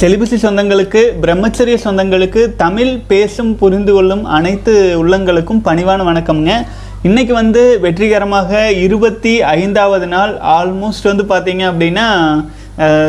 செலிபசி 0.00 0.36
சொந்தங்களுக்கு 0.42 1.00
பிரம்மச்சரிய 1.22 1.76
சொந்தங்களுக்கு 1.84 2.42
தமிழ் 2.60 2.92
பேசும் 3.10 3.50
புரிந்து 3.62 3.92
கொள்ளும் 3.96 4.22
அனைத்து 4.36 4.74
உள்ளங்களுக்கும் 5.00 5.60
பணிவான 5.66 6.04
வணக்கம்ங்க. 6.08 6.52
இன்றைக்கி 7.08 7.32
வந்து 7.38 7.62
வெற்றிகரமாக 7.82 8.60
இருபத்தி 8.84 9.32
ஐந்தாவது 9.56 10.06
நாள் 10.14 10.32
ஆல்மோஸ்ட் 10.54 11.08
வந்து 11.10 11.24
பார்த்தீங்க 11.32 11.64
அப்படின்னா 11.70 12.06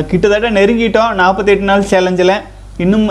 கிட்டத்தட்ட 0.10 0.50
நெருங்கிட்டோம். 0.58 1.14
நாற்பத்தெட்டு 1.22 1.70
நாள் 1.72 1.88
சேலஞ்சில் 1.92 2.36
இன்னும் 2.86 3.08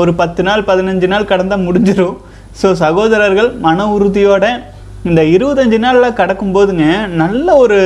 ஒரு 0.00 0.14
பத்து 0.22 0.44
நாள் 0.48 0.66
பதினஞ்சு 0.70 1.10
நாள் 1.12 1.30
கடந்தால் 1.32 1.66
முடிஞ்சிடும் 1.68 2.16
ஸோ 2.62 2.70
சகோதரர்கள் 2.84 3.50
மன 3.66 3.86
உறுதியோட 3.96 4.46
இந்த 5.10 5.20
இருபத்தஞ்சு 5.34 5.78
நாளில் 5.84 6.18
கடக்கும்போதுங்க 6.22 6.86
நல்ல 7.20 7.46
ஒரு 7.64 7.78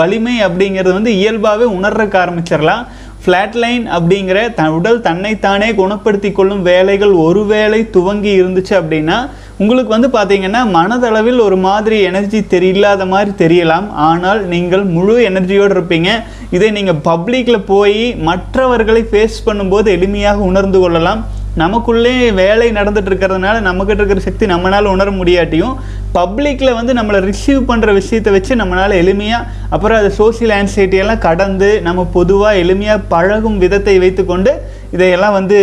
வலிமை 0.00 0.34
அப்படிங்கிறது 0.46 0.96
வந்து 0.98 1.12
இயல்பாகவே 1.20 1.68
உணர்றக்க 1.76 2.16
ஆரம்பிச்சிடலாம். 2.24 2.82
ஃப்ளாட்லைன் 3.24 3.84
அப்படிங்கிற 3.96 4.38
த 4.58 4.64
உடல் 4.76 4.98
தன்னைத்தானே 5.06 5.68
குணப்படுத்தி 5.80 6.30
கொள்ளும் 6.36 6.62
வேலைகள் 6.68 7.14
ஒரு 7.26 7.42
வேளை 7.52 7.80
துவங்கி 7.96 8.32
இருந்துச்சு 8.40 8.74
அப்படின்னா 8.80 9.18
உங்களுக்கு 9.62 9.90
வந்து 9.94 10.08
பார்த்தீங்கன்னா 10.14 10.60
மனதளவில் 10.76 11.40
ஒரு 11.46 11.56
மாதிரி 11.66 11.96
எனர்ஜி 12.10 12.38
தெரியலாத 12.54 13.06
மாதிரி 13.14 13.32
தெரியலாம். 13.42 13.88
ஆனால் 14.08 14.40
நீங்கள் 14.52 14.84
முழு 14.94 15.16
எனர்ஜியோடு 15.30 15.74
இருப்பீங்க. 15.76 16.10
இதை 16.56 16.70
நீங்கள் 16.78 17.02
பப்ளிக்கில் 17.10 17.66
போய் 17.72 18.00
மற்றவர்களை 18.28 19.02
ஃபேஸ் 19.10 19.36
பண்ணும்போது 19.48 19.90
எளிமையாக 19.96 20.48
உணர்ந்து 20.50 20.80
கொள்ளலாம். 20.84 21.22
நமக்குள்ளே 21.56 22.30
வேலை 22.30 22.72
நடந்துட்டு 22.72 23.10
இருக்கிறதுனால 23.10 23.60
நம்மக்கிட்ட 23.60 24.00
இருக்கிற 24.00 24.22
சக்தி 24.26 24.46
நம்மளால் 24.46 24.90
உணர 24.92 25.10
முடியாட்டியும் 25.10 25.74
பப்ளிக்கில் 26.12 26.76
வந்து 26.78 26.92
நம்மளை 26.98 27.18
ரிசீவ் 27.20 27.60
பண்ணுற 27.70 27.92
விஷயத்தை 27.92 28.32
வச்சு 28.32 28.54
நம்மளால் 28.60 28.94
எளிமையாக 29.02 29.48
அப்புறம் 29.74 29.98
அது 30.00 30.10
சோசியல் 30.18 30.54
ஆன்சைட்டியெல்லாம் 30.58 31.24
கடந்து 31.26 31.80
நம்ம 31.86 32.04
பொதுவாக 32.04 32.60
எளிமையாக 32.62 33.06
பழகும் 33.08 33.58
விதத்தை 33.58 33.98
வைத்துக்கொண்டு 33.98 34.52
இதையெல்லாம் 34.92 35.36
வந்து 35.38 35.58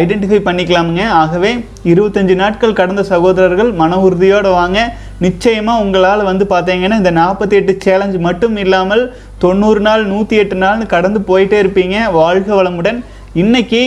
ஐடென்டிஃபை 0.00 0.38
பண்ணிக்கலாமுங்க. 0.48 1.04
ஆகவே 1.22 1.50
இருபத்தஞ்சி 1.84 2.34
நாட்கள் 2.34 2.78
கடந்த 2.80 3.02
சகோதரர்கள் 3.02 3.72
மன 3.72 3.98
உறுதியோடு 4.06 4.50
வாங்க. 4.50 4.78
நிச்சயமாக 5.20 5.82
உங்களால் 5.84 6.28
வந்து 6.30 6.44
பார்த்தீங்கன்னா 6.44 7.00
இந்த 7.02 7.10
நாற்பத்தி 7.10 7.50
எட்டு 7.50 7.74
சேலஞ்ச் 7.84 8.16
மட்டும் 8.16 8.56
இல்லாமல் 8.56 9.12
தொண்ணூறு 9.38 9.80
நாள் 9.80 10.04
நூற்றி 10.04 10.36
எட்டு 10.36 10.56
நாள்னு 10.64 10.86
கடந்து 10.86 11.20
போயிட்டே 11.20 11.58
இருப்பீங்க. 11.64 11.98
வாழ்க 12.20 12.62
வளமுடன். 12.62 13.00
இன்றைக்கி 13.42 13.82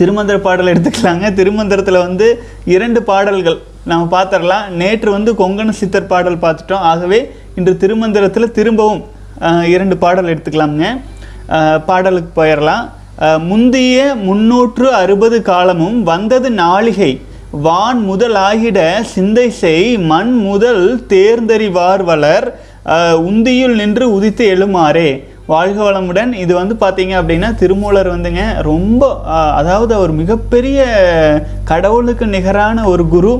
திருமந்திர 0.00 0.36
பாடல் 0.46 0.72
எடுத்துக்கலாங்க. 0.72 1.26
திருமந்திரத்தில் 1.38 2.04
வந்து 2.06 2.26
இரண்டு 2.74 3.02
பாடல்கள் 3.10 3.58
நம்ம 3.90 4.04
பார்த்துடலாம் 4.14 4.68
நேற்று 4.80 5.10
வந்து 5.16 5.30
கொங்கண 5.40 5.72
சித்தர் 5.80 6.10
பாடல் 6.12 6.42
பார்த்துட்டோம் 6.44 6.86
ஆகவே 6.90 7.20
இன்று 7.58 7.72
திருமந்திரத்தில் 7.82 8.54
திரும்பவும் 8.58 9.02
இரண்டு 9.74 9.96
பாடல் 10.04 10.30
எடுத்துக்கலாமுங்க. 10.32 10.88
பாடலுக்கு 11.88 12.32
போயிடலாம் 12.40 12.86
முந்திய 13.50 13.98
முன்னூற்று 14.26 14.86
அறுபது 15.00 15.38
காலமும் 15.48 15.98
வந்தது 16.10 16.48
நாளிகை. 16.60 17.12
வான் 17.64 18.00
முதல் 18.10 18.36
ஆகிட 18.48 18.80
சிந்தை 19.12 19.46
செய் 19.62 19.88
மண் 20.10 20.32
முதல் 20.48 20.84
தேர்ந்தறிவார் 21.12 22.04
வளர். 22.10 22.46
உந்தியில் 22.90 23.26
உந்தியுள் 23.30 23.74
நின்று 23.80 24.04
உதித்து 24.16 24.44
எழுமாறே. 24.54 25.10
வாழ்க 25.52 25.78
வளமுடன். 25.86 26.32
இது 26.44 26.52
வந்து 26.60 26.74
பார்த்தீங்க 26.82 27.14
அப்படின்னா 27.20 27.48
திருமூலர் 27.60 28.08
வந்துங்க 28.14 28.42
ரொம்ப 28.70 29.08
அதாவது 29.60 29.92
அவர் 29.98 30.12
மிகப்பெரிய 30.20 30.80
கடவுளுக்கு 31.70 32.26
நிகரான 32.36 32.84
ஒரு 32.92 33.04
குரு. 33.14 33.32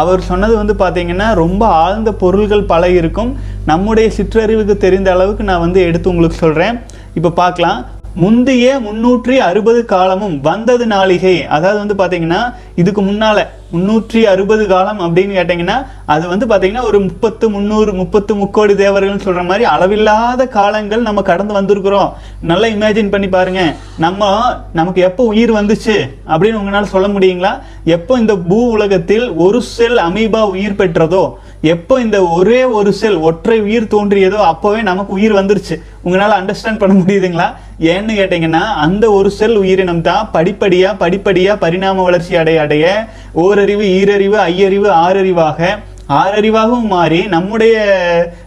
அவர் 0.00 0.26
சொன்னது 0.30 0.54
வந்து 0.60 0.74
பார்த்தீங்கன்னா 0.82 1.28
ரொம்ப 1.42 1.62
ஆழ்ந்த 1.82 2.10
பொருள்கள் 2.22 2.70
பல 2.72 2.90
இருக்கும். 3.00 3.30
நம்முடைய 3.70 4.08
சிற்றறிவுக்கு 4.16 4.76
தெரிந்த 4.86 5.08
அளவுக்கு 5.16 5.44
நான் 5.50 5.64
வந்து 5.66 5.80
எடுத்து 5.88 6.12
உங்களுக்கு 6.12 6.42
சொல்கிறேன் 6.44 6.76
இப்போ 7.18 7.30
பார்க்கலாம் 7.42 7.78
முந்தைய 8.22 8.66
முன்னூற்றி 8.86 9.34
அறுபது 9.48 9.80
காலமும் 9.92 10.36
வந்தது 10.46 10.84
நாளிகை. 10.86 11.36
அதாவது 11.56 11.78
வந்து 11.82 11.96
பார்த்தீங்கன்னா 12.00 12.40
இதுக்கு 12.80 13.02
முன்னால 13.02 13.38
முன்னூற்றி 13.72 14.20
அறுபது 14.32 14.64
காலம் 14.66 15.00
அப்படின்னு 15.04 15.32
கேட்டிங்கன்னா 15.38 15.76
அது 16.12 16.24
வந்து 16.32 16.46
பார்த்தீங்கன்னா 16.50 16.84
ஒரு 16.90 16.98
முப்பத்து 17.06 17.46
முந்நூறு 17.54 17.90
முப்பத்து 18.00 18.32
முக்கோடி 18.34 18.74
தேவர்கள்னு 18.82 19.24
சொல்கிற 19.26 19.42
மாதிரி 19.50 19.64
அளவில்லாத 19.74 20.46
காலங்கள் 20.58 21.06
நம்ம 21.08 21.22
கடந்து 21.30 21.52
வந்திருக்கிறோம். 21.58 22.12
நல்லா 22.50 22.68
இமேஜின் 22.76 23.12
பண்ணி 23.14 23.28
பாருங்க. 23.28 23.62
நம்ம 24.04 24.30
நமக்கு 24.78 25.00
எப்போ 25.08 25.24
உயிர் 25.32 25.52
வந்துச்சு 25.58 25.96
அப்படின்னு 26.32 26.60
உங்களால் 26.62 26.92
சொல்ல 26.94 27.08
முடியுங்களா? 27.16 27.52
எப்போ 27.96 28.18
இந்த 28.22 28.36
பூ 28.48 28.58
உலகத்தில் 28.76 29.26
ஒரு 29.46 29.60
செல் 29.74 30.00
அமீபா 30.08 30.42
உயிர் 30.54 30.80
பெற்றதோ 30.80 31.24
எப்போ 31.60 32.00
இந்த 32.00 32.26
ஒரே 32.26 32.64
ஒரு 32.64 32.92
செல் 32.92 33.16
ஒற்றை 33.16 33.60
உயிர் 33.60 33.84
தோன்றியதோ 33.84 34.38
அப்போவே 34.52 34.82
நமக்கு 34.82 35.12
உயிர் 35.12 35.34
வந்துருச்சு. 35.34 35.76
உங்களால் 36.02 36.44
அண்டர்ஸ்டாண்ட் 36.44 36.78
பண்ண 36.78 37.02
முடியுதுங்களா? 37.02 37.48
ஏன்னு 37.80 38.12
கேட்டிங்கன்னா 38.20 38.62
அந்த 38.74 39.10
ஒரு 39.10 39.30
செல் 39.30 39.56
உயிரினம் 39.56 40.00
தான் 40.00 40.28
படிப்படியாக 40.32 40.96
படிப்படியாக 40.96 41.58
பரிணாம 41.58 42.02
வளர்ச்சி 42.02 42.36
அடைய 42.36 42.60
அடைய 42.60 43.06
ஓரறிவு 43.32 43.82
ஈரறிவு 43.82 44.36
ஐயறிவு 44.36 44.90
ஆறறிவாக 44.90 45.78
ஆறறிவாகவும் 46.08 46.92
மாறி 46.92 47.18
நம்முடைய 47.26 47.76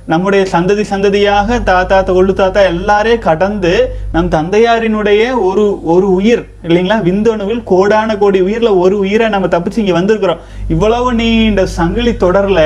நம்முடைய 0.06 0.44
சந்ததி 0.52 0.84
சந்ததியாக 0.92 1.60
தாத்தா 1.64 1.98
கொள்ளு 2.08 2.34
தாத்தா 2.34 2.62
எல்லாரே 2.72 3.14
கடந்து 3.20 3.74
நம் 4.12 4.30
தந்தையாரினுடைய 4.30 5.22
ஒரு 5.50 5.66
ஒரு 5.84 6.08
உயிர் 6.14 6.44
இல்லைங்களா? 6.64 6.98
விந்தணுவில் 7.04 7.62
கோடான 7.64 8.18
கோடி 8.18 8.40
உயிரில் 8.42 8.80
ஒரு 8.84 8.96
உயிரை 9.00 9.28
நம்ம 9.30 9.48
தப்பிச்சு 9.48 9.82
இங்கே 9.84 9.96
வந்திருக்கிறோம். 10.00 10.42
இவ்வளவு 10.68 11.14
நீண்ட 11.14 11.66
சங்கிலி 11.66 12.14
தொடரில் 12.18 12.66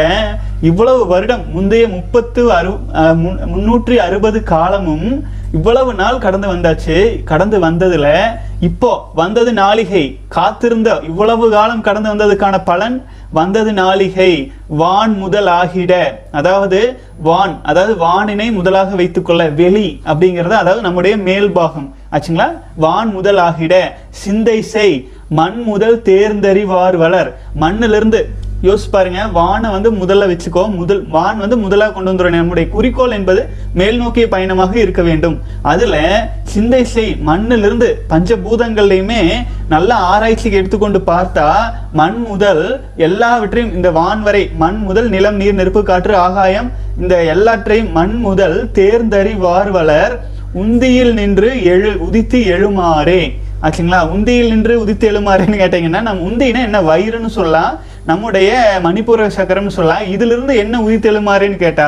இவ்வளவு 0.62 1.02
வருடம் 1.08 1.44
முந்தைய 1.54 1.88
முப்பத்து 1.88 2.42
அறு 2.52 2.74
முன்னூற்றி 3.54 3.98
அறுபது 4.08 4.44
காலமும் 4.44 5.08
இவ்வளவு 5.54 5.94
நாள் 5.94 6.24
கடந்து 6.26 6.48
வந்தாச்சு. 6.54 6.96
கடந்து 7.24 7.60
வந்ததுல 7.60 8.08
இப்போ 8.68 8.90
வந்தது 9.20 9.52
நாளிகை 9.54 10.04
காத்திருந்த 10.36 10.90
இவ்வளவு 11.10 11.46
காலம் 11.50 11.84
கடந்து 11.88 12.10
வந்ததுக்கான 12.12 12.56
பலன் 12.70 12.96
வந்தது 13.32 13.72
நாளிகை 13.72 14.30
வான் 14.82 15.16
முதல் 15.24 15.50
ஆகிட 15.60 15.94
அதாவது 16.32 16.80
வான் 17.28 17.56
அதாவது 17.64 17.94
வானினை 18.06 18.48
முதலாக 18.52 18.96
வைத்துக்கொள்ள 18.96 19.44
வெளி 19.60 19.88
அப்படிங்கிறது 20.06 20.56
அதாவது 20.62 20.82
நம்முடைய 20.82 21.16
மேல்பாகம். 21.28 21.88
ஆச்சுங்களா? 22.12 22.48
வான் 22.84 23.12
முதல் 23.18 23.42
ஆகிட 23.48 23.76
சிந்தை 24.24 24.58
செய். 24.74 24.98
மண் 25.40 25.60
முதல் 25.70 25.98
தேர்ந்தறிவார் 26.10 26.98
வளர். 27.04 27.30
மண்ணிலிருந்து 27.64 28.22
யோசிச்சு 28.68 28.90
பாருங்க 28.92 29.28
வானை 29.28 29.70
வந்து 29.70 29.90
முதல்ல 29.92 30.26
வச்சுக்கோ. 30.32 30.64
முதல் 30.76 31.02
வான் 31.08 31.38
வந்து 31.38 31.58
முதலாக 31.58 31.92
கொண்டு 31.92 32.12
வந்துடும் 32.12 32.36
நம்முடைய 32.36 32.70
குறிக்கோள் 32.70 33.12
என்பது 33.12 33.42
மேல் 33.74 33.98
நோக்கிய 33.98 34.28
பயணமாக 34.28 34.80
இருக்க 34.80 35.02
வேண்டும். 35.02 35.40
அதுல 35.62 35.96
சிந்தை 36.44 36.84
செய். 36.84 37.16
மண்ணிலிருந்து 37.22 37.90
பஞ்சபூதங்கள்லையுமே 38.10 39.22
நல்ல 39.70 39.94
ஆராய்ச்சிக்கு 39.96 40.58
எடுத்துக்கொண்டு 40.58 41.02
பார்த்தா 41.08 41.50
மண் 41.94 42.20
முதல் 42.28 42.82
எல்லாவற்றையும் 42.96 43.74
இந்த 43.74 43.92
வான் 43.92 44.22
வரை 44.22 44.50
மண் 44.58 44.78
முதல் 44.78 45.10
நிலம் 45.10 45.36
நீர் 45.36 45.54
நெருப்பு 45.54 45.84
காற்று 45.84 46.16
ஆகாயம் 46.16 46.72
இந்த 47.02 47.24
எல்லாற்றையும் 47.24 47.92
மண் 47.92 48.18
முதல் 48.20 48.70
தேர்ந்தறி 48.74 49.38
வார்வலர் 49.38 50.16
உந்தியில் 50.54 51.14
நின்று 51.14 51.64
எழு 51.64 51.90
உதித்து 52.00 52.40
எழுமாறே. 52.40 53.22
ஆச்சுங்களா? 53.62 54.00
உந்தியில் 54.14 54.48
நின்று 54.48 54.80
உதித்து 54.80 55.12
எழுமாறேன்னு 55.12 55.60
கேட்டீங்கன்னா 55.62 56.02
நம்ம 56.02 56.28
உந்தினா 56.28 56.64
என்ன? 56.64 56.82
வயிறுன்னு 56.82 57.26
சொல்லலாம். 57.26 57.80
நம்முடைய 58.06 58.80
மணிப்பூர 58.84 59.30
சக்கரம்னு 59.38 59.76
சொல்லலாம். 59.78 60.08
இதிலிருந்து 60.16 60.56
என்ன 60.64 60.82
உயிர் 60.82 61.06
தெழுமாறுன்னு 61.06 61.56
கேட்டா 61.56 61.88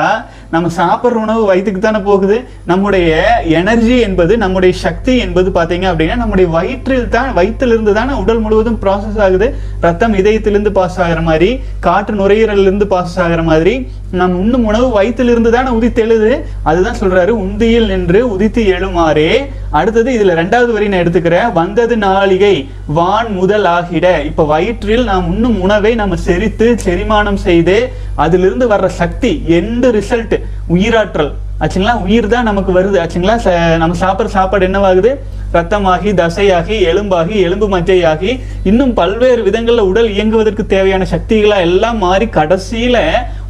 நம்ம 0.50 0.68
சாப்பிட்ற 0.76 1.18
உணவு 1.24 1.44
வயிற்றுக்கு 1.44 1.80
தானே 1.80 1.98
போகுது? 1.98 2.36
நம்முடைய 2.64 3.42
எனர்ஜி 3.44 3.98
என்பது 3.98 4.36
நம்முடைய 4.36 4.76
சக்தி 4.84 5.16
என்பது 5.24 5.50
பார்த்தீங்க 5.50 5.86
அப்படின்னா 5.90 6.16
நம்முடைய 6.16 6.50
வயிற்றில் 6.50 7.08
தான் 7.08 7.36
வயிற்றிலிருந்து 7.36 7.92
தானே 7.92 8.12
உடல் 8.12 8.38
முழுவதும் 8.38 8.78
ப்ராசஸ் 8.82 9.20
ஆகுது. 9.26 9.54
ரத்தம் 9.80 10.14
இதயத்திலிருந்து 10.14 10.72
பாஸ் 10.72 11.00
ஆகிற 11.00 11.20
மாதிரி 11.20 11.60
காற்று 11.80 12.14
நுரையீரலிருந்து 12.14 12.84
பாஸ் 12.84 13.20
ஆகிற 13.20 13.42
மாதிரி 13.42 13.88
நாம் 14.10 14.34
உண்ணும் 14.34 14.64
உணவு 14.64 15.02
வயிற்றிலிருந்து 15.02 15.50
தானே 15.50 15.70
உதித்தெழுது 15.78 16.40
அதுதான் 16.62 17.00
சொல்றாரு 17.00 17.32
உந்தியில் 17.44 17.86
நின்று 17.86 18.20
உதித்து 18.34 18.62
எழுமாறே. 18.76 19.30
அடுத்தது 19.70 20.10
இதுல 20.18 20.36
ரெண்டாவது 20.40 20.72
வரி 20.72 20.88
நான் 20.88 21.00
எடுத்துக்கிறேன். 21.00 21.52
வந்தது 21.52 21.96
நாளிகை 21.96 22.68
வான் 22.86 23.32
முதல் 23.32 23.64
ஆகிட. 23.64 24.24
இப்ப 24.24 24.44
வயிற்றில் 24.44 25.04
நாம் 25.04 25.26
உண்ணும் 25.26 25.60
உணவை 25.60 25.94
நம்ம 25.94 26.16
செரித்து 26.26 26.68
செரிமானம் 26.84 27.40
செய்து 27.48 27.92
அதிலிருந்து 28.14 28.68
வர்ற 28.68 28.86
சக்தி 28.86 29.42
எந்த 29.46 29.90
ரிசல்ட் 29.90 30.37
உயிராற்றல். 30.74 31.30
ஆச்சுங்களா? 31.60 31.94
உயிர் 32.02 32.26
தான் 32.26 32.48
நமக்கு 32.50 32.72
வருது. 32.72 32.96
ஆச்சுங்களா? 33.04 33.36
நம்ம 33.82 33.96
சாப்பிட்ற 34.00 34.24
சாப்பாடு 34.24 34.66
என்னவாகுது? 34.68 35.12
ரத்தமாகி 35.52 36.10
தசையாகி 36.20 36.76
எலும்பாகி 36.90 37.36
எலும்பு 37.46 37.66
மஜ்ஜையாகி 37.74 38.30
இன்னும் 38.64 38.92
பல்வேறு 38.94 39.42
விதங்களில் 39.42 39.88
உடல் 39.90 40.08
இயங்குவதற்கு 40.08 40.66
தேவையான 40.66 41.06
சக்திகளாக 41.10 41.66
எல்லாம் 41.68 41.98
மாறி 41.98 42.26
கடைசியில 42.26 42.98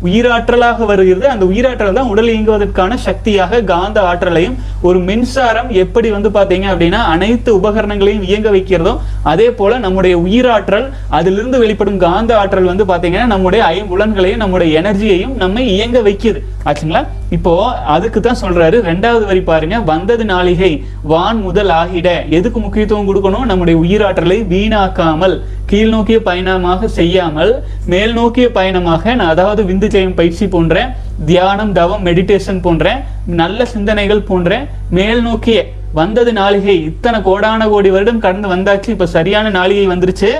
உயிராற்றலாக 0.06 0.86
வருகிறது. 0.90 1.26
அந்த 1.34 1.44
உயிராற்றல் 1.50 1.98
தான் 1.98 2.10
உடல் 2.12 2.30
இயங்குவதற்கான 2.32 2.98
சக்தியாக 3.06 3.62
காந்த 3.72 3.98
ஆற்றலையும் 4.10 4.56
ஒரு 4.88 4.98
மின்சாரம் 5.08 5.70
எப்படி 5.82 6.10
வந்து 6.16 6.30
பார்த்தீங்க 6.36 6.66
அப்படின்னா 6.72 7.00
அனைத்து 7.14 7.50
உபகரணங்களையும் 7.60 8.26
இயங்க 8.30 8.48
வைக்கிறதோ 8.56 8.94
அதே 9.32 9.48
போல 9.60 9.78
நம்முடைய 9.86 10.16
உயிராற்றல் 10.26 10.86
அதிலிருந்து 11.18 11.58
வெளிப்படும் 11.64 12.02
காந்த 12.06 12.32
ஆற்றல் 12.42 12.70
வந்து 12.72 12.86
பார்த்தீங்கன்னா 12.92 13.28
நம்முடைய 13.34 13.62
ஐம்புலன்களையும் 13.76 14.42
நம்முடைய 14.44 14.70
எனர்ஜியையும் 14.80 15.34
நம்மை 15.42 15.64
இயங்க 15.76 15.98
வைக்குது. 16.08 16.40
ஆச்சுங்களா? 16.68 17.02
இப்போ 17.36 17.52
அதுக்கு 17.94 18.18
தான் 18.20 18.40
சொல்றாரு 18.42 18.76
ரெண்டாவது 18.88 19.24
வரி 19.30 19.42
பாருங்க 19.48 19.76
வந்தது 19.90 20.24
நாளிகை 20.32 20.70
வான் 21.12 21.40
முதல் 21.46 21.72
ஆகிட 21.80 22.08
எதுக்கு 22.38 22.58
முக்கியத்துவம் 22.64 23.08
கொடுக்கணும்? 23.08 23.46
நம்முடைய 23.50 23.76
உயிராற்றலை 23.84 24.38
வீணாக்காமல். 24.52 25.36
கீழ் 25.70 25.90
நோக்கிய 25.94 26.18
பயணமாக 26.28 26.88
செய்யாமல் 26.98 27.50
மேல் 27.92 28.12
நோக்கிய 28.18 28.46
பயணமாக 28.58 29.14
நான் 29.18 29.32
அதாவது 29.32 29.62
விந்து 29.70 29.88
ஜெயம் 29.94 30.14
பயிற்சி 30.18 30.46
போன்ற 30.54 30.84
தியானம் 31.30 31.72
தவம் 31.78 32.04
மெடிடேஷன் 32.08 32.60
போன்ற 32.66 32.94
நல்ல 33.40 33.66
சிந்தனைகள் 33.72 34.26
போன்ற 34.30 34.60
மேல் 34.98 35.20
நோக்கிய 35.26 35.58
வந்தது 35.98 36.32
நாளிகை 36.40 36.76
இத்தனை 36.88 37.18
கோடான 37.28 37.68
கோடி 37.72 37.90
வருடம் 37.96 38.22
கடந்து 38.24 38.48
வந்தாச்சு 38.54 38.88
இப்ப 38.94 39.08
சரியான 39.16 39.52
நாளிகை 39.58 39.86
வந்துருச்சு. 39.92 40.30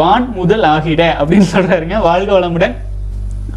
வான் 0.00 0.26
முதல் 0.38 0.64
ஆகிட 0.74 1.02
அப்படின்னு 1.20 1.48
சொல்றாருங்க. 1.54 1.96
வாழ்க 2.08 2.30
வளமுடன். 2.36 2.74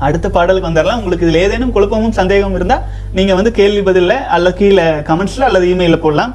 அடுத்த 0.05 0.27
பாடலுக்கு 0.35 0.69
வந்துடலாம். 0.69 0.99
உங்களுக்கு 1.01 1.27
இதில் 1.27 1.43
ஏதேனும் 1.45 1.75
குழப்பமும் 1.75 2.17
சந்தேகமும் 2.19 2.57
இருந்தால் 2.59 2.83
நீங்கள் 3.17 3.37
வந்து 3.39 3.53
கேள்வி 3.59 3.83
பதிலில் 3.89 4.17
அல்ல 4.37 4.51
கீழே 4.59 4.87
கமெண்ட்ஸில் 5.09 5.47
அல்லது 5.49 5.67
இமெயிலில் 5.73 6.03
போடலாம். 6.05 6.33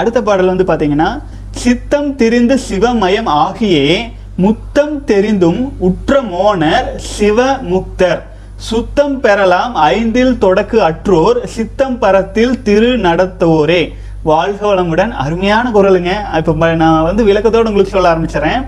அடுத்த 0.00 0.18
பாடல் 0.28 0.52
வந்து 0.52 0.66
பார்த்தீங்கன்னா 0.68 1.08
சித்தம் 1.52 2.16
திரிந்து 2.16 2.58
சிவமயம் 2.70 3.26
ஆகியே 3.26 4.12
முத்தம் 4.36 5.04
தெரிந்தும் 5.04 5.72
உற்ற 5.78 6.22
மோனர் 6.22 7.00
சிவமுக்தர். 7.18 8.20
சுத்தம் 8.56 9.20
பெறலாம் 9.20 9.74
ஐந்தில் 9.74 10.38
தொடக்கு 10.38 10.76
அற்றோர் 10.76 11.44
சித்தம் 11.44 11.98
பரத்தில் 11.98 12.62
திரு 12.62 12.98
நடத்தோரே. 12.98 13.92
வாழ்க 14.22 14.74
வளமுடன். 14.74 15.10
அருமையான 15.10 15.70
குரலுங்க. 15.70 16.10
இப்போ 16.36 16.74
நான் 16.74 17.02
வந்து 17.02 17.26
விளக்கத்தோடு 17.26 17.70
உங்களுக்கு 17.72 17.90
சொல்ல 17.90 18.12
ஆரம்பிச்சிடறேன். 18.14 18.66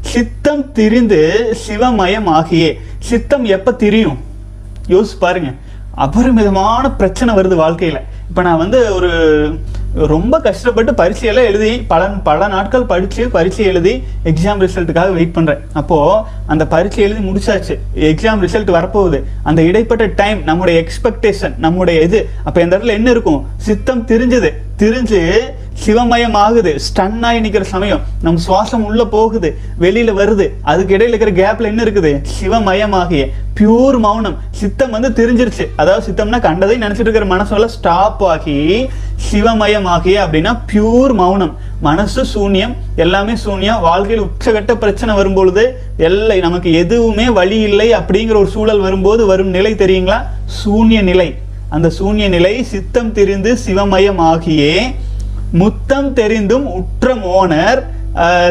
சித்தம் 0.00 0.72
திரிந்து 0.72 1.54
சிவமயம் 1.68 2.28
ஆகியே. 2.28 2.74
சித்தம் 2.98 3.44
எப்போ 3.44 3.72
திரியும்? 3.72 4.18
யோசிச்சு 4.88 5.18
பாருங்க. 5.18 5.50
அபரிமிதமான 5.94 6.90
பிரச்சனை 6.90 7.34
வருது 7.34 7.54
வாழ்க்கையில். 7.54 8.00
இப்போ 8.28 8.42
நான் 8.42 8.58
வந்து 8.58 8.94
ஒரு 8.94 9.10
ரொம்ப 9.94 10.40
கஷ்டப்பட்டு 10.40 10.92
பரீட்சையெல்லாம் 10.92 11.44
எழுதி 11.44 11.78
பல 11.82 12.08
பல 12.08 12.48
நாட்கள் 12.48 12.82
படித்து 12.82 13.28
பரீட்சை 13.28 13.64
எழுதி 13.64 14.02
எக்ஸாம் 14.24 14.68
ரிசல்ட்டுக்காக 14.68 15.12
வெயிட் 15.12 15.36
பண்ணுறேன் 15.36 15.58
அப்போது 15.72 16.26
அந்த 16.46 16.66
பரீட்சை 16.66 17.02
எழுதி 17.02 17.28
முடிச்சாச்சு. 17.28 17.78
எக்ஸாம் 17.94 18.42
ரிசல்ட் 18.44 18.72
வரப்போகுது. 18.76 19.22
அந்த 19.42 19.62
இடைப்பட்ட 19.62 20.06
டைம் 20.06 20.42
நம்முடைய 20.42 20.84
எக்ஸ்பெக்டேஷன் 20.84 21.58
நம்முடைய 21.58 22.00
இது 22.00 22.28
அப்போ 22.44 22.60
இந்த 22.60 22.78
இடத்துல 22.78 22.86
என்ன 22.86 23.10
இருக்கும்? 23.10 23.46
சித்தம் 23.56 24.06
தெரிஞ்சது. 24.06 24.50
திரிஞ்சு 24.80 25.38
சிவமயம் 25.86 26.32
ஆகுது 26.32 26.76
ஸ்டன் 26.76 27.22
ஆகி 27.22 27.40
நிக்கிற 27.40 27.60
சமயம். 27.60 28.00
நம்ம 28.22 28.40
சுவாசம் 28.48 28.84
உள்ள 28.84 29.04
போகுது. 29.04 29.56
வெளியில 29.80 30.12
வருது. 30.20 30.48
அதுக்கு 30.62 30.96
இடையில 30.96 31.12
இருக்கிற 31.12 31.30
கேப்ல 31.30 31.62
என்ன 31.62 31.82
இருக்குது? 31.82 32.24
சிவமயமாகிய. 32.40 33.26
பியூர் 33.60 33.98
மௌனம். 33.98 34.36
சித்தம் 34.50 34.90
வந்து 34.90 35.08
தெரிஞ்சிருச்சு. 35.08 35.66
அதாவது 35.76 36.12
சித்தம்னா 36.12 36.40
கண்டதை 36.40 36.76
நினைச்சிட்டு 36.78 37.00
இருக்கிற 37.00 37.24
மனசெல்லாம் 37.24 37.66
ஸ்டாப் 37.66 38.24
ஆகி 38.24 38.88
சிவமயமாகிய 39.32 40.18
அப்படின்னா 40.24 40.58
பியூர் 40.72 41.12
மௌனம். 41.12 41.56
மனசு 41.80 42.24
சூன்யம். 42.34 42.74
எல்லாமே 42.96 43.32
சூன்யம். 43.44 43.80
வாழ்க்கையில் 43.80 44.26
உச்சகட்ட 44.26 44.74
பிரச்சனை 44.74 45.14
வரும்பொழுது 45.14 45.78
எல்லை. 45.96 46.40
நமக்கு 46.40 46.72
எதுவுமே 46.72 47.30
வழி 47.30 47.60
இல்லை 47.60 47.92
அப்படிங்கிற 47.92 48.36
ஒரு 48.36 48.46
சூழல் 48.46 48.80
வரும்போது 48.80 49.26
வரும் 49.26 49.48
நிலை 49.48 49.74
தெரியுங்களா? 49.74 50.22
சூன்ய 50.46 51.02
நிலை. 51.02 51.34
அந்த 51.76 51.88
சூன்ய 51.98 52.26
நிலை 52.36 52.54
சித்தம் 52.72 53.14
திரிந்து 53.16 53.52
சிவமயமாகியே 53.66 54.74
முத்தம் 55.62 56.10
தெரிந்தும் 56.18 56.68
உற்ற 56.80 57.14
மோனர் 57.24 57.80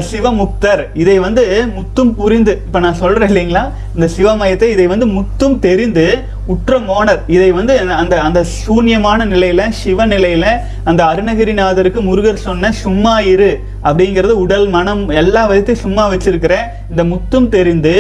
சிவமுக்தர். 0.10 0.82
இதை 1.02 1.16
வந்து 1.24 1.44
முத்தும் 1.78 2.12
புரிந்து 2.20 2.54
இப்ப 2.66 2.80
நான் 2.84 3.00
சொல்றேன் 3.02 3.30
இல்லைங்களா? 3.32 3.64
இந்த 3.96 4.08
சிவமயத்தை 4.18 4.68
இதை 4.76 4.86
வந்து 4.92 5.08
முத்தும் 5.16 5.58
தெரிந்து 5.66 6.06
உற்ற 6.54 6.78
மோனர். 6.90 7.20
இதை 7.36 7.50
வந்து 7.58 7.74
அந்த 8.02 8.16
அந்த 8.28 8.42
சூன்யமான 8.60 9.26
நிலையில 9.34 9.64
சிவ 9.82 10.06
நிலையில 10.14 10.46
அந்த 10.92 11.02
அருணகிரிநாதருக்கு 11.12 12.02
முருகர் 12.10 12.46
சொன்ன 12.48 12.72
சும்மா 12.84 13.16
இரு 13.34 13.52
அப்படிங்கிறது 13.88 14.36
உடல் 14.46 14.68
மனம் 14.78 15.04
எல்லா 15.22 15.44
விதத்தையும் 15.52 15.84
சும்மா 15.86 16.06
வச்சிருக்கிற 16.14 16.56
இந்த 16.92 17.04
முத்தும் 17.12 17.52
தெரிந்து 17.58 17.96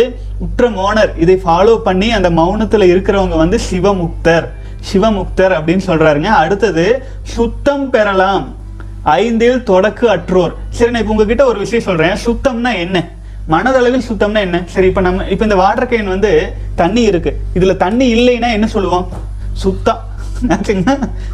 உற்ற 0.45 0.69
மோனர். 0.79 1.11
இதை 1.25 1.37
ஃபாலோ 1.43 1.75
பண்ணி 1.89 2.09
அந்த 2.19 2.31
மௌனத்துல 2.39 2.89
இருக்கிறவங்க 2.93 3.37
வந்து 3.43 3.59
சிவமுக்தர். 3.69 4.47
சிவமுக்தர் 4.91 5.55
அப்படின்னு 5.55 5.81
சொல்றாருங்க. 5.85 6.23
அடுத்தது 6.23 7.03
சுத்தம் 7.23 7.89
பெறலாம். 7.89 8.55
ஐந்தில் 9.03 9.63
தொடக்கு 9.63 10.09
அற்றோர். 10.09 10.53
சரி 10.69 10.91
நான் 10.91 11.01
இப்போ 11.01 11.13
உங்ககிட்ட 11.13 11.45
ஒரு 11.45 11.59
விஷயம் 11.59 11.83
சொல்றேன். 11.83 12.17
சுத்தம்னா 12.25 12.75
என்ன? 12.75 13.09
மனதளவில் 13.49 14.01
சுத்தம்னா 14.11 14.39
என்ன? 14.39 14.61
சரி 14.65 14.87
இப்போ 14.87 15.01
நம்ம 15.01 15.23
இப்போ 15.23 15.43
இந்த 15.43 15.55
வாட்டர் 15.55 15.89
கேன் 15.89 16.03
வந்து 16.03 16.53
தண்ணி 16.75 17.01
இருக்கு. 17.01 17.39
இதுல 17.55 17.77
தண்ணி 17.77 18.13
இல்லைன்னா 18.13 18.51
என்ன 18.51 18.67
சொல்லுவோம்? 18.67 19.09
சுத்தம். 19.53 20.07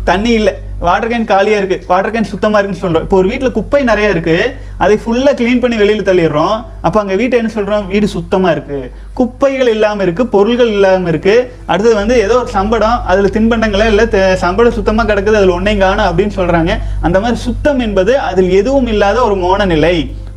தண்ணி 0.09 0.31
இல்லை. 0.39 0.53
வாட்டர் 0.85 1.11
கேன் 1.11 1.27
காலியாக 1.31 1.59
இருக்கு. 1.61 1.77
வாட்டர் 1.89 2.13
கேன் 2.13 2.29
சுத்தமாக 2.31 2.59
இருக்குன்னு 2.59 2.83
சொல்கிறோம் 2.83 3.05
இப்போ 3.05 3.17
ஒரு 3.21 3.27
வீட்டில் 3.31 3.53
குப்பை 3.57 3.81
நிறைய 3.89 4.07
இருக்கு. 4.13 4.35
அதை 4.83 4.95
ஃபுல்லாக 5.03 5.33
க்ளீன் 5.39 5.61
பண்ணி 5.63 5.77
வெளியில் 5.81 6.07
தள்ளிடுறோம். 6.09 6.55
அப்போ 6.85 6.97
அங்கே 7.01 7.15
வீட்டை 7.21 7.37
என்ன 7.41 7.51
சொல்கிறோம் 7.55 7.85
வீடு 7.93 8.07
சுத்தமாக 8.15 8.55
இருக்கு. 8.55 8.79
குப்பைகள் 9.19 9.71
இல்லாமல் 9.75 10.05
இருக்கு. 10.05 10.23
பொருள்கள் 10.35 10.71
இல்லாமல் 10.75 11.11
இருக்கு. 11.13 11.35
அடுத்தது 11.71 11.95
வந்து 12.01 12.17
ஏதோ 12.25 12.37
ஒரு 12.43 12.51
சம்படம். 12.57 12.97
அதில் 13.11 13.33
தின்பண்டங்களே 13.37 13.87
இல்லை 13.93 14.05
சம்படம் 14.45 14.77
சுத்தமாக 14.79 15.07
கிடக்குது. 15.11 15.39
அதில் 15.41 15.55
ஒன்றையும் 15.59 15.83
காணும் 15.85 16.07
அப்படின்னு 16.09 16.37
சொல்கிறாங்க 16.39 16.73
அந்த 17.07 17.17
மாதிரி 17.23 17.39
சுத்தம் 17.47 17.81
என்பது 17.87 18.15
அதில் 18.29 18.51
எதுவும் 18.59 18.91
இல்லாத 18.95 19.17
ஒரு 19.29 19.37
மோன 19.45 19.67
நிலை 19.73 19.95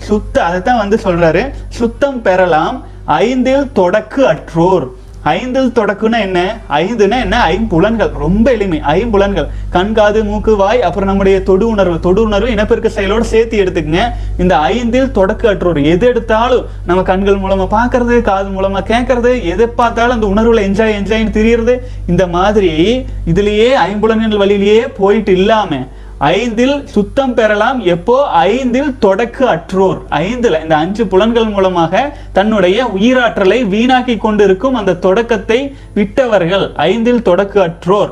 சுத்த 0.09 0.37
அதைத்தான் 0.49 0.83
வந்து 0.85 0.97
சொல்கிறாரு 1.07 1.45
சுத்தம் 1.81 2.23
பெறலாம். 2.29 2.77
ஐந்தில் 3.23 3.71
தொடக்கு 3.79 4.21
அற்றோர். 4.33 4.87
ஐந்தில் 5.23 5.73
தொடக்குன்னா 5.75 6.21
என்ன? 6.21 6.61
ஐந்துனா 6.71 7.21
என்ன? 7.21 7.47
ஐம்புலன்கள். 7.49 8.13
ரொம்ப 8.19 8.53
எளிமை. 8.53 8.81
ஐம்புலன்கள். 8.87 9.49
கண் 9.71 9.93
காது 9.93 10.25
மூக்கு 10.25 10.57
வாய் 10.57 10.83
அப்புறம் 10.83 11.09
நம்முடைய 11.09 11.43
தொடு 11.43 11.69
உணர்வு. 11.69 12.01
தொடு 12.01 12.23
உணர்வு 12.23 12.51
இனப்பெருக்க 12.51 12.89
செயலோடு 12.89 13.25
சேர்த்து 13.25 13.65
எடுத்துக்கங்க. 13.65 14.09
இந்த 14.39 14.59
ஐந்தில் 14.59 15.13
தொடக்கு 15.13 15.49
அற்றோர் 15.49 15.85
எது 15.85 16.07
எடுத்தாலும் 16.07 16.65
நம்ம 16.87 17.03
கண்கள் 17.03 17.41
மூலமா 17.41 17.69
பார்க்கறது 17.71 18.21
காது 18.21 18.49
மூலமா 18.51 18.83
கேட்கறது 18.83 19.43
எதை 19.43 19.67
பார்த்தாலும் 19.67 20.23
அந்த 20.23 20.27
உணர்வுல 20.27 20.61
என்ஜாய் 20.69 20.93
என்ஜாய்னு 20.93 21.31
தெரியறது. 21.31 21.89
இந்த 22.07 22.27
மாதிரி 22.27 22.99
இதுலயே 23.35 23.71
ஐம்புலன்கள் 23.87 24.37
வழியிலேயே 24.37 24.81
போயிட்டு 24.81 25.33
இல்லாம 25.33 25.77
ஐந்தில் 26.19 26.87
சுத்தம் 26.87 27.35
பெறலாம். 27.35 27.81
எப்போ? 27.81 28.27
ஐந்தில் 28.27 28.97
தொடக்கு 29.01 29.49
அற்றோர். 29.49 29.99
ஐந்துல 30.11 30.63
இந்த 30.63 30.77
அஞ்சு 30.77 31.07
புலன்கள் 31.07 31.49
மூலமாக 31.49 32.19
தன்னுடைய 32.33 32.87
உயிராற்றலை 32.87 33.65
வீணாக்கி 33.65 34.17
கொண்டிருக்கும் 34.17 34.75
அந்த 34.75 34.95
தொடக்கத்தை 34.95 35.75
விட்டவர்கள். 35.95 36.71
ஐந்தில் 36.77 37.23
தொடக்கு 37.23 37.61
அற்றோர். 37.61 38.11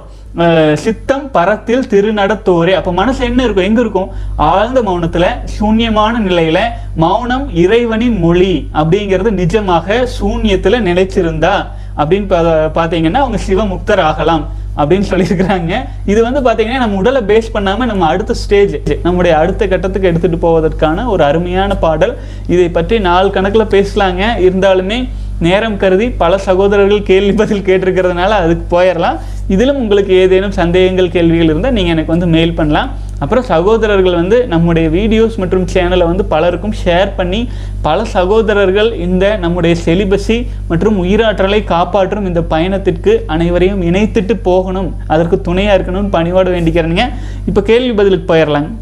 சித்தம் 0.75 1.31
பரத்தில் 1.31 1.87
திருநடத்தோரே. 1.91 2.73
அப்ப 2.73 2.93
மனசு 2.93 3.25
என்ன 3.25 3.43
இருக்கும்? 3.43 3.65
எங்க 3.65 3.81
இருக்கும்? 3.81 4.09
ஆழ்ந்த 4.37 4.83
மௌனத்துல 4.83 5.27
சூன்யமான 5.61 6.19
நிலையில 6.19 6.59
மௌனம் 6.97 7.55
இறைவனின் 7.55 8.19
மொழி 8.19 8.69
அப்படிங்கிறது 8.75 9.31
நிஜமாக 9.31 10.07
சூன்யத்துல 10.21 10.81
நிலைச்சிருந்தா 10.81 11.67
அப்படின்னு 11.97 12.27
பா- 12.27 12.71
பாத்தீங்கன்னா 12.75 13.15
அவங்க 13.15 13.39
சிவமுக்தர் 13.49 14.01
ஆகலாம். 14.01 14.56
அப்படின்னு 14.81 15.09
சொல்லியிருக்கிறாங்க. 15.11 15.75
இது 16.13 16.21
வந்து 16.29 16.41
பார்த்தீங்கன்னா 16.47 16.83
நம்ம 16.85 16.99
உடலை 17.03 17.23
பேஸ் 17.31 17.53
பண்ணாமல் 17.57 17.91
நம்ம 17.93 18.07
அடுத்த 18.13 18.35
ஸ்டேஜ் 18.43 18.75
நம்முடைய 19.07 19.35
அடுத்த 19.43 19.69
கட்டத்துக்கு 19.75 20.11
எடுத்துகிட்டு 20.11 20.41
போவதற்கான 20.47 21.07
ஒரு 21.15 21.25
அருமையான 21.31 21.77
பாடல். 21.85 22.17
இதை 22.55 22.69
பற்றி 22.79 22.99
நாலு 23.11 23.31
கணக்கில் 23.37 23.73
பேசலாங்க. 23.77 24.25
இருந்தாலுமே 24.49 24.99
நேரம் 25.47 25.79
கருதி 25.81 26.07
பல 26.21 26.35
சகோதரர்கள் 26.45 27.09
கேள்வி 27.09 27.33
பதில் 27.41 27.67
கேட்டிருக்கிறதுனால 27.67 28.37
அதுக்கு 28.45 28.65
போயிடலாம். 28.75 29.17
இதிலும் 29.55 29.81
உங்களுக்கு 29.83 30.13
ஏதேனும் 30.23 30.55
சந்தேகங்கள் 30.61 31.13
கேள்விகள் 31.17 31.51
இருந்தால் 31.51 31.75
நீங்கள் 31.77 31.95
எனக்கு 31.95 32.13
வந்து 32.15 32.29
மெயில் 32.37 32.57
பண்ணலாம். 32.61 32.89
அப்புறம் 33.25 33.45
சகோதரர்கள் 33.51 34.17
வந்து 34.21 34.39
நம்முடைய 34.53 34.87
வீடியோஸ் 34.95 35.37
மற்றும் 35.43 35.67
சேனலை 35.75 36.07
வந்து 36.09 36.25
பலருக்கும் 36.33 36.75
ஷேர் 36.81 37.11
பண்ணி 37.19 37.41
பல 37.87 37.99
சகோதரர்கள் 38.15 38.91
இந்த 39.05 39.25
நம்முடைய 39.45 39.75
செலிபஸி 39.85 40.39
மற்றும் 40.71 40.99
உயிராற்றலை 41.05 41.61
காப்பாற்றும் 41.75 42.27
இந்த 42.31 42.41
பயணத்திற்கு 42.53 43.15
அனைவரையும் 43.35 43.85
இணைத்துட்டு 43.91 44.37
போகணும். 44.49 44.91
அதற்கு 45.15 45.39
துணையாக 45.49 45.77
இருக்கணும்னு 45.79 46.15
பணிவாட 46.19 46.49
வேண்டிக்கிறேனுங்க. 46.57 47.07
இப்போ 47.51 47.63
கேள்வி 47.71 47.95
பதிலுக்கு 48.01 48.29
போயிடலாங்க 48.33 48.73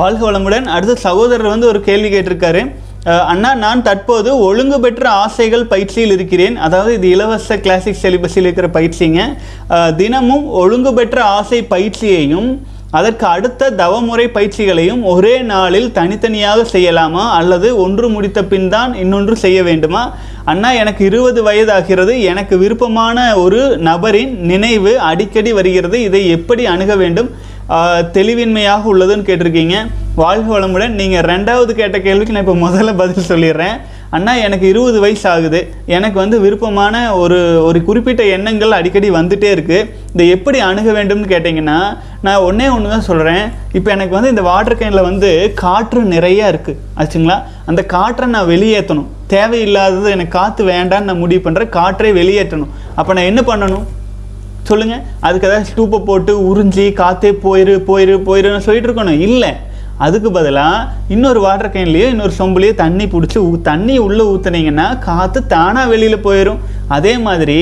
வாழ்க 0.00 0.22
வளமுடன். 0.28 0.68
அடுத்த 0.74 1.00
சகோதரர் 1.06 1.54
வந்து 1.54 1.70
ஒரு 1.72 1.80
கேள்வி 1.88 2.08
கேட்டிருக்காரு. 2.16 2.62
அண்ணா 3.06 3.50
நான் 3.54 3.82
தற்போது 3.82 4.30
ஒழுங்கு 4.46 4.78
பெற்ற 4.80 5.04
ஆசைகள் 5.24 5.68
பயிற்சியில் 5.72 6.10
இருக்கிறேன். 6.10 6.56
அதாவது 6.56 6.94
இது 6.94 7.08
இலவச 7.08 7.58
கிளாசிக் 7.64 8.02
செலிபஸில் 8.02 8.46
இருக்கிற 8.46 8.68
பயிற்சிங்க. 8.78 9.20
தினமும் 9.96 10.48
ஒழுங்கு 10.62 10.92
பெற்ற 10.94 11.18
ஆசை 11.24 11.60
பயிற்சியையும் 11.74 12.50
அதற்கு 12.98 13.26
அடுத்த 13.26 13.70
தவமுறை 13.70 14.26
பயிற்சிகளையும் 14.34 15.02
ஒரே 15.12 15.34
நாளில் 15.52 15.88
தனித்தனியாக 15.92 16.60
செய்யலாமா? 16.72 17.24
அல்லது 17.40 17.68
ஒன்று 17.84 18.08
முடித்த 18.08 18.44
பின் 18.44 18.68
தான் 18.68 18.94
இன்னொன்று 18.94 19.36
செய்ய 19.36 19.62
வேண்டுமா? 19.62 20.02
அண்ணா 20.44 20.70
எனக்கு 20.72 21.04
இருபது 21.04 21.40
வயதாகிறது. 21.50 22.14
எனக்கு 22.32 22.58
விருப்பமான 22.58 23.36
ஒரு 23.36 23.60
நபரின் 23.88 24.32
நினைவு 24.50 25.00
அடிக்கடி 25.10 25.52
வருகிறது. 25.52 26.02
இதை 26.02 26.28
எப்படி 26.28 26.66
அணுக 26.66 26.96
வேண்டும்? 26.96 27.30
தெளிவின்மையாக 28.16 28.90
உள்ளதுன்னு 28.92 29.28
கேட்டிருக்கீங்க. 29.28 29.76
வாழ்க 30.22 30.46
வளமுடன். 30.54 30.98
நீங்கள் 31.00 31.26
ரெண்டாவது 31.32 31.72
கேட்ட 31.80 31.96
கேள்விக்கு 32.06 32.34
நான் 32.34 32.44
இப்போ 32.46 32.58
முதல்ல 32.66 32.92
பதில் 33.00 33.30
சொல்லிடுறேன். 33.32 33.76
அண்ணா 34.16 34.32
எனக்கு 34.44 34.66
இருபது 34.72 34.98
வயசு 35.02 35.24
ஆகுது. 35.32 35.60
எனக்கு 35.96 36.16
வந்து 36.22 36.36
விருப்பமான 36.44 36.94
ஒரு 37.22 37.38
ஒரு 37.68 37.78
குறிப்பிட்ட 37.88 38.22
எண்ணங்கள் 38.36 38.76
அடிக்கடி 38.76 39.08
வந்துட்டே 39.16 39.48
இருக்குது 39.56 39.88
இதை 40.14 40.26
எப்படி 40.36 40.58
அணுக 40.68 40.88
வேண்டும்னு 40.98 41.32
கேட்டிங்கன்னா 41.32 41.76
நான் 42.26 42.44
ஒன்றே 42.46 42.68
ஒன்று 42.76 42.94
தான் 42.94 43.06
சொல்கிறேன் 43.08 43.44
இப்போ 43.78 43.88
எனக்கு 43.96 44.16
வந்து 44.16 44.32
இந்த 44.34 44.44
வாட்டர் 44.48 44.78
கேனில் 44.80 45.08
வந்து 45.08 45.30
காற்று 45.64 46.00
நிறையா 46.14 46.46
இருக்குது 46.52 46.80
ஆச்சுங்களா? 47.00 47.36
அந்த 47.70 47.82
காற்றை 47.94 48.28
நான் 48.36 48.50
வெளியேற்றணும். 48.54 49.10
தேவையில்லாதது 49.34 50.08
எனக்கு 50.16 50.36
காற்று 50.38 50.64
வேண்டான்னு 50.72 51.08
நான் 51.10 51.22
முடிவு 51.24 51.42
பண்ணுறேன் 51.46 51.74
காற்றை 51.78 52.12
வெளியேற்றணும். 52.20 52.74
அப்போ 53.00 53.12
நான் 53.18 53.30
என்ன 53.32 53.40
பண்ணணும்? 53.52 53.86
சொல்லுங்கள் 54.70 55.04
அதுக்கு 55.26 55.48
ஏதாவது 55.48 55.70
ஸ்டூப்பை 55.70 55.98
போட்டு 56.04 56.32
உறிஞ்சி 56.50 56.86
காத்தே 57.00 57.30
போயிரு 57.46 57.74
போயிரு 57.88 58.16
போயிருன்னு 58.28 58.66
சொல்லிட்டு 58.66 58.88
இருக்கணும் 58.88 59.24
இல்லை. 59.28 59.50
அதுக்கு 60.06 60.28
பதிலாக 60.30 60.88
இன்னொரு 61.14 61.40
வாட்டர் 61.44 61.72
கேன்லேயோ 61.74 62.08
இன்னொரு 62.14 62.34
சொம்புலேயோ 62.38 62.74
தண்ணி 62.80 63.04
பிடிச்சி 63.12 63.38
தண்ணி 63.68 63.94
உள்ளே 64.06 64.24
ஊற்றுனீங்கன்னா 64.32 64.84
காற்று 65.06 65.40
தானாக 65.52 65.90
வெளியில் 65.92 66.24
போயிடும் 66.26 66.60
அதே 66.96 67.14
மாதிரி 67.26 67.58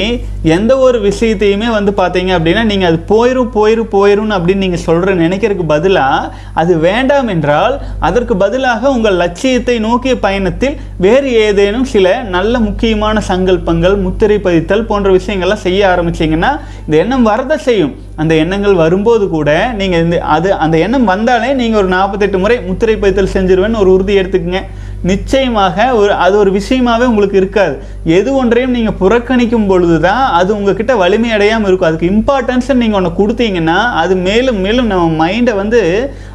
எந்த 0.56 0.72
ஒரு 0.86 0.98
விஷயத்தையுமே 1.08 1.68
வந்து 1.76 1.92
பார்த்தீங்க 2.00 2.32
அப்படின்னா 2.36 2.62
நீங்கள் 2.70 2.90
அது 2.90 2.98
போயிரும் 3.12 3.52
போயிரும் 3.56 3.92
போயிரும்னு 3.94 4.36
அப்படின்னு 4.38 4.64
நீங்கள் 4.66 4.84
சொல்கிற 4.86 5.14
நினைக்கிறதுக்கு 5.22 5.66
பதிலாக 5.74 6.30
அது 6.62 6.72
வேண்டாம் 6.86 7.30
என்றால் 7.34 7.76
அதற்கு 8.08 8.36
பதிலாக 8.44 8.92
உங்கள் 8.96 9.20
லட்சியத்தை 9.22 9.76
நோக்கிய 9.88 10.14
பயணத்தில் 10.26 10.78
வேறு 11.06 11.30
ஏதேனும் 11.46 11.88
சில 11.94 12.06
நல்ல 12.36 12.60
முக்கியமான 12.68 13.22
சங்கல்பங்கள் 13.30 13.96
முத்திரை 14.06 14.38
பதித்தல் 14.46 14.88
போன்ற 14.90 15.10
விஷயங்கள்லாம் 15.18 15.64
செய்ய 15.66 15.80
ஆரம்பிச்சிங்கன்னா 15.92 16.52
இந்த 16.86 16.96
எண்ணம் 17.02 17.28
வரத 17.30 17.54
செய்யும். 17.68 17.94
அந்த 18.22 18.32
எண்ணங்கள் 18.42 18.80
வரும்போது 18.82 19.24
கூட 19.28 19.50
நீங்கள் 19.78 20.02
இந்த 20.04 20.18
அது 20.34 20.48
அந்த 20.64 20.76
எண்ணம் 20.84 21.10
வந்தாலே 21.12 21.48
நீங்கள் 21.60 21.80
ஒரு 21.80 21.90
நாற்பத்தெட்டு 21.94 22.38
முறை 22.42 22.56
முத்திரை 22.68 22.94
பதித்தல் 23.02 23.34
செஞ்சிருவேன்னு 23.34 23.80
ஒரு 23.82 23.90
உறுதி 23.96 24.14
எடுத்துக்கங்க. 24.20 24.60
நிச்சயமாக 25.02 25.94
ஒரு 25.94 26.12
அது 26.24 26.34
ஒரு 26.38 26.50
விஷயமாகவே 26.58 27.04
உங்களுக்கு 27.10 27.36
இருக்காது. 27.40 27.74
எது 28.18 28.30
ஒன்றையும் 28.40 28.74
நீங்கள் 28.76 28.98
புறக்கணிக்கும் 29.00 29.66
பொழுது 29.66 30.00
தான் 30.00 30.24
அது 30.38 30.50
உங்ககிட்ட 30.56 30.94
வலிமையடையாமல் 31.02 31.68
இருக்கும். 31.68 31.88
அதுக்கு 31.90 32.10
இம்பார்ட்டன்ஸ் 32.14 32.70
நீங்கள் 32.82 32.98
ஒன்று 33.00 33.18
கொடுத்தீங்கன்னா 33.20 33.78
அது 34.02 34.16
மேலும் 34.28 34.60
மேலும் 34.66 34.90
நம்ம 34.92 35.26
மைண்டை 35.26 35.54
வந்து 35.62 35.82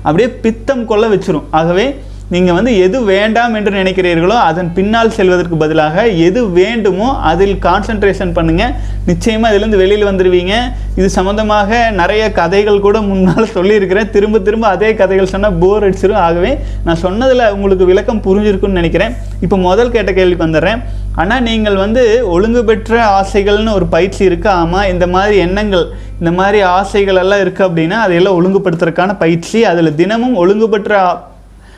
அப்படியே 0.03 0.29
பித்தம் 0.45 0.85
கொள்ள 0.85 1.07
வச்சிரும். 1.15 1.47
ஆகவே 1.51 1.87
நீங்கள் 2.33 2.55
வந்து 2.57 2.71
எது 2.83 2.97
வேண்டாம் 3.13 3.55
என்று 3.57 3.71
நினைக்கிறீர்களோ 3.79 4.35
அதன் 4.49 4.69
பின்னால் 4.75 5.13
செல்வதற்கு 5.15 5.55
பதிலாக 5.63 6.03
எது 6.27 6.41
வேண்டுமோ 6.57 7.07
அதில் 7.29 7.55
கான்சென்ட்ரேஷன் 7.65 8.31
பண்ணுங்கள் 8.37 8.75
நிச்சயமாக 9.09 9.49
அதிலேருந்து 9.51 9.81
வெளியில் 9.81 10.07
வந்துடுவீங்க 10.09 10.53
இது 10.99 11.07
சம்மந்தமாக 11.17 11.79
நிறைய 11.99 12.23
கதைகள் 12.39 12.83
கூட 12.85 12.97
முன்னால் 13.09 13.51
சொல்லியிருக்கிறேன். 13.55 14.09
திரும்ப 14.15 14.39
திரும்ப 14.47 14.65
அதே 14.75 14.89
கதைகள் 14.99 15.31
சொன்னால் 15.33 15.57
போர் 15.63 15.85
அடிச்சிடும் 15.87 16.21
ஆகவே 16.27 16.51
நான் 16.85 17.01
சொன்னதில் 17.05 17.43
உங்களுக்கு 17.55 17.87
விளக்கம் 17.91 18.23
புரிஞ்சிருக்குன்னு 18.27 18.79
நினைக்கிறேன். 18.81 19.15
இப்போ 19.45 19.59
முதல் 19.67 19.93
கேட்ட 19.95 20.13
கேள்விக்கு 20.19 20.47
வந்துடுறேன். 20.47 20.81
ஆனால் 21.21 21.43
நீங்கள் 21.49 21.77
வந்து 21.83 22.03
ஒழுங்கு 22.35 22.63
பெற்ற 22.69 22.93
ஆசைகள்னு 23.19 23.75
ஒரு 23.79 23.87
பயிற்சி 23.95 24.23
இருக்குது 24.29 24.55
ஆமாம் 24.61 24.87
இந்த 24.93 25.07
மாதிரி 25.15 25.37
எண்ணங்கள் 25.47 25.85
இந்த 26.21 26.33
மாதிரி 26.39 26.61
ஆசைகள் 26.77 27.21
எல்லாம் 27.23 27.43
இருக்குது 27.45 27.67
அப்படின்னா 27.69 27.99
அதையெல்லாம் 28.05 28.37
ஒழுங்குபடுத்துறதுக்கான 28.39 29.17
பயிற்சி. 29.25 29.59
அதில் 29.73 29.97
தினமும் 30.01 30.39
ஒழுங்குபெற்ற 30.43 31.01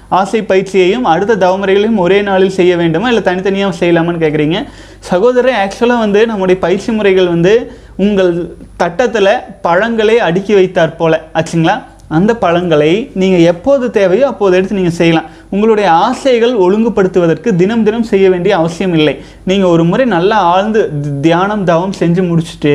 ஆசை 0.10 0.41
பயிற்சியையும் 0.41 1.03
அடுத்த 1.03 1.36
தவமுறைகளையும் 1.36 1.95
ஒரே 1.95 2.22
நாளில் 2.22 2.50
செய்ய 2.50 2.75
வேண்டுமா 2.75 3.07
இல்லை 3.07 3.24
தனித்தனியாக 3.24 3.86
செய்யலாமான்னு 3.86 4.24
கேட்குறீங்க 4.25 4.65
சகோதரர் 5.00 5.53
ஆக்சுவலாக 5.53 5.98
வந்து 5.98 6.25
நம்முடைய 6.25 6.62
பயிற்சி 6.62 6.91
முறைகள் 6.91 7.27
வந்து 7.27 7.74
உங்கள் 7.98 8.55
தட்டத்தில் 8.77 9.39
பழங்களை 9.62 10.19
அடுக்கி 10.19 10.53
வைத்தாற் 10.53 10.98
போல. 10.98 11.27
ஆச்சுங்களா? 11.33 11.83
அந்த 12.07 12.36
பழங்களை 12.36 13.12
நீங்கள் 13.13 13.39
எப்போது 13.39 13.91
தேவையோ 13.91 14.27
அப்போது 14.27 14.57
எடுத்து 14.57 14.75
நீங்கள் 14.75 14.93
செய்யலாம். 14.93 15.25
உங்களுடைய 15.53 15.88
ஆசைகள் 16.05 16.53
ஒழுங்குபடுத்துவதற்கு 16.65 17.50
தினம் 17.62 17.83
தினம் 17.88 18.07
செய்ய 18.12 18.25
வேண்டிய 18.33 18.53
அவசியம் 18.60 18.95
இல்லை. 19.00 19.13
நீங்கள் 19.50 19.72
ஒரு 19.74 19.83
முறை 19.89 20.05
நல்லா 20.13 20.38
ஆழ்ந்து 20.53 20.81
தியானம் 21.25 21.65
தவம் 21.69 21.93
செஞ்சு 22.00 22.22
முடிச்சுட்டு 22.29 22.74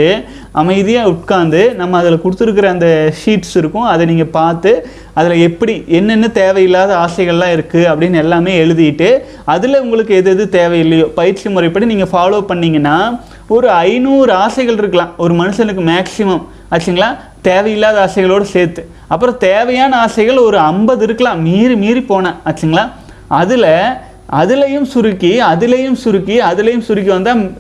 அமைதியாக 0.62 1.12
உட்காந்து 1.14 1.62
நம்ம 1.80 1.99
அதில் 2.00 2.23
கொடுத்துருக்குற 2.25 2.68
அந்த 2.75 2.88
ஷீட்ஸ் 3.20 3.56
இருக்கும் 3.61 3.88
அதை 3.92 4.04
நீங்கள் 4.11 4.32
பார்த்து 4.38 4.73
அதில் 5.20 5.44
எப்படி 5.49 5.75
என்னென்ன 5.99 6.26
தேவையில்லாத 6.40 6.92
ஆசைகள்லாம் 7.06 7.54
இருக்குது 7.56 7.88
அப்படின்னு 7.92 8.23
எல்லாமே 8.25 8.52
எழுதிட்டு 8.64 9.08
அதில் 9.54 9.82
உங்களுக்கு 9.85 10.14
எது 10.20 10.30
எது 10.35 10.47
தேவையில்லையோ 10.58 11.08
பயிற்சி 11.18 11.49
முறைப்படி 11.56 11.88
நீங்கள் 11.94 12.12
ஃபாலோ 12.12 12.40
பண்ணிங்கன்னா 12.52 12.97
ஒரு 13.56 13.68
ஐநூறு 13.88 14.30
ஆசைகள் 14.44 14.80
இருக்கலாம். 14.80 15.12
ஒரு 15.25 15.35
மனுஷனுக்கு 15.40 15.82
மேக்ஸிமம் 15.92 16.44
ஆச்சுங்களா? 16.75 17.11
தேவையில்லாத 17.42 17.97
ஆசைகளோடு 18.04 18.42
சேர்த்து. 18.42 18.88
அப்புறம் 19.09 19.38
தேவையான 19.38 19.99
ஆசைகள் 19.99 20.37
ஒரு 20.37 20.59
ஐம்பது 20.59 21.04
இருக்கலாம். 21.04 21.42
மீறி 21.42 21.76
மீறி 21.76 22.04
போனேன். 22.09 22.35
ஆச்சுங்களா? 22.45 22.90
அதில் 23.28 23.66
அதுலேயும் 24.40 24.83
சுருக்கி 24.83 25.40
அதுலேயும் 25.40 25.92
சுருக்கி 25.92 26.40
அதுலேயும் 26.40 26.87
சுருக்கி 26.88 27.11
வந்தால் 27.11 27.50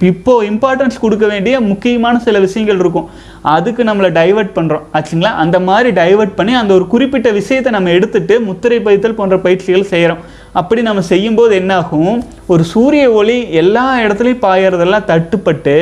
இப்போ 0.00 0.42
இம்பார்ட்டன்ஸ் 0.42 1.00
கொடுக்க 1.00 1.26
வேண்டிய 1.26 1.60
முக்கியமான 1.60 2.18
சில 2.18 2.38
விஷயங்கள் 2.38 2.78
இருக்கும். 2.78 3.08
அதுக்கு 3.42 3.84
நம்மளை 3.84 4.10
டைவர்ட் 4.18 4.54
பண்ணுறோம் 4.54 4.84
ஆச்சுங்களா? 4.92 5.32
அந்த 5.44 5.60
மாதிரி 5.60 5.90
டைவர்ட் 6.00 6.36
பண்ணி 6.36 6.54
அந்த 6.54 6.74
ஒரு 6.74 6.86
குறிப்பிட்ட 6.86 7.30
விஷயத்தை 7.30 7.72
நம்ம 7.72 7.90
எடுத்துட்டு 7.90 8.40
முத்திரை 8.40 8.78
பதித்தல் 8.78 9.18
போன்ற 9.20 9.38
பயிற்சிகள் 9.38 9.84
செய்கிறோம் 9.84 10.18
அப்படி 10.52 10.80
நம்ம 10.82 11.02
செய்யும்போது 11.02 11.52
என்னாகும்? 11.60 12.14
ஒரு 12.46 12.62
சூரிய 12.72 13.04
ஒளி 13.10 13.36
எல்லா 13.60 13.84
இடத்துலையும் 14.04 14.42
பாயறதெல்லாம் 14.42 15.06
தட்டுப்பட்டு 15.10 15.76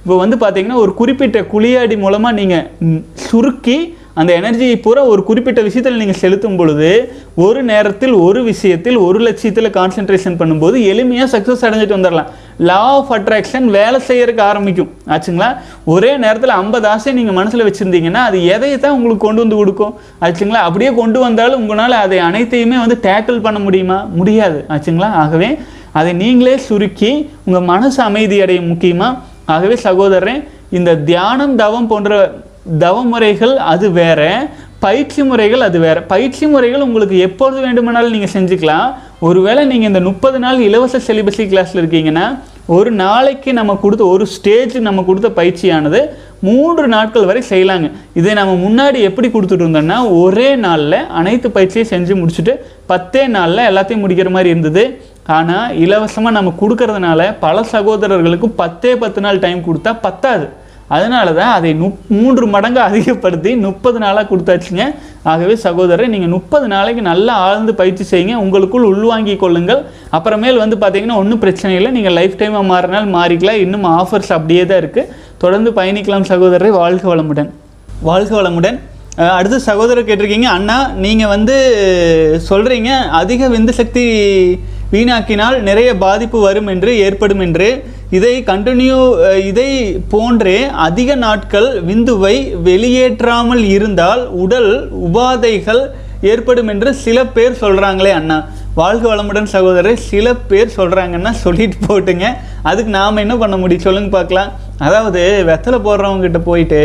இப்போ 0.00 0.16
வந்து 0.16 0.36
பார்த்தீங்கன்னா 0.36 0.78
ஒரு 0.84 0.92
குறிப்பிட்ட 0.94 1.38
குழியாடி 1.52 1.96
மூலமாக 1.96 2.38
நீங்கள் 2.40 2.66
சுருக்கி 3.26 3.78
அந்த 4.14 4.30
எனர்ஜியை 4.40 4.76
பூரா 4.80 5.02
ஒரு 5.06 5.22
குறிப்பிட்ட 5.22 5.60
விஷயத்தில் 5.62 5.98
நீங்கள் 5.98 6.20
செலுத்தும் 6.20 6.56
பொழுது 6.56 6.90
ஒரு 7.36 7.60
நேரத்தில் 7.62 8.14
ஒரு 8.18 8.40
விஷயத்தில் 8.44 8.98
ஒரு 8.98 9.18
லட்சியத்தில் 9.18 9.70
கான்சென்ட்ரேஷன் 9.70 10.38
பண்ணும்போது 10.38 10.76
எளிமையாக 10.92 11.32
சக்ஸஸ் 11.34 11.64
அடைஞ்சிட்டு 11.66 11.96
வந்துடலாம் 11.96 12.30
லா 12.58 12.74
ஆஃப் 12.74 13.12
அட்ராக்ஷன் 13.12 13.64
வேலை 13.64 14.00
செய்யறதுக்கு 14.08 14.40
ஆரம்பிக்கும். 14.40 14.90
ஆச்சுங்களா? 15.08 15.56
ஒரே 15.84 16.16
நேரத்தில் 16.16 16.50
ஐம்பது 16.50 16.88
ஆசை 16.88 17.12
நீங்கள் 17.12 17.34
மனசில் 17.34 17.64
வச்சுருந்தீங்கன்னா 17.64 18.22
அது 18.28 18.46
எதையை 18.46 18.78
தான் 18.78 18.92
உங்களுக்கு 18.92 19.26
கொண்டு 19.26 19.40
வந்து 19.40 19.56
கொடுக்கும்? 19.56 19.94
ஆச்சுங்களா? 20.20 20.62
அப்படியே 20.68 20.94
கொண்டு 20.94 21.20
வந்தாலும் 21.20 21.60
உங்களால் 21.60 21.92
அதை 21.92 22.18
அனைத்தையுமே 22.18 22.78
வந்து 22.78 22.98
டேக்கிள் 23.02 23.40
பண்ண 23.40 23.58
முடியுமா? 23.58 24.02
முடியாது. 24.02 24.64
ஆச்சுங்களா? 24.68 25.12
ஆகவே 25.12 25.58
அதை 25.92 26.12
நீங்களே 26.12 26.56
சுருக்கி 26.56 27.30
உங்கள் 27.44 27.62
மனசு 27.62 28.02
அமைதி 28.02 28.40
அடையும் 28.40 28.66
முக்கியமாக 28.66 29.18
ஆகவே 29.46 29.76
சகோதரன் 29.76 30.48
இந்த 30.70 30.96
தியானம் 30.96 31.56
தவம் 31.56 31.86
போன்ற 31.86 32.32
தவ 32.78 33.02
முறைகள் 33.02 33.56
அது 33.56 33.90
வேற. 33.90 34.48
பயிற்சி 34.84 35.20
முறைகள் 35.28 35.62
அது 35.66 35.78
வேறு. 35.84 36.00
பயிற்சி 36.12 36.44
முறைகள் 36.52 36.84
உங்களுக்கு 36.86 37.16
எப்பொழுது 37.26 37.60
வேண்டுமானாலும் 37.64 38.14
நீங்கள் 38.16 38.34
செஞ்சுக்கலாம். 38.34 38.88
ஒருவேளை 39.28 39.62
நீங்கள் 39.70 39.90
இந்த 39.92 40.00
முப்பது 40.08 40.38
நாள் 40.44 40.58
இலவச 40.66 41.00
செலிபஸி 41.06 41.44
கிளாஸில் 41.52 41.80
இருக்கீங்கன்னா 41.82 42.26
ஒரு 42.76 42.90
நாளைக்கு 43.00 43.50
நம்ம 43.58 43.72
கொடுத்த 43.82 44.04
ஒரு 44.14 44.24
ஸ்டேஜ் 44.34 44.74
நம்ம 44.86 45.02
கொடுத்த 45.08 45.28
பயிற்சியானது 45.38 46.00
மூன்று 46.46 46.84
நாட்கள் 46.94 47.28
வரை 47.28 47.42
செய்யலாங்க. 47.50 47.88
இதை 48.20 48.32
நம்ம 48.38 48.54
முன்னாடி 48.64 48.98
எப்படி 49.08 49.28
கொடுத்துட்டு 49.34 49.64
இருந்தோம்னா 49.66 49.98
ஒரே 50.22 50.48
நாளில் 50.64 50.98
அனைத்து 51.20 51.50
பயிற்சியும் 51.56 51.90
செஞ்சு 51.92 52.14
முடிச்சுட்டு 52.20 52.54
பத்தே 52.92 53.22
நாளில் 53.36 53.68
எல்லாத்தையும் 53.70 54.04
முடிக்கிற 54.04 54.30
மாதிரி 54.36 54.52
இருந்தது. 54.54 54.84
ஆனால் 55.36 55.72
இலவசமாக 55.84 56.36
நம்ம 56.38 56.52
கொடுக்கறதுனால 56.60 57.20
பல 57.46 57.62
சகோதரர்களுக்கும் 57.72 58.56
பத்தே 58.62 58.92
பத்து 59.04 59.20
நாள் 59.26 59.42
டைம் 59.46 59.66
கொடுத்தா 59.68 59.92
பத்தாது. 60.06 60.46
அதனால 60.94 61.28
தான் 61.38 61.52
அதை 61.58 61.70
நுப் 61.82 62.02
மூன்று 62.16 62.44
மடங்கு 62.54 62.80
அதிகப்படுத்தி 62.86 63.50
முப்பது 63.64 63.98
நாளாக 64.04 64.26
கொடுத்தாச்சுங்க. 64.30 64.84
ஆகவே 65.32 65.54
சகோதரர் 65.64 66.12
நீங்கள் 66.14 66.32
முப்பது 66.34 66.66
நாளைக்கு 66.72 67.02
நல்லா 67.10 67.34
ஆழ்ந்து 67.46 67.72
பயிற்சி 67.80 68.04
செய்யுங்க. 68.10 68.34
உங்களுக்குள் 68.44 68.88
உள்வாங்கி 68.90 69.34
கொள்ளுங்கள். 69.44 69.80
அப்புறமேல் 70.16 70.60
வந்து 70.64 70.76
பார்த்தீங்கன்னா 70.82 71.20
ஒன்றும் 71.22 71.42
பிரச்சனை 71.44 71.72
இல்லை. 71.78 71.90
நீங்கள் 71.96 72.16
லைஃப் 72.18 72.36
டைமாக 72.42 72.70
மாறினால் 72.72 73.08
மாறிக்கலாம். 73.16 73.62
இன்னும் 73.64 73.86
ஆஃபர்ஸ் 74.00 74.30
அப்படியே 74.36 74.64
தான் 74.72 74.82
இருக்குது 74.82 75.10
தொடர்ந்து 75.44 75.72
பயணிக்கலாம் 75.80 76.28
சகோதரரை. 76.32 76.70
வாழ்க 76.82 77.06
வளமுடன். 77.14 77.50
வாழ்க 78.10 78.32
வளமுடன். 78.40 78.78
அடுத்து 79.38 79.58
சகோதரர் 79.66 80.08
கேட்டிருக்கீங்க 80.08 80.48
அண்ணா 80.56 80.78
நீங்கள் 81.04 81.30
வந்து 81.34 81.54
சொல்கிறீங்க 82.48 82.90
அதிக 83.20 83.48
விந்து 83.52 83.72
சக்தி 83.78 84.02
வீணாக்கினால் 84.94 85.56
நிறைய 85.68 85.90
பாதிப்பு 86.02 86.38
வரும் 86.48 86.68
என்று 86.72 86.90
ஏற்படும் 87.04 87.44
என்று. 87.44 87.68
இதை 88.16 88.32
கண்டினியூ 88.48 88.96
இதை 89.50 89.70
போன்றே 90.10 90.58
அதிக 90.86 91.10
நாட்கள் 91.22 91.68
விந்துவை 91.88 92.36
வெளியேற்றாமல் 92.66 93.62
இருந்தால் 93.76 94.22
உடல் 94.42 94.72
உபாதைகள் 95.06 95.80
ஏற்படும் 96.30 96.70
என்று 96.72 96.90
சில 97.04 97.18
பேர் 97.36 97.58
சொல்கிறாங்களே 97.62 98.12
அண்ணா. 98.18 98.36
வாழ்க 98.78 99.04
வளமுடன் 99.10 99.50
சகோதரர் 99.54 99.98
சில 100.10 100.34
பேர் 100.50 100.70
சொல்கிறாங்கன்னா 100.76 101.32
சொல்லிட்டு 101.42 101.78
போட்டுங்க. 101.88 102.26
அதுக்கு 102.70 102.90
நாம் 102.98 103.22
என்ன 103.24 103.34
பண்ண 103.42 103.56
முடியும்? 103.62 103.84
சொல்லுங்க 103.86 104.10
பார்க்கலாம். 104.16 104.52
அதாவது 104.86 105.20
வெத்தலை 105.50 105.78
போடுறவங்ககிட்ட 105.86 106.40
போயிட்டு 106.48 106.80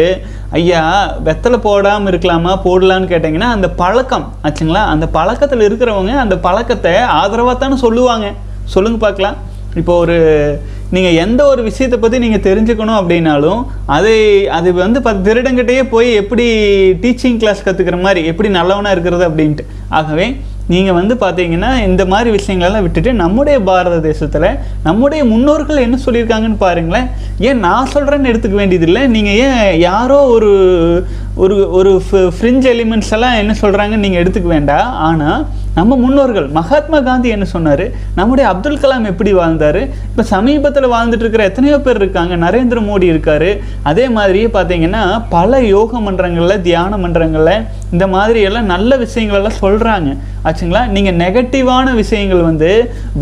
ஐயா 0.59 0.81
வெத்தலை 1.27 1.59
போடாமல் 1.67 2.11
இருக்கலாமா? 2.11 2.53
போடலான்னு 2.65 3.11
கேட்டிங்கன்னா 3.13 3.51
அந்த 3.57 3.69
பழக்கம் 3.81 4.27
ஆச்சுங்களா? 4.47 4.83
அந்த 4.95 5.07
பழக்கத்தில் 5.17 5.67
இருக்கிறவங்க 5.69 6.15
அந்த 6.25 6.37
பழக்கத்தை 6.47 6.95
ஆதரவாக 7.21 7.57
தானே 7.63 7.77
சொல்லுவாங்க. 7.85 8.29
சொல்லுங்க 8.75 8.99
பார்க்கலாம். 9.07 9.39
இப்போ 9.79 9.93
ஒரு 10.03 10.17
நீங்கள் 10.95 11.17
எந்த 11.23 11.41
ஒரு 11.51 11.61
விஷயத்தை 11.67 11.97
பற்றி 11.99 12.17
நீங்கள் 12.25 12.45
தெரிஞ்சுக்கணும் 12.47 12.99
அப்படின்னாலும் 13.01 13.61
அதை 13.97 14.15
அது 14.57 14.69
வந்து 14.83 15.01
பத்து 15.07 15.21
திருடங்கிட்டேயே 15.27 15.83
போய் 15.89 16.09
எப்படி 16.21 16.45
டீச்சிங் 17.03 17.41
கிளாஸ் 17.43 17.67
கற்றுக்கிற 17.67 17.99
மாதிரி 18.01 18.23
எப்படி 18.31 18.49
நல்லவனாக 18.59 18.95
இருக்கிறது 18.95 19.25
அப்படின்ட்டு. 19.29 19.65
ஆகவே 19.99 20.27
நீங்கள் 20.73 20.97
வந்து 20.97 21.13
பார்த்தீங்கன்னா 21.21 21.69
இந்த 21.87 22.03
மாதிரி 22.11 22.29
விஷயங்களெல்லாம் 22.35 22.83
விட்டுட்டு 22.85 23.11
நம்முடைய 23.21 23.57
பாரத 23.69 23.95
தேசத்தில் 23.99 24.47
நம்முடைய 24.83 25.21
முன்னோர்கள் 25.31 25.83
என்ன 25.85 25.97
சொல்லியிருக்காங்கன்னு 26.05 26.59
பாருங்களேன். 26.65 27.07
ஏன் 27.47 27.63
நான் 27.67 27.91
சொல்கிறேன்னு 27.93 28.31
எடுத்துக்க 28.31 28.55
வேண்டியதில்லை 28.61 29.01
நீங்கள் 29.15 29.39
ஏன் 29.47 29.79
யாரோ 29.79 30.19
ஒரு 30.35 30.51
ஒரு 31.43 31.55
ஒரு 31.79 31.91
ஃப்ரிஞ்ச் 32.37 32.67
எலிமெண்ட்ஸ் 32.73 33.11
எல்லாம் 33.17 33.39
என்ன 33.41 33.55
சொல்கிறாங்கன்னு 33.61 34.05
நீங்கள் 34.05 34.23
எடுத்துக்க 34.23 34.49
வேண்டாம் 34.55 34.89
ஆனால் 35.09 35.41
நம்ம 35.75 35.95
முன்னோர்கள் 36.01 36.47
மகாத்மா 36.57 36.97
காந்தி 37.07 37.27
என்ன 37.35 37.45
சொன்னார்? 37.53 37.83
நம்முடைய 38.17 38.45
அப்துல் 38.51 38.79
கலாம் 38.83 39.05
எப்படி 39.11 39.31
வாழ்ந்தார்? 39.37 39.79
இப்போ 40.09 40.23
சமீபத்தில் 40.31 40.87
வாழ்ந்துட்டு 40.93 41.23
இருக்கிற 41.25 41.43
எத்தனையோ 41.49 41.77
பேர் 41.85 41.99
இருக்காங்க. 42.01 42.33
நரேந்திர 42.45 42.79
மோடி 42.87 43.07
இருக்கார். 43.13 43.49
அதே 43.91 44.05
மாதிரியே 44.17 44.47
பார்த்தீங்கன்னா 44.55 45.03
பல 45.35 45.61
யோக 45.75 46.01
மன்றங்களில் 46.07 46.63
தியான 46.67 46.97
மன்றங்களில் 47.03 47.63
இந்த 47.93 48.07
மாதிரி 48.15 48.41
எல்லாம் 48.49 48.71
நல்ல 48.73 48.97
விஷயங்களெல்லாம் 49.03 49.61
சொல்கிறாங்க 49.63 50.09
ஆச்சுங்களா? 50.49 50.83
நீங்கள் 50.95 51.17
நெகட்டிவான 51.23 51.87
விஷயங்கள் 52.01 52.47
வந்து 52.49 52.71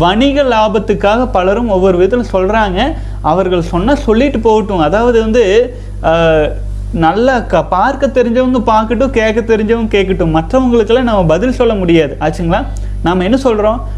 வணிக 0.04 0.42
லாபத்துக்காக 0.54 1.28
பலரும் 1.36 1.72
ஒவ்வொரு 1.76 1.96
விதத்தில் 2.02 2.32
சொல்கிறாங்க 2.34 2.80
அவர்கள் 3.32 3.70
சொன்னால் 3.72 4.04
சொல்லிட்டு 4.08 4.40
போகட்டும். 4.48 4.84
அதாவது 4.88 5.18
வந்து 5.26 5.44
நல்லா 6.92 7.38
க 7.38 7.64
பார்க்க 7.64 8.06
தெரிஞ்சவங்க 8.06 8.60
பார்க்கட்டும் 8.66 9.10
கேட்க 9.10 9.56
தெரிஞ்சவங்க 9.56 9.88
கேட்கட்டும். 9.88 10.34
மற்றவங்களுக்கெல்லாம் 10.36 11.02
நம்ம 11.02 11.24
பதில் 11.24 11.52
சொல்ல 11.52 11.74
முடியாது. 11.74 12.16
ஆச்சுங்களா? 12.20 12.64
நாம் 13.02 13.20
என்ன 13.20 13.36
சொல்கிறோம் 13.36 13.88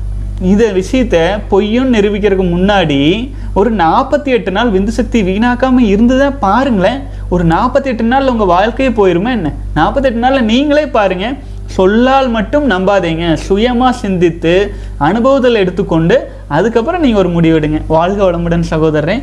இந்த 0.41 0.73
விஷயத்த 0.73 1.39
பொய்யும் 1.49 1.95
நிரூபிக்கிறதுக்கு 1.95 2.47
முன்னாடி 2.57 3.31
ஒரு 3.55 3.75
நாற்பத்தி 3.75 4.25
எட்டு 4.25 4.51
நாள் 4.51 4.73
விந்து 4.73 4.87
சக்தி 4.87 5.23
வீணாக்காமல் 5.23 5.89
இருந்ததை 5.95 6.31
பாருங்களேன். 6.31 7.03
ஒரு 7.29 7.45
நாற்பத்தி 7.45 7.85
எட்டு 7.85 8.05
நாள் 8.05 8.29
உங்கள் 8.29 8.47
வாழ்க்கையே 8.47 8.93
போயிருமா 8.93 9.31
என்ன? 9.31 9.53
நாற்பத்தெட்டு 9.75 10.19
நாளில் 10.19 10.45
நீங்களே 10.45 10.87
பாருங்க. 10.87 11.35
சொல்லால் 11.67 12.29
மட்டும் 12.29 12.71
நம்பாதீங்க. 12.71 13.35
சுயமாக 13.35 13.93
சிந்தித்து 13.93 14.75
அனுபவத்தில் 14.99 15.55
எடுத்துக்கொண்டு 15.55 16.33
அதுக்கப்புறம் 16.49 17.01
நீங்கள் 17.01 17.25
ஒரு 17.25 17.41
முடிவெடுங்க. 17.41 17.81
வாழ்க 17.89 18.31
வளமுடன் 18.31 18.61
சகோதரன் 18.61 19.23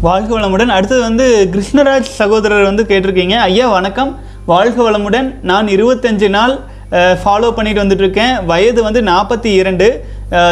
வாழ்க 0.00 0.40
வளமுடன். 0.40 0.72
அடுத்தது 0.76 1.00
வந்து 1.00 1.48
கிருஷ்ணராஜ் 1.52 2.08
சகோதரர் 2.16 2.62
வந்து 2.62 2.82
கேட்டிருக்கீங்க. 2.82 3.36
ஐயா 3.36 3.68
வணக்கம். 3.70 4.18
வாழ்க 4.46 4.90
வளமுடன். 4.90 5.34
நான் 5.42 5.66
இருபத்தஞ்சு 5.66 6.28
நாள் 6.28 6.58
ஃபாலோ 6.90 7.50
பண்ணிட்டு 7.50 7.82
வந்துட்டு 7.82 8.04
இருக்கேன். 8.04 8.44
வயது 8.44 8.82
வந்து 8.82 9.00
நாற்பத்தி 9.02 9.44
இரண்டு. 9.44 10.04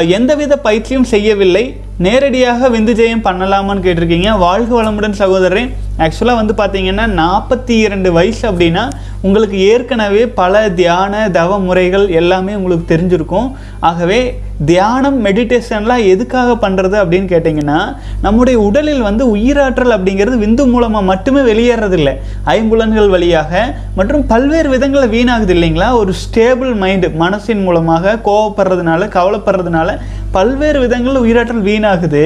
எந்தவித 0.07 0.59
பயிற்சியும் 0.59 1.05
செய்யவில்லை. 1.05 1.77
நேரடியாக 1.99 2.69
விந்து 2.69 2.93
ஜெயம் 2.99 3.25
பண்ணலாமான்னு 3.25 3.83
கேட்டிருக்கீங்க. 3.83 4.39
வாழ்க 4.39 4.83
வளமுடன் 4.83 5.19
சகோதரரே. 5.19 5.63
ஆக்சுவலாக 5.99 6.41
வந்து 6.41 6.55
பார்த்தீங்கன்னா 6.61 7.05
நாற்பத்தி 7.21 7.75
இரண்டு 7.87 8.13
வயசு 8.13 8.51
அப்படின்னா 8.51 8.89
உங்களுக்கு 9.23 9.59
ஏற்கனவே 9.59 10.27
பல 10.27 10.71
தியான 10.71 11.29
தவ 11.31 11.59
முறைகள் 11.59 12.09
எல்லாமே 12.09 12.55
உங்களுக்கு 12.55 12.87
தெரிஞ்சிருக்கும். 12.95 13.47
ஆகவே 13.81 14.19
தியானம் 14.65 15.25
மெடிடேஷன்லாம் 15.25 16.03
எதுக்காக 16.07 16.69
பண்ணுறது 16.69 16.97
அப்படின்னு 17.03 17.29
கேட்டிங்கன்னா 17.35 17.97
நம்முடைய 18.23 18.61
உடலில் 18.61 19.03
வந்து 19.03 19.37
உயிராற்றல் 19.37 19.95
அப்படிங்கிறது 19.97 20.37
விந்து 20.45 20.67
மூலமாக 20.71 21.05
மட்டுமே 21.05 21.41
வெளியேறதில்லை. 21.53 22.15
ஐம்புலன்கள் 22.47 23.09
வழியாக 23.09 23.75
மற்றும் 23.97 24.27
பல்வேறு 24.27 24.69
விதங்களில் 24.69 25.15
வீணாகுது 25.17 25.55
இல்லைங்களா? 25.57 25.93
ஒரு 25.93 26.13
ஸ்டேபிள் 26.25 26.75
மைண்டு 26.83 27.11
மனசின் 27.25 27.63
மூலமாக 27.63 28.19
கோவப்படுறதுனால 28.25 29.09
கவலைப்படுறதுனால 29.17 29.99
பல்வேறு 30.37 30.79
விதங்களில் 30.85 31.25
உயிராற்றல் 31.25 31.67
வீணாகுது. 31.71 32.25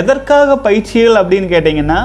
எதற்காக 0.00 0.56
பயிற்சிகள் 0.66 1.20
அப்படின்னு 1.22 1.48
கேட்டிங்கன்னா 1.54 2.00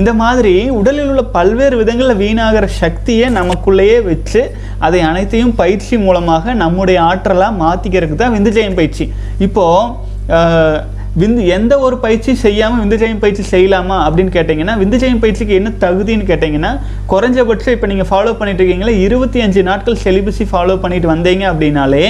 இந்த 0.00 0.12
மாதிரி 0.20 0.54
உடலில் 0.78 1.10
உள்ள 1.10 1.22
பல்வேறு 1.36 1.74
விதங்களில் 1.80 2.20
வீணாகிற 2.22 2.66
சக்தியை 2.80 3.26
நமக்குள்ளேயே 3.36 3.98
வச்சு 4.08 4.40
அதை 4.86 5.00
அனைத்தையும் 5.10 5.54
பயிற்சி 5.60 5.94
மூலமாக 6.06 6.54
நம்முடைய 6.62 6.98
ஆற்றலாக 7.10 7.60
மாற்றிக்கிறதுக்கு 7.62 8.18
தான் 8.22 8.34
விந்துஜயம் 8.36 8.78
பயிற்சி. 8.80 9.06
இப்போது 9.46 10.92
விந்து 11.22 11.42
எந்த 11.56 11.72
ஒரு 11.86 11.96
பயிற்சி 12.04 12.32
செய்யாமல் 12.44 12.80
விந்துஜயம் 12.82 13.20
பயிற்சி 13.24 13.42
செய்யலாமா 13.52 13.96
அப்படின்னு 14.06 14.32
கேட்டிங்கன்னா 14.36 14.74
விந்துஜயம் 14.80 15.20
பயிற்சிக்கு 15.24 15.58
என்ன 15.60 15.70
தகுதின்னு 15.84 16.24
கேட்டிங்கன்னா 16.30 16.72
குறைஞ்சபட்சம் 17.12 17.74
இப்போ 17.76 17.88
நீங்கள் 17.92 18.10
ஃபாலோ 18.10 18.32
பண்ணிட்டு 18.38 18.62
இருக்கீங்களா 18.62 18.94
இருபத்தி 19.06 19.40
அஞ்சு 19.44 19.62
நாட்கள் 19.70 20.02
செலிபஸி 20.04 20.46
ஃபாலோ 20.52 20.76
பண்ணிட்டு 20.84 21.08
வந்தீங்க 21.14 21.44
அப்படின்னாலே 21.52 22.04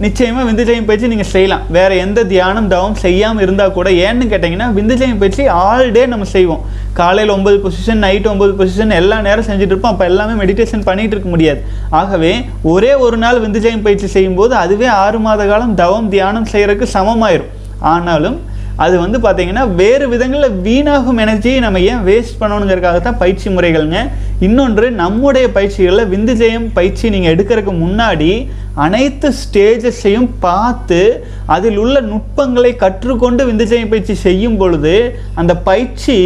நிச்சயமாக 0.00 0.44
விந்துஜயம் 0.48 0.86
பயிற்சி 0.86 1.06
நீங்கள் 1.06 1.30
செய்யலாம் 1.32 1.64
வேறு 1.70 1.94
எந்த 1.96 2.20
தியானம் 2.24 2.68
தவம் 2.68 2.96
செய்யாமல் 2.96 3.44
இருந்தால் 3.44 3.74
கூட 3.74 3.88
ஏன்னு 4.04 4.26
கேட்டிங்கன்னா 4.30 4.68
விந்துஜயம் 4.72 5.18
பயிற்சி 5.18 5.44
ஆல் 5.62 5.90
டே 5.92 6.02
நம்ம 6.06 6.28
செய்வோம் 6.30 6.62
காலையில் 6.92 7.34
ஒம்பது 7.34 7.58
பொசிஷன் 7.64 8.02
நைட் 8.04 8.30
ஒம்பது 8.32 8.52
பொசிஷன் 8.52 8.96
எல்லா 9.00 9.18
நேரம் 9.20 9.48
செஞ்சுட்டு 9.48 9.74
இருப்போம் 9.74 9.92
அப்போ 9.92 10.06
எல்லாமே 10.06 10.36
மெடிடேஷன் 10.40 10.86
பண்ணிகிட்டு 10.86 11.16
இருக்க 11.16 11.30
முடியாது 11.30 11.60
ஆகவே 11.92 12.32
ஒரே 12.64 12.92
ஒரு 13.04 13.18
நாள் 13.18 13.42
விந்துஜயம் 13.44 13.84
பயிற்சி 13.84 14.08
செய்யும்போது 14.08 14.54
அதுவே 14.54 14.88
ஆறு 14.96 15.20
மாத 15.20 15.46
காலம் 15.46 15.74
தவம் 15.74 16.10
தியானம் 16.10 16.50
செய்கிறதுக்கு 16.52 16.88
சமமாயிரும் 16.96 17.52
ஆனாலும் 17.88 18.38
அது 18.76 18.94
வந்து 18.98 19.18
பார்த்தீங்கன்னா 19.18 19.64
வேறு 19.74 20.04
விதங்களில் 20.08 20.56
வீணாகும் 20.62 21.18
எனர்ஜியை 21.18 21.58
நம்ம 21.60 21.80
ஏன் 21.90 22.02
வேஸ்ட் 22.04 22.40
பண்ணணுங்கிறதுக்காக 22.40 23.00
தான் 23.00 23.18
பயிற்சி 23.18 23.48
முறைகள்ங்க 23.48 23.98
இன்னொன்று 24.40 24.86
நம்முடைய 24.94 25.46
பயிற்சிகளில் 25.52 26.10
விந்துஜயம் 26.10 26.66
பயிற்சி 26.72 27.10
நீங்கள் 27.10 27.34
எடுக்கிறதுக்கு 27.34 27.74
முன்னாடி 27.80 28.30
அனைத்து 28.74 29.34
ஸ்டேஜஸையும் 29.42 30.28
பார்த்து 30.40 31.26
அதில் 31.46 31.76
உள்ள 31.76 32.00
நுட்பங்களை 32.00 32.76
கற்றுக்கொண்டு 32.76 33.52
விந்துஜெயம் 33.52 33.88
பயிற்சி 33.88 34.14
செய்யும் 34.14 34.56
பொழுது 34.56 35.18
அந்த 35.34 35.56
பயிற்சி 35.56 36.16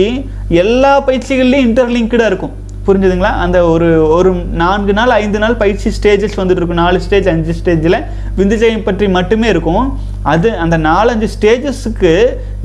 எல்லா 0.48 1.04
பயிற்சிகள்லையும் 1.06 1.68
இன்டர்லிங்க்டாக 1.68 2.26
இருக்கும். 2.26 2.66
புரிஞ்சுதுங்களா? 2.88 3.32
அந்த 3.44 3.58
ஒரு 3.72 3.88
ஒரு 4.16 4.30
நான்கு 4.62 4.92
நாள் 4.98 5.16
ஐந்து 5.22 5.38
நாள் 5.42 5.60
பயிற்சி 5.62 5.88
ஸ்டேஜஸ் 5.96 6.38
வந்துட்டு 6.40 6.60
இருக்கும். 6.62 6.82
நாலு 6.84 6.98
ஸ்டேஜ் 7.06 7.30
அஞ்சு 7.32 7.54
ஸ்டேஜில் 7.60 7.98
விந்துஜயம் 8.38 8.86
பற்றி 8.88 9.06
மட்டுமே 9.16 9.48
இருக்கும். 9.54 9.86
அது 10.32 10.48
அந்த 10.62 10.76
நாலஞ்சு 10.86 11.26
ஸ்டேஜஸுக்கு 11.34 12.12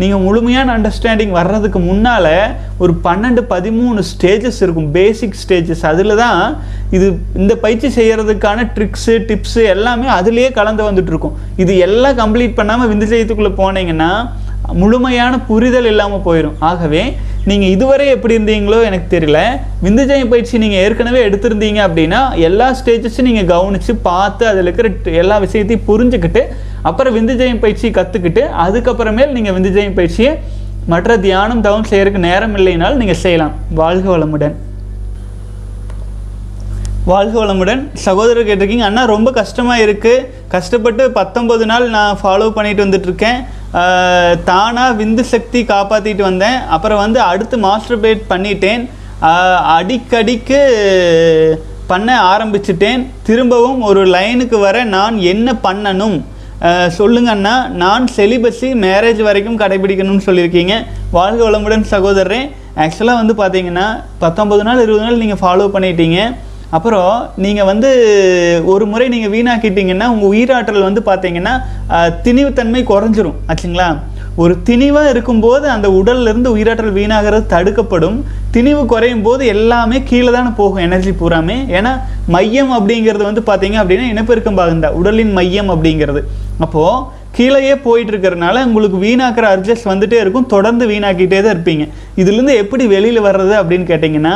நீங்கள் 0.02 0.24
முழுமையான 0.26 0.70
அண்டர்ஸ்டாண்டிங் 0.78 1.34
வர்றதுக்கு 1.40 1.80
முன்னால் 1.90 2.32
ஒரு 2.84 2.94
பன்னெண்டு 3.08 3.42
பதிமூணு 3.54 4.00
ஸ்டேஜஸ் 4.12 4.60
இருக்கும். 4.66 4.90
பேசிக் 4.98 5.40
ஸ்டேஜஸ் 5.42 5.84
அதில் 5.92 6.16
தான் 6.24 6.42
இது 6.98 7.08
இந்த 7.42 7.54
பயிற்சி 7.66 7.92
செய்கிறதுக்கான 7.98 8.66
ட்ரிக்ஸு 8.78 9.16
டிப்ஸு 9.30 9.64
எல்லாமே 9.74 10.10
அதுலேயே 10.20 10.50
கலந்து 10.60 10.84
வந்துட்டு 10.90 11.14
இருக்கும். 11.14 11.38
இது 11.66 11.76
எல்லாம் 11.88 12.20
கம்ப்ளீட் 12.24 12.58
பண்ணாமல் 12.62 12.92
விந்துஜயத்துக்குள்ளே 12.94 13.54
போனீங்கன்னா 13.62 14.12
முழுமையான 14.82 15.34
புரிதல் 15.48 15.88
இல்லாமல் 15.92 16.26
போயிடும் 16.28 16.60
ஆகவே 16.72 17.02
நீங்கள் 17.50 17.72
இதுவரை 17.76 18.06
எப்படி 18.16 18.34
இருந்தீங்களோ 18.38 18.78
எனக்கு 18.88 19.08
தெரியல. 19.14 19.40
விந்துஜயம் 19.86 20.30
பயிற்சி 20.34 20.62
நீங்கள் 20.64 20.82
ஏற்கனவே 20.84 21.22
எடுத்திருந்தீங்க 21.28 21.80
அப்படின்னா 21.88 22.20
எல்லா 22.48 22.68
ஸ்டேஜஸும் 22.80 23.28
நீங்கள் 23.30 23.50
கவனித்து 23.54 23.94
பார்த்து 24.10 24.44
அதில் 24.52 24.66
இருக்கிற 24.68 24.90
எல்லா 25.22 25.38
விஷயத்தையும் 25.46 25.88
புரிஞ்சுக்கிட்டு 25.90 26.42
அப்புறம் 26.90 27.16
விந்துஜயம் 27.18 27.64
பயிற்சி 27.64 27.90
கற்றுக்கிட்டு 27.98 28.44
அதுக்கப்புறமேல் 28.66 29.34
நீங்கள் 29.38 29.56
விந்துஜயம் 29.58 29.98
பயிற்சியை 29.98 30.32
மற்ற 30.92 31.18
தியானம் 31.26 31.64
தவம் 31.66 31.90
செய்யறதுக்கு 31.90 32.22
நேரம் 32.30 32.56
இல்லைனாலும் 32.60 33.02
நீங்கள் 33.02 33.20
செய்யலாம். 33.24 33.54
வாழ்க 33.82 34.08
வளமுடன். 34.14 34.56
வாழ்க 37.12 37.36
வளமுடன். 37.42 37.82
சகோதரர் 38.06 38.48
கேட்டிருக்கீங்க 38.50 38.88
அண்ணா 38.90 39.04
ரொம்ப 39.14 39.30
கஷ்டமாக 39.40 39.86
இருக்குது 39.86 40.26
கஷ்டப்பட்டு 40.56 41.06
பத்தொம்பது 41.20 41.66
நாள் 41.72 41.86
நான் 41.98 42.20
ஃபாலோ 42.22 42.48
பண்ணிட்டு 42.58 42.86
வந்துட்டுருக்கேன் 42.86 43.40
தானாக 44.44 45.04
விந்து 45.04 45.22
சக்தி 45.22 45.64
காப்பாற்றிட்டு 45.64 46.22
வந்தேன். 46.22 46.60
அப்புறம் 46.70 46.98
வந்து 46.98 47.20
அடுத்து 47.20 47.58
மாஸ்டர்பேட் 47.58 48.22
பண்ணிட்டேன். 48.30 48.90
அடிக்கடிக்கு 49.80 50.60
பண்ண 51.88 52.38
ஆரம்பிச்சிட்டேன். 52.38 53.06
திரும்பவும் 53.24 53.82
ஒரு 53.82 54.06
லைனுக்கு 54.06 54.60
வர 54.60 54.84
நான் 54.84 55.18
என்ன 55.18 55.56
பண்ணணும்? 55.64 56.22
அஹ் 56.62 56.88
சொல்லுங்க 56.88 57.32
அண்ணா. 57.32 57.68
நான் 57.68 58.08
செலிபஸி 58.16 58.74
மேரேஜ் 58.76 59.22
வரைக்கும் 59.22 59.60
கடைபிடிக்கணும்னு 59.60 60.20
சொல்லியிருக்கீங்க. 60.26 60.86
வாழ்க 61.12 61.50
வளமுடன் 61.50 61.86
சகோதரரே. 61.92 62.52
ஆக்சுவலாக 62.78 63.34
வந்து 63.34 63.34
பார்த்தீங்கன்னா 63.34 64.04
பத்தொம்பது 64.22 64.64
நாள் 64.64 64.82
இருபது 64.82 65.04
நாள் 65.04 65.18
நீங்கள் 65.18 65.42
ஃபாலோ 65.42 65.70
பண்ணிட்டீங்க. 65.74 66.36
அப்புறம் 66.78 67.12
நீங்கள் 67.44 67.70
வந்து 67.72 67.90
ஒரு 68.74 68.86
முறை 68.92 69.08
நீங்கள் 69.14 69.34
வீணாக்கிட்டீங்கன்னா 69.36 70.08
உங்கள் 70.14 70.32
உயிராற்றல் 70.34 70.88
வந்து 70.88 71.02
பார்த்தீங்கன்னா 71.10 71.54
திணிவுத்தன்மை 72.26 72.82
குறைஞ்சிரும். 72.92 73.38
ஆச்சுங்களா? 73.52 73.88
ஒரு 74.44 74.54
திணிவாக 74.68 75.12
இருக்கும்போது 75.14 75.66
அந்த 75.74 75.88
உடல்லிருந்து 76.00 76.50
உயிராற்றல் 76.56 76.96
வீணாகிறது 77.00 77.46
தடுக்கப்படும். 77.56 78.18
திணிவு 78.56 78.82
குறையும் 78.94 79.26
போது 79.28 79.44
எல்லாமே 79.56 79.98
கீழே 80.10 80.32
தானே 80.38 80.52
போகும் 80.60 80.84
எனர்ஜி 80.88 81.12
பூராமே. 81.20 81.58
ஏன்னா 81.78 81.92
மையம் 82.36 82.72
அப்படிங்கிறது 82.78 83.24
வந்து 83.30 83.44
பார்த்தீங்க 83.50 83.78
அப்படின்னா 83.82 84.08
இனப்பெருக்கம் 84.14 84.60
பாகுந்தா 84.62 84.90
உடலின் 85.02 85.36
மையம் 85.40 85.72
அப்படிங்கிறது. 85.74 86.24
அப்போது 86.66 87.22
கீழேயே 87.36 87.76
போயிட்டு 87.86 88.12
இருக்கிறனால 88.14 88.66
உங்களுக்கு 88.70 88.98
வீணாக்கிற 89.06 89.46
அர்ஜஸ் 89.54 89.88
வந்துட்டே 89.92 90.18
இருக்கும் 90.24 90.50
தொடர்ந்து 90.54 90.86
வீணாக்கிட்டே 90.88 91.40
தான் 91.42 91.56
இருப்பீங்க. 91.56 91.86
இதுலேருந்து 92.18 92.56
எப்படி 92.64 92.84
வெளியில் 92.88 93.22
வர்றது 93.28 93.54
அப்படின்னு 93.62 93.88
கேட்டிங்கன்னா 93.92 94.36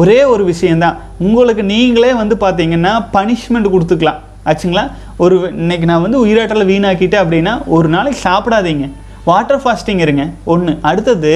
ஒரே 0.00 0.18
ஒரு 0.32 0.44
விஷயந்தான் 0.44 0.98
உங்களுக்கு 1.18 1.62
நீங்களே 1.72 2.12
வந்து 2.20 2.36
பார்த்தீங்கன்னா 2.40 2.92
பனிஷ்மெண்ட் 3.16 3.72
கொடுத்துக்கலாம். 3.74 4.20
ஆச்சுங்களா? 4.50 4.84
ஒரு 5.22 5.36
இன்னைக்கு 5.62 5.86
நான் 5.86 6.04
வந்து 6.06 6.20
உயிராற்றலை 6.26 6.66
வீணாக்கிட்டேன் 6.72 7.22
அப்படின்னா 7.24 7.54
ஒரு 7.76 7.88
நாளைக்கு 7.88 8.20
சாப்பிடாதீங்க. 8.28 8.86
வாட்டர் 9.24 9.62
ஃபாஸ்டிங் 9.64 10.02
இருங்க. 10.06 10.24
ஒன்று 10.44 10.78
அடுத்தது 10.90 11.32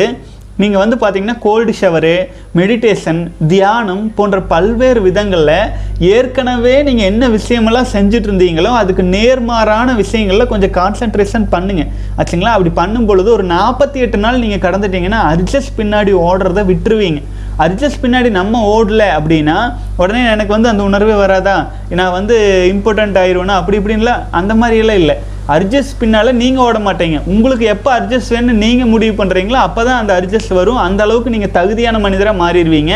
நீங்கள் 0.62 0.82
வந்து 0.82 0.96
பார்த்தீங்கன்னா 1.02 1.36
கோல்டு 1.44 1.72
ஷவரு 1.80 2.14
மெடிடேஷன் 2.58 3.20
தியானம் 3.52 4.04
போன்ற 4.18 4.38
பல்வேறு 4.52 5.00
விதங்களில் 5.06 5.56
ஏற்கனவே 6.14 6.74
நீங்கள் 6.88 7.08
என்ன 7.10 7.28
விஷயமெல்லாம் 7.36 7.90
செஞ்சுட்டு 7.92 8.28
இருந்தீங்களோ 8.30 8.72
அதுக்கு 8.80 9.04
நேர்மாறான 9.16 9.94
விஷயங்களில் 10.02 10.50
கொஞ்சம் 10.52 10.74
கான்சென்ட்ரேஷன் 10.80 11.46
பண்ணுங்க. 11.54 11.84
ஆச்சுங்களா? 12.18 12.54
அப்படி 12.56 12.72
பண்ணும் 12.80 13.08
பொழுது 13.10 13.30
ஒரு 13.36 13.46
நாற்பத்தி 13.56 13.98
எட்டு 14.06 14.20
நாள் 14.24 14.42
நீங்கள் 14.44 14.64
கடந்துட்டீங்கன்னா 14.66 15.20
அட்ஜஸ்ட் 15.32 15.76
பின்னாடி 15.80 16.14
ஓடுறத 16.28 16.64
விட்டுருவீங்க. 16.72 17.22
அட்ஜஸ்ட் 17.64 18.02
பின்னாடி 18.02 18.28
நம்ம 18.38 18.60
ஓடல 18.74 19.02
அப்படின்னா 19.18 19.56
உடனே 20.02 20.22
எனக்கு 20.34 20.52
வந்து 20.56 20.70
அந்த 20.72 20.82
உணர்வே 20.90 21.16
வராதா? 21.24 21.56
நான் 21.98 22.16
வந்து 22.18 22.36
இம்பார்ட்டண்ட் 22.74 23.18
ஆயிடுவேனா 23.22 23.56
அப்படி 23.60 23.78
இப்படின்லாம் 23.78 24.22
அந்த 24.40 24.52
மாதிரியெல்லாம் 24.60 25.00
இல்லை. 25.02 25.16
அட்ஜஸ்ட் 25.56 25.96
பின்னால் 26.00 26.38
நீங்கள் 26.42 26.64
ஓட 26.66 26.78
மாட்டீங்க. 26.88 27.18
உங்களுக்கு 27.34 27.66
எப்போ 27.74 27.90
அட்ஜஸ்ட் 27.98 28.34
வேணும்னு 28.34 28.62
நீங்கள் 28.64 28.92
முடிவு 28.92 29.14
பண்ணுறீங்களோ 29.22 29.60
அப்போ 29.66 29.80
தான் 29.88 30.00
அந்த 30.02 30.12
அட்ஜஸ்ட் 30.20 30.54
வரும். 30.60 30.80
அந்த 30.86 31.02
அளவுக்கு 31.06 31.34
நீங்கள் 31.34 31.54
தகுதியான 31.58 32.00
மனிதராக 32.06 32.42
மாறிடுவீங்க. 32.44 32.94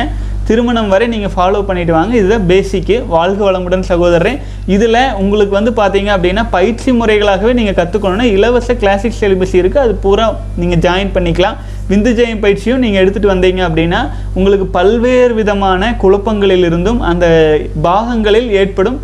திருமணம் 0.48 0.90
வரை 0.92 1.06
நீங்கள் 1.12 1.32
ஃபாலோ 1.34 1.60
பண்ணிட்டு 1.68 1.92
வாங்க. 1.96 2.12
இதுதான் 2.20 2.48
பேசிக்கு 2.50 2.96
வாழ்க 3.12 3.40
வளமுடன் 3.46 3.86
சகோதரன் 3.90 4.40
இதில் 4.74 4.98
உங்களுக்கு 5.20 5.54
வந்து 5.58 5.72
பார்த்தீங்க 5.78 6.10
அப்படின்னா 6.16 6.42
பயிற்சி 6.56 6.90
முறைகளாகவே 6.98 7.52
நீங்கள் 7.58 7.78
கற்றுக்கணும்னா 7.78 8.26
இலவச 8.36 8.74
கிளாசிக் 8.82 9.16
சிலபஸ் 9.20 9.54
இருக்குது 9.60 9.84
அது 9.84 9.94
பூரா 10.04 10.26
நீங்கள் 10.62 10.82
ஜாயின் 10.86 11.14
பண்ணிக்கலாம். 11.16 11.56
விந்து 11.90 12.12
ஜெயம் 12.18 12.42
பயிற்சியும் 12.44 12.82
நீங்கள் 12.84 13.02
எடுத்துகிட்டு 13.02 13.32
வந்தீங்க 13.32 13.62
அப்படின்னா 13.68 14.00
உங்களுக்கு 14.36 14.66
பல்வேறு 14.76 15.32
விதமான 15.40 15.90
குழப்பங்களிலிருந்தும் 16.02 17.00
அந்த 17.10 17.26
பாகங்களில் 17.88 18.48
ஏற்படும் 18.60 18.98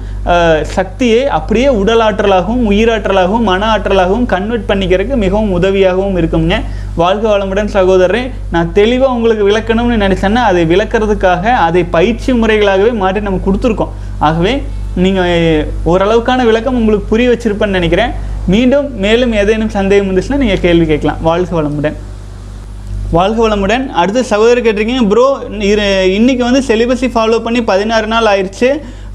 சக்தியை 0.75 1.21
அப்படியே 1.37 1.69
உடலாற்றலாகவும் 1.81 2.65
உயிராற்றலாகவும் 2.71 3.47
மன 3.51 3.69
ஆற்றலாகவும் 3.75 4.27
கன்வெர்ட் 4.33 4.67
பண்ணிக்கிறதுக்கு 4.71 5.17
மிகவும் 5.23 5.55
உதவியாகவும் 5.59 6.19
இருக்குங்க 6.21 6.57
வாழ்க 7.01 7.25
வளமுடன் 7.33 7.73
சகோதரரே 7.77 8.23
நான் 8.55 8.73
தெளிவாக 8.79 9.15
உங்களுக்கு 9.17 9.47
விளக்கணும்னு 9.49 9.97
நினச்சேன்னா 10.05 10.43
அதை 10.51 10.65
விளக்குறதுக்காக 10.73 11.55
அதை 11.69 11.85
பயிற்சி 11.97 12.31
முறைகளாகவே 12.43 12.93
மாற்றி 13.03 13.23
நம்ம 13.29 13.43
கொடுத்துருக்கோம். 13.47 13.95
ஆகவே 14.29 14.55
நீங்கள் 15.07 15.67
ஓரளவுக்கான 15.93 16.45
விளக்கம் 16.51 16.79
உங்களுக்கு 16.83 17.11
புரிய 17.15 17.29
வச்சுருப்பேன்னு 17.33 17.79
நினைக்கிறேன். 17.81 18.15
மீண்டும் 18.53 18.87
மேலும் 19.07 19.35
ஏதேனும் 19.41 19.75
சந்தேகம் 19.79 20.09
இருந்துச்சுன்னா 20.09 20.43
நீங்கள் 20.45 20.65
கேள்வி 20.67 20.87
கேட்கலாம். 20.93 21.21
வாழ்க 21.31 21.53
வளமுடன். 21.61 21.99
வாழ்க 23.17 23.39
வளமுடன். 23.45 23.85
அடுத்து 24.01 24.31
சகோதரர் 24.33 24.65
கேட்டிருக்கீங்க 24.65 25.07
ப்ரோ 25.13 25.27
இன்னைக்கு 26.19 26.43
வந்து 26.49 26.63
செலிபஸை 26.71 27.09
ஃபாலோ 27.15 27.39
பண்ணி 27.47 27.61
பதினாறு 27.71 28.07
நாள் 28.15 28.31
ஆயிடுச்சு 28.33 28.71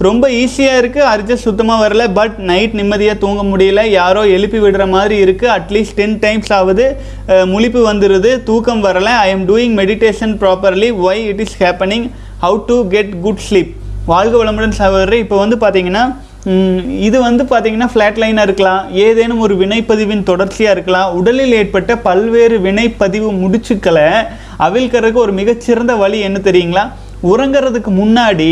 ரொம்ப 0.07 0.25
ஈஸியாக 0.39 0.79
இருக்குது 0.81 1.07
அர்ஜஸ்ட் 1.11 1.47
சுத்தமாக 1.47 1.83
வரல. 1.83 2.03
பட் 2.17 2.35
நைட் 2.49 2.73
நிம்மதியாக 2.79 3.17
தூங்க 3.23 3.41
முடியல. 3.51 3.81
யாரோ 3.99 4.21
எழுப்பி 4.37 4.59
விடுற 4.63 4.85
மாதிரி 4.95 5.15
இருக்குது 5.25 5.51
அட்லீஸ்ட் 5.57 5.95
டென் 5.99 6.17
டைம்ஸ் 6.25 6.51
ஆகுது 6.57 6.85
முழிப்பு 7.51 7.81
வந்துடுது 7.89 8.31
தூக்கம் 8.49 8.83
வரல. 8.87 9.09
I 9.25 9.29
am 9.35 9.45
doing 9.51 9.75
meditation 9.81 10.33
properly 10.41 10.89
why 11.07 11.21
it 11.31 11.41
is 11.45 11.55
happening 11.63 12.05
how 12.45 12.57
to 12.69 12.77
get 12.93 13.13
good 13.25 13.43
sleep 13.47 13.71
வாழ்க 14.13 14.33
வளமுடன் 14.41 14.77
சகோதரர் 14.81 15.21
இப்போ 15.25 15.37
வந்து 15.43 15.57
பார்த்தீங்கன்னா 15.61 16.05
இது 17.05 17.17
வந்து 17.27 17.43
பார்த்தீங்கன்னா 17.51 17.87
ஃப்ளாட் 17.91 18.19
லைனாக 18.21 18.47
இருக்கலாம். 18.47 18.81
ஏதேனும் 19.05 19.39
ஒரு 19.45 19.53
வினைப்பதிவின் 19.61 20.25
தொடர்ச்சியாக 20.27 20.75
இருக்கலாம். 20.75 21.13
உடலில் 21.19 21.55
ஏற்பட்ட 21.59 21.91
பல்வேறு 22.07 22.57
வினைப்பதிவு 22.65 23.29
முடிச்சுக்களை 23.43 24.09
அவிழ்க்கிறதுக்கு 24.65 25.23
ஒரு 25.23 25.33
மிகச்சிறந்த 25.39 25.95
வழி 26.03 26.19
என்ன 26.27 26.41
தெரியுங்களா? 26.49 26.83
உறங்குறதுக்கு 27.31 27.93
முன்னாடி 28.01 28.51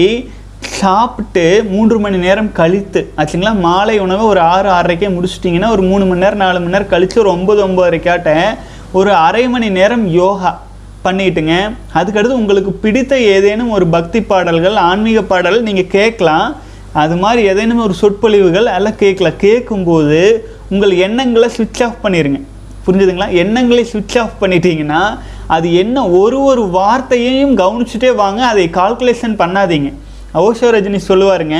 சாப்பிட்டு 0.63 1.63
மூன்று 1.69 1.99
மணி 1.99 2.17
நேரம் 2.17 2.51
கழித்து 2.51 3.13
ஆச்சுங்களா? 3.17 3.59
மாலை 3.59 3.99
உணவை 3.99 4.25
ஒரு 4.25 4.39
ஆறு 4.39 4.69
ஆறரைக்கே 4.69 5.09
முடிச்சிட்டிங்கன்னா 5.15 5.69
ஒரு 5.69 5.81
மூணு 5.81 6.05
மணி 6.05 6.19
நேரம் 6.19 6.37
நாலு 6.37 6.59
மணி 6.59 6.71
நேரம் 6.71 6.87
கழித்து 6.87 7.21
ஒரு 7.21 7.31
ஒம்பது 7.31 7.61
ஒம்பதரைக்காட்ட 7.67 8.57
ஒரு 8.91 9.13
அரை 9.13 9.49
மணி 9.49 9.69
நேரம் 9.69 10.07
யோகா 10.07 10.61
பண்ணிட்டுங்க. 11.05 11.75
அதுக்கடுத்து 11.93 12.39
உங்களுக்கு 12.41 12.71
பிடித்த 12.71 13.19
ஏதேனும் 13.19 13.69
ஒரு 13.69 13.87
பக்தி 13.87 14.21
பாடல்கள் 14.21 14.75
ஆன்மீக 14.75 15.21
பாடல் 15.21 15.63
நீங்கள் 15.63 15.87
கேட்கலாம். 15.87 16.55
அது 16.91 17.15
மாதிரி 17.15 17.47
ஏதேனும் 17.47 17.79
ஒரு 17.79 17.93
சொற்பொழிவுகள் 17.93 18.65
எல்லாம் 18.65 18.95
கேட்கலாம். 18.95 19.37
கேட்கும்போது 19.37 20.49
உங்கள் 20.69 20.95
எண்ணங்களை 20.95 21.49
சுவிட்ச் 21.49 21.83
ஆஃப் 21.83 22.01
பண்ணிடுங்க 22.03 22.41
புரிஞ்சுதுங்களா? 22.87 23.31
எண்ணங்களை 23.31 23.83
சுவிட்ச் 23.83 24.17
ஆஃப் 24.17 24.39
பண்ணிட்டீங்கன்னா 24.41 25.17
அது 25.47 25.73
என்ன 25.73 26.07
ஒரு 26.07 26.43
ஒரு 26.43 26.63
வார்த்தையையும் 26.73 27.57
கவனிச்சுட்டே 27.57 28.15
வாங்க. 28.15 28.45
அதை 28.45 28.69
கால்குலேஷன் 28.69 29.39
பண்ணாதீங்க. 29.43 29.91
ஓஷோ 30.41 30.69
ரஜினி 30.75 30.99
சொல்லுவாருங்க 31.07 31.57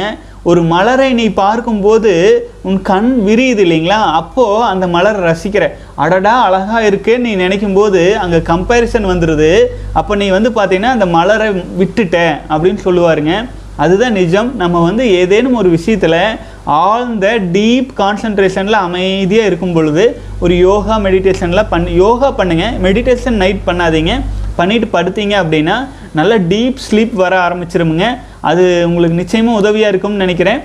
ஒரு 0.50 0.62
மலரை 0.72 1.10
நீ 1.20 1.26
பார்க்கும்போது 1.42 2.12
உன் 2.68 2.80
கண் 2.90 3.10
விரியுது 3.28 3.62
இல்லைங்களா? 3.66 4.00
அப்போது 4.20 4.66
அந்த 4.70 4.86
மலரை 4.96 5.20
ரசிக்கிற. 5.30 5.66
அடடா 6.04 6.34
அழகாக 6.48 6.82
இருக்குன்னு 6.90 7.26
நீ 7.28 7.34
நினைக்கும் 7.44 7.78
போது 7.80 8.02
அங்கே 8.24 8.40
கம்பேரிசன் 8.52 9.10
வந்துடுது 9.12 9.52
அப்போ 10.00 10.16
நீ 10.22 10.28
வந்து 10.38 10.52
பார்த்தீங்கன்னா 10.58 10.96
அந்த 10.98 11.08
மலரை 11.18 11.50
விட்டுட்ட 11.82 12.18
அப்படின்னு 12.54 12.82
சொல்லுவாருங்க. 12.88 13.34
அதுதான் 13.84 14.18
நிஜம். 14.22 14.50
நம்ம 14.64 14.82
வந்து 14.90 15.04
ஏதேனும் 15.20 15.60
ஒரு 15.62 15.70
விஷயத்தில் 15.78 16.20
ஆழ்ந்த 16.84 17.28
டீப் 17.56 17.90
கான்சன்ட்ரேஷனில் 18.02 18.84
அமைதியாக 18.86 19.50
இருக்கும் 19.50 19.76
பொழுது 19.78 20.04
ஒரு 20.44 20.54
யோகா 20.68 20.96
மெடிடேஷனில் 21.08 21.70
பண் 21.74 21.88
யோகா 22.04 22.30
பண்ணுங்கள் 22.40 22.78
மெடிடேஷன் 22.86 23.42
நைட் 23.44 23.68
பண்ணாதீங்க. 23.70 24.14
பண்ணிட்டு 24.60 24.88
படுத்தீங்க 24.96 25.36
அப்படின்னா 25.44 25.76
நல்ல 26.19 26.34
டீப் 26.52 26.84
ஸ்லீப் 26.88 27.15
வர 27.23 27.34
ஆரம்பிச்சிருமுங்க. 27.47 28.08
அது 28.49 28.63
உங்களுக்கு 28.89 29.19
நிச்சயமாக 29.21 29.62
உதவியாக 29.62 29.91
இருக்கும்னு 29.93 30.23
நினைக்கிறேன். 30.26 30.62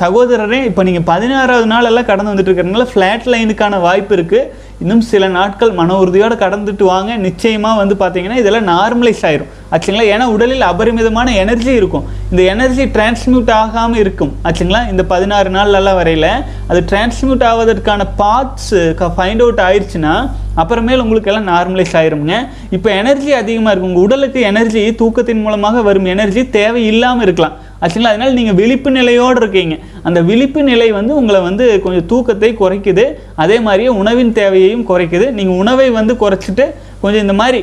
சகோதரரே 0.00 0.58
இப்போ 0.68 0.82
நீங்கள் 0.88 1.06
பதினாறாவது 1.12 1.66
நாளெல்லாம் 1.72 2.06
கடந்து 2.10 2.32
வந்துட்டு 2.32 2.50
இருக்கிறதுனால 2.50 2.86
ஃப்ளாட் 2.92 3.26
லைனுக்கான 3.32 3.80
வாய்ப்பு 3.86 4.14
இருக்குது 4.18 4.46
இன்னும் 4.82 5.00
சில 5.08 5.24
நாட்கள் 5.36 5.72
மன 5.78 5.96
உறுதியோடு 6.02 6.34
கடந்துட்டு 6.42 6.84
வாங்க. 6.90 7.16
நிச்சயமாக 7.24 7.80
வந்து 7.80 7.94
பார்த்தீங்கன்னா 8.02 8.36
இதெல்லாம் 8.42 8.68
நார்மலைஸ் 8.74 9.22
ஆயிரும். 9.28 9.50
ஆச்சுங்களா? 9.72 10.04
ஏன்னா 10.12 10.26
உடலில் 10.34 10.64
அபரிமிதமான 10.68 11.34
எனர்ஜி 11.42 11.72
இருக்கும். 11.80 12.06
இந்த 12.30 12.42
எனர்ஜி 12.52 12.84
டிரான்ஸ்மியூட் 12.94 13.50
ஆகாமல் 13.58 14.00
இருக்கும். 14.02 14.32
ஆச்சுங்களா? 14.46 14.80
இந்த 14.92 15.04
பதினாறு 15.12 15.50
நாள்லலாம் 15.56 15.98
வரையில் 16.00 16.30
அது 16.70 16.80
டிரான்ஸ்மியூட் 16.92 17.44
ஆவதற்கான 17.50 18.06
பாத்ஸ் 18.22 18.72
ஃபைண்ட் 19.16 19.44
அவுட் 19.46 19.62
ஆயிடுச்சுன்னா 19.68 20.14
அப்புறமேல் 20.62 21.02
உங்களுக்கு 21.04 21.30
எல்லாம் 21.32 21.50
நார்மலைஸ் 21.54 21.96
ஆயிருமுங்க. 22.00 22.38
இப்போ 22.76 22.90
எனர்ஜி 23.02 23.32
அதிகமாக 23.42 23.72
இருக்கும். 23.72 23.92
உங்கள் 23.92 24.06
உடலுக்கு 24.08 24.40
எனர்ஜி 24.52 24.84
தூக்கத்தின் 25.02 25.44
மூலமாக 25.46 25.82
வரும். 25.90 26.08
எனர்ஜி 26.14 26.44
தேவை 26.58 26.84
இல்லாமல் 26.92 27.26
இருக்கலாம். 27.28 27.56
ஆக்சுவலாக 27.82 28.12
அதனால் 28.14 28.36
நீங்கள் 28.38 28.56
விழிப்பு 28.60 28.90
நிலையோடு 28.98 29.38
இருக்கீங்க. 29.42 29.76
அந்த 30.08 30.20
விழிப்பு 30.30 30.62
நிலை 30.70 30.88
வந்து 30.98 31.12
உங்களை 31.20 31.40
வந்து 31.48 31.66
கொஞ்சம் 31.84 32.08
தூக்கத்தை 32.12 32.50
குறைக்குது. 32.62 33.04
அதே 33.42 33.58
மாதிரியே 33.66 33.90
உணவின் 34.02 34.32
தேவையையும் 34.40 34.86
குறைக்குது. 34.90 35.28
நீங்கள் 35.38 35.60
உணவை 35.62 35.88
வந்து 35.98 36.14
குறைச்சிட்டு 36.22 36.66
கொஞ்சம் 37.04 37.24
இந்த 37.26 37.36
மாதிரி 37.42 37.60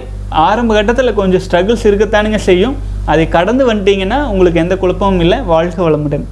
ஆரம்ப 0.47 0.73
கட்டத்தில் 0.77 1.17
கொஞ்சம் 1.19 1.43
ஸ்ட்ரகிள்ஸ் 1.45 1.86
இருக்கத்தானுங்க 1.89 2.39
செய்யும். 2.49 2.77
அதை 3.13 3.27
கடந்து 3.38 3.63
வந்துட்டீங்கன்னா 3.73 4.21
உங்களுக்கு 4.32 4.63
எந்த 4.65 4.77
குழப்பமும் 4.84 5.23
இல்லை. 5.25 5.39
வாழ்க 5.53 5.89
வளமுடன். 5.89 6.25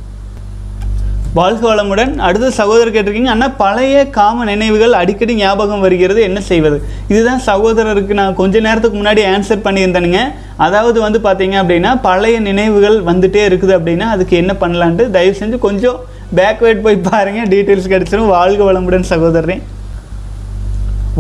வாழ்க 1.37 1.63
வளமுடன் 1.69 2.11
அடுத்த 2.25 2.49
சகோதரர் 2.57 2.93
கேட்டிருக்கீங்க. 2.95 3.31
அண்ணா 3.33 3.47
பழைய 3.61 3.95
காம 4.17 4.45
நினைவுகள் 4.49 4.93
அடிக்கடி 4.99 5.33
ஞாபகம் 5.39 5.81
வருகிறது. 5.85 6.19
என்ன 6.27 6.39
செய்வது? 6.49 6.77
இதுதான் 7.13 7.41
சகோதரருக்கு 7.47 8.13
நான் 8.19 8.37
கொஞ்ச 8.39 8.59
நேரத்துக்கு 8.67 8.99
முன்னாடி 8.99 9.21
ஆன்சர் 9.31 9.65
பண்ணியிருந்தேனுங்க. 9.65 10.19
அதாவது 10.65 10.99
வந்து 11.05 11.19
பார்த்தீங்க 11.25 11.55
அப்படின்னா 11.61 11.91
பழைய 12.05 12.37
நினைவுகள் 12.49 12.97
வந்துட்டே 13.09 13.41
இருக்குது 13.49 13.73
அப்படின்னா 13.77 14.07
அதுக்கு 14.15 14.37
என்ன 14.41 14.55
பண்ணலான்ட்டு 14.61 15.09
தயவு 15.17 15.35
செஞ்சு 15.41 15.59
கொஞ்சம் 15.67 15.97
பேக்வேர்ட் 16.39 16.85
போய் 16.85 17.05
பாருங்க. 17.09 17.41
டீட்டெயில்ஸ் 17.55 17.91
கிடச்சிரும். 17.95 18.31
வாழ்க 18.37 18.61
வளமுடன் 18.69 19.09
சகோதரரே. 19.11 19.57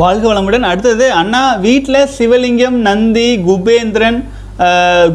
வாழ்க 0.03 0.25
வளமுடன். 0.31 0.69
அடுத்தது 0.71 1.05
அண்ணா 1.23 1.43
வீட்டில் 1.67 2.01
சிவலிங்கம் 2.19 2.79
நந்தி 2.87 3.27
குபேந்திரன் 3.49 4.21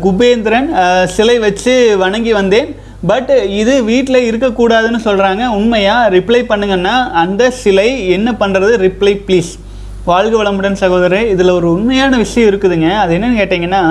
குபேந்திரன் 0.05 0.71
சிலை 1.17 1.39
வச்சு 1.49 1.75
வணங்கி 2.05 2.33
வந்தேன். 2.41 2.71
பட் 3.09 3.31
இது 3.49 3.85
வீட்டில் 3.85 4.27
இருக்கக்கூடாதுன்னு 4.31 4.99
சொல்கிறாங்க 5.05 5.43
உண்மையாக 5.59 6.11
ரிப்ளை 6.17 6.41
பண்ணுங்கன்னா 6.49 6.95
அந்த 7.23 7.51
சிலை 7.51 8.09
என்ன 8.09 8.33
பண்ணுறது 8.33 8.73
ரிப்ளை 8.87 9.15
ப்ளீஸ் 9.27 9.51
வாழ்க 10.05 10.35
வளமுடன் 10.43 10.81
சகோதரர் 10.83 11.27
இதில் 11.27 11.51
ஒரு 11.51 11.73
உண்மையான 11.73 12.17
விஷயம் 12.17 12.51
இருக்குதுங்க. 12.51 12.91
அது 13.03 13.15
என்னென்னு 13.17 13.41
கேட்டிங்கன்னா 13.41 13.83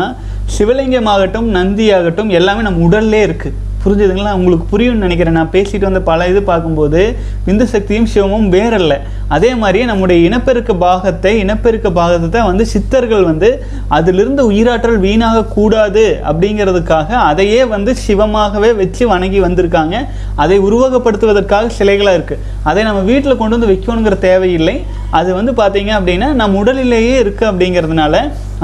சிவலிங்கம் 0.58 1.10
ஆகட்டும் 1.13 1.50
நந்தி 1.50 1.91
ஆகட்டும் 1.91 2.30
எல்லாமே 2.30 2.62
நம்ம 2.62 2.86
உடல்லே 2.89 3.22
இருக்குது 3.28 3.58
புரிஞ்சுதுங்களா? 3.84 4.32
உங்களுக்கு 4.39 4.65
புரியும்னு 4.72 5.06
நினைக்கிறேன். 5.06 5.38
நான் 5.39 5.52
பேசிட்டு 5.54 5.86
வந்த 5.88 6.02
பல 6.10 6.28
இது 6.32 6.39
பார்க்கும்போது 6.50 7.02
விந்து 7.46 7.65
சக்தியும் 7.74 8.10
சிவமும் 8.13 8.50
வேறல்ல. 8.56 8.96
அதே 9.36 9.52
மாதிரியே 9.62 9.86
நம்முடைய 9.89 10.18
இனப்பெருக்க 10.28 10.72
பாகத்தை 10.84 11.32
இனப்பெருக்க 11.44 11.88
பாகத்தை 12.00 12.39
வந்து 12.50 12.63
சித்தர்கள் 12.74 13.24
வந்து 13.30 13.50
அதிலிருந்து 13.98 14.44
உயிராற்றல் 14.52 15.00
வீணாக 15.06 15.46
கூடாது 15.56 16.06
அப்படிங்கிறதுக்காக 16.32 17.10
அதையே 17.30 17.62
வந்து 17.76 17.94
சிவமாகவே 18.06 18.72
வச்சு 18.82 19.06
வணங்கி 19.13 19.42
வந்திருக்காங்க. 19.48 19.96
அதை 20.44 20.60
உருவகப்படுத்துவதற்காக 20.68 21.72
சிலைகளாக 21.80 22.20
இருக்குது 22.20 22.44
அதை 22.72 22.84
நம்ம 22.89 23.02
வீட்டில் 23.12 23.39
கொண்டு 23.42 23.58
வந்து 23.58 23.72
வைக்கணுங்கிற 23.74 24.18
தேவையில்லை. 24.30 24.78
அது 25.20 25.30
வந்து 25.39 25.52
பார்த்தீங்க 25.62 25.92
அப்படின்னா 26.00 26.30
நம்ம 26.42 26.58
உடலிலேயே 26.63 27.15
இருக்குது 27.24 27.50
அப்படிங்கிறதுனால 27.52 28.15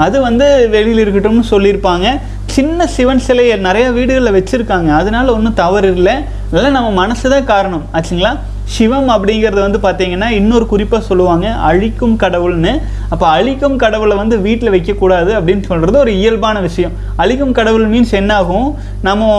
அது 0.04 0.16
வந்து 0.28 0.46
வெளியில் 0.72 1.02
இருக்கட்டும்னு 1.02 1.50
சொல்லியிருப்பாங்க. 1.54 2.06
சின்ன 2.54 2.86
சிவன் 2.86 3.22
சிலையை 3.26 3.56
நிறைய 3.66 3.86
வீடுகளில் 3.96 4.36
வச்சுருக்காங்க. 4.36 4.90
அதனால 5.00 5.32
ஒன்றும் 5.32 5.56
தவறு 5.62 5.88
இல்லை 5.96 6.14
அதெல்லாம் 6.50 6.76
நம்ம 6.78 6.90
மனசு 6.90 7.30
தான் 7.30 7.44
காரணம். 7.44 7.84
ஆச்சுங்களா? 7.92 8.32
சிவம் 8.74 9.08
அப்படிங்கிறது 9.14 9.60
வந்து 9.66 9.80
பார்த்தீங்கன்னா 9.86 10.28
இன்னொரு 10.30 10.66
குறிப்பாக 10.66 11.02
சொல்லுவாங்க 11.08 11.46
அழிக்கும் 11.68 12.16
கடவுள்னு. 12.22 12.72
அப்போ 13.08 13.26
அழிக்கும் 13.26 13.76
கடவுளை 13.76 14.16
வந்து 14.16 14.36
வீட்டில் 14.46 14.72
வைக்கக்கூடாது 14.74 15.30
அப்படின்னு 15.38 15.64
சொல்கிறது 15.70 15.98
ஒரு 15.98 16.12
இயல்பான 16.20 16.60
விஷயம். 16.60 16.94
அழிக்கும் 17.16 17.52
கடவுள் 17.52 17.86
மீன்ஸ் 17.92 18.14
என்னாகும்? 18.20 18.68
நம்ம 19.08 19.32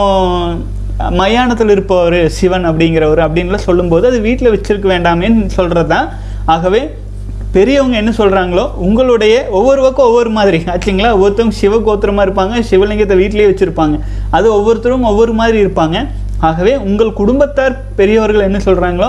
மயானத்தில் 1.21 1.69
இருப்பவர் 1.69 2.19
சிவன் 2.37 2.65
அப்படிங்கிறவர் 2.69 3.21
அப்படின்லாம் 3.25 3.67
சொல்லும்போது 3.69 4.07
அது 4.07 4.19
வீட்டில் 4.21 4.53
வச்சிருக்க 4.53 4.87
வேண்டாமேன்னு 4.93 5.45
சொல்கிறது 5.57 5.89
தான் 5.95 6.07
ஆகவே 6.45 6.81
பெரியவங்க 7.57 7.95
என்ன 8.01 8.11
சொல்கிறாங்களோ 8.19 8.65
உங்களுடைய 8.87 9.35
ஒவ்வொரு 9.57 9.81
பக்கம் 9.85 10.09
ஒவ்வொரு 10.11 10.31
மாதிரி. 10.37 10.59
ஆச்சுங்களா? 10.73 11.11
ஒவ்வொருத்தவங்க 11.17 11.61
சிவ 11.63 11.79
கோத்திரமாக 11.87 12.25
இருப்பாங்க 12.27 12.63
சிவலிங்கத்தை 12.69 13.15
வீட்டிலேயே 13.23 13.49
வச்சுருப்பாங்க. 13.51 13.97
அது 14.37 14.47
ஒவ்வொருத்தரும் 14.59 15.09
ஒவ்வொரு 15.11 15.33
மாதிரி 15.41 15.59
இருப்பாங்க. 15.65 15.97
ஆகவே 16.47 16.73
உங்கள் 16.87 17.11
குடும்பத்தார் 17.19 17.75
பெரியவர்கள் 17.99 18.45
என்ன 18.47 18.59
சொல்கிறாங்களோ 18.65 19.07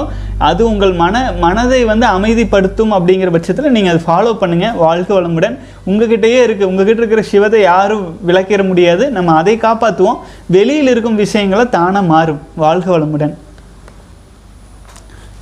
அது 0.49 0.63
உங்கள் 0.71 0.93
மன 1.01 1.21
மனதை 1.43 1.81
வந்து 1.91 2.07
அமைதிப்படுத்தும் 2.17 2.95
அப்படிங்கிற 2.97 3.31
பட்சத்தில் 3.35 3.75
நீங்கள் 3.77 3.93
அதை 3.95 4.01
ஃபாலோ 4.07 4.33
பண்ணுங்கள் 4.43 4.79
வாழ்க்கை 4.85 5.13
வளமுடன். 5.17 5.57
உங்ககிட்டயே 5.91 6.39
இருக்குது 6.47 6.69
உங்ககிட்ட 6.71 7.03
இருக்கிற 7.03 7.25
சிவத்தை 7.33 7.61
யாரும் 7.67 8.07
விளக்கிட 8.29 8.65
முடியாது. 8.71 9.07
நம்ம 9.17 9.35
அதை 9.41 9.57
காப்பாற்றுவோம் 9.67 10.19
வெளியில் 10.57 10.91
இருக்கும் 10.95 11.21
விஷயங்களை 11.25 11.67
தானாக 11.77 12.11
மாறும். 12.15 12.41
வாழ்க 12.65 12.89
வளமுடன். 12.97 13.35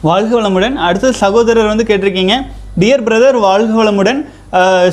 வாழ்க 0.09 0.33
வளமுடன். 0.39 0.77
அடுத்தது 0.89 1.17
சகோதரர் 1.25 1.73
வந்து 1.73 1.91
கேட்டிருக்கீங்க 1.91 2.37
டியர் 2.77 3.05
பிரதர் 3.07 3.39
வாழ்க 3.45 3.73
வளமுடன் 3.79 4.21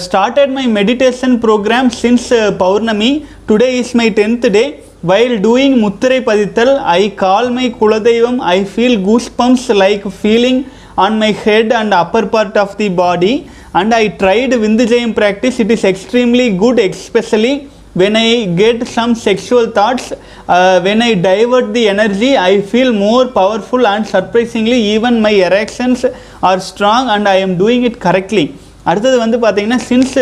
started 0.06 0.54
my 0.56 0.64
meditation 0.78 1.36
program 1.44 1.90
since 1.98 2.30
Pournami 2.62 3.12
today 3.50 3.70
is 3.80 3.94
my 4.00 4.08
tenth 4.20 4.48
day 4.56 4.64
while 5.04 5.36
doing 5.42 5.76
முத்திரை 5.82 6.20
பதித்தல் 6.30 6.74
ஐ 6.94 7.02
கால் 7.24 7.50
மை 7.52 7.66
குலதெய்வம் 7.80 8.40
I 8.54 8.58
feel 8.72 8.98
goose 9.02 9.30
bumps 9.40 9.70
like 9.82 10.06
feeling 10.18 10.62
on 11.06 11.18
my 11.18 11.32
head 11.44 11.74
and 11.80 11.96
upper 11.96 12.30
part 12.30 12.60
of 12.64 12.76
the 12.82 12.88
body 13.02 13.34
and 13.74 13.94
I 13.94 14.04
tried 14.22 14.58
விந்து 14.64 14.86
ஜெயம் 14.94 15.14
practice 15.20 15.60
it 15.64 15.74
is 15.78 15.86
extremely 15.92 16.48
good 16.58 16.82
especially 16.88 17.54
when 17.96 18.16
I 18.16 18.46
get 18.56 18.88
some 18.88 19.14
sexual 19.16 19.66
thoughts, 19.70 20.06
uh, 20.48 20.82
when 20.82 21.02
I 21.02 21.14
divert 21.16 21.74
the 21.74 21.88
energy, 21.90 22.36
I 22.36 22.62
feel 22.62 22.92
more 22.92 23.28
powerful 23.28 23.86
and 23.86 24.06
surprisingly 24.06 24.80
even 24.96 25.22
my 25.22 25.34
erections 25.50 26.06
are 26.42 26.60
strong 26.60 27.10
and 27.10 27.28
I 27.28 27.38
am 27.38 27.58
doing 27.58 27.84
it 27.84 27.98
correctly. 28.00 28.46
அடுத்தது 28.90 29.18
வந்து 29.24 29.38
பார்த்தீங்கன்னா 29.44 29.82
since 29.90 30.16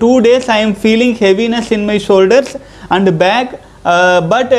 two 0.00 0.08
days 0.24 0.48
I 0.54 0.56
am 0.66 0.72
feeling 0.82 1.12
heaviness 1.24 1.68
in 1.76 1.84
my 1.90 1.96
shoulders 2.06 2.54
and 2.94 3.10
back 3.20 3.52
but 4.32 4.54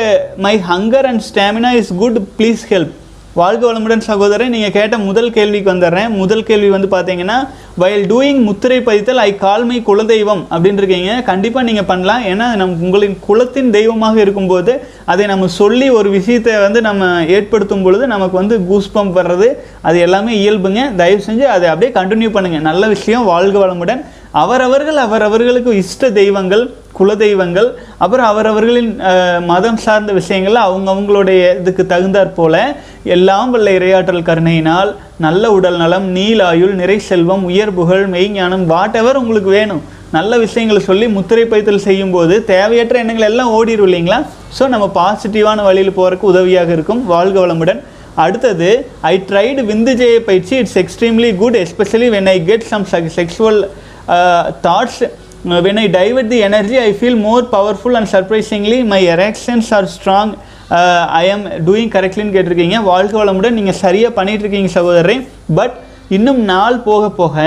my 0.46 0.54
hunger 0.70 1.06
and 1.10 1.22
stamina 1.30 1.70
is 1.80 1.90
good 2.02 2.18
please 2.38 2.62
help 2.70 2.94
வாழ்க 3.38 3.62
வளமுடன் 3.66 4.00
சகோதரன் 4.06 4.52
நீங்கள் 4.54 4.72
கேட்ட 4.76 4.94
முதல் 5.08 5.28
கேள்விக்கு 5.34 5.68
வந்துடுறேன். 5.72 6.14
முதல் 6.20 6.42
கேள்வி 6.48 6.70
வந்து 6.74 6.88
பார்த்தீங்கன்னா 6.94 7.36
வயல் 7.80 8.06
டூயிங் 8.12 8.40
முத்திரை 8.46 8.78
பதித்தல் 8.88 9.20
ஐ 9.24 9.28
கால்மை 9.44 9.76
குலதெய்வம் 9.88 10.42
அப்படின்னு 10.54 10.80
இருக்கீங்க 10.82 11.12
கண்டிப்பாக 11.28 11.64
நீங்கள் 11.68 11.86
பண்ணலாம். 11.90 12.22
ஏன்னா 12.30 12.46
நம் 12.60 12.74
உங்களின் 12.86 13.16
குலத்தின் 13.26 13.70
தெய்வமாக 13.76 14.18
இருக்கும்போது 14.24 14.72
அதை 15.12 15.26
நம்ம 15.32 15.48
சொல்லி 15.60 15.88
ஒரு 15.98 16.10
விஷயத்தை 16.18 16.54
வந்து 16.66 16.80
நம்ம 16.88 17.10
ஏற்படுத்தும் 17.36 17.84
பொழுது 17.86 18.06
நமக்கு 18.14 18.36
வந்து 18.42 18.58
கூஸ்பம் 18.70 19.12
வர்றது 19.18 19.50
அது 19.90 20.00
எல்லாமே 20.06 20.34
இயல்புங்க. 20.42 20.82
தயவு 21.02 21.22
செஞ்சு 21.28 21.46
அதை 21.56 21.68
அப்படியே 21.74 21.92
கண்டினியூ 22.00 22.32
பண்ணுங்கள் 22.38 22.68
நல்ல 22.70 22.88
விஷயம். 22.96 23.28
வாழ்க 23.34 23.56
வளமுடன். 23.64 24.02
அவரவர்கள் 24.42 24.98
அவரவர்களுக்கு 25.06 25.70
இஷ்ட 25.82 26.10
தெய்வங்கள் 26.18 26.64
குல 26.98 27.14
தெய்வங்கள் 27.22 27.68
அப்புறம் 28.02 28.28
அவரவர்களின் 28.32 28.90
மதம் 29.50 29.80
சார்ந்த 29.84 30.12
விஷயங்கள் 30.18 30.56
அவங்க 30.64 30.88
அவங்களுடைய 30.94 31.42
இதுக்கு 31.60 31.84
தகுந்தாற் 31.92 32.36
போல 32.38 32.54
எல்லாம் 33.14 33.50
வல்ல 33.54 33.70
இரையாற்றல் 33.78 34.26
கருணையினால் 34.28 34.90
நல்ல 35.26 35.44
உடல் 35.56 35.78
நலம் 35.82 36.06
நீலாயுள் 36.16 36.74
நிறை 36.80 36.98
செல்வம் 37.10 37.44
உயர் 37.50 37.74
புகழ் 37.78 38.04
மெய்ஞானம் 38.14 38.66
வாட் 38.72 38.98
எவர் 39.00 39.20
உங்களுக்கு 39.22 39.50
வேணும். 39.58 39.82
நல்ல 40.16 40.38
விஷயங்களை 40.44 40.80
சொல்லி 40.90 41.06
முத்திரை 41.16 41.44
பைத்தல் 41.50 41.84
செய்யும்போது 41.88 42.36
தேவையற்ற 42.52 42.98
எண்ணங்கள் 43.02 43.28
எல்லாம் 43.30 43.52
ஓடிடும் 43.58 43.86
இல்லைங்களா? 43.88 44.20
ஸோ 44.56 44.62
நம்ம 44.74 44.86
பாசிட்டிவான 45.00 45.62
வழியில் 45.68 45.96
போகிறதுக்கு 45.98 46.30
உதவியாக 46.32 46.72
இருக்கும். 46.76 47.02
வாழ்க 47.14 47.36
வளமுடன். 47.46 47.80
அடுத்தது 48.24 48.70
ஐ 49.12 49.14
ட்ரைடு 49.28 49.60
விந்துஜெய 49.70 50.16
பயிற்சி. 50.30 50.54
It's 50.62 50.78
extremely 50.82 51.30
good 51.42 51.58
especially 51.64 52.08
when 52.16 52.30
I 52.34 52.38
get 52.50 52.66
some 52.72 52.86
sexual 53.18 53.60
Uh, 54.08 54.52
thoughts 54.66 55.00
uh, 55.02 55.60
when 55.66 55.78
I 55.78 55.86
divert 55.86 56.28
the 56.28 56.42
energy, 56.42 56.78
I 56.78 56.92
feel 56.92 57.16
more 57.16 57.42
powerful 57.56 57.96
and 57.96 58.08
surprisingly 58.14 58.82
my 58.82 59.02
erections 59.16 59.68
are 59.78 59.86
strong. 59.98 60.30
I 61.20 61.22
am 61.34 61.44
doing 61.66 61.92
கரெக்ட்லின்னு 61.94 62.34
கேட்டிருக்கீங்க. 62.34 62.76
வாழ்க்கை 62.90 63.16
வளமுடன் 63.20 63.56
நீங்கள் 63.58 63.78
சரியாக 63.84 64.12
பண்ணிகிட்ருக்கீங்க 64.18 64.70
இருக்கீங்க 64.74 65.54
but 65.58 65.76
இன்னும் 66.16 66.38
நாள் 66.50 66.76
போக 66.86 67.08
போக 67.18 67.42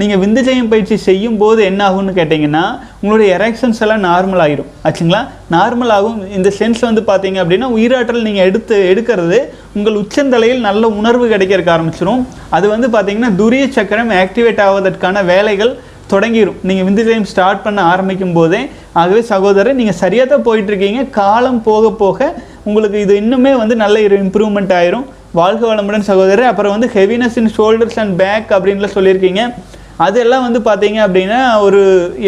நீங்கள் 0.00 0.20
விந்துஜயம் 0.22 0.70
பயிற்சி 0.70 0.96
செய்யும் 1.06 1.36
போது 1.42 1.60
என்ன 1.70 1.80
ஆகும்னு 1.88 2.14
கேட்டிங்கன்னா 2.18 2.62
உங்களுடைய 3.00 3.28
எரெக்ஷன்ஸ் 3.38 3.80
எல்லாம் 3.84 4.04
நார்மல் 4.08 4.42
ஆகிடும் 4.44 4.70
ஆச்சுங்களா? 4.88 5.20
நார்மல் 5.56 5.92
ஆகும். 5.96 6.18
இந்த 6.38 6.52
சென்ஸ் 6.58 6.80
வந்து 6.88 7.02
பார்த்தீங்க 7.10 7.38
அப்படின்னா 7.42 7.68
உயிராற்றல் 7.76 8.26
நீங்கள் 8.28 8.48
எடுத்து 8.50 8.76
எடுக்கிறது 8.92 9.38
உங்கள் 9.78 10.00
உச்சந்தலையில் 10.02 10.66
நல்ல 10.68 10.88
உணர்வு 11.00 11.26
கிடைக்கிறதுக்கு 11.34 11.74
ஆரம்பிச்சிடும் 11.76 12.24
அது 12.58 12.68
வந்து 12.74 12.88
பார்த்தீங்கன்னா 12.96 13.32
துரிய 13.42 13.66
சக்கரம் 13.78 14.10
ஆக்டிவேட் 14.22 14.64
ஆவதற்கான 14.68 15.24
வேலைகள் 15.32 15.72
தொடங்கிடும் 16.12 16.58
நீங்கள் 16.68 16.86
விந்து 16.86 16.96
விந்துஜயம் 16.98 17.28
ஸ்டார்ட் 17.30 17.64
பண்ண 17.64 17.80
ஆரம்பிக்கும் 17.92 18.34
போதே 18.38 18.60
ஆகவே 19.00 19.20
சகோதரர் 19.30 19.78
நீங்கள் 19.80 19.98
சரியாக 20.00 20.26
தான் 20.32 20.44
போயிட்டுருக்கீங்க. 20.48 21.00
காலம் 21.18 21.60
போக 21.68 21.90
போக 22.02 22.28
உங்களுக்கு 22.68 22.98
இது 23.04 23.14
இன்னுமே 23.22 23.52
வந்து 23.62 23.74
நல்ல 23.82 23.98
இம்ப்ரூவ்மெண்ட் 24.24 24.72
ஆயிரும். 24.78 25.06
வாழ்க 25.38 25.62
வளமுடன் 25.70 26.06
சகோதரர். 26.10 26.50
அப்புறம் 26.50 26.74
வந்து 26.76 26.88
heaviness 26.96 27.36
in 27.40 27.52
shoulders 27.56 27.98
and 28.02 28.16
back 28.22 28.48
அப்படின்லாம் 28.56 28.96
சொல்லியிருக்கீங்க. 28.96 29.42
அதெல்லாம் 30.06 30.44
வந்து 30.46 30.60
பார்த்தீங்க 30.66 30.98
அப்படின்னா 31.06 31.38
ஒரு 31.66 31.80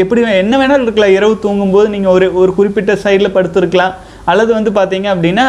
எப்படி 0.03 0.23
என்ன 0.45 0.55
வேணாலும் 0.61 0.87
இருக்கலாம். 0.87 1.16
இரவு 1.19 1.35
தூங்கும்போது 1.45 1.88
நீங்கள் 1.95 2.14
ஒரு 2.16 2.29
ஒரு 2.43 2.53
குறிப்பிட்ட 2.59 2.95
சைடில் 3.05 3.35
படுத்துருக்கலாம். 3.37 3.95
அல்லது 4.31 4.51
வந்து 4.57 4.71
பார்த்தீங்க 4.79 5.09
அப்படின்னா 5.14 5.45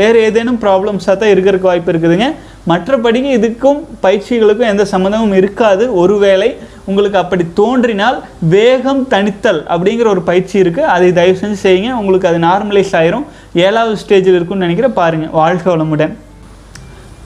வேறு 0.00 0.18
ஏதேனும் 0.28 0.60
ப்ராப்ளம்ஸாக 0.66 1.16
தான் 1.22 1.32
இருக்கிறதுக்கு 1.32 1.70
வாய்ப்பு 1.70 1.92
இருக்குதுங்க. 1.92 2.28
மற்றபடி 2.70 3.20
இதுக்கும் 3.38 3.80
பயிற்சிகளுக்கும் 4.04 4.70
எந்த 4.72 4.84
சம்மந்தமும் 4.92 5.36
இருக்காது. 5.40 5.84
ஒருவேளை 6.02 6.48
உங்களுக்கு 6.90 7.18
அப்படி 7.22 7.44
தோன்றினால் 7.60 8.18
வேகம் 8.54 9.02
தணித்தல் 9.12 9.60
அப்படிங்கிற 9.74 10.06
ஒரு 10.14 10.22
பயிற்சி 10.28 10.56
இருக்குது 10.62 10.90
அதை 10.94 11.08
தயவு 11.18 11.38
செஞ்சு 11.42 11.58
செய்யுங்க. 11.66 11.92
உங்களுக்கு 12.00 12.28
அது 12.30 12.38
நார்மலைஸ் 12.48 12.92
ஆயிரும். 13.00 13.24
ஏழாவது 13.66 13.96
ஸ்டேஜில் 14.02 14.38
இருக்கும்னு 14.38 14.66
நினைக்கிறேன் 14.66 14.98
பாருங்கள் 15.00 15.34
வாழ்க 15.40 15.64
வளமுடன். 15.74 16.14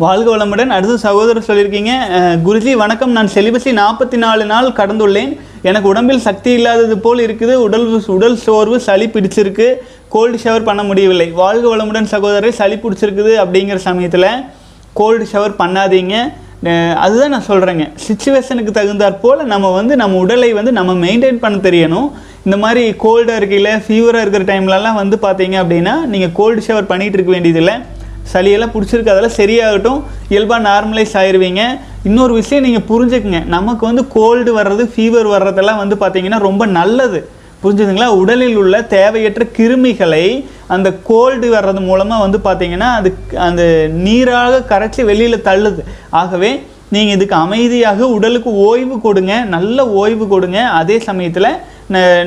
வாழ்க 0.05 0.27
வளமுடன். 0.33 0.73
அடுத்து 0.77 0.97
சகோதரர் 1.07 1.47
சொல்லியிருக்கீங்க 1.49 1.93
குருஜி 2.47 2.73
வணக்கம். 2.83 3.15
நான் 3.17 3.35
செலிபஸை 3.37 3.73
நாற்பத்தி 3.83 4.19
நாலு 4.25 4.45
நாள் 4.53 4.69
கடந்துள்ளேன். 4.81 5.33
எனக்கு 5.69 5.89
உடம்பில் 5.93 6.27
சக்தி 6.27 6.51
இல்லாதது 6.59 6.97
போல் 7.07 7.25
இருக்குது. 7.27 7.55
உடல் 7.67 7.87
உடல் 8.17 8.37
சோர்வு 8.47 8.79
சளி 8.89 9.07
பிடிச்சிருக்கு. 9.15 9.69
கோல்டு 10.15 10.39
ஷவர் 10.45 10.69
பண்ண 10.69 10.83
முடியவில்லை. 10.91 11.29
வாழ்க 11.41 11.65
வளமுடன் 11.73 12.13
சகோதரரை 12.15 12.53
சளி 12.61 12.77
பிடிச்சிருக்குது 12.85 13.33
அப்படிங்கிற 13.45 13.79
சமயத்தில் 13.89 14.31
கோல்டு 15.01 15.27
ஷவர் 15.33 15.61
பண்ணாதீங்க. 15.63 16.15
அதுதான் 17.05 17.33
நான் 17.35 17.49
சொல்கிறேங்க 17.49 17.85
சுச்சுவேஷனுக்கு 18.07 18.73
தகுந்தாற் 18.79 19.21
போல் 19.25 19.43
நம்ம 19.53 19.67
வந்து 19.77 19.95
நம்ம 20.01 20.19
உடலை 20.25 20.49
வந்து 20.59 20.73
நம்ம 20.79 20.95
மெயின்டைன் 21.05 21.39
பண்ண 21.45 21.57
தெரியணும். 21.67 22.09
இந்த 22.47 22.57
மாதிரி 22.65 22.83
கோல்டாக 23.05 23.39
இருக்கையில் 23.41 23.71
ஃபீவராக 23.85 24.25
இருக்கிற 24.25 24.45
டைம்லலாம் 24.51 24.99
வந்து 25.03 25.17
பார்த்தீங்க 25.27 25.57
அப்படின்னா 25.63 25.95
நீங்கள் 26.13 26.35
கோல்டு 26.39 26.67
ஷவர் 26.67 26.91
பண்ணிகிட்டு 26.91 27.19
இருக்க 27.19 27.33
வேண்டியதில்லை 27.37 27.77
சளியெல்லாம் 28.33 28.73
பிடிச்சிருக்கு 28.75 29.13
அதெல்லாம் 29.13 29.39
சரியாகட்டும். 29.41 30.01
இயல்பாக 30.33 30.61
நார்மலைஸ் 30.69 31.15
ஆயிருவீங்க. 31.21 31.63
இன்னொரு 32.09 32.33
விஷயம் 32.41 32.67
நீங்கள் 32.67 32.87
புரிஞ்சுக்குங்க. 32.91 33.41
நமக்கு 33.57 33.85
வந்து 33.87 34.05
கோல்டு 34.17 34.51
வர்றது 34.59 34.85
ஃபீவர் 34.95 35.29
வர்றதெல்லாம் 35.35 35.83
வந்து 35.83 35.97
பார்த்தீங்கன்னா 36.03 36.41
ரொம்ப 36.49 36.67
நல்லது. 36.79 37.21
புரிஞ்சுதுங்களா? 37.63 38.09
உடலில் 38.23 38.59
உள்ள 38.63 38.77
தேவையற்ற 38.97 39.45
கிருமிகளை 39.59 40.27
அந்த 40.75 40.89
கோல்டு 41.09 41.47
வர்றது 41.55 41.81
மூலமாக 41.89 42.25
வந்து 42.25 42.39
பார்த்தீங்கன்னா 42.49 42.89
அது 42.99 43.11
அந்த 43.47 43.63
நீராக 44.07 44.61
கரைச்சி 44.73 45.03
வெளியில் 45.11 45.47
தள்ளுது. 45.49 45.83
ஆகவே 46.21 46.51
நீங்கள் 46.95 47.17
இதுக்கு 47.17 47.37
அமைதியாக 47.45 48.07
உடலுக்கு 48.17 48.51
ஓய்வு 48.69 48.97
கொடுங்க 49.07 49.33
நல்ல 49.55 49.79
ஓய்வு 50.03 50.27
கொடுங்க. 50.35 50.59
அதே 50.81 50.99
சமயத்தில் 51.09 51.51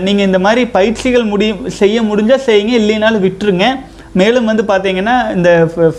நீங்கள் 0.05 0.27
இந்த 0.29 0.39
மாதிரி 0.45 0.61
பயிற்சிகள் 0.75 1.29
முடி 1.31 1.47
செய்ய 1.81 1.97
முடிஞ்சால் 2.09 2.45
செய்யுங்க 2.47 2.73
இல்லைனாலும் 2.81 3.25
விட்டுருங்க. 3.27 3.67
மேலும் 4.21 4.49
வந்து 4.51 4.63
பார்த்தீங்கன்னா 4.71 5.15
இந்த 5.37 5.49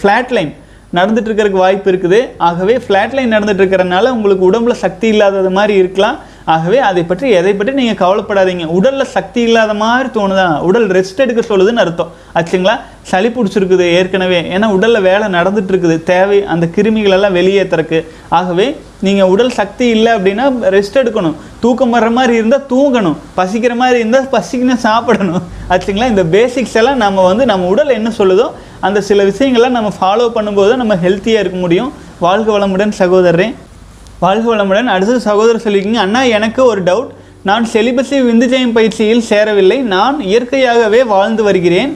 ஃப்ளாட் 0.01 0.35
லைன் 0.37 0.53
நடந்துட்டு 0.97 1.29
இருக்கிறதுக்கு 1.29 1.64
வாய்ப்பு 1.64 1.88
இருக்குது. 1.92 2.21
ஆகவே 2.49 2.75
ஃப்ளாட் 2.85 3.14
லைன் 3.16 3.35
நடந்துட்டு 3.35 3.62
இருக்கிறனால 3.62 4.12
உங்களுக்கு 4.16 4.45
உடம்புல 4.51 4.75
சக்தி 4.85 5.07
இல்லாதது 5.14 5.53
மாதிரி 5.59 5.75
இருக்கலாம். 5.83 6.18
ஆகவே 6.44 6.78
அதை 6.78 7.02
பற்றி 7.02 7.31
எதை 7.31 7.55
பற்றி 7.55 7.72
நீங்கள் 7.72 8.00
கவலைப்படாதீங்க. 8.02 8.66
உடலில் 8.66 9.05
சக்தி 9.05 9.40
இல்லாத 9.40 9.74
மாதிரி 9.74 10.09
தோணுதான் 10.09 10.59
உடல் 10.59 10.88
ரெஸ்ட் 10.88 11.16
எடுக்க 11.16 11.57
சொல்லுதுன்னு 11.57 11.83
அர்த்தம். 11.85 12.12
ஆச்சுங்களா 12.35 12.74
சளி 13.02 13.28
பிடிச்சிருக்குது 13.28 13.81
ஏற்கனவே. 13.81 14.40
ஏன்னா 14.40 14.66
உடலில் 14.66 15.00
வேலை 15.00 15.28
நடந்துட்டு 15.28 15.72
இருக்குது 15.72 16.02
தேவை 16.02 16.44
அந்த 16.44 16.66
கிருமிகளெல்லாம் 16.76 17.37
வெளியேற்றுறக்கு 17.38 18.07
ஆகவே 18.28 18.76
நீங்கள் 19.00 19.31
உடல் 19.35 19.50
சக்தி 19.50 19.88
இல்லை 19.88 20.12
அப்படின்னா 20.12 20.44
ரெஸ்ட் 20.76 21.00
எடுக்கணும். 21.02 21.35
தூக்கம் 21.61 21.94
வர்ற 21.94 22.11
மாதிரி 22.11 22.35
இருந்தால் 22.35 22.66
தூங்கணும். 22.70 23.16
பசிக்கிற 23.37 23.74
மாதிரி 23.74 23.98
இருந்தால் 23.98 24.28
பசிக்கணும் 24.33 24.85
சாப்பிடணும். 24.88 25.42
ஆச்சுங்களா 25.68 26.09
இந்த 26.09 26.24
பேசிக்ஸ் 26.24 26.78
எல்லாம் 26.83 26.96
நம்ம 26.96 27.24
வந்து 27.24 27.46
நம்ம 27.46 27.66
உடல் 27.66 27.88
என்ன 27.88 28.12
சொல்லுதோ 28.18 28.50
அந்த 28.81 29.00
சில 29.00 29.24
விஷயங்கள்லாம் 29.24 29.76
நம்ம 29.78 29.92
ஃபாலோ 30.00 30.31
பண்ணும்போது 30.35 30.76
நம்ம 30.76 30.94
ஹெல்த்தியாக 30.94 31.44
இருக்க 31.44 31.59
முடியும். 31.59 31.92
வாழ்க 32.18 32.59
வளமுடன் 32.59 32.98
சகோதரரே. 32.98 33.55
வாழ்க 34.22 34.46
வளமுடன் 34.50 34.88
அடுத்த 34.94 35.18
சகோதரர் 35.28 35.64
சொல்லிக்கிங்க 35.64 36.00
அண்ணா 36.04 36.20
எனக்கு 36.37 36.61
ஒரு 36.70 36.80
டவுட் 36.88 37.11
நான் 37.48 37.64
செலிபஸி 37.72 38.16
விந்துஜயம் 38.28 38.74
பயிற்சியில் 38.76 39.22
சேரவில்லை. 39.30 39.78
நான் 39.94 40.16
இயற்கையாகவே 40.30 41.00
வாழ்ந்து 41.12 41.42
வருகிறேன். 41.46 41.92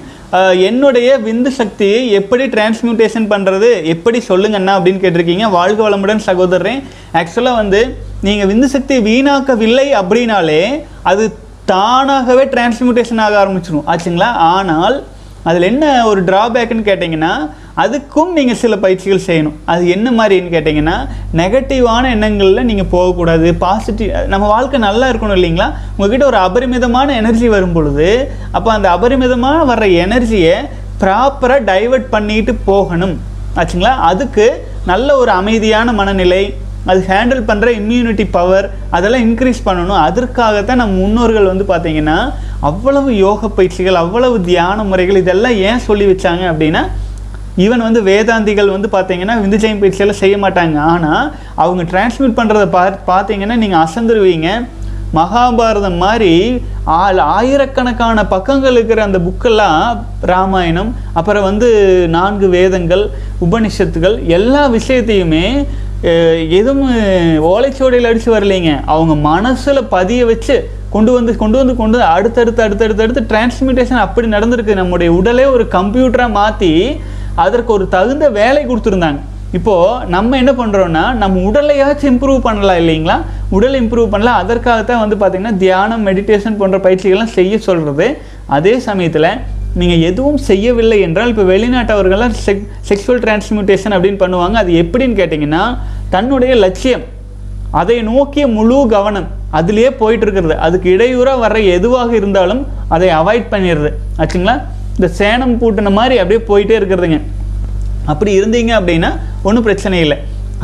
என்னுடைய 0.68 1.08
விந்து 1.26 1.50
சக்தியை 1.58 2.00
எப்படி 2.20 2.44
டிரான்ஸ்மியூட்டேஷன் 2.54 3.28
பண்ணுறது 3.32 3.68
எப்படி 3.94 4.20
சொல்லுங்க 4.30 4.58
அண்ணா 4.60 4.74
அப்படின்னு 4.78 5.02
கேட்டிருக்கீங்க. 5.04 5.46
வாழ்க 5.58 5.80
வளமுடன் 5.86 6.24
சகோதரரே 6.28 6.74
ஆக்சுவலாக 7.20 7.60
வந்து 7.62 7.80
நீங்கள் 8.28 8.50
விந்து 8.52 8.68
சக்தி 8.74 8.96
வீணாக்கவில்லை 9.08 9.86
அப்படின்னாலே 10.00 10.62
அது 11.10 11.24
தானாகவே 11.72 12.46
டிரான்ஸ்மியூட்டேஷன் 12.54 13.22
ஆக 13.26 13.36
ஆரம்பிச்சிடும் 13.44 13.88
ஆச்சுங்களா? 13.92 14.30
ஆனால் 14.54 14.96
அதில் 15.48 15.68
என்ன 15.70 15.84
ஒரு 16.10 16.20
ட்ராபேக்குன்னு 16.28 16.88
கேட்டிங்கன்னா 16.88 17.32
அதுக்கும் 17.82 18.30
நீங்கள் 18.36 18.58
சில 18.60 18.74
பயிற்சிகள் 18.84 19.26
செய்யணும். 19.26 19.56
அது 19.72 19.82
என்ன 19.94 20.08
மாதிரின்னு 20.18 20.54
கேட்டிங்கன்னா 20.54 20.96
நெகட்டிவான 21.40 22.04
எண்ணங்களில் 22.14 22.68
நீங்கள் 22.70 22.90
போகக்கூடாது. 22.94 23.48
பாசிட்டிவ் 23.64 24.10
நம்ம 24.32 24.44
வாழ்க்கை 24.54 24.80
நல்லா 24.86 25.08
இருக்கணும் 25.10 25.38
இல்லைங்களா? 25.38 25.68
உங்ககிட்ட 25.96 26.26
ஒரு 26.32 26.40
அபரிமிதமான 26.46 27.14
எனர்ஜி 27.22 27.48
வரும் 27.56 27.76
பொழுது 27.76 28.08
அப்போ 28.56 28.70
அந்த 28.76 28.88
அபரிமிதமாக 28.96 29.68
வர்ற 29.72 29.88
எனர்ஜியை 30.04 30.56
ப்ராப்பராக 31.02 31.66
டைவர்ட் 31.72 32.08
பண்ணிட்டு 32.16 32.54
போகணும். 32.70 33.16
ஆச்சுங்களா? 33.60 33.94
அதுக்கு 34.10 34.46
நல்ல 34.92 35.08
ஒரு 35.22 35.30
அமைதியான 35.40 35.92
மனநிலை 36.00 36.42
அது 36.90 37.00
ஹேண்டில் 37.10 37.42
பண்ணுற 37.48 37.68
இம்யூனிட்டி 37.80 38.24
பவர் 38.36 38.66
அதெல்லாம் 38.96 39.24
இன்க்ரீஸ் 39.28 39.60
பண்ணணும். 39.68 40.02
அதற்காகத்தான் 40.08 40.80
நம்ம 40.82 40.94
முன்னோர்கள் 41.02 41.50
வந்து 41.52 41.66
பார்த்திங்கன்னா 41.72 42.18
அவ்வளவு 42.70 43.10
யோக 43.24 43.48
பயிற்சிகள் 43.58 44.02
அவ்வளவு 44.04 44.36
தியான 44.50 44.84
முறைகள் 44.90 45.22
இதெல்லாம் 45.22 45.58
ஏன் 45.70 45.84
சொல்லி 45.88 46.06
வச்சாங்க 46.12 46.44
அப்படின்னா 46.52 46.84
ஈவன் 47.64 47.84
வந்து 47.86 48.00
வேதாந்திகள் 48.08 48.72
வந்து 48.76 48.88
பார்த்தீங்கன்னா 48.94 49.34
விந்துஜயம் 49.42 49.82
பயிற்சியெல்லாம் 49.82 50.22
செய்ய 50.22 50.36
மாட்டாங்க. 50.42 50.78
ஆனால் 50.94 51.28
அவங்க 51.64 51.82
டிரான்ஸ்மிட் 51.92 52.38
பண்ணுறத 52.38 52.64
பா 52.74 52.82
பார்த்தீங்கன்னா 53.12 53.56
நீங்கள் 53.62 53.82
அசந்துருவீங்க. 53.84 54.48
மகாபாரதம் 55.16 55.98
மாதிரி 56.04 56.32
ஆள் 57.00 57.20
ஆயிரக்கணக்கான 57.36 58.24
பக்கங்கள் 58.32 58.76
இருக்கிற 58.76 59.00
அந்த 59.06 59.18
புக்கெல்லாம் 59.26 59.80
ராமாயணம் 60.30 60.90
அப்புறம் 61.18 61.46
வந்து 61.48 61.68
நான்கு 62.16 62.46
வேதங்கள் 62.56 63.04
உபனிஷத்துகள் 63.46 64.16
எல்லா 64.38 64.62
விஷயத்தையுமே 64.76 65.46
எதுவும் 66.56 66.96
ஓலைச்சுவடியில் 67.50 68.08
அடித்து 68.08 68.30
வரலைங்க. 68.34 68.72
அவங்க 68.94 69.14
மனசில் 69.28 69.88
பதிய 69.94 70.24
வச்சு 70.30 70.56
கொண்டு 70.94 71.10
வந்து 71.16 71.32
கொண்டு 71.42 71.56
வந்து 71.60 71.74
கொண்டு 71.78 71.96
வந்து 71.98 72.10
அடுத்தடுத்து 72.16 72.60
அடுத்தடுத்து 72.64 73.04
அடுத்து 73.04 73.22
டிரான்ஸ்மிட்டேஷன் 73.30 74.02
அப்படி 74.02 74.26
நடந்திருக்கு. 74.34 74.74
நம்முடைய 74.80 75.10
உடலே 75.20 75.46
ஒரு 75.54 75.64
கம்ப்யூட்டராக 75.76 76.36
மாற்றி 76.40 76.70
அதற்கு 77.44 77.72
ஒரு 77.76 77.86
தகுந்த 77.94 78.28
வேலை 78.40 78.62
கொடுத்துருந்தாங்க. 78.68 79.20
இப்போது 79.56 80.06
நம்ம 80.14 80.36
என்ன 80.42 80.52
பண்ணுறோன்னா 80.60 81.02
நம்ம 81.22 81.42
உடலையாச்சும் 81.48 82.10
இம்ப்ரூவ் 82.12 82.46
பண்ணலாம் 82.46 82.80
இல்லைங்களா? 82.82 83.16
உடலை 83.56 83.76
இம்ப்ரூவ் 83.82 84.12
பண்ணலாம். 84.14 84.40
அதற்காகத்தான் 84.42 85.02
வந்து 85.04 85.16
பார்த்திங்கன்னா 85.20 85.56
தியானம் 85.64 86.06
மெடிடேஷன் 86.08 86.58
போன்ற 86.62 86.78
பயிற்சிகள்லாம் 86.86 87.36
செய்ய 87.38 87.58
சொல்கிறது 87.68 88.08
அதே 88.56 88.74
சமயத்தில் 88.88 89.30
நீங்கள் 89.80 90.04
எதுவும் 90.10 90.40
செய்யவில்லை 90.48 90.98
என்றால் 91.06 91.30
இப்போ 91.32 91.44
வெளிநாட்டவர்கள்லாம் 91.52 92.36
செக் 92.44 92.62
செக்ஷுவல் 92.88 93.20
டிரான்ஸ்மியூட்டேஷன் 93.24 93.94
அப்படின்னு 93.96 94.20
பண்ணுவாங்க. 94.22 94.56
அது 94.62 94.72
எப்படின்னு 94.82 95.18
கேட்டிங்கன்னா 95.20 95.62
தன்னுடைய 96.14 96.52
லட்சியம் 96.64 97.04
அதை 97.80 97.96
நோக்கிய 98.10 98.44
முழு 98.56 98.78
கவனம் 98.94 99.28
அதிலேயே 99.58 99.90
போயிட்டு 100.00 100.24
இருக்கிறது 100.26 100.56
அதுக்கு 100.66 100.88
இடையூறாக 100.94 101.42
வர்ற 101.44 101.58
எதுவாக 101.76 102.10
இருந்தாலும் 102.20 102.62
அதை 102.94 103.08
அவாய்ட் 103.20 103.52
பண்ணிடுறது. 103.52 103.90
ஆச்சுங்களா? 104.20 104.54
இந்த 104.96 105.08
சேனம் 105.20 105.54
பூட்டின 105.60 105.92
மாதிரி 105.98 106.16
அப்படியே 106.22 106.40
போயிட்டே 106.50 106.74
இருக்கிறதுங்க. 106.80 107.18
அப்படி 108.12 108.32
இருந்தீங்க 108.40 108.72
அப்படின்னா 108.80 109.10
ஒன்றும் 109.46 109.66
பிரச்சனை 109.68 109.96
இல்லை. 110.04 110.18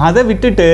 அதை 0.09 0.21
விட்டுட்டு 0.31 0.69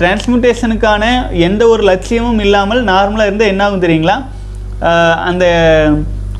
டிரான்ஸ்மியூட்டேஷனுக்கான 0.00 1.04
எந்த 1.46 1.62
ஒரு 1.72 1.82
லட்சியமும் 1.90 2.42
இல்லாமல் 2.46 2.82
நார்மலாக 2.92 3.28
இருந்தால் 3.28 3.52
என்ன 3.52 3.64
ஆகும் 3.66 3.84
தெரியுங்களா? 3.84 4.16
அந்த 5.30 5.44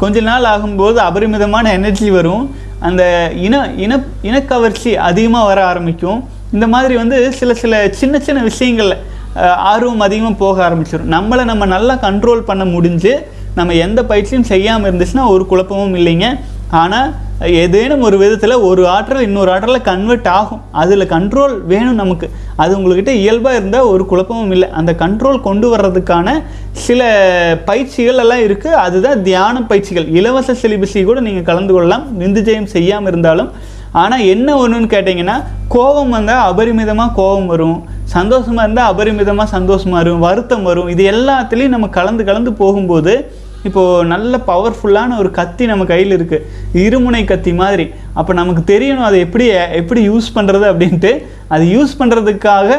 கொஞ்ச 0.02 0.18
நாள் 0.30 0.50
ஆகும்போது 0.54 0.98
அபரிமிதமான 1.08 1.72
எனர்ஜி 1.78 2.08
வரும். 2.18 2.44
அந்த 2.88 3.02
இன 3.46 3.54
இன 3.84 3.98
இனக்கவர்ச்சி 4.28 4.90
அதிகமாக 5.08 5.48
வர 5.50 5.60
ஆரம்பிக்கும். 5.70 6.20
இந்த 6.56 6.66
மாதிரி 6.74 6.94
வந்து 7.00 7.16
சில 7.38 7.50
சில 7.62 7.80
சின்ன 8.00 8.20
சின்ன 8.26 8.40
விஷயங்களில் 8.50 8.96
ஆர்வம் 9.72 10.04
அதிகமாக 10.06 10.40
போக 10.44 10.56
ஆரம்பிச்சிடும் 10.68 11.10
நம்மளை 11.16 11.42
நம்ம 11.50 11.66
நல்லா 11.74 11.94
கண்ட்ரோல் 12.06 12.48
பண்ண 12.48 12.64
முடிஞ்சு 12.74 13.12
நம்ம 13.58 13.74
எந்த 13.86 14.00
பயிற்சியும் 14.10 14.48
செய்யாமல் 14.52 14.88
இருந்துச்சுன்னா 14.90 15.26
ஒரு 15.34 15.44
குழப்பமும் 15.50 15.96
இல்லைங்க. 16.00 16.26
ஆனால் 16.82 17.10
ஏதேனும் 17.48 18.02
ஒரு 18.02 18.18
விதத்தில் 18.18 18.54
ஒரு 18.68 18.88
ஆற்றல் 18.88 19.22
இன்னொரு 19.22 19.50
ஆற்றலில் 19.52 19.82
கன்வெர்ட் 19.82 20.28
ஆகும். 20.28 20.60
அதில் 20.70 21.10
கண்ட்ரோல் 21.12 21.64
வேணும் 21.64 21.94
நமக்கு. 21.94 22.30
அது 22.56 22.78
உங்கள்கிட்ட 22.78 23.08
இயல்பாக 23.08 23.56
இருந்தால் 23.56 23.82
ஒரு 23.82 24.06
குழப்பமும் 24.06 24.50
இல்லை. 24.50 24.68
அந்த 24.70 24.92
கண்ட்ரோல் 24.92 25.40
கொண்டு 25.40 25.76
வர்றதுக்கான 25.76 26.42
சில 26.70 27.00
பயிற்சிகள் 27.64 28.16
எல்லாம் 28.16 28.38
இருக்குது 28.38 28.80
அதுதான் 28.86 29.22
தியான 29.22 29.62
பயிற்சிகள். 29.62 30.06
இலவச 30.08 30.52
சிலிபஸை 30.52 31.04
கூட 31.04 31.20
நீங்கள் 31.20 31.42
கலந்து 31.42 31.72
கொள்ளலாம். 31.72 32.06
விந்துஜயம் 32.18 32.72
செய்யாமல் 32.76 33.12
இருந்தாலும். 33.12 33.50
ஆனால் 33.92 34.24
என்ன 34.24 34.54
ஒன்றுன்னு 34.54 34.94
கேட்டிங்கன்னா 34.96 35.44
கோபம் 35.68 36.08
வந்தால் 36.08 36.52
அபரிமிதமாக 36.52 37.12
கோபம் 37.14 37.46
வரும். 37.46 37.84
சந்தோஷமாக 38.04 38.64
இருந்தால் 38.66 38.94
அபரிமிதமாக 38.94 39.44
சந்தோஷமாக 39.44 39.98
வரும். 40.02 40.18
வருத்தம் 40.18 40.62
வரும். 40.62 40.88
இது 40.88 41.04
எல்லாத்துலேயும் 41.10 41.76
நம்ம 41.76 41.88
கலந்து 41.88 42.24
கலந்து 42.24 42.52
போகும்போது 42.52 43.14
இப்போது 43.68 44.06
நல்ல 44.12 44.34
பவர்ஃபுல்லான 44.50 45.16
ஒரு 45.22 45.30
கத்தி 45.38 45.64
நம்ம 45.70 45.84
கையில் 45.90 46.14
இருக்குது 46.16 46.46
இருமுனை 46.84 47.22
கத்தி 47.32 47.52
மாதிரி. 47.60 47.86
அப்போ 48.20 48.32
நமக்கு 48.40 48.62
தெரியணும் 48.72 49.08
அதை 49.08 49.18
எப்படி 49.26 49.46
எப்படி 49.80 50.02
யூஸ் 50.10 50.28
பண்ணுறது 50.36 50.66
அப்படின்ட்டு. 50.72 51.12
அது 51.54 51.64
யூஸ் 51.76 51.92
பண்ணுறதுக்காக 52.00 52.78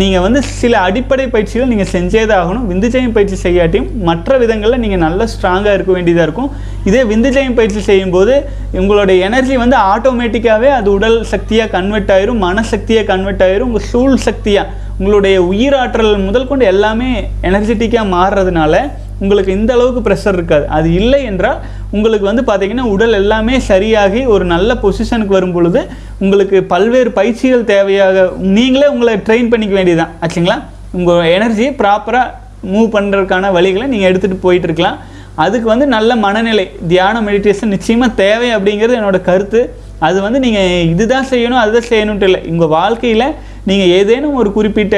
நீங்கள் 0.00 0.22
வந்து 0.24 0.40
சில 0.60 0.74
அடிப்படை 0.86 1.24
பயிற்சிகள் 1.32 1.70
நீங்கள் 1.72 1.90
செஞ்சே 1.92 2.22
தான் 2.30 2.40
ஆகணும் 2.42 2.64
விந்துஜயம் 2.70 3.12
பயிற்சி 3.16 3.36
செய்யாட்டியும் 3.44 3.90
மற்ற 4.08 4.38
விதங்களில் 4.42 4.82
நீங்கள் 4.84 5.02
நல்ல 5.04 5.28
ஸ்ட்ராங்காக 5.32 5.74
இருக்க 5.76 5.92
வேண்டியதாக 5.96 6.26
இருக்கும். 6.28 6.50
இதே 6.88 7.02
விந்துஜயம் 7.12 7.56
பயிற்சி 7.58 7.82
செய்யும்போது 7.90 8.34
உங்களுடைய 8.80 9.16
எனர்ஜி 9.28 9.56
வந்து 9.64 9.78
ஆட்டோமேட்டிக்காகவே 9.92 10.70
அது 10.78 10.90
உடல் 10.96 11.18
சக்தியாக 11.32 11.72
கன்வெர்ட் 11.76 12.12
ஆயிரும் 12.16 12.42
மனசக்தியாக 12.48 13.08
கன்வெர்ட் 13.12 13.44
ஆயிரும் 13.48 13.70
உங்கள் 13.70 13.88
சூழ் 13.92 14.18
சக்தியாக 14.28 14.84
உங்களுடைய 14.98 15.36
உயிராற்றல் 15.52 16.12
முதல் 16.28 16.50
கொண்டு 16.50 16.66
எல்லாமே 16.74 17.10
எனர்ஜெட்டிக்காக 17.50 18.12
மாறுறதுனால 18.16 18.74
உங்களுக்கு 19.22 19.52
இந்த 19.58 19.70
அளவுக்கு 19.76 20.00
ப்ரெஷர் 20.06 20.36
இருக்காது. 20.38 20.64
அது 20.76 20.88
இல்லை 21.00 21.20
என்றால் 21.30 21.60
உங்களுக்கு 21.96 22.26
வந்து 22.30 22.42
பார்த்தீங்கன்னா 22.48 22.86
உடல் 22.94 23.18
எல்லாமே 23.20 23.54
சரியாகி 23.70 24.22
ஒரு 24.34 24.44
நல்ல 24.54 24.70
பொசிஷனுக்கு 24.82 25.36
வரும் 25.38 25.54
பொழுது 25.56 25.82
உங்களுக்கு 26.24 26.58
பல்வேறு 26.72 27.12
பயிற்சிகள் 27.18 27.68
தேவையாக 27.72 28.26
நீங்களே 28.56 28.88
உங்களை 28.94 29.14
ட்ரெயின் 29.28 29.52
பண்ணிக்க 29.52 29.74
வேண்டியதுதான். 29.78 30.14
ஆச்சுங்களா? 30.24 30.58
உங்கள் 30.98 31.30
எனர்ஜியை 31.36 31.72
ப்ராப்பராக 31.82 32.34
மூவ் 32.74 32.88
பண்ணுறதுக்கான 32.96 33.52
வழிகளை 33.56 33.86
நீங்கள் 33.92 34.10
எடுத்துகிட்டு 34.10 34.44
போயிட்டு 34.46 34.68
இருக்கலாம். 34.68 35.00
அதுக்கு 35.44 35.66
வந்து 35.72 35.86
நல்ல 35.94 36.10
மனநிலை 36.26 36.66
தியான 36.92 37.16
மெடிடேஷன் 37.26 37.74
நிச்சயமாக 37.74 38.16
தேவை 38.22 38.48
அப்படிங்கிறது 38.56 38.98
என்னோட 38.98 39.18
கருத்து. 39.30 39.60
அது 40.06 40.18
வந்து 40.24 40.38
நீங்கள் 40.44 40.86
இதுதான் 40.92 41.28
செய்யணும் 41.32 41.62
அதுதான் 41.62 41.90
செய்யணுன்ட்டு 41.90 42.28
இல்லை. 42.28 42.40
உங்கள் 42.52 42.72
வாழ்க்கையில் 42.78 43.26
நீங்கள் 43.68 43.92
ஏதேனும் 43.98 44.38
ஒரு 44.40 44.50
குறிப்பிட்ட 44.56 44.96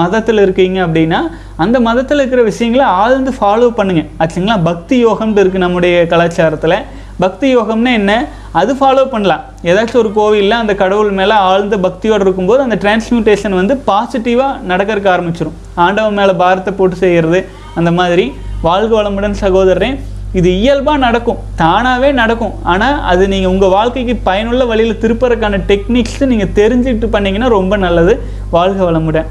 மதத்தில் 0.00 0.42
இருக்கீங்க 0.44 0.78
அப்படின்னா 0.86 1.20
அந்த 1.64 1.76
மதத்தில் 1.88 2.20
இருக்கிற 2.20 2.42
விஷயங்களை 2.50 2.86
ஆழ்ந்து 3.02 3.32
ஃபாலோ 3.38 3.68
பண்ணுங்கள் 3.78 4.08
ஆச்சுங்களா? 4.22 4.56
பக்தி 4.68 4.96
யோகம்னு 5.06 5.42
இருக்குது 5.42 5.64
நம்முடைய 5.66 5.94
கலாச்சாரத்தில். 6.12 6.76
பக்தி 7.24 7.48
யோகம்னா 7.56 7.90
என்ன? 8.00 8.12
அது 8.60 8.72
ஃபாலோ 8.78 9.02
பண்ணலாம். 9.12 9.42
ஏதாச்சும் 9.70 10.00
ஒரு 10.00 10.10
கோவிலில் 10.16 10.60
அந்த 10.62 10.72
கடவுள் 10.80 11.12
மேலே 11.18 11.36
ஆழ்ந்த 11.50 11.76
பக்தியோடு 11.84 12.24
இருக்கும்போது 12.26 12.60
அந்த 12.66 12.76
டிரான்ஸ்மியூட்டேஷன் 12.82 13.54
வந்து 13.60 13.76
பாசிட்டிவாக 13.90 14.58
நடக்கிறதுக்கு 14.70 15.12
ஆரம்பிச்சிடும் 15.14 15.58
ஆண்டவன் 15.84 16.18
மேலே 16.20 16.34
பாரத்தை 16.42 16.72
போட்டு 16.80 16.98
செய்கிறது 17.04 17.40
அந்த 17.80 17.92
மாதிரி. 18.00 18.26
வாழ்க 18.66 18.92
வளமுடன் 18.98 19.40
சகோதரன் 19.44 19.96
இது 20.38 20.50
இயல்பாக 20.60 20.98
நடக்கும். 21.06 21.40
தானாகவே 21.62 22.08
நடக்கும். 22.20 22.54
ஆனால் 22.72 22.96
அது 23.10 23.24
நீங்கள் 23.32 23.52
உங்கள் 23.54 23.72
வாழ்க்கைக்கு 23.74 24.14
பயனுள்ள 24.28 24.62
வழியில் 24.70 25.00
திருப்பறதுக்கான 25.02 25.60
டெக்னிக்ஸ் 25.70 26.20
நீங்கள் 26.32 26.54
தெரிஞ்சுக்கிட்டு 26.60 27.08
பண்ணிங்கன்னா 27.16 27.50
ரொம்ப 27.58 27.76
நல்லது. 27.84 28.14
வாழ்க 28.56 28.80
வளமுடன். 28.90 29.28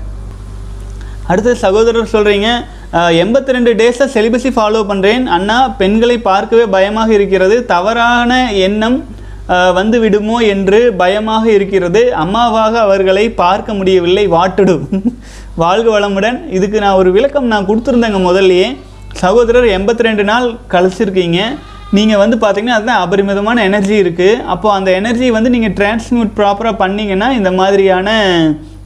அடுத்த 1.31 1.51
சகோதரர் 1.63 2.13
சொல்கிறீங்க 2.13 2.47
எண்பத்தி 3.23 3.55
ரெண்டு 3.55 3.71
டேஸாக 3.79 4.07
செலிபஸி 4.15 4.49
ஃபாலோ 4.55 4.81
பண்ணுறேன் 4.89 5.25
அண்ணா 5.35 5.57
பெண்களை 5.81 6.17
பார்க்கவே 6.29 6.65
பயமாக 6.75 7.09
இருக்கிறது. 7.17 7.55
தவறான 7.73 8.31
எண்ணம் 8.67 8.97
வந்து 9.79 9.97
விடுமோ 10.03 10.37
என்று 10.53 10.79
பயமாக 11.01 11.45
இருக்கிறது. 11.57 12.01
அம்மாவாக 12.23 12.73
அவர்களை 12.85 13.25
பார்க்க 13.43 13.79
முடியவில்லை 13.79 14.25
வாட்டுடும். 14.35 14.85
வாழ்க 15.63 15.87
வளமுடன். 15.95 16.37
இதுக்கு 16.57 16.77
நான் 16.83 16.99
ஒரு 17.01 17.09
விளக்கம் 17.17 17.51
நான் 17.53 17.67
கொடுத்துருந்தேங்க 17.69 18.19
முதல்லயே. 18.29 18.67
சகோதரர் 19.23 19.67
எண்பத்தி 19.77 20.07
ரெண்டு 20.07 20.23
நாள் 20.31 20.47
கழிச்சிருக்கீங்க. 20.73 21.39
நீங்கள் 21.97 22.21
வந்து 22.21 22.37
பார்த்தீங்கன்னா 22.43 22.77
அதுதான் 22.77 23.01
அபரிமிதமான 23.05 23.63
எனர்ஜி 23.69 23.95
இருக்குது 24.03 24.39
அப்போது 24.53 24.75
அந்த 24.77 24.89
எனர்ஜி 24.99 25.27
வந்து 25.37 25.49
நீங்கள் 25.55 25.75
டிரான்ஸ்மியூட் 25.79 26.31
ப்ராப்பராக 26.39 26.79
பண்ணிங்கன்னா 26.83 27.27
இந்த 27.39 27.51
மாதிரியான 27.59 28.09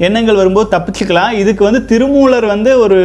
எண்ணங்கள் 0.05 0.39
வரும்போது 0.39 0.67
தப்பிச்சுக்கலாம். 0.73 1.31
இதுக்கு 1.41 1.63
வந்து 1.67 1.81
திருமூலர் 1.91 2.47
வந்து 2.53 2.71
ஒரு 2.85 2.99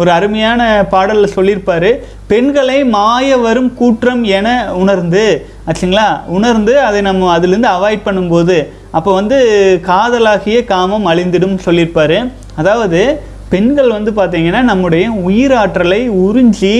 ஒரு 0.00 0.10
அருமையான 0.16 0.60
பாடலில் 0.94 1.34
சொல்லியிருப்பாரு. 1.36 1.90
பெண்களை 2.32 2.78
மாய 2.96 3.36
வரும் 3.46 3.70
கூற்றம் 3.80 4.22
என 4.38 4.48
உணர்ந்து 4.82 5.24
ஆச்சுங்களா? 5.68 6.08
உணர்ந்து 6.38 6.74
அதை 6.88 7.00
நம்ம 7.08 7.30
அதுலேருந்து 7.36 7.70
அவாய்ட் 7.76 8.06
பண்ணும்போது 8.08 8.58
அப்போ 8.98 9.10
வந்து 9.20 9.38
காதலாகிய 9.88 10.58
காமம் 10.72 11.08
அழிந்திடும் 11.12 11.58
சொல்லியிருப்பாரு. 11.64 12.18
அதாவது 12.60 13.00
பெண்கள் 13.54 13.90
வந்து 13.96 14.10
பார்த்தீங்கன்னா 14.18 14.62
நம்முடைய 14.70 15.06
உயிராற்றலை 15.28 16.02
உறிஞ்சி 16.26 16.76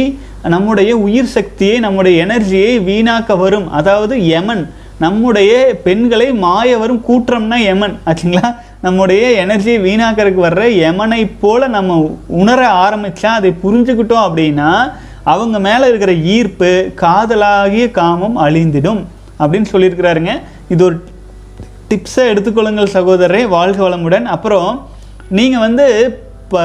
நம்முடைய 0.55 0.91
உயிர் 1.07 1.35
சக்தியை 1.35 1.77
நம்முடைய 1.85 2.15
எனர்ஜியை 2.25 2.73
வீணாக்க 2.89 3.37
வரும். 3.45 3.69
அதாவது 3.79 4.15
யமன் 4.35 4.65
நம்முடைய 5.05 5.53
பெண்களை 5.87 6.27
மாய 6.45 6.79
வரும் 6.83 7.01
கூற்றம்னா 7.09 7.57
யமன் 7.71 7.97
ஆச்சுங்களா? 8.09 8.49
நம்முடைய 8.85 9.23
எனர்ஜியை 9.45 9.79
வீணாக்கிறதுக்கு 9.87 10.47
வர்ற 10.47 10.65
யமனை 10.85 11.21
போல் 11.43 11.75
நம்ம 11.77 11.99
உணர 12.41 12.61
ஆரம்பித்தா 12.85 13.31
அதை 13.39 13.51
புரிஞ்சுக்கிட்டோம் 13.65 14.27
அப்படின்னா 14.27 14.71
அவங்க 15.33 15.59
மேலே 15.69 15.85
இருக்கிற 15.91 16.13
ஈர்ப்பு 16.35 16.71
காதலாகிய 17.03 17.87
காமம் 18.01 18.37
அழிந்திடும் 18.47 19.03
அப்படின்னு 19.41 19.71
சொல்லியிருக்கிறாருங்க. 19.73 20.35
இது 20.75 20.83
ஒரு 20.89 20.97
டிப்ஸை 21.91 22.25
எடுத்துக்கொள்ளுங்கள் 22.33 22.95
சகோதரரே 22.99 23.43
வாழ்க 23.57 23.81
வளமுடன். 23.87 24.29
அப்புறம் 24.37 24.71
நீங்கள் 25.39 25.65
வந்து 25.67 25.87
இப்போ 26.47 26.61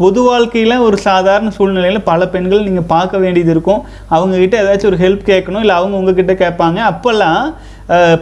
பொது 0.00 0.20
வாழ்க்கையில் 0.26 0.82
ஒரு 0.86 0.96
சாதாரண 1.06 1.48
சூழ்நிலையில் 1.56 2.06
பல 2.08 2.28
பெண்கள் 2.34 2.66
நீங்கள் 2.66 2.90
பார்க்க 2.92 3.22
வேண்டியது 3.22 3.50
இருக்கும். 3.54 3.80
அவங்கக்கிட்ட 4.14 4.56
ஏதாச்சும் 4.64 4.90
ஒரு 4.90 4.98
ஹெல்ப் 5.04 5.24
கேட்கணும் 5.30 5.62
இல்லை 5.64 5.76
அவங்க 5.78 6.00
உங்ககிட்ட 6.00 6.34
கேட்பாங்க. 6.42 6.78
அப்போல்லாம் 6.92 7.40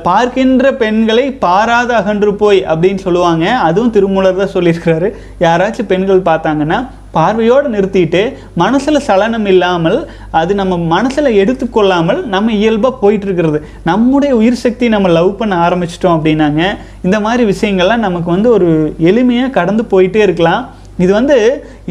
பார்க்கின்ற 0.06 0.72
பெண்களை 0.80 1.24
பாராத 1.44 1.90
அகன்று 2.00 2.32
போய் 2.42 2.60
அப்படின்னு 2.72 3.00
சொல்லுவாங்க. 3.04 3.44
அதுவும் 3.68 3.94
திருமூலர் 3.94 4.40
தான் 4.40 4.54
சொல்லியிருக்கிறாரு. 4.56 5.08
யாராச்சும் 5.44 5.90
பெண்கள் 5.92 6.28
பார்த்தாங்கன்னா 6.28 6.78
பார்வையோடு 7.16 7.68
நிறுத்திட்டு 7.74 8.22
மனசில் 8.62 9.04
சலனம் 9.06 9.48
இல்லாமல் 9.52 9.98
அது 10.40 10.52
நம்ம 10.60 10.76
மனசில் 10.94 11.38
எடுத்துக்கொள்ளாமல் 11.42 12.20
நம்ம 12.34 12.52
இயல்பாக 12.60 13.00
போயிட்டுருக்கிறது. 13.02 13.58
நம்முடைய 13.90 14.32
உயிர் 14.40 14.62
சக்தி 14.64 14.88
நம்ம 14.94 15.10
லவ் 15.18 15.32
பண்ண 15.40 15.56
ஆரம்பிச்சிட்டோம் 15.66 16.16
அப்படின்னாங்க. 16.16 16.62
இந்த 17.06 17.18
மாதிரி 17.26 17.44
விஷயங்கள்லாம் 17.52 18.06
நமக்கு 18.06 18.30
வந்து 18.36 18.50
ஒரு 18.56 18.70
எளிமையாக 19.10 19.56
கடந்து 19.58 19.84
போயிட்டே 19.94 20.22
இருக்கலாம். 20.28 20.64
இது 21.04 21.12
வந்து 21.18 21.36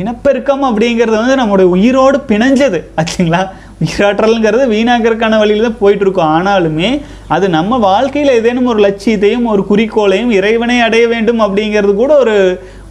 இனப்பெருக்கம் 0.01 0.61
அப்படிங்கிறது 0.67 1.17
வந்து 1.21 1.39
நம்மளுடைய 1.39 1.69
உயிரோடு 1.77 2.17
பிணைஞ்சது. 2.29 2.79
ஆச்சுங்களா? 2.99 3.41
நீராற்றல்ங்கிறது 3.83 4.65
வீணாக்கிறதுக்கான 4.73 5.39
வழியில் 5.41 5.67
தான் 5.67 5.81
போயிட்டு 5.81 6.05
இருக்கோம். 6.05 6.31
ஆனாலுமே 6.37 6.89
அது 7.35 7.45
நம்ம 7.57 7.77
வாழ்க்கையில் 7.89 8.35
ஏதேனும் 8.39 8.69
ஒரு 8.71 8.79
லட்சியத்தையும் 8.85 9.45
ஒரு 9.53 9.63
குறிக்கோளையும் 9.69 10.31
இறைவனை 10.39 10.77
அடைய 10.87 11.05
வேண்டும் 11.13 11.43
அப்படிங்கிறது 11.45 11.93
கூட 12.01 12.13
ஒரு 12.23 12.35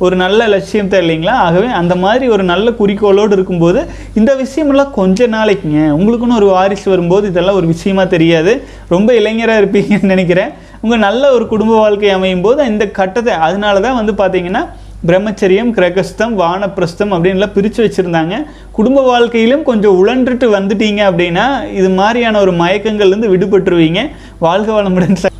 ஒரு 0.04 0.14
நல்ல 0.22 0.40
லட்சியம் 0.52 0.88
இல்லைங்களா? 1.00 1.34
ஆகவே 1.46 1.68
அந்த 1.80 1.94
மாதிரி 2.04 2.26
ஒரு 2.34 2.44
நல்ல 2.52 2.70
குறிக்கோளோடு 2.78 3.34
இருக்கும்போது 3.36 3.80
இந்த 4.18 4.30
விஷயமெல்லாம் 4.42 4.94
கொஞ்ச 5.00 5.26
நாளைக்குங்க. 5.36 5.80
உங்களுக்குன்னு 5.98 6.38
ஒரு 6.40 6.48
வாரிசு 6.54 6.86
வரும்போது 6.92 7.26
இதெல்லாம் 7.32 7.58
ஒரு 7.60 7.68
விஷயமா 7.74 8.04
தெரியாது. 8.14 8.54
ரொம்ப 8.94 9.08
இளைஞராக 9.20 9.62
இருப்பீங்கன்னு 9.62 10.12
நினைக்கிறேன். 10.14 10.52
உங்கள் 10.84 11.04
நல்ல 11.06 11.24
ஒரு 11.36 11.44
குடும்ப 11.52 11.74
வாழ்க்கை 11.82 12.08
அமையும் 12.18 12.44
போது 12.46 12.60
இந்த 12.72 12.84
கட்டத்தை 13.00 13.34
அதனால 13.48 13.80
தான் 13.86 13.98
வந்து 14.00 14.14
பார்த்தீங்கன்னா 14.22 14.62
பிரம்மச்சரியம் 15.08 15.70
கிரகஸ்தம் 15.76 16.34
வானப்பிரஸ்தம் 16.40 17.12
அப்படின்லாம் 17.14 17.54
பிரித்து 17.56 17.80
வச்சுருந்தாங்க. 17.84 18.34
குடும்ப 18.78 18.98
வாழ்க்கையிலும் 19.10 19.66
கொஞ்சம் 19.70 19.96
உழன்றுட்டு 20.00 20.48
வந்துட்டீங்க 20.56 21.02
அப்படின்னா 21.10 21.46
இது 21.80 21.90
மாதிரியான 22.00 22.40
ஒரு 22.44 22.52
மயக்கங்கள்லேருந்து 22.62 23.32
விடுபட்டுருவீங்க. 23.34 24.02
வாழ்க 24.46 24.70
வளமுடன் 24.76 25.20
சார் 25.22 25.38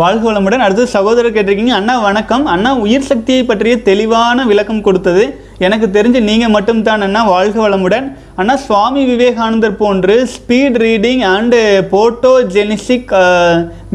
வாழ்க 0.00 0.24
வளமுடன். 0.28 0.62
அடுத்து 0.64 0.84
சகோதரர் 0.92 1.32
கேட்டிருக்கீங்க 1.32 1.72
அண்ணா 1.78 1.94
வணக்கம். 2.04 2.44
அண்ணா 2.52 2.70
உயிர் 2.82 3.08
சக்தியை 3.08 3.40
பற்றிய 3.48 3.74
தெளிவான 3.88 4.44
விளக்கம் 4.50 4.80
கொடுத்தது. 4.86 5.24
எனக்கு 5.66 5.86
தெரிஞ்சு 5.96 6.20
நீங்கள் 6.28 6.52
மட்டும்தான் 6.54 7.02
அண்ணா. 7.06 7.22
வாழ்க 7.32 7.56
வளமுடன். 7.64 8.06
அண்ணா 8.40 8.54
சுவாமி 8.66 9.02
விவேகானந்தர் 9.10 9.76
போன்று 9.82 10.14
speed 10.34 10.78
reading 10.84 11.24
and 11.32 11.60
photogenic 11.92 13.12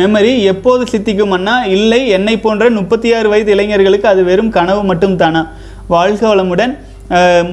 memory 0.01 0.33
எப்போது 0.51 0.85
சித்திக்கும் 0.91 1.35
அண்ணா? 1.37 1.55
இல்லை 1.77 2.01
என்னை 2.17 2.35
போன்ற 2.45 2.69
முப்பத்தி 2.79 3.15
ஆறு 3.19 3.29
வயது 3.33 3.51
இளைஞர்களுக்கு 3.57 4.07
அது 4.13 4.23
வெறும் 4.29 4.53
கனவு 4.59 4.83
மட்டும்தானா? 4.93 5.43
வாழ்க 5.95 6.21
வளமுடன். 6.35 6.75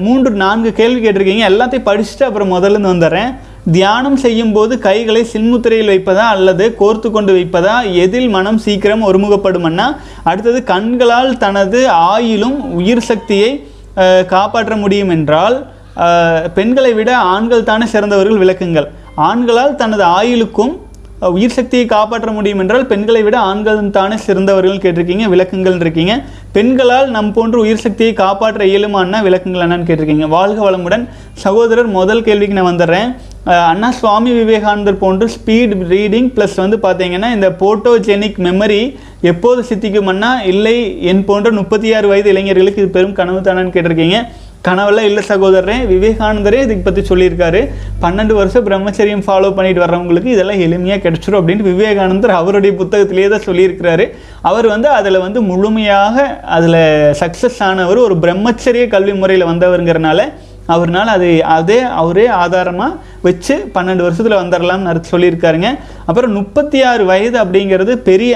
மூன்று 0.05 0.31
நான்கு 0.45 0.71
கேள்வி 0.81 1.01
கேட்டிருக்கீங்க. 1.07 1.43
எல்லாத்தையும் 1.51 1.89
படிச்சுட்டு 1.89 2.29
அப்புறம் 2.29 2.53
முதல்ல 2.55 2.77
இருந்து 2.77 2.93
வந்துடுறேன். 2.93 3.33
தியானம் 3.73 4.17
செய்யும்போது 4.23 4.73
கைகளை 4.85 5.21
சின்முத்திரையில் 5.31 5.89
வைப்பதா 5.91 6.25
அல்லது 6.33 6.65
கோர்த்து 6.81 7.07
கொண்டு 7.11 7.31
வைப்பதா? 7.37 7.75
எதில் 8.03 8.27
மனம் 8.35 8.59
சீக்கிரம் 8.65 9.05
ஒருமுகப்படுமன்னா 9.07 9.87
அடுத்தது 10.29 10.59
கண்களால் 10.71 11.31
தனது 11.43 11.79
ஆயிலும் 12.11 12.57
உயிர் 12.79 13.07
சக்தியை 13.09 13.49
காப்பாற்ற 14.33 14.75
முடியும் 14.83 15.13
என்றால் 15.15 15.57
பெண்களை 16.57 16.91
விட 16.99 17.09
ஆண்கள் 17.33 17.67
தானே 17.71 17.85
சிறந்தவர்கள் 17.93 18.41
விளக்குங்கள். 18.43 18.87
ஆண்களால் 19.29 19.79
தனது 19.81 20.05
ஆயுளுக்கும் 20.17 20.73
உயிர் 21.35 21.57
சக்தியை 21.57 21.85
காப்பாற்ற 21.93 22.29
முடியும் 22.37 22.61
என்றால் 22.61 22.89
பெண்களை 22.89 23.21
விட 23.25 23.35
ஆண்கள் 23.49 23.79
தானே 23.97 24.17
சிறந்தவர்கள் 24.25 24.81
கேட்டிருக்கீங்க 24.83 25.27
விளக்குங்கள் 25.33 25.79
இருக்கீங்க. 25.83 26.15
பெண்களால் 26.55 27.07
நம் 27.13 27.31
போன்ற 27.35 27.55
உயிர் 27.63 27.81
சக்தியை 27.83 28.11
காப்பாற்ற 28.19 28.65
இயலுமான்னா 28.71 29.19
விளக்குங்கள் 29.27 29.63
என்னன்னு 29.65 29.87
கேட்டிருக்கீங்க. 29.87 30.27
வாழ்க 30.35 30.59
வளமுடன். 30.67 31.03
சகோதரர் 31.43 31.89
முதல் 31.97 32.25
கேள்விக்கு 32.27 32.57
நான் 32.57 32.69
வந்துடுறேன். 32.71 33.09
அண்ணா 33.71 33.89
சுவாமி 33.97 34.31
விவேகானந்தர் 34.37 35.01
போன்று 35.01 35.25
ஸ்பீட் 35.33 35.73
ரீடிங் 35.91 36.29
ப்ளஸ் 36.35 36.55
வந்து 36.63 36.77
பார்த்தீங்கன்னா 36.85 37.29
இந்த 37.35 37.49
போட்டோஜெனிக் 37.61 38.39
மெமரி 38.47 38.81
எப்போது 39.31 39.59
சித்திக்குமன்னா 39.69 40.31
இல்லை 40.51 40.77
என் 41.11 41.25
போன்ற 41.29 41.51
முப்பத்தி 41.59 41.89
ஆறு 41.97 42.07
வயது 42.11 42.31
இளைஞர்களுக்கு 42.33 42.81
இது 42.83 42.95
பெரும் 42.97 43.17
கனவு 43.19 43.39
தானான்னு 43.47 43.75
கேட்டிருக்கீங்க. 43.75 44.19
கனவெல்லாம் 44.67 45.07
இல்லை 45.09 45.23
சகோதரரே 45.29 45.75
விவேகானந்தரே 45.91 46.59
இதுக்கு 46.65 46.83
பற்றி 46.85 47.01
சொல்லியிருக்காரு. 47.09 47.61
பன்னெண்டு 48.03 48.33
வருஷம் 48.39 48.65
பிரம்மச்சரியம் 48.67 49.23
ஃபாலோ 49.25 49.49
பண்ணிட்டு 49.57 49.83
வர்றவங்களுக்கு 49.83 50.29
இதெல்லாம் 50.35 50.61
எளிமையாக 50.65 51.01
கிடச்சிரும் 51.05 51.39
அப்படின்ட்டு 51.39 51.71
விவேகானந்தர் 51.73 52.33
அவருடைய 52.39 52.73
புத்தகத்திலேயே 52.81 53.27
தான் 53.33 53.45
சொல்லியிருக்கிறாரு. 53.49 54.07
அவர் 54.49 54.67
வந்து 54.73 54.89
அதில் 54.99 55.23
வந்து 55.25 55.41
முழுமையாக 55.51 56.25
அதில் 56.57 56.81
சக்ஸஸ் 57.21 57.61
ஆனவர் 57.69 58.05
ஒரு 58.07 58.17
பிரம்மச்சரிய 58.25 58.87
கல்வி 58.95 59.15
முறையில் 59.21 59.49
வந்தவருங்கிறனால 59.51 60.21
அவர்னால் 60.75 61.09
அது 61.15 61.27
அதே 61.55 61.79
அவரே 62.01 62.27
ஆதாரமாக 62.43 62.97
வச்சு 63.27 63.55
பன்னெண்டு 63.75 64.05
வருஷத்தில் 64.05 64.41
வந்துடலாம்னு 64.41 65.11
சொல்லியிருக்காருங்க. 65.13 65.69
அப்புறம் 66.09 66.35
முப்பத்தி 66.39 66.79
ஆறு 66.91 67.03
வயது 67.11 67.37
அப்படிங்கிறது 67.45 67.95
பெரிய 68.09 68.33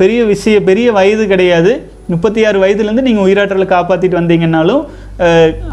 பெரிய 0.00 0.20
விஷய 0.30 0.56
பெரிய 0.68 0.88
வயது 0.96 1.24
கிடையாது. 1.30 1.72
முப்பத்தி 2.12 2.40
ஆறு 2.48 2.58
வயதுலேருந்து 2.62 3.04
நீங்கள் 3.06 3.24
உயிராற்றலை 3.26 3.66
காப்பாற்றிட்டு 3.72 4.18
வந்தீங்கன்னாலும் 4.20 4.82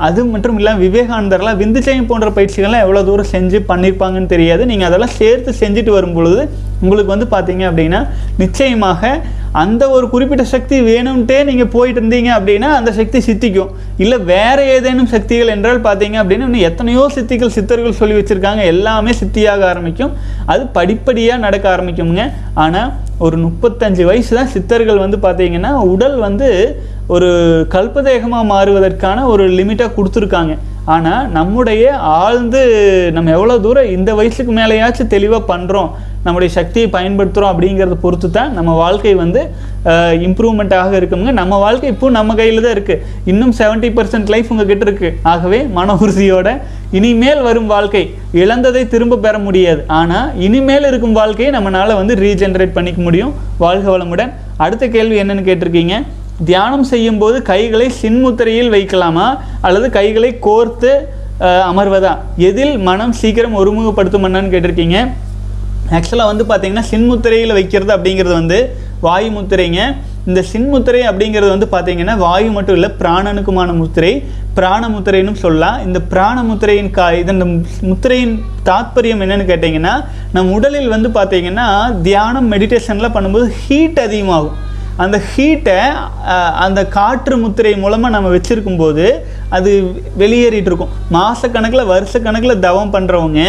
அது 0.07 0.21
மட்டும் 0.31 0.57
இல்லாமல் 0.59 0.83
விவேகானந்தர்லாம் 0.85 1.59
விந்துச்சயம் 1.61 2.09
போன்ற 2.09 2.27
பயிற்சிகள்லாம் 2.37 2.83
எவ்வளோ 2.85 3.01
தூரம் 3.07 3.31
செஞ்சு 3.35 3.59
பண்ணியிருப்பாங்கன்னு 3.69 4.33
தெரியாது. 4.33 4.63
நீங்கள் 4.71 4.89
அதெல்லாம் 4.89 5.15
சேர்த்து 5.19 5.51
செஞ்சுட்டு 5.61 5.91
வரும்பொழுது 5.97 6.41
உங்களுக்கு 6.83 7.13
வந்து 7.13 7.27
பார்த்தீங்க 7.35 7.63
அப்படின்னா 7.69 8.01
நிச்சயமாக 8.41 9.11
அந்த 9.61 9.83
ஒரு 9.95 10.05
குறிப்பிட்ட 10.11 10.43
சக்தி 10.51 10.75
வேணும்ட்டே 10.89 11.37
நீங்கள் 11.49 11.71
போயிட்டு 11.73 11.99
இருந்தீங்க 12.01 12.29
அப்படின்னா 12.35 12.69
அந்த 12.79 12.91
சக்தி 12.99 13.19
சித்திக்கும். 13.25 13.71
இல்லை 14.03 14.17
வேறு 14.31 14.63
ஏதேனும் 14.75 15.09
சக்திகள் 15.15 15.53
என்றால் 15.55 15.81
பார்த்தீங்க 15.87 16.17
அப்படின்னா 16.21 16.47
இன்னும் 16.49 16.67
எத்தனையோ 16.69 17.03
சித்திகள் 17.15 17.55
சித்தர்கள் 17.57 17.99
சொல்லி 18.01 18.15
வச்சுருக்காங்க. 18.19 18.63
எல்லாமே 18.73 19.13
சித்தியாக 19.21 19.65
ஆரம்பிக்கும். 19.71 20.13
அது 20.53 20.63
படிப்படியாக 20.77 21.43
நடக்க 21.45 21.67
ஆரம்பிக்குங்க 21.73 22.25
ஆனால் 22.65 22.91
ஒரு 23.25 23.37
முப்பத்தஞ்சு 23.45 24.03
வயசு 24.11 24.31
தான் 24.37 24.53
சித்தர்கள் 24.53 25.03
வந்து 25.05 25.17
பார்த்தீங்கன்னா 25.25 25.73
உடல் 25.93 26.17
வந்து 26.27 26.47
ஒரு 27.15 27.29
கல்பதேகமாக 27.73 28.49
மாறுவதற்கான 28.51 29.23
ஒரு 29.31 29.43
லிமிட்டாக 29.57 29.95
கொடுத்துருக்காங்க. 29.95 30.53
ஆனால் 30.93 31.25
நம்முடைய 31.37 31.83
ஆழ்ந்து 32.19 32.61
நம்ம 33.15 33.31
எவ்வளோ 33.37 33.55
தூரம் 33.65 33.91
இந்த 33.95 34.11
வயசுக்கு 34.19 34.51
மேலேயாச்சும் 34.59 35.11
தெளிவாக 35.15 35.43
பண்ணுறோம் 35.51 35.89
நம்முடைய 36.25 36.49
சக்தியை 36.55 36.87
பயன்படுத்துகிறோம் 36.95 37.51
அப்படிங்கிறத 37.53 37.95
பொறுத்து 38.03 38.27
தான் 38.37 38.51
நம்ம 38.57 38.71
வாழ்க்கை 38.81 39.13
வந்து 39.21 39.41
இம்ப்ரூவ்மெண்ட்டாக 40.27 40.93
இருக்குங்க. 40.99 41.29
நம்ம 41.39 41.57
வாழ்க்கை 41.65 41.87
இப்போ 41.93 42.09
நம்ம 42.17 42.35
கையில் 42.39 42.63
தான் 42.65 42.75
இருக்குது 42.75 43.03
இன்னும் 43.31 43.53
செவன்ட்டி 43.59 43.89
பர்சன்ட் 43.97 44.31
லைஃப் 44.33 44.51
உங்ககிட்ட 44.53 44.85
இருக்குது 44.87 45.15
ஆகவே 45.33 45.59
மன 45.77 45.95
உறுதியோட 46.03 46.49
இனிமேல் 46.99 47.43
வரும் 47.47 47.69
வாழ்க்கை 47.75 48.03
இழந்ததை 48.41 48.83
திரும்ப 48.93 49.19
பெற 49.25 49.35
முடியாது. 49.47 49.83
ஆனால் 49.99 50.29
இனிமேல் 50.47 50.89
இருக்கும் 50.91 51.17
வாழ்க்கையை 51.21 51.51
நம்மளால் 51.57 51.99
வந்து 52.01 52.15
ரீஜென்ரேட் 52.25 52.77
பண்ணிக்க 52.79 53.01
முடியும். 53.09 53.35
வாழ்க 53.65 53.87
வளமுடன். 53.95 54.33
அடுத்த 54.65 54.87
கேள்வி 54.95 55.17
என்னென்னு 55.21 55.47
கேட்டிருக்கீங்க? 55.49 55.95
தியானம் 56.49 56.85
செய்யும்போது 56.91 57.37
கைகளை 57.49 57.87
சின்முத்திரையில் 58.01 58.73
வைக்கலாமா? 58.75 59.27
அல்லது 59.67 59.87
கைகளை 59.97 60.31
கோர்த்து 60.47 60.91
அமர்வதா? 61.71 62.13
எதில் 62.49 62.75
மனம் 62.87 63.13
சீக்கிரம் 63.21 63.57
ஒருமுகப்படுத்தும் 63.61 64.25
என்னன்னு 64.27 64.53
கேட்டிருக்கீங்க. 64.53 64.97
ஆக்சுவலாக 65.97 66.31
வந்து 66.31 66.45
பார்த்தீங்கன்னா 66.49 66.85
சின்முத்திரையில் 66.93 67.57
வைக்கிறது 67.57 67.91
அப்படிங்கிறது 67.97 68.35
வந்து 68.41 68.59
வாயு 69.05 69.29
முத்திரைங்க. 69.35 69.81
இந்த 70.29 70.41
சின்முத்திரை 70.51 71.01
அப்படிங்கிறது 71.09 71.51
வந்து 71.53 71.67
பார்த்தீங்கன்னா 71.71 72.15
வாயு 72.23 72.49
மட்டும் 72.57 72.75
இல்லை 72.77 72.89
பிராணனுக்குமான 73.01 73.73
முத்திரை. 73.81 74.11
பிராண 74.57 74.89
முத்திரைன்னு 74.93 75.41
சொல்லலாம். 75.43 75.77
இந்த 75.87 75.99
பிராண 76.11 76.37
முத்திரையின் 76.49 76.91
கா 76.97 77.05
இதன் 77.21 77.41
முத்திரையின் 77.89 78.35
தாத்பரியம் 78.67 79.23
என்னன்னு 79.25 79.45
கேட்டிங்கன்னா 79.51 79.93
நம் 80.35 80.51
உடலில் 80.57 80.93
வந்து 80.95 81.09
பார்த்தீங்கன்னா 81.17 81.67
தியானம் 82.07 82.51
மெடிடேஷன்லாம் 82.53 83.15
பண்ணும்போது 83.15 83.47
ஹீட் 83.63 84.01
அதிகமாகும். 84.07 84.57
அந்த 85.03 85.17
ஹீட்டை 85.31 85.77
அந்த 86.65 86.79
காற்று 86.87 87.37
முத்திரை 87.37 87.75
மூலமாக 87.83 88.13
நம்ம 88.15 88.29
வச்சுருக்கும் 88.35 88.77
போது 88.77 89.05
அது 89.49 89.71
வெளியேறிட்டு 90.17 90.69
இருக்கும். 90.71 90.91
மாதக்கணக்கில் 91.17 91.89
வருஷக்கணக்கில் 91.93 92.63
தவம் 92.67 92.93
பண்ணுறவங்க 92.93 93.41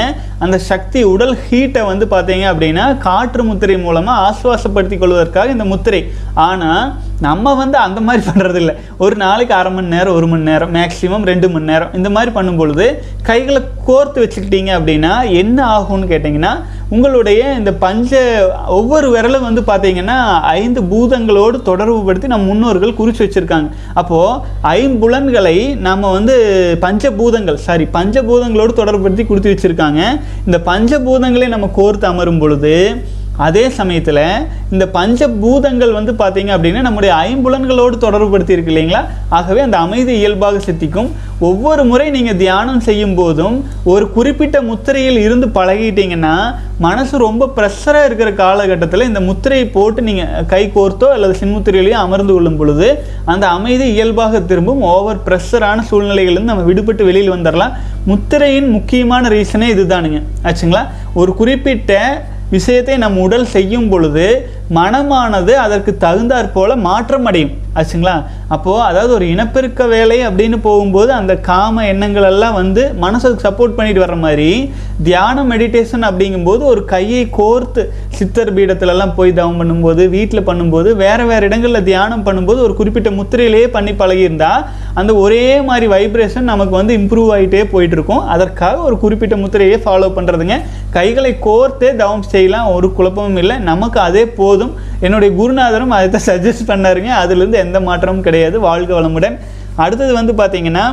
அந்த 0.44 0.56
சக்தி 0.70 1.00
உடல் 1.12 1.34
ஹீட்டை 1.46 1.82
வந்து 1.90 2.06
பார்த்தீங்க 2.14 2.44
அப்படின்னா 2.52 2.84
காற்று 3.06 3.42
முத்திரை 3.48 3.78
மூலமாக 3.86 4.24
ஆசுவாசப்படுத்தி 4.28 4.98
கொள்வதற்காக 4.98 5.56
இந்த 5.56 5.66
முத்திரை. 5.72 6.02
ஆனால் 6.48 6.84
நம்ம 7.26 7.54
வந்து 7.60 7.76
அந்த 7.86 7.98
மாதிரி 8.06 8.22
பண்ணுறதில்ல 8.28 8.72
ஒரு 9.04 9.14
நாளைக்கு 9.22 9.54
அரை 9.58 9.70
மணி 9.74 9.92
நேரம் 9.94 10.16
ஒரு 10.18 10.26
மணி 10.30 10.48
நேரம் 10.50 10.72
மேக்ஸிமம் 10.76 11.26
ரெண்டு 11.30 11.48
மணி 11.54 11.70
நேரம். 11.70 11.92
இந்த 11.98 12.08
மாதிரி 12.14 12.30
பண்ணும்பொழுது 12.36 12.86
கைகளை 13.28 13.60
கோர்த்து 13.88 14.22
வச்சுக்கிட்டீங்க 14.22 14.70
அப்படின்னா 14.78 15.12
என்ன 15.42 15.58
ஆகும்னு 15.76 16.08
கேட்டிங்கன்னா 16.12 16.52
உங்களுடைய 16.94 17.42
இந்த 17.58 17.70
பஞ்ச 17.84 18.22
ஒவ்வொரு 18.78 19.06
விரலும் 19.14 19.46
வந்து 19.48 19.62
பார்த்தீங்கன்னா 19.68 20.18
ஐந்து 20.62 20.80
பூதங்களோடு 20.92 21.56
தொடர்பு 21.70 22.00
படுத்தி 22.08 22.32
நம்ம 22.32 22.48
முன்னோர்கள் 22.50 22.98
குறித்து 22.98 23.24
வச்சுருக்காங்க. 23.26 23.68
அப்போது 24.00 24.40
ஐம்புலன்களை 24.78 25.56
நம்ம 25.88 26.10
வந்து 26.16 26.34
பஞ்சபூதங்கள் 26.84 27.62
சாரி 27.68 27.86
பஞ்சபூதங்களோடு 27.96 28.74
தொடர்புபடுத்தி 28.80 29.26
கொடுத்து 29.30 29.54
வச்சுருக்காங்க. 29.54 30.02
இந்த 30.46 30.58
பஞ்சபூதங்களை 30.66 31.48
நம்ம 31.48 31.66
கோர்த்து 31.76 32.06
அமரும் 32.06 32.38
பொழுது 32.38 32.74
அதே 33.36 33.68
சமயத்தில் 33.70 34.46
இந்த 34.70 34.84
பஞ்சபூதங்கள் 34.94 35.92
வந்து 35.92 36.12
பார்த்தீங்க 36.12 36.50
அப்படின்னா 36.54 36.80
நம்முடைய 36.80 37.14
ஐம்புலன்களோடு 37.14 37.96
தொடர்புபடுத்தி 38.04 38.50
இருக்கு 38.50 38.72
இல்லைங்களா? 38.72 39.04
ஆகவே 39.28 39.60
அந்த 39.60 39.78
அமைதி 39.78 40.12
இயல்பாக 40.18 40.58
சித்திக்கும். 40.58 41.10
ஒவ்வொரு 41.38 41.84
முறை 41.84 42.10
நீங்கள் 42.10 42.36
தியானம் 42.36 42.80
செய்யும் 42.80 43.14
போதும் 43.14 43.64
ஒரு 43.84 44.10
குறிப்பிட்ட 44.10 44.62
முத்திரையில் 44.62 45.18
இருந்து 45.18 45.46
பழகிட்டீங்கன்னா 45.46 46.54
மனசு 46.78 47.18
ரொம்ப 47.18 47.52
ப்ரெஷராக 47.56 48.04
இருக்கிற 48.04 48.32
காலகட்டத்தில் 48.32 49.08
இந்த 49.08 49.20
முத்திரையை 49.20 49.66
போட்டு 49.66 50.02
நீங்கள் 50.02 50.46
கை 50.46 50.70
கோர்த்தோ 50.74 51.04
அல்லது 51.04 51.36
சின்முத்திரையிலையோ 51.40 51.90
அமர்ந்து 51.90 52.32
கொள்ளும் 52.32 52.56
பொழுது 52.56 53.04
அந்த 53.24 53.48
அமைதி 53.48 53.92
இயல்பாக 53.92 54.40
திரும்பும். 54.40 54.82
ஓவர் 54.82 55.24
ப்ரெஷரான 55.28 55.78
சூழ்நிலைகள்லேருந்து 55.90 56.52
நம்ம 56.52 56.72
விடுபட்டு 56.72 57.04
வெளியில் 57.04 57.32
வந்துடலாம் 57.32 57.72
முத்திரையின் 58.06 58.70
முக்கியமான 58.70 59.28
ரீசனே 59.28 59.70
இதுதானுங்க. 59.76 60.22
ஆச்சுங்களா? 60.44 60.84
ஒரு 61.14 61.34
குறிப்பிட்ட 61.34 62.22
விஷயத்தை 62.52 62.96
நம் 62.96 63.18
உடல் 63.18 63.46
செய்யும் 63.46 63.88
பொழுது 63.88 64.26
மனமானது 64.74 65.52
அதற்கு 65.56 65.92
தகுந்தாற் 66.00 66.52
போல 66.52 66.76
மாற்றம் 66.82 67.26
அடையும் 67.26 67.54
ஆச்சுங்களா? 67.78 68.14
அப்போது 68.54 68.82
அதாவது 68.88 69.12
ஒரு 69.18 69.26
இனப்பெருக்க 69.34 69.82
வேலை 69.92 70.18
அப்படின்னு 70.28 70.56
போகும்போது 70.66 71.10
அந்த 71.20 71.34
காம 71.50 71.84
எண்ணங்கள் 71.92 72.28
எல்லாம் 72.30 72.56
வந்து 72.60 72.82
மனசுக்கு 73.04 73.44
சப்போர்ட் 73.46 73.76
பண்ணிட்டு 73.76 74.04
வர 74.04 74.16
மாதிரி 74.24 74.48
தியானம் 75.08 75.50
மெடிடேஷன் 75.52 76.04
அப்படிங்கும்போது 76.08 76.62
ஒரு 76.72 76.82
கையை 76.92 77.22
கோர்த்து 77.38 77.82
சித்தர் 78.18 78.52
பீடத்துலலாம் 78.56 79.14
போய் 79.18 79.36
தவம் 79.38 79.60
பண்ணும்போது 79.60 80.02
வீட்டில் 80.16 80.46
பண்ணும்போது 80.48 80.90
வேறு 81.04 81.24
வேறு 81.30 81.46
இடங்களில் 81.50 81.86
தியானம் 81.90 82.26
பண்ணும்போது 82.26 82.60
ஒரு 82.66 82.74
குறிப்பிட்ட 82.80 83.10
முத்திரையிலேயே 83.10 83.68
பண்ணி 83.76 83.94
பழகியிருந்தால் 84.02 84.64
அந்த 85.00 85.12
ஒரே 85.24 85.44
மாதிரி 85.68 85.86
வைப்ரேஷன் 85.94 86.50
நமக்கு 86.52 86.74
வந்து 86.80 86.94
இம்ப்ரூவ் 87.00 87.30
ஆகிட்டே 87.34 87.62
போயிட்டுருக்கும். 87.74 88.22
அதற்காக 88.34 88.82
ஒரு 88.88 88.96
குறிப்பிட்ட 89.04 89.36
முத்திரையே 89.36 89.76
ஃபாலோ 89.84 90.08
பண்ணுறதுங்க 90.16 90.56
கைகளை 90.96 91.32
கோர்த்தே 91.46 91.90
தவம் 92.02 92.26
செய்யலாம். 92.32 92.70
ஒரு 92.76 92.88
குழப்பமும் 92.98 93.40
இல்லை. 93.42 93.58
நமக்கு 93.70 94.00
அதே 94.00 94.24
போதும். 94.40 94.72
என்னுடைய 95.06 95.30
குருநாதரும் 95.38 95.94
அதை 95.96 96.06
தான் 96.14 96.26
சஜஸ்ட் 96.30 96.68
பண்ணாருங்க. 96.70 97.10
அதுலேருந்து 97.22 97.58
எந்த 97.64 97.78
மாற்றமும் 97.88 98.26
கிடையாது. 98.26 98.56
வாழ்க 98.68 98.92
வளமுடன். 98.98 99.36
அடுத்தது 99.84 100.12
வந்து 100.18 100.32
பார்த்தீங்கன்னா 100.40 100.84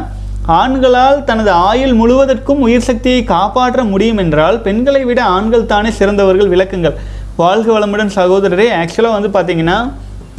ஆண்களால் 0.59 1.17
தனது 1.29 1.51
ஆயுள் 1.69 1.95
முழுவதற்கும் 2.01 2.61
உயிர் 2.65 2.85
சக்தியை 2.89 3.21
காப்பாற்ற 3.33 3.83
முடியும் 3.93 4.21
என்றால் 4.23 4.57
பெண்களை 4.67 5.01
விட 5.09 5.19
ஆண்கள் 5.37 5.71
தானே 5.73 5.91
சிறந்தவர்கள் 5.99 6.51
விளக்குங்கள். 6.53 6.95
வாழ்க 7.41 7.67
வளமுடன் 7.75 8.15
சகோதரரே. 8.19 8.67
ஆக்சுவலாக 8.81 9.17
வந்து 9.17 9.31
பார்த்தீங்கன்னா 9.35 9.77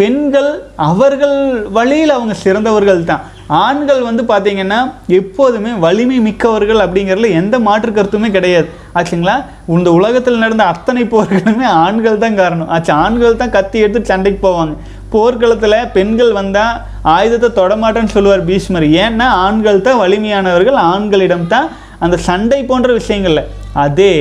பெண்கள் 0.01 0.51
அவர்கள் 0.89 1.39
வழியில் 1.77 2.16
அவங்க 2.16 2.35
சிறந்தவர்கள் 2.45 3.09
தான். 3.11 3.25
ஆண்கள் 3.64 4.01
வந்து 4.09 4.22
பார்த்தீங்கன்னா 4.30 4.78
எப்போதுமே 5.18 5.70
வலிமை 5.84 6.18
மிக்கவர்கள் 6.26 6.80
அப்படிங்கிறதுல 6.84 7.30
எந்த 7.40 7.59
மாற்று 7.66 7.90
கருத்துமே 7.96 8.28
கிடையாது. 8.36 8.68
ஆச்சுங்களா? 8.98 9.36
இந்த 9.76 9.90
உலகத்தில் 9.98 10.42
நடந்த 10.44 10.64
அத்தனை 10.72 11.03
போர்களுமே 11.14 11.66
ஆண்கள் 11.84 12.22
தான் 12.24 12.38
காரணம். 12.40 12.70
ஆச்சு 12.76 12.92
ஆண்கள் 13.05 13.40
தான் 13.42 13.55
கத்தி 13.57 13.78
எடுத்து 13.84 14.11
சண்டைக்கு 14.12 14.40
போவாங்க. 14.46 14.74
போர்க்களத்தில் 15.14 15.88
பெண்கள் 15.96 16.32
வந்தால் 16.40 16.76
ஆயுதத்தை 17.14 17.51
தொடமாட்டேன்னு 17.61 18.14
சொல்லுவார் 18.16 18.46
பீஷ்மர். 18.51 18.86
ஏன்னா 19.05 19.28
ஆண்கள் 19.46 19.84
தான் 19.88 20.01
வலிமையானவர்கள் 20.03 20.78
ஆண்களிடம் 20.92 21.46
தான் 21.55 21.68
அந்த 22.07 22.16
சண்டை 22.28 22.61
போன்ற 22.70 22.90
விஷயங்களில். 23.01 23.48
அதே 23.86 24.14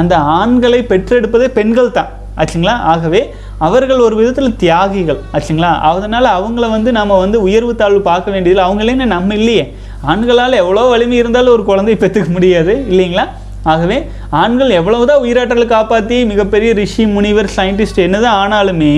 அந்த 0.00 0.16
ஆண்களை 0.40 0.82
பெற்றெடுப்பதே 0.92 1.48
பெண்கள் 1.58 1.96
தான். 1.98 2.10
ஆச்சுங்களா? 2.40 2.76
ஆகவே 2.92 3.20
அவர்கள் 3.58 4.04
ஒரு 4.06 4.14
விதத்தில் 4.16 4.56
தியாகிகள் 4.62 5.20
ஆச்சுங்களா? 5.36 5.70
அதனால் 5.90 6.28
அவங்கள 6.38 6.64
வந்து 6.70 6.90
நம்ம 6.92 7.18
வந்து 7.18 7.38
உயர்வு 7.42 7.74
தாழ்வு 7.74 8.00
பார்க்க 8.08 8.34
வேண்டியதில்லை. 8.34 8.64
அவங்களே 8.68 8.94
நம்ம 9.14 9.34
இல்லையே. 9.40 9.64
ஆண்களால் 10.12 10.60
எவ்வளோ 10.62 10.82
வலிமை 10.92 11.16
இருந்தாலும் 11.16 11.54
ஒரு 11.56 11.64
குழந்தையை 11.68 11.98
பெற்றுக்க 12.02 12.30
முடியாது 12.36 12.72
இல்லைங்களா? 12.90 13.24
ஆகவே 13.72 13.96
ஆண்கள் 14.40 14.76
எவ்வளவுதான் 14.80 15.22
உயிராற்றலை 15.24 15.66
காப்பாற்றி 15.66 16.16
மிகப்பெரிய 16.32 16.72
ரிஷி 16.80 17.04
முனிவர் 17.14 17.48
சயின்டிஸ்ட் 17.56 18.04
என்னதான் 18.04 18.38
ஆனாலுமே 18.42 18.92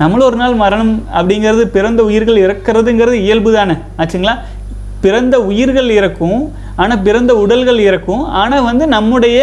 நம்மளும் 0.00 0.26
ஒரு 0.28 0.36
நாள் 0.36 0.54
மரணம் 0.54 0.92
அப்படிங்கிறது 1.18 1.64
பிறந்த 1.76 2.00
உயிர்கள் 2.02 2.42
இறக்கிறதுங்கிறது 2.44 3.16
இயல்பு 3.26 3.50
தானே 3.56 3.74
ஆச்சுங்களா? 4.02 4.34
பிறந்த 5.04 5.36
உயிர்கள் 5.40 5.88
இறக்கும் 5.90 6.40
ஆனால் 6.82 7.02
பிறந்த 7.06 7.32
உடல்கள் 7.34 7.80
இறக்கும். 7.88 8.22
ஆனால் 8.42 8.66
வந்து 8.68 8.86
நம்முடைய 8.86 9.38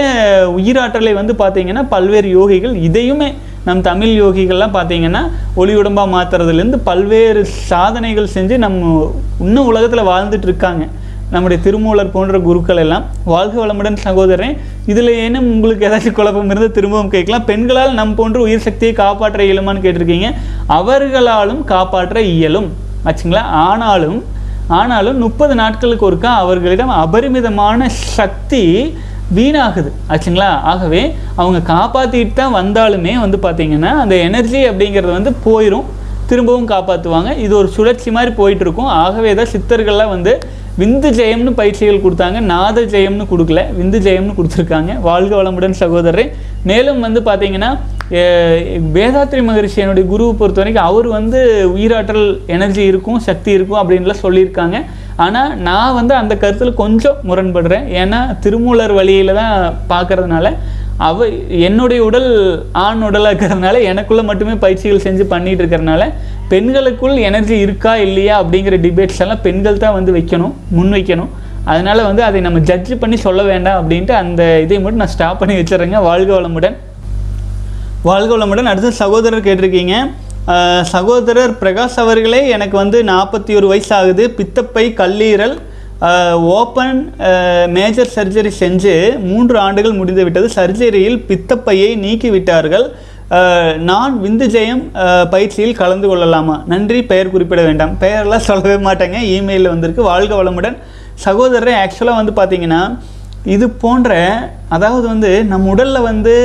உயிராற்றலை 0.60 1.14
வந்து 1.20 1.34
பார்த்திங்கன்னா 1.42 1.84
பல்வேறு 1.94 2.30
யோகிகள் 2.40 2.76
இதையுமே 2.88 3.30
நம் 3.66 3.82
தமிழ் 3.82 4.22
யோகிகள்லாம் 4.22 4.74
பார்த்தீங்கன்னா 4.74 5.32
ஒளி 5.56 5.76
உடம்பாக 5.76 6.10
மாற்றுறதுலேருந்து 6.16 6.80
பல்வேறு 6.84 7.46
சாதனைகள் 7.46 8.28
செஞ்சு 8.34 8.58
நம்ம 8.58 9.12
இன்னும் 9.40 9.66
உலகத்தில் 9.66 10.06
வாழ்ந்துட்டு 10.06 10.44
இருக்காங்க. 10.44 10.88
நம்முடைய 11.32 11.64
திருமூலர் 11.64 12.12
போன்ற 12.12 12.40
குருக்கள் 12.40 12.78
எல்லாம். 12.78 13.04
வாழ்க 13.26 13.66
வளமுடன் 13.66 13.96
சகோதரன் 13.96 14.58
இதில் 14.86 15.08
ஏனும் 15.08 15.54
உங்களுக்கு 15.54 15.88
ஏதாச்சும் 15.88 16.12
குழப்பம் 16.12 16.46
இருந்தால் 16.46 16.72
திரும்பவும் 16.72 17.10
கேட்கலாம். 17.10 17.46
பெண்களால் 17.46 17.94
நம் 17.94 18.16
போன்ற 18.16 18.42
உயிர் 18.42 18.60
சக்தியை 18.60 18.94
காப்பாற்ற 18.94 19.44
இயலுமான்னு 19.44 19.84
கேட்டிருக்கீங்க. 19.86 20.34
அவர்களாலும் 20.68 21.64
காப்பாற்ற 21.64 22.22
இயலும். 22.22 22.70
ஆச்சுங்களா? 23.06 23.42
ஆனாலும் 23.42 24.24
ஆனாலும் 24.68 25.18
முப்பது 25.18 25.56
நாட்களுக்கு 25.56 26.12
ஒருக்கா 26.12 26.26
அவர்களிடம் 26.26 26.90
அபரிமிதமான 26.90 27.90
சக்தி 27.90 28.94
வீணாகுது. 29.38 29.92
ஆச்சுங்களா? 30.14 30.50
ஆகவே 30.72 31.02
அவங்க 31.42 31.60
காப்பாற்றிட்டு 31.74 32.40
தான் 32.40 32.56
வந்தாலுமே 32.60 33.14
வந்து 33.26 33.40
பார்த்திங்கன்னா 33.46 33.92
அந்த 34.04 34.16
எனர்ஜி 34.30 34.62
அப்படிங்கிறது 34.72 35.14
வந்து 35.20 35.34
போயிடும் 35.48 35.88
திரும்பவும் 36.32 36.72
காப்பாற்றுவாங்க 36.74 37.32
இது 37.46 37.54
ஒரு 37.62 37.70
சுழற்சி 37.78 38.10
மாதிரி 38.18 38.32
போயிட்டுருக்கும். 38.42 38.92
ஆகவே 39.06 39.32
தான் 39.40 39.52
சித்தர்கள்லாம் 39.54 40.14
வந்து 40.16 40.34
விந்து 40.82 41.10
ஜெயம்னு 41.18 41.52
பயிற்சிகள் 41.58 42.04
கொடுத்தாங்க. 42.04 42.38
நாத 42.52 42.82
ஜெயம்னு 42.94 43.26
கொடுக்கல. 43.32 43.62
விந்து 43.80 43.98
ஜெயம்னு 44.06 44.38
கொடுத்துருக்காங்க. 44.38 44.92
வாழ்க 45.08 45.34
வளமுடன் 45.40 45.82
சகோதரரை. 45.82 46.26
மேலும் 46.70 47.04
வந்து 47.06 47.20
பார்த்தீங்கன்னா 47.28 47.72
வேதாத்ரி 48.96 49.42
மகரிஷி 49.50 49.82
என்னுடைய 49.84 50.06
குருவை 50.14 50.34
பொறுத்த 50.40 50.62
வரைக்கும் 50.62 50.88
அவர் 50.90 51.08
வந்து 51.18 51.40
உயிராற்றல் 51.76 52.26
எனர்ஜி 52.56 52.84
இருக்கும் 52.92 53.22
சக்தி 53.28 53.52
இருக்கும் 53.58 53.80
அப்படின்லாம் 53.82 54.24
சொல்லியிருக்காங்க. 54.26 54.80
ஆனால் 55.26 55.58
நான் 55.68 55.98
வந்து 55.98 56.14
அந்த 56.20 56.34
கருத்தில் 56.38 56.80
கொஞ்சம் 56.84 57.18
முரண்படுறேன். 57.30 57.86
ஏன்னா 58.02 58.40
திருமூலர் 58.46 58.94
வழியில் 59.00 59.38
தான் 59.42 59.74
பார்க்கறதுனால 59.92 60.56
அவ 60.98 61.28
என்னுடைய 61.68 62.04
உடல் 62.04 62.30
ஆண் 62.72 63.02
உடலாக 63.02 63.32
இருக்கிறதுனால 63.32 63.80
எனக்குள்ளே 63.92 64.24
மட்டுமே 64.30 64.56
பயிற்சிகள் 64.64 65.06
செஞ்சு 65.06 65.24
பண்ணிட்டு 65.34 65.62
இருக்கிறதுனால 65.64 66.04
பெண்களுக்குள் 66.52 67.16
எனர்ஜி 67.30 67.56
இருக்கா 67.66 67.94
இல்லையா 68.08 68.36
அப்படிங்கிற 68.42 68.78
டிபேட்ஸ் 68.86 69.22
எல்லாம் 69.26 69.42
பெண்கள் 69.48 69.82
தான் 69.84 69.96
வந்து 69.98 70.12
வைக்கணும் 70.18 70.54
முன் 70.78 70.94
வைக்கணும் 70.98 71.32
அதனால் 71.72 72.08
வந்து 72.08 72.24
அதை 72.24 72.40
நம்ம 72.42 72.60
ஜட்ஜ் 72.70 72.92
பண்ணி 73.02 73.18
சொல்ல 73.18 73.42
வேண்டாம் 73.44 73.78
அப்படின்ட்டு 73.82 74.12
அந்த 74.12 74.60
இதை 74.64 74.80
மட்டும் 74.80 75.02
நான் 75.04 75.14
ஸ்டாப் 75.14 75.40
பண்ணி 75.42 75.56
வச்சிடுறேங்க. 75.60 76.02
வாழ்க 76.10 76.42
வளமுடன். 76.42 76.76
வாழ்க 78.10 78.38
வளமுடன். 78.38 78.70
அடுத்து 78.72 78.92
சகோதரர் 78.92 79.46
கேட்டிருக்கீங்க. 79.48 79.96
சகோதரர் 80.94 81.54
பிரகாஷ் 81.60 82.00
அவர்களே 82.04 82.40
எனக்கு 82.56 82.76
வந்து 82.78 82.98
நாற்பத்தி 83.04 83.52
ஒரு 83.56 83.68
வயசு 83.72 83.96
ஆகுது 83.96 84.24
பித்தப்பை 84.40 84.84
கல்லீரல் 84.98 85.56
ஓப்பன் 86.56 87.00
மேஜர் 87.76 88.12
சர்ஜரி 88.16 88.52
செஞ்சு 88.60 88.96
மூன்று 89.30 89.56
ஆண்டுகள் 89.66 89.98
முடிந்துவிட்டது. 90.00 90.48
சர்ஜரியில் 90.56 91.20
பித்தப்பையை 91.30 91.90
நீக்கிவிட்டார்கள். 92.06 92.86
நான் 93.90 94.14
விந்து 94.24 94.48
ஜெயம் 94.56 94.84
பயிற்சியில் 95.30 95.80
கலந்து 95.82 96.08
கொள்ளலாமா? 96.08 96.64
நன்றி 96.74 97.00
பெயர் 97.12 97.34
குறிப்பிட 97.36 97.62
வேண்டாம். 97.62 97.96
பெயரெல்லாம் 98.02 98.48
சொல்லவே 98.50 98.78
மாட்டேங்க. 98.90 99.22
இமெயிலில் 99.36 99.74
வந்திருக்கு. 99.74 100.04
வாழ்க 100.12 100.44
வளமுடன். 100.44 100.78
சகோதரர் 101.26 101.80
ஆக்சுவலாக 101.84 102.22
வந்து 102.22 102.36
பார்த்தீங்கன்னா 102.42 102.84
இது 103.52 103.66
போன்ற 103.84 104.12
அதாவது 104.76 105.06
வந்து 105.14 105.32
நம் 105.52 105.70
உடலில் 105.72 106.08
வந்து 106.10 106.36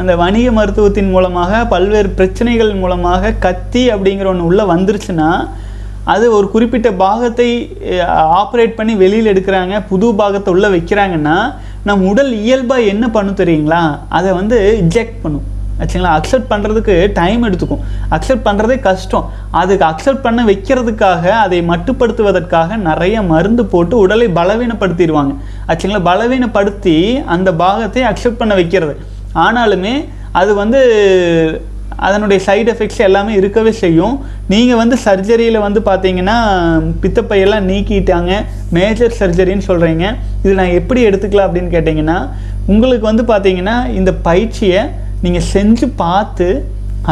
அந்த 0.00 0.12
வணிக 0.22 0.48
மருத்துவத்தின் 0.56 1.12
மூலமாக 1.14 1.60
பல்வேறு 1.72 2.08
பிரச்சனைகள் 2.18 2.72
மூலமாக 2.82 3.32
கத்தி 3.44 3.82
அப்படிங்கிற 3.94 4.28
ஒன்று 4.32 4.48
உள்ளே 4.50 4.64
வந்துருச்சுன்னா 4.72 5.28
அது 6.12 6.24
ஒரு 6.38 6.46
குறிப்பிட்ட 6.54 6.88
பாகத்தை 7.04 7.48
ஆப்ரேட் 8.40 8.76
பண்ணி 8.78 8.94
வெளியில் 9.02 9.30
எடுக்கிறாங்க 9.32 9.74
புது 9.90 10.08
பாகத்தை 10.20 10.52
உள்ளே 10.54 10.68
வைக்கிறாங்கன்னா 10.74 11.36
நம் 11.88 12.04
உடல் 12.10 12.32
இயல்பாக 12.44 12.90
என்ன 12.92 13.04
பண்ணும் 13.16 13.40
தெரியுங்களா? 13.40 13.82
அதை 14.18 14.30
வந்து 14.40 14.58
இஜெக்ட் 14.84 15.18
பண்ணும். 15.24 15.46
ஆச்சுங்களா? 15.80 16.10
அக்செப்ட் 16.18 16.50
பண்ணுறதுக்கு 16.52 16.94
டைம் 17.20 17.42
எடுத்துக்கும். 17.46 17.82
அக்செப்ட் 18.16 18.46
பண்ணுறதே 18.48 18.76
கஷ்டம். 18.88 19.24
அதுக்கு 19.60 19.84
அக்செப்ட் 19.90 20.24
பண்ண 20.26 20.40
வைக்கிறதுக்காக 20.50 21.24
அதை 21.44 21.58
மட்டுப்படுத்துவதற்காக 21.70 22.76
நிறைய 22.88 23.16
மருந்து 23.32 23.64
போட்டு 23.72 23.96
உடலை 24.04 24.28
பலவீனப்படுத்திடுவாங்க. 24.38 25.34
ஆச்சுங்களா 25.68 26.02
பலவீனப்படுத்தி 26.10 26.96
அந்த 27.34 27.48
பாகத்தை 27.62 28.02
அக்செப்ட் 28.10 28.40
பண்ண 28.40 28.54
வைக்கிறது. 28.60 28.96
ஆனாலுமே 29.46 29.94
அது 30.40 30.50
வந்து 30.62 30.80
அதனுடைய 32.06 32.38
சைடு 32.46 32.68
எஃபெக்ட்ஸ் 32.72 33.02
எல்லாமே 33.06 33.32
இருக்கவே 33.40 33.72
செய்யும். 33.82 34.14
நீங்கள் 34.52 34.80
வந்து 34.80 34.96
சர்ஜரியில் 35.04 35.64
வந்து 35.64 35.80
பார்த்தீங்கன்னா 35.88 36.36
பித்தப்பையெல்லாம் 37.02 37.68
நீக்கிட்டாங்க. 37.70 38.32
மேஜர் 38.76 39.16
சர்ஜரின்னு 39.20 39.68
சொல்கிறீங்க 39.70 40.04
இது 40.44 40.52
நான் 40.60 40.76
எப்படி 40.80 41.02
எடுத்துக்கலாம் 41.08 41.48
அப்படின்னு 41.48 41.74
கேட்டிங்கன்னா 41.76 42.18
உங்களுக்கு 42.72 43.06
வந்து 43.10 43.24
பார்த்தீங்கன்னா 43.32 43.76
இந்த 43.98 44.12
பயிற்சியை 44.28 44.82
நீங்கள் 45.24 45.48
செஞ்சு 45.54 45.88
பார்த்து 46.02 46.48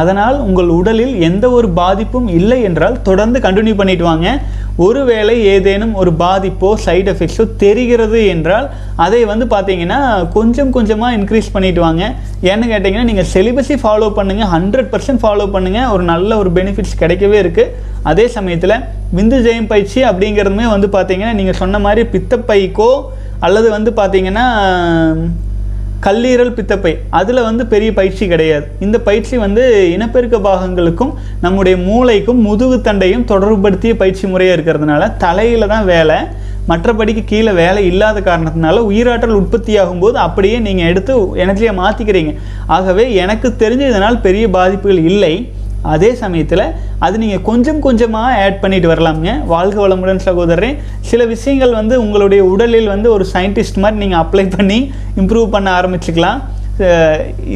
அதனால் 0.00 0.36
உங்கள் 0.46 0.74
உடலில் 0.78 1.14
எந்த 1.28 1.46
ஒரு 1.57 1.68
பாதிப்பும் 1.78 2.28
இல்லை 2.38 2.59
என்றால் 2.68 2.94
தொடர்ந்து 3.09 3.38
கண்டினியூ 3.46 3.74
பண்ணிட்டு 3.80 4.05
வாங்க. 4.11 4.28
ஒருவேளை 4.76 5.44
ஏதேனும் 5.44 5.94
ஒரு 5.94 6.12
பாதிப்போ 6.12 6.74
சைடு 6.84 7.10
எஃபெக்ட்ஸோ 7.12 7.56
தெரிகிறது 7.56 8.26
என்றால் 8.26 8.70
அதை 8.96 9.24
வந்து 9.24 9.46
பார்த்தீங்கன்னா 9.46 10.28
கொஞ்சம் 10.32 10.70
கொஞ்சமாக 10.70 11.16
இன்க்ரீஸ் 11.16 11.52
பண்ணிட்டு 11.52 11.80
வாங்க. 11.80 12.14
ஏன்னு 12.42 12.66
கேட்டிங்கன்னா 12.72 13.02
நீங்கள் 13.02 13.28
செலிபஸை 13.34 13.76
ஃபாலோ 13.82 14.08
பண்ணுங்கள் 14.18 14.50
ஹண்ட்ரட் 14.54 14.90
பர்சன்ட் 14.92 15.22
ஃபாலோ 15.22 15.46
பண்ணுங்கள் 15.52 15.88
ஒரு 15.88 16.02
நல்ல 16.02 16.36
ஒரு 16.36 16.50
பெனிஃபிட்ஸ் 16.50 16.98
கிடைக்கவே 17.00 17.38
இருக்குது 17.42 17.70
அதே 18.02 18.28
சமயத்தில் 18.28 18.76
விந்து 19.14 19.38
ஜெயம் 19.42 19.66
பயிற்சி 19.66 20.00
அப்படிங்கிறதுமே 20.00 20.68
வந்து 20.68 20.88
பார்த்தீங்கன்னா 20.88 21.32
நீங்கள் 21.32 21.54
சொன்ன 21.54 21.78
மாதிரி 21.78 22.08
பித்தப்பைக்கோ 22.08 22.92
அல்லது 23.40 23.70
வந்து 23.70 23.90
பார்த்தீங்கன்னா 23.90 24.46
கல்லீரல் 26.07 26.55
பித்தப்பை. 26.59 26.92
அதில் 27.18 27.46
வந்து 27.48 27.64
பெரிய 27.72 27.90
பயிற்சி 27.98 28.24
கிடையாது. 28.32 28.64
இந்த 28.86 28.96
பயிற்சி 29.09 29.36
வந்து 29.44 29.64
இனப்பெருக்க 29.94 30.36
பாகங்களுக்கும் 30.46 31.12
நம்முடைய 31.44 31.76
மூளைக்கும் 31.88 32.40
முதுகு 32.46 32.78
தண்டையும் 32.88 33.26
தொடர்புபடுத்திய 33.32 33.94
பயிற்சி 34.03 34.26
முறையாக 34.32 34.57
இருக்கிறதுனால 34.57 35.09
தலையில் 35.24 35.72
தான் 35.74 35.88
வேலை. 35.94 36.18
மற்றபடிக்கு 36.70 37.22
கீழே 37.30 37.53
வேலை 37.61 37.80
இல்லாத 37.90 38.18
காரணத்தினால 38.26 38.82
உயிராற்றல் 38.90 39.38
உற்பத்தி 39.38 39.72
ஆகும்போது 39.82 40.16
அப்படியே 40.26 40.59
நீங்கள் 40.66 40.90
எடுத்து 40.90 41.14
எனர்ஜியை 41.44 41.72
மாற்றிக்கிறீங்க 41.80 42.32
ஆகவே 42.76 43.05
எனக்கு 43.22 43.48
தெரிஞ்ச 43.62 43.82
இதனால் 43.92 44.22
பெரிய 44.26 44.44
பாதிப்புகள் 44.57 45.00
இல்லை. 45.12 45.34
அதே 45.83 46.14
சமயத்தில் 46.14 46.64
அது 46.99 47.16
நீங்கள் 47.18 47.43
கொஞ்சம் 47.43 47.80
கொஞ்சமாக 47.80 48.43
ஆட் 48.45 48.61
பண்ணிட்டு 48.61 48.89
வரலாமுங்க. 48.93 49.33
வாழ்க 49.47 49.89
வளமுடன் 49.89 50.24
சகோதரரே. 50.28 50.70
சில 51.01 51.24
விஷயங்கள் 51.24 51.72
வந்து 51.72 51.95
உங்களுடைய 52.01 52.45
உடலில் 52.45 52.87
வந்து 52.87 53.11
ஒரு 53.12 53.26
சயின்டிஸ்ட் 53.33 53.83
மாதிரி 53.85 54.01
நீங்கள் 54.05 54.22
அப்ளை 54.24 54.57
பண்ணி 54.57 54.93
இம்ப்ரூவ் 55.16 55.49
பண்ண 55.57 55.80
ஆரம்பிச்சுக்கலாம். 55.80 56.41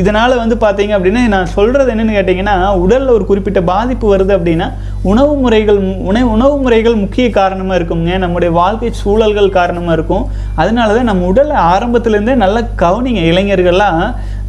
இதனால் 0.01 0.35
வந்து 0.41 0.57
பார்த்தீங்க 0.65 0.93
அப்படின்னா 0.97 1.23
நான் 1.35 1.53
சொல்கிறது 1.55 1.93
என்னென்னு 1.93 2.17
கேட்டிங்கன்னா 2.17 2.55
உடலில் 2.83 3.13
ஒரு 3.17 3.25
குறிப்பிட்ட 3.31 3.61
பாதிப்பு 3.71 4.07
வருது 4.13 4.33
அப்படின்னா 4.37 4.67
உணவு 5.11 5.33
முறைகள் 5.43 5.79
உணவு 6.11 6.29
உணவு 6.37 6.57
முறைகள் 6.65 7.01
முக்கிய 7.03 7.27
காரணமாக 7.31 7.79
இருக்குங்க 7.79 8.19
நம்முடைய 8.25 8.51
வாழ்க்கை 8.61 8.91
சூழல்கள் 9.03 9.57
காரணமாக 9.59 9.97
இருக்கும். 9.99 10.25
அதனால 10.55 10.95
தான் 10.99 11.11
நம்ம 11.11 11.27
உடலை 11.33 11.57
ஆரம்பத்துலேருந்தே 11.73 12.37
நல்லா 12.45 12.63
கவனிங்க. 12.85 13.23
இளைஞர்கள்லாம் 13.33 14.01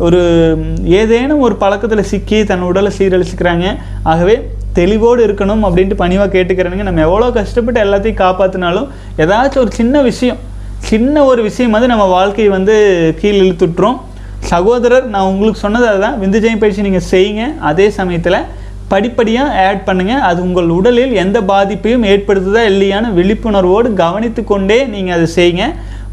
ஒரு 0.08 0.22
ஏதேனும் 1.00 1.46
ஒரு 1.48 1.56
பழக்கத்தில் 1.64 2.10
சிக்கி 2.12 2.40
தன் 2.44 2.68
உடலை 2.72 2.92
சீரழிச்சுக்கிறாங்க. 2.98 3.68
ஆகவே 4.12 4.36
தெளிவோடு 4.80 5.22
இருக்கணும் 5.28 5.64
அப்படின்ட்டு 5.68 6.02
பணிவாக 6.04 6.30
கேட்டுக்கிறேனுங்க. 6.36 6.86
நம்ம 6.90 7.02
எவ்வளோ 7.08 7.32
கஷ்டப்பட்டு 7.40 7.80
எல்லாத்தையும் 7.86 8.22
காப்பாற்றினாலும் 8.26 8.90
ஏதாச்சும் 9.24 9.64
ஒரு 9.66 9.74
சின்ன 9.80 10.02
விஷயம் 10.10 10.42
சின்ன 10.90 11.24
ஒரு 11.30 11.42
விஷயம் 11.46 11.74
வந்து 11.76 11.88
நம்ம 11.92 12.04
வாழ்க்கையை 12.18 12.50
வந்து 12.56 12.76
கீழ் 13.22 13.40
இழுத்துட்டுறோம் 13.44 13.98
சகோதரர் 14.52 15.06
நான் 15.14 15.30
உங்களுக்கு 15.32 15.60
சொன்னது 15.66 15.86
அதுதான். 15.92 16.18
விந்துஜயம் 16.24 16.62
பயிற்சி 16.64 16.88
நீங்கள் 16.88 17.10
செய்யுங்க. 17.14 17.44
அதே 17.70 17.88
சமயத்தில் 17.98 18.40
படிப்படியாக 18.92 19.64
ஆட் 19.68 19.86
பண்ணுங்கள் 19.88 20.24
அது 20.28 20.40
உங்கள் 20.48 20.70
உடலில் 20.78 21.14
எந்த 21.24 21.38
பாதிப்பையும் 21.52 22.06
ஏற்படுத்துதா 22.12 22.62
இல்லையான 22.72 23.12
விழிப்புணர்வோடு 23.18 23.90
கவனித்து 24.04 24.44
கொண்டே 24.52 24.80
நீங்கள் 24.94 25.16
அதை 25.18 25.28
செய்யுங்க. 25.38 25.66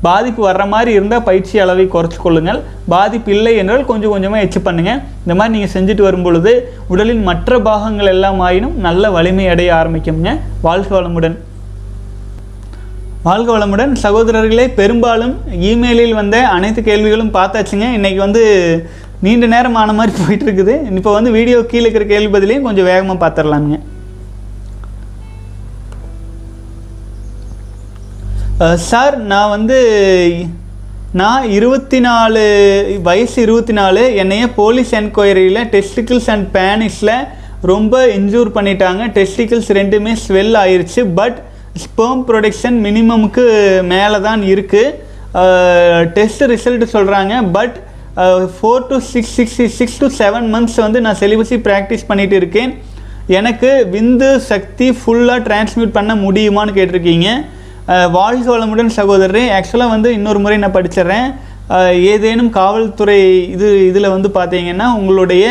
பாதிப்பு 0.06 0.40
வர்ற 0.46 0.64
மாதிரி 0.72 0.90
இருந்தால் 0.96 1.26
பயிற்சி 1.28 1.60
அளவை 1.64 1.84
குறைச்சி 1.92 2.18
கொள்ளுங்கள். 2.24 2.60
பாதிப்பு 2.94 3.30
இல்லை 3.36 3.52
என்றால் 3.60 3.88
கொஞ்சம் 3.90 4.12
கொஞ்சமாக 4.14 4.44
எச்சு 4.46 4.60
பண்ணுங்கள் 4.66 5.00
இந்த 5.24 5.34
மாதிரி 5.38 5.54
நீங்கள் 5.56 5.74
செஞ்சுட்டு 5.76 6.08
வரும்பொழுது 6.08 6.52
உடலின் 6.94 7.26
மற்ற 7.30 7.60
பாகங்கள் 7.68 8.12
எல்லாம் 8.14 8.40
ஆயினும் 8.48 8.76
நல்ல 8.88 9.10
வலிமை 9.16 9.48
அடைய 9.54 9.70
ஆரம்பிக்குங்க 9.80 10.32
வாழ்க 10.68 10.90
வளமுடன். 10.98 11.36
வாழ்க 13.26 13.48
வளமுடன். 13.52 13.92
சகோதரர்களே 14.02 14.64
பெரும்பாலும் 14.78 15.34
இமெயிலில் 15.68 16.16
வந்த 16.18 16.36
அனைத்து 16.54 16.80
கேள்விகளும் 16.88 17.30
பார்த்தாச்சுங்க. 17.36 17.86
இன்னைக்கு 17.98 18.20
வந்து 18.24 18.42
நீண்ட 19.24 19.46
நேரம் 19.52 19.78
ஆன 19.82 19.92
மாதிரி 19.98 20.12
போயிட்டு 20.18 20.44
இருக்குது 20.46 20.74
இப்போ 20.98 21.12
வந்து 21.16 21.30
வீடியோ 21.36 21.58
கீழே 21.70 21.84
இருக்கிற 21.84 22.06
கேள்வி 22.10 22.30
பதிலையும் 22.34 22.66
கொஞ்சம் 22.66 22.88
வேகமாக 22.90 23.16
பார்த்துடலாமுங்க. 23.22 23.78
சார் 28.88 29.16
நான் 29.32 29.54
வந்து 29.54 29.78
நான் 31.22 31.48
இருபத்தி 31.56 31.98
நாலு 32.08 32.44
வயசு 33.08 33.38
இருபத்தி 33.46 33.76
நாலு 33.80 34.04
என்னைய 34.24 34.44
போலீஸ் 34.60 34.94
என்கொயரியில் 35.00 35.62
டெஸ்டிக்கிள்ஸ் 35.74 36.30
அண்ட் 36.34 36.46
பேனிஸில் 36.58 37.16
ரொம்ப 37.72 38.04
இன்ஜூர் 38.18 38.54
பண்ணிட்டாங்க. 38.58 39.02
டெஸ்டிக்கிள்ஸ் 39.18 39.72
ரெண்டுமே 39.80 40.14
ஸ்வெல் 40.26 40.54
ஆயிடுச்சு 40.64 41.02
பட் 41.20 41.40
ஸ்பேம் 41.82 42.22
ப்ரொடக்ஷன் 42.28 42.76
மினிமமுக்கு 42.86 43.44
மேலே 43.92 44.18
தான் 44.26 44.42
இருக்குது 44.52 46.10
டெஸ்ட் 46.16 46.42
ரிசல்ட் 46.52 46.84
சொல்கிறாங்க 46.94 47.34
but 47.56 47.76
four 48.56 48.84
to 48.90 48.96
six 49.12 49.32
six 49.38 49.56
six 49.78 49.98
to 50.02 50.08
seven 50.18 50.46
months 50.54 50.78
வந்து 50.84 50.98
நான் 51.06 51.18
செலிபஸி 51.22 51.56
ப்ராக்டிஸ் 51.68 52.08
பண்ணிகிட்டு 52.10 52.36
இருக்கேன். 52.40 52.72
எனக்கு 53.38 53.70
விந்து 53.94 54.28
சக்தி 54.50 54.86
ஃபுல்லாக 55.00 55.44
டிரான்ஸ்மியூட் 55.48 55.96
பண்ண 55.98 56.12
முடியுமான்னு 56.24 56.76
கேட்டிருக்கீங்க. 56.78 57.28
வாழ்க 58.18 58.46
வளமுடன் 58.54 58.96
சகோதரரே. 58.98 59.44
ஆக்சுவலாக 59.56 59.94
வந்து 59.94 60.10
இன்னொரு 60.18 60.40
முறை 60.44 60.58
நான் 60.64 60.76
படிச்சிடுறேன். 60.78 61.28
ஏதேனும் 62.12 62.50
காவல்துறை 62.58 63.20
இது 63.54 63.68
இதில் 63.90 64.14
வந்து 64.14 64.28
பார்த்தீங்கன்னா 64.38 64.86
உங்களுடைய 64.98 65.46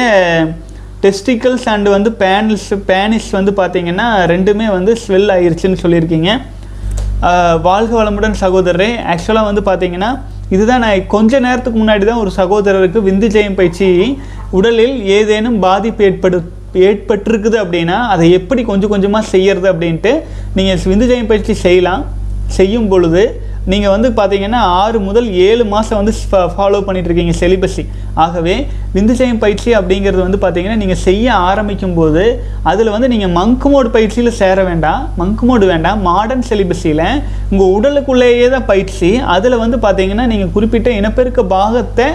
டெஸ்டிக்கல்ஸ் 1.03 1.65
அண்டு 1.73 1.89
வந்து 1.95 2.09
பேனிஸ் 2.23 2.67
பேனிஸ் 2.89 3.29
வந்து 3.37 3.51
பார்த்தீங்கன்னா 3.59 4.07
ரெண்டுமே 4.31 4.67
வந்து 4.77 4.91
ஸ்வெல் 5.03 5.31
ஆகிருச்சுன்னு 5.35 5.81
சொல்லியிருக்கீங்க. 5.83 6.29
வாழ்க 7.67 7.91
வளமுடன் 7.99 8.37
சகோதரரே. 8.43 8.89
ஆக்சுவலாக 9.11 9.49
வந்து 9.49 9.63
பார்த்தீங்கன்னா 9.69 10.11
இதுதான் 10.55 10.83
நான் 10.85 11.07
கொஞ்ச 11.13 11.39
நேரத்துக்கு 11.45 11.77
முன்னாடி 11.81 12.03
தான் 12.09 12.21
ஒரு 12.23 12.31
சகோதரருக்கு 12.39 12.99
விந்து 13.09 13.27
ஜெயம் 13.35 13.57
பயிற்சி 13.59 13.87
உடலில் 14.57 14.97
ஏதேனும் 15.17 15.57
பாதிப்பு 15.67 16.03
ஏற்படு 16.09 16.39
ஏற்பட்டிருக்குது 16.87 17.57
அப்படின்னா 17.63 17.97
அதை 18.13 18.25
எப்படி 18.39 18.61
கொஞ்சம் 18.71 18.91
கொஞ்சமாக 18.93 19.31
செய்யறது 19.33 19.67
அப்படின்ட்டு 19.71 20.11
நீங்கள் 20.57 20.85
விந்து 20.91 21.07
ஜெயம் 21.11 21.31
பயிற்சி 21.31 21.55
செய்யலாம். 21.65 22.03
செய்யும் 22.57 22.87
பொழுது 22.91 23.23
நீங்கள் 23.71 23.93
வந்து 23.93 24.09
பார்த்தீங்கன்னா 24.17 24.61
ஆறு 24.81 24.97
முதல் 25.07 25.27
ஏழு 25.47 25.63
மாதம் 25.73 25.99
வந்து 25.99 26.13
ஃபாலோ 26.55 26.79
பண்ணிட்டு 26.87 27.09
இருக்கீங்க 27.09 27.33
செலிபஸி 27.41 27.83
ஆகவே 28.23 28.55
விந்துசயம் 28.95 29.39
பயிற்சி 29.43 29.69
அப்படிங்கிறது 29.77 30.21
வந்து 30.25 30.39
பார்த்தீங்கன்னா 30.41 30.79
நீங்கள் 30.81 30.99
செய்ய 31.05 31.27
ஆரம்பிக்கும் 31.49 31.95
போது 31.99 32.23
அதில் 32.71 32.91
வந்து 32.95 33.07
நீங்கள் 33.13 33.33
மங்கு 33.37 33.69
மோடு 33.73 33.89
பயிற்சியில் 33.95 34.37
சேர 34.41 34.57
வேண்டாம். 34.69 35.01
மங்கு 35.21 35.45
மோடு 35.49 35.65
வேண்டாம். 35.71 36.01
மாடர்ன் 36.09 36.45
செலிபஸியில் 36.49 37.05
உங்கள் 37.51 37.71
உடலுக்குள்ளேயே 37.77 38.49
தான் 38.55 38.67
பயிற்சி. 38.71 39.11
அதில் 39.35 39.61
வந்து 39.63 39.79
பார்த்தீங்கன்னா 39.85 40.27
நீங்கள் 40.33 40.53
குறிப்பிட்ட 40.57 40.91
இனப்பெருக்க 40.99 41.43
பாகத்தை 41.55 42.09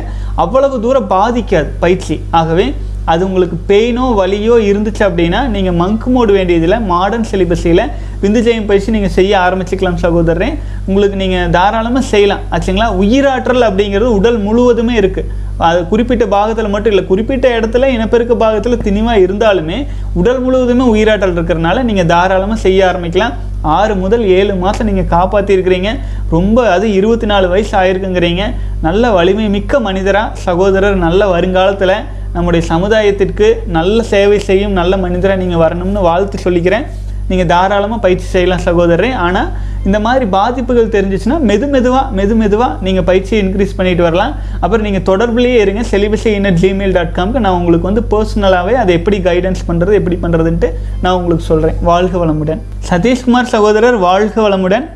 அவ்வளவு 0.44 0.82
தூரம் 0.84 1.10
பாதிக்காது 1.16 1.70
பயிற்சி. 1.84 2.16
ஆகவே 2.40 2.68
அது 3.12 3.22
உங்களுக்கு 3.28 3.56
பெயினோ 3.70 4.06
வலியோ 4.20 4.54
இருந்துச்சு 4.70 5.02
அப்படின்னா 5.08 5.40
நீங்கள் 5.54 5.78
மங்க் 5.82 6.06
மோடு 6.14 6.32
வேண்டியதில் 6.36 6.84
மாடர்ன் 6.92 7.28
சிலிபஸில் 7.30 7.82
விந்துஜயம் 8.22 8.68
பயிற்சி 8.70 8.90
நீங்கள் 8.96 9.14
செய்ய 9.18 9.32
ஆரம்பிச்சுக்கலாம் 9.44 10.00
சகோதரரே. 10.04 10.48
உங்களுக்கு 10.90 11.18
நீங்கள் 11.22 11.50
தாராளமாக 11.56 12.04
செய்யலாம். 12.12 12.42
ஆச்சுங்களா? 12.54 12.88
உயிராற்றல் 13.02 13.68
அப்படிங்கிறது 13.68 14.16
உடல் 14.20 14.38
முழுவதுமே 14.46 14.96
இருக்குது 15.02 15.28
அது 15.66 15.78
குறிப்பிட்ட 15.90 16.24
பாகத்தில் 16.34 16.72
மட்டும் 16.72 16.92
இல்லை 16.92 17.04
குறிப்பிட்ட 17.10 17.46
இடத்துல 17.58 17.88
இனப்பெருக்க 17.94 18.34
பாகத்தில் 18.42 18.82
திணிவாக 18.86 19.22
இருந்தாலுமே 19.24 19.78
உடல் 20.20 20.40
முழுவதுமே 20.44 20.84
உயிராட்டல் 20.92 21.34
இருக்கிறனால 21.36 21.82
நீங்கள் 21.88 22.08
தாராளமாக 22.12 22.58
செய்ய 22.66 22.80
ஆரம்பிக்கலாம். 22.90 23.34
ஆறு 23.76 23.94
முதல் 24.02 24.24
ஏழு 24.38 24.52
மாதம் 24.64 24.88
நீங்கள் 24.88 25.10
காப்பாற்றிருக்கிறீங்க 25.14 25.90
ரொம்ப 26.34 26.66
அது 26.74 26.86
இருபத்தி 26.98 27.26
நாலு 27.32 27.46
வயசு 27.54 27.74
ஆயிருக்குங்கிறீங்க. 27.80 28.44
நல்ல 28.86 29.10
வலிமை 29.18 29.46
மிக்க 29.56 29.80
மனிதராக 29.88 30.36
சகோதரர் 30.46 30.96
நல்ல 31.06 31.20
வருங்காலத்தில் 31.34 31.96
நம்முடைய 32.36 32.62
சமுதாயத்திற்கு 32.72 33.48
நல்ல 33.76 33.98
சேவை 34.12 34.38
செய்யும் 34.48 34.76
நல்ல 34.80 34.96
மனிதராக 35.04 35.40
நீங்கள் 35.42 35.62
வரணும்னு 35.64 36.02
வாழ்த்து 36.10 36.38
சொல்லிக்கிறேன். 36.46 36.86
நீங்கள் 37.30 37.50
தாராளமாக 37.54 38.00
பயிற்சி 38.04 38.28
செய்யலாம் 38.34 38.66
சகோதரரே. 38.68 39.10
ஆனால் 39.26 39.48
இந்த 39.88 39.98
மாதிரி 40.06 40.24
பாதிப்புகள் 40.36 40.92
தெரிஞ்சிச்சுன்னா 40.96 41.36
மெது 41.50 41.66
மெதுவாக 41.74 42.06
மெது 42.18 42.34
மெதுவாக 42.42 42.72
நீங்கள் 42.86 43.06
பயிற்சியை 43.10 43.38
இன்க்ரீஸ் 43.44 43.76
பண்ணிட்டு 43.78 44.02
வரலாம். 44.06 44.32
அப்புறம் 44.64 44.84
நீங்கள் 44.86 45.06
தொடர்புலேயே 45.10 45.58
இருங்க. 45.64 45.82
செலிபஸை 45.92 46.32
இன்னட் 46.38 46.60
ஜிமெயில் 46.62 46.94
டாட் 46.96 47.14
காம்க்கு 47.18 47.42
நான் 47.46 47.58
உங்களுக்கு 47.60 47.88
வந்து 47.90 48.04
பர்சனலாகவே 48.12 48.74
அதை 48.82 48.92
எப்படி 48.98 49.18
கைடன்ஸ் 49.28 49.62
பண்ணுறது 49.68 49.98
எப்படி 50.00 50.18
பண்ணுறதுன்ட்டு 50.24 50.70
நான் 51.04 51.16
உங்களுக்கு 51.20 51.46
சொல்கிறேன் 51.50 51.78
வாழ்க 51.90 52.14
வளமுடன். 52.24 52.60
சதீஷ்குமார் 52.90 53.52
சகோதரர் 53.54 53.98
வாழ்க 54.08 54.36
வளமுடன். 54.46 54.86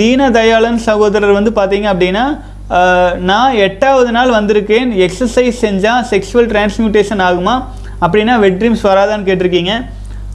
தீனதயாளன் 0.00 0.82
சகோதரர் 0.88 1.38
வந்து 1.38 1.50
பார்த்தீங்க 1.60 1.86
அப்படின்னா 1.94 2.24
நான் 3.30 3.56
எட்டாவது 3.64 4.10
நாள் 4.16 4.30
வந்திருக்கேன். 4.36 4.90
எக்ஸசைஸ் 5.06 5.58
செஞ்சால் 5.64 6.04
செக்ஷுவல் 6.12 6.48
டிரான்ஸ்மியூட்டேஷன் 6.52 7.22
ஆகுமா? 7.26 7.56
அப்படின்னா 8.04 8.34
வெட் 8.44 8.56
ட்ரீம்ஸ் 8.60 8.86
வராதான்னு 8.90 9.28
கேட்டிருக்கீங்க. 9.28 9.74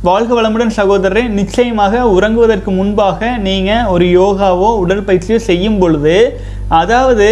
வாழ்க 0.07 0.31
வளமுடன் 0.35 0.75
சகோதரரே 0.77 1.21
நிச்சயமாக 1.37 2.01
உறங்குவதற்கு 2.15 2.69
முன்பாக 2.77 3.29
நீங்கள் 3.47 3.89
ஒரு 3.93 4.05
யோகாவோ 4.19 4.69
உடற்பயிற்சியோ 4.83 5.37
செய்யும் 5.47 5.79
பொழுது 5.81 6.13
அதாவது 6.77 7.27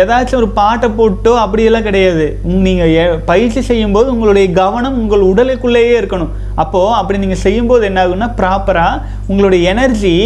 ஏதாச்சும் 0.00 0.38
ஒரு 0.40 0.48
பாட்டை 0.60 0.88
போட்டோ 1.00 1.32
அப்படியெல்லாம் 1.42 1.86
கிடையாது. 1.88 2.26
நீங்கள் 2.66 3.20
பயிற்சி 3.30 3.62
செய்யும்போது 3.68 4.08
உங்களுடைய 4.14 4.46
கவனம் 4.62 4.98
உங்கள் 5.02 5.28
உடலுக்குள்ளேயே 5.32 5.94
இருக்கணும். 6.00 6.32
அப்போது 6.64 6.96
அப்படி 7.00 7.22
நீங்கள் 7.24 7.44
செய்யும்போது 7.46 7.84
என்ன 7.90 8.06
ஆகுன்னா 8.06 8.30
ப்ராப்பராக 8.40 9.02
உங்களுடைய 9.30 9.60
எனர்ஜி 9.74 10.16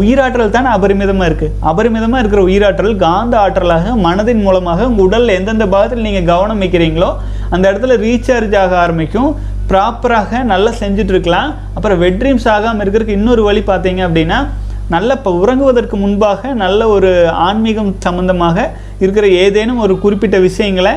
உயிராற்றல் 0.00 0.54
தான் 0.56 0.72
அபரிமிதமாக 0.74 1.28
இருக்குது 1.28 1.54
அபரிமிதமாக 1.70 2.20
இருக்கிற 2.22 2.42
உயிராற்றல் 2.50 3.00
காந்த 3.06 3.34
ஆற்றலாக 3.44 3.94
மனதின் 4.04 4.44
மூலமாக 4.44 4.86
உங்கள் 4.90 5.06
உடலில் 5.08 5.38
எந்தெந்த 5.38 5.66
பாகத்தில் 5.72 6.06
நீங்கள் 6.08 6.30
கவனம் 6.34 6.62
வைக்கிறீங்களோ 6.62 7.08
அந்த 7.54 7.64
இடத்துல 7.70 7.96
ரீசார்ஜ் 8.04 8.54
ஆக 8.62 8.72
ஆரம்பிக்கும். 8.84 9.30
ப்ராப்பராக 9.70 10.42
நல்லா 10.52 10.70
செஞ்சிட்ருக்கலாம் 10.82 11.50
அப்புறம் 11.76 12.00
வெட் 12.02 12.18
ட்ரீம்ஸ் 12.20 12.48
ஆகாமல் 12.54 12.82
இருக்கிறதுக்கு 12.84 13.18
இன்னொரு 13.18 13.42
வழி 13.48 13.62
பார்த்தீங்க 13.70 14.00
அப்படின்னா 14.08 14.38
நல்ல 14.94 15.10
இப்போ 15.18 15.30
உறங்குவதற்கு 15.42 15.96
முன்பாக 16.02 16.52
நல்ல 16.64 16.80
ஒரு 16.96 17.10
ஆன்மீகம் 17.46 17.92
சம்மந்தமாக 18.04 18.66
இருக்கிற 19.04 19.26
ஏதேனும் 19.44 19.80
ஒரு 19.86 19.94
குறிப்பிட்ட 20.04 20.36
விஷயங்களை 20.48 20.92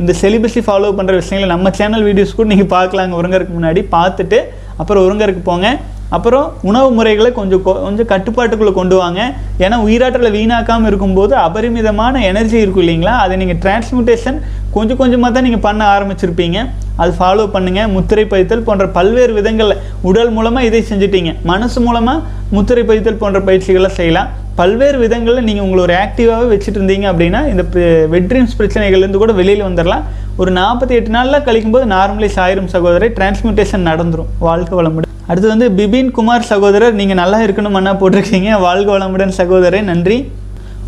இந்த 0.00 0.12
செலிபஸி 0.22 0.60
ஃபாலோ 0.66 0.90
பண்ணுற 0.98 1.14
விஷயங்களை 1.22 1.48
நம்ம 1.54 1.70
சேனல் 1.78 2.04
வீடியோஸ் 2.08 2.36
கூட 2.38 2.48
நீங்கள் 2.52 2.72
பார்க்கலாங்க. 2.76 3.14
உறங்கறதுக்கு 3.20 3.56
முன்னாடி 3.58 3.80
பார்த்துட்டு 3.96 4.38
அப்புறம் 4.80 5.04
உறங்கறதுக்கு 5.06 5.44
போங்க. 5.48 5.68
அப்புறம் 6.10 6.52
உணவு 6.62 6.90
முறைகளை 6.92 7.32
கொஞ்சம் 7.32 7.66
கொ- 7.66 7.82
கொஞ்சம் 7.82 8.06
கட்டுப்பாட்டுக்குள்ளே 8.06 8.72
கொண்டு 8.72 8.96
வாங்க. 8.96 9.32
ஏன்னா 9.58 9.76
உயிராற்றலை 9.86 10.30
வீணாக்காமல் 10.30 10.86
இருக்கும்போது 10.86 11.36
அபரிமிதமான 11.36 12.22
எனர்ஜி 12.22 12.58
இருக்கும் 12.58 12.86
இல்லைங்களா? 12.86 13.16
அதை 13.24 13.36
நீங்கள் 13.36 13.56
டிரான்ஸ்மியூட்டேஷன் 13.56 14.38
கொஞ்சம் 14.70 14.96
கொஞ்சமாக 14.96 15.32
தான் 15.32 15.42
நீங்கள் 15.42 15.60
பண்ண 15.60 15.98
ஆரம்பிச்சிருப்பீங்க. 15.98 16.70
அது 16.96 17.14
ஃபாலோ 17.18 17.48
பண்ணுங்கள் 17.54 17.92
முத்திரை 17.92 18.24
பதித்தல் 18.24 18.64
போன்ற 18.64 18.88
பல்வேறு 18.88 19.32
விதங்களில் 19.32 19.76
உடல் 20.00 20.30
மூலமாக 20.30 20.66
இதை 20.66 20.84
செஞ்சிட்டீங்க. 20.90 21.34
மனசு 21.42 21.80
மூலமாக 21.80 22.20
முத்திரை 22.50 22.84
பதித்தல் 22.84 23.22
போன்ற 23.22 23.40
பயிற்சிகளை 23.40 23.90
செய்யலாம். 23.90 24.28
பல்வேறு 24.54 24.98
விதங்களில் 24.98 25.44
நீங்கள் 25.44 25.64
உங்களை 25.64 25.82
ஒரு 25.82 25.94
ஆக்டிவாகவே 25.94 26.48
வச்சுட்டு 26.54 26.78
இருந்தீங்க 26.78 27.06
அப்படின்னா 27.12 27.48
இந்த 27.48 27.64
வெட்ரீம்ஸ் 28.12 28.56
பிரச்சனைகள்லேருந்து 28.58 29.16
கூட 29.16 29.32
வெளியில் 29.32 29.64
வந்துடலாம் 29.64 30.02
ஒரு 30.36 30.52
நாற்பத்தி 30.52 30.88
எட்டு 30.88 31.10
நாளில் 31.10 31.42
கழிக்கும்போது 31.42 31.86
நார்மலைஸ் 31.86 32.36
ஆயிரும் 32.36 32.66
சகோதரி 32.66 33.06
டிரான்ஸ்மியூட்டேஷன் 33.06 33.86
நடந்துடும் 33.86 34.30
வாழ்க்கை 34.38 34.78
வளமுடன் 34.78 35.09
அடுத்து 35.30 35.48
வந்து 35.52 35.66
பிபின் 35.78 36.08
குமார் 36.16 36.46
சகோதரர் 36.50 36.96
நீங்கள் 37.00 37.18
நல்லா 37.20 37.38
இருக்கணும் 37.46 37.76
அண்ணா 37.78 37.92
போட்டிருக்கீங்க. 37.98 38.50
வாழ்க 38.60 38.88
வளமுடன் 38.94 39.32
சகோதரே 39.36 39.80
நன்றி. 39.88 40.16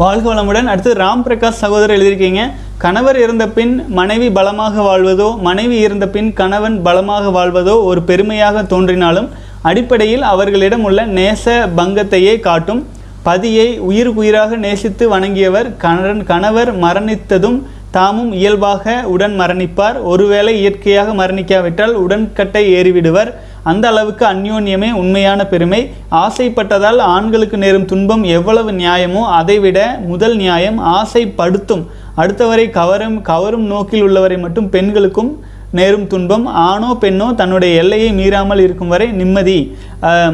வாழ்க 0.01 0.25
வளமுடன். 0.31 0.69
அடுத்து 0.73 0.93
ராம் 1.03 1.23
பிரகாஷ் 1.27 1.61
சகோதரர் 1.63 1.95
எழுதியிருக்கீங்க. 1.97 2.45
கணவர் 2.85 3.19
இறந்த 3.25 3.45
பின் 3.57 3.75
மனைவி 3.99 4.29
பலமாக 4.39 4.75
வாழ்வதோ 4.89 5.29
மனைவி 5.49 5.77
இறந்த 5.87 6.07
பின் 6.15 6.31
கணவன் 6.41 6.79
பலமாக 6.87 7.29
வாழ்வதோ 7.37 7.75
ஒரு 7.91 8.03
பெருமையாக 8.09 8.65
தோன்றினாலும் 8.73 9.29
அடிப்படையில் 9.71 10.25
அவர்களிடம் 10.33 10.87
உள்ள 10.89 11.05
நேச 11.19 11.45
பங்கத்தையே 11.79 12.35
காட்டும். 12.49 12.83
பதியை 13.29 13.69
உயிருக்குயிராக 13.91 14.57
நேசித்து 14.67 15.07
வணங்கியவர் 15.15 15.71
கணவன். 15.85 16.25
கணவர் 16.33 16.73
மரணித்ததும் 16.87 17.61
தாமும் 17.99 18.33
இயல்பாக 18.41 18.93
உடன் 19.15 19.35
மரணிப்பார். 19.41 19.97
ஒருவேளை 20.13 20.53
இயற்கையாக 20.61 21.09
மரணிக்காவிட்டால் 21.23 21.97
உடன்கட்டை 22.05 22.63
ஏறிவிடுவர். 22.79 23.33
அந்த 23.71 23.85
அளவுக்கு 23.93 24.25
அந்யோன்யமே 24.31 24.89
உண்மையான 25.01 25.41
பெருமை. 25.53 25.81
ஆசைப்பட்டதால் 26.25 27.01
ஆண்களுக்கு 27.15 27.57
நேரும் 27.65 27.89
துன்பம் 27.93 28.25
எவ்வளவு 28.37 28.73
நியாயமோ 28.81 29.23
அதைவிட 29.39 29.79
முதல் 30.11 30.37
நியாயம் 30.43 30.79
ஆசைப்படுத்தும். 30.99 31.85
அடுத்தவரை 32.23 32.67
கவரும் 32.79 33.17
கவரும் 33.31 33.67
நோக்கில் 33.73 34.05
உள்ளவரை 34.09 34.39
மட்டும் 34.45 34.69
பெண்களுக்கும் 34.75 35.33
நேரும் 35.79 36.07
துன்பம். 36.13 36.47
ஆணோ 36.69 36.91
பெண்ணோ 37.03 37.27
தன்னுடைய 37.41 37.75
எல்லையை 37.83 38.11
மீறாமல் 38.19 38.63
இருக்கும் 38.65 38.93
வரை 38.95 39.07
நிம்மதி. 39.21 39.59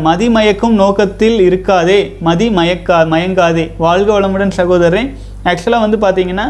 மதிமயக்கும் 0.07 0.75
நோக்கத்தில் 0.81 1.39
இருக்காதே 1.49 2.01
மதி 2.29 2.49
மயக்கா 2.59 2.99
மயங்காதே. 3.13 3.67
வாழ்க 3.85 4.11
வளமுடன் 4.17 4.57
சகோதரரே. 4.59 5.05
ஆக்சுவலாக 5.51 5.85
வந்து 5.87 6.01
பார்த்தீங்கன்னா 6.05 6.49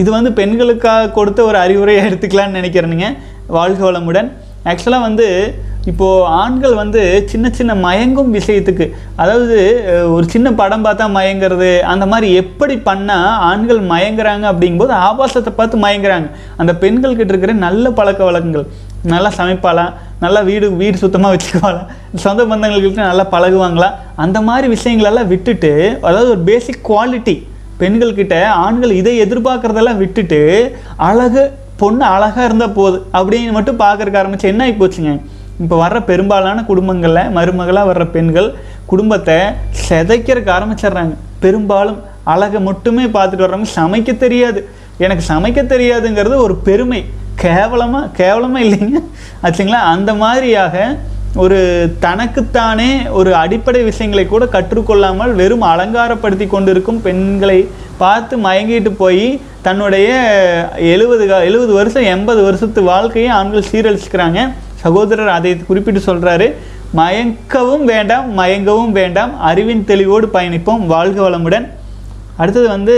இது 0.00 0.08
வந்து 0.16 0.30
பெண்களுக்காக 0.38 1.10
கொடுத்த 1.18 1.40
ஒரு 1.50 1.58
அறிவுரையை 1.64 2.00
எடுத்துக்கலான்னு 2.06 2.58
நினைக்கிறேனுங்க. 2.58 3.06
வாழ்க 3.56 3.80
வளமுடன். 3.88 4.28
ஆக்சுவலாக 4.64 5.00
வந்து 5.00 5.54
இப்போது 5.86 6.24
ஆண்கள் 6.24 6.74
வந்து 6.74 7.24
சின்ன 7.26 7.50
சின்ன 7.50 7.74
மயங்கும் 7.74 8.30
விஷயத்துக்கு 8.32 8.92
அதாவது 9.16 9.56
ஒரு 10.12 10.28
சின்ன 10.28 10.52
படம் 10.52 10.84
பார்த்தா 10.84 11.06
மயங்கிறது 11.10 11.80
அந்த 11.82 12.06
மாதிரி 12.06 12.34
எப்படி 12.34 12.74
பண்ணால் 12.74 13.38
ஆண்கள் 13.38 13.80
மயங்குறாங்க 13.80 14.44
அப்படிங்கும்போது 14.52 14.90
ஆபாசத்தை 14.90 15.52
பார்த்து 15.52 15.78
மயங்குறாங்க. 15.78 16.28
அந்த 16.56 16.72
பெண்கள்கிட்ட 16.72 17.28
இருக்கிற 17.28 17.52
நல்ல 17.52 17.90
பழக்க 17.90 18.24
வழக்கங்கள் 18.24 18.66
நல்லா 19.02 19.30
சமைப்பாளா 19.30 19.92
நல்லா 20.20 20.40
வீடு 20.40 20.72
வீடு 20.72 20.96
சுத்தமாக 20.96 21.36
வச்சுக்குவாளா 21.36 21.86
சொந்த 22.14 22.42
பந்தங்கள்கிட்ட 22.42 22.96
நல்லா 22.96 23.26
பழகுவாங்களா 23.30 23.90
அந்த 24.16 24.40
மாதிரி 24.40 24.74
விஷயங்களெல்லாம் 24.74 25.26
விட்டுட்டு 25.26 25.98
அதாவது 26.02 26.30
ஒரு 26.30 26.40
பேசிக் 26.40 26.88
குவாலிட்டி 26.88 27.46
பெண்கள்கிட்ட 27.78 28.44
ஆண்கள் 28.46 28.90
இதை 28.90 29.24
எதிர்பார்க்குறதெல்லாம் 29.24 29.96
விட்டுட்டு 29.96 30.76
அழகு 30.96 31.52
பொண்ணு 31.82 32.04
அழகாக 32.14 32.44
இருந்தால் 32.48 32.76
போதும் 32.78 33.06
அப்படின்னு 33.18 33.56
மட்டும் 33.58 33.80
பார்க்கறக்கு 33.84 34.20
ஆரம்பிச்சு 34.22 34.52
என்ன 34.52 34.64
ஆகி 34.66 34.74
போச்சுங்க? 34.80 35.12
இப்போ 35.62 35.76
வர்ற 35.82 35.98
பெரும்பாலான 36.10 36.58
குடும்பங்களில் 36.70 37.30
மருமகளாக 37.36 37.90
வர்ற 37.90 38.04
பெண்கள் 38.16 38.48
குடும்பத்தை 38.92 39.36
சிதைக்கிறதுக்கு 39.86 40.54
ஆரம்பிச்சிடுறாங்க. 40.56 41.14
பெரும்பாலும் 41.44 41.98
அழகை 42.32 42.60
மட்டுமே 42.68 43.04
பார்த்துட்டு 43.16 43.44
வர்றவங்க 43.44 43.70
சமைக்க 43.78 44.10
தெரியாது. 44.24 44.60
எனக்கு 45.04 45.24
சமைக்க 45.32 45.60
தெரியாதுங்கிறது 45.74 46.36
ஒரு 46.46 46.56
பெருமை. 46.68 47.00
கேவலமாக 47.42 48.10
கேவலமாக 48.18 48.64
இல்லைங்க. 48.66 48.98
ஆச்சுங்களா? 49.44 49.80
அந்த 49.94 50.10
மாதிரியாக 50.22 50.74
ஒரு 51.34 51.92
தனக்குத்தானே 52.00 53.08
ஒரு 53.08 53.34
அடிப்படை 53.34 53.82
விஷயங்களை 53.82 54.26
கூட 54.26 54.44
கற்றுக்கொள்ளாமல் 54.44 55.32
வெறும் 55.32 55.62
அலங்காரப்படுத்தி 55.62 56.46
கொண்டிருக்கும் 56.46 57.02
பெண்களை 57.02 57.68
பார்த்து 57.96 58.36
மயங்கிட்டு 58.36 58.90
போய் 58.90 59.40
தன்னுடைய 59.62 60.08
எழுபது 60.78 61.28
எழுபது 61.28 61.72
வருஷம் 61.72 62.02
எண்பது 62.02 62.42
வருஷத்து 62.42 62.82
வாழ்க்கையை 62.82 63.30
ஆண்கள் 63.30 63.64
சீரழிச்சுக்கிறாங்க. 63.72 64.52
சகோதரர் 64.74 65.28
அதை 65.28 65.56
குறிப்பிட்டு 65.66 66.00
சொல்கிறாரு 66.00 66.52
மயங்கவும் 66.96 67.84
வேண்டாம் 67.84 68.38
மயங்கவும் 68.38 68.90
வேண்டாம். 68.90 69.40
அறிவின் 69.40 69.84
தெளிவோடு 69.88 70.28
பயணிப்போம். 70.32 70.86
வாழ்க 70.86 71.30
வளமுடன். 71.30 71.68
அடுத்தது 72.36 72.68
வந்து 72.68 72.96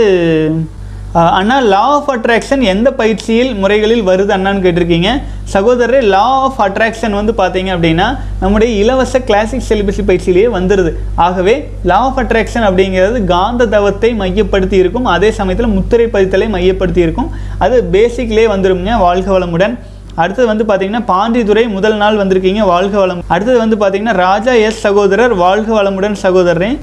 அண்ணா 1.19 1.57
லா 1.71 1.81
ஆஃப் 1.97 2.09
அட்ராக்ஷன் 2.13 2.63
எந்த 2.71 2.89
பயிற்சியில் 2.99 3.51
முறைகளில் 3.61 4.01
வருது 4.07 4.31
அண்ணான்னு 4.35 4.63
கேட்டிருக்கீங்க. 4.65 5.09
சகோதரரே 5.53 6.01
லா 6.13 6.23
ஆஃப் 6.47 6.59
அட்ராக்ஷன் 6.65 7.15
வந்து 7.19 7.33
பார்த்தீங்க 7.37 7.69
அப்படின்னா 7.75 8.07
நம்முடைய 8.41 8.71
இலவச 8.81 9.21
கிளாசிக் 9.29 9.63
செலிபஸி 9.69 10.03
பயிற்சியிலேயே 10.09 10.49
வந்துடுது 10.57 10.91
ஆகவே 11.27 11.55
லா 11.91 11.99
ஆஃப் 12.07 12.19
அட்ராக்ஷன் 12.23 12.67
அப்படிங்கிறது 12.69 13.21
காந்த 13.33 13.69
தவத்தை 13.75 14.11
மையப்படுத்தி 14.21 14.77
இருக்கும். 14.83 15.09
அதே 15.15 15.31
சமயத்தில் 15.39 15.73
முத்திரை 15.77 16.07
பதித்தலை 16.15 16.49
மையப்படுத்தி 16.55 17.01
இருக்கும். 17.07 17.31
அது 17.65 17.77
பேசிக்லேயே 17.95 18.47
வந்துருங்க 18.55 18.99
வாழ்க 19.07 19.39
வளமுடன். 19.39 19.75
அடுத்தது 20.21 20.47
வந்து 20.53 20.65
பார்த்தீங்கன்னா 20.67 21.05
பாண்டித்துறை 21.13 21.67
முதல் 21.77 21.99
நாள் 22.03 22.21
வந்திருக்கீங்க 22.23 22.63
வாழ்க 22.73 22.95
வளம். 22.99 23.21
அடுத்தது 23.27 23.57
வந்து 23.63 23.77
பார்த்தீங்கன்னா 23.83 24.21
ராஜா 24.25 24.53
எஸ் 24.67 24.85
சகோதரர் 24.87 25.33
வாழ்க 25.45 25.69
வளமுடன் 25.79 26.23
சகோதரரே. 26.27 26.73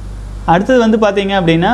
அடுத்தது 0.52 0.78
வந்து 0.84 0.98
பார்த்தீங்க 1.04 1.34
அப்படின்னா 1.40 1.72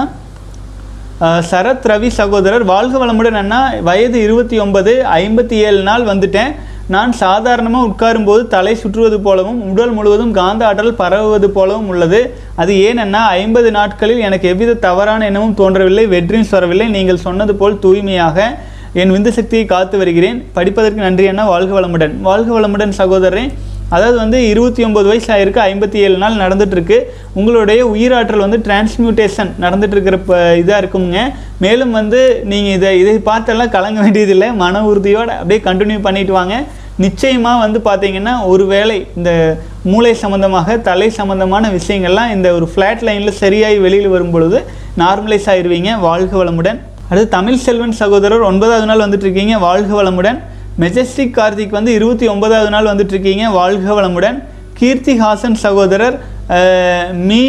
சரத் 1.20 1.86
ரவி 1.90 2.08
சகோதரர் 2.08 2.64
வாழ்க 2.64 3.06
வளமுடன் 3.06 3.38
அண்ணா. 3.40 3.72
வயது 3.80 4.22
இருபத்தி 4.22 4.58
ஒன்பது 4.58 5.04
ஐம்பத்தி 5.14 5.52
ஏழு 5.52 5.80
நாள் 5.82 6.04
வந்துட்டேன். 6.04 6.54
நான் 6.86 7.12
சாதாரணமாக 7.12 7.88
உட்காரும்போது 7.88 8.46
தலை 8.46 8.74
சுற்றுவது 8.74 9.20
போலவும் 9.20 9.70
உடல் 9.70 9.90
முழுவதும் 9.90 10.32
காந்த 10.32 10.66
ஆற்றல் 10.66 10.94
பரவுவது 10.94 11.44
போலவும் 11.44 11.88
உள்ளது. 11.88 12.20
அது 12.54 12.72
ஏனென்னா 12.72 13.24
ஐம்பது 13.40 13.70
நாட்களில் 13.70 14.18
எனக்கு 14.18 14.48
எவ்வித 14.48 14.74
தவறான 14.74 15.24
எண்ணமும் 15.24 15.54
தோன்றவில்லை 15.54 16.06
வெற்றியும் 16.06 16.46
வரவில்லை 16.50 16.88
நீங்கள் 16.88 17.24
சொன்னது 17.26 17.54
போல் 17.54 17.78
தூய்மையாக 17.78 18.58
என் 18.92 19.12
விந்து 19.12 19.28
சக்தியை 19.28 19.64
காத்து 19.64 19.98
வருகிறேன். 19.98 20.44
படிப்பதற்கு 20.52 21.00
நன்றி 21.00 21.26
அண்ணா. 21.26 21.46
வாழ்க 21.46 21.80
வளமுடன். 21.80 22.20
வாழ்க 22.20 22.60
வளமுடன் 22.60 22.92
சகோதரரே. 22.98 23.52
அதாவது 23.94 24.16
வந்து 24.24 24.38
இருபத்தி 24.52 24.82
ஒம்பது 24.88 25.08
வயசு 25.12 25.30
ஆயிருக்கு 25.34 25.62
ஐம்பத்தி 25.70 25.98
ஏழு 26.06 26.16
நாள் 26.24 26.40
நடந்துகிட்ருக்கு 26.44 26.98
உங்களுடைய 27.38 27.80
உயிராற்றல் 27.94 28.44
வந்து 28.46 28.60
டிரான்ஸ்மியூட்டேஷன் 28.66 29.52
நடந்துகிட்ருக்கிற 29.64 30.08
இருக்கிற 30.08 30.16
இப்போ 30.22 30.36
இதாக 30.62 30.80
இருக்குங்க 30.82 31.20
மேலும் 31.64 31.92
வந்து 31.98 32.20
நீங்கள் 32.50 32.74
இதை 32.78 32.90
இதை 33.02 33.14
பார்த்தெல்லாம் 33.30 33.72
கலங்க 33.76 33.98
வேண்டியதில்லை. 34.04 34.48
மன 34.62 34.82
உறுதியோடு 34.90 35.32
அப்படியே 35.38 35.60
கண்டினியூ 35.68 36.00
பண்ணிட்டு 36.06 36.34
வாங்க. 36.40 36.56
நிச்சயமாக 37.04 37.62
வந்து 37.64 37.78
பார்த்தீங்கன்னா 37.88 38.34
ஒருவேளை 38.52 38.96
இந்த 39.18 39.30
மூளை 39.90 40.12
சம்மந்தமாக 40.22 40.76
தலை 40.88 41.08
சம்மந்தமான 41.18 41.64
விஷயங்கள்லாம் 41.78 42.32
இந்த 42.36 42.48
ஒரு 42.58 42.66
ஃப்ளாட் 42.72 43.04
லைனில் 43.08 43.38
சரியாகி 43.42 43.78
வெளியில் 43.86 44.14
வரும் 44.14 44.32
பொழுது 44.34 44.60
நார்மலைஸ் 45.02 45.48
ஆயிடுவீங்க 45.52 45.90
வாழ்க 46.08 46.32
வளமுடன். 46.42 46.78
அடுத்து 47.10 47.28
தமிழ் 47.36 47.62
செல்வன் 47.66 47.98
சகோதரர் 48.00 48.48
ஒன்பதாவது 48.50 48.88
நாள் 48.90 49.04
வந்துட்டு 49.04 49.26
இருக்கீங்க 49.26 49.54
வாழ்க 49.66 49.92
வளமுடன். 50.00 50.40
மெஜஸ்டிக் 50.82 51.32
கார்த்திக் 51.36 51.76
வந்து 51.76 51.92
இருபத்தி 51.98 52.26
ஒன்பதாவது 52.32 52.70
நாள் 52.74 52.88
வந்துட்ருக்கீங்க 52.88 53.44
வாழ்க 53.58 53.86
வளமுடன். 53.98 54.36
கீர்த்தி 54.80 55.14
ஹாசன் 55.22 55.56
சகோதரர் 55.62 56.16
மீ 57.28 57.40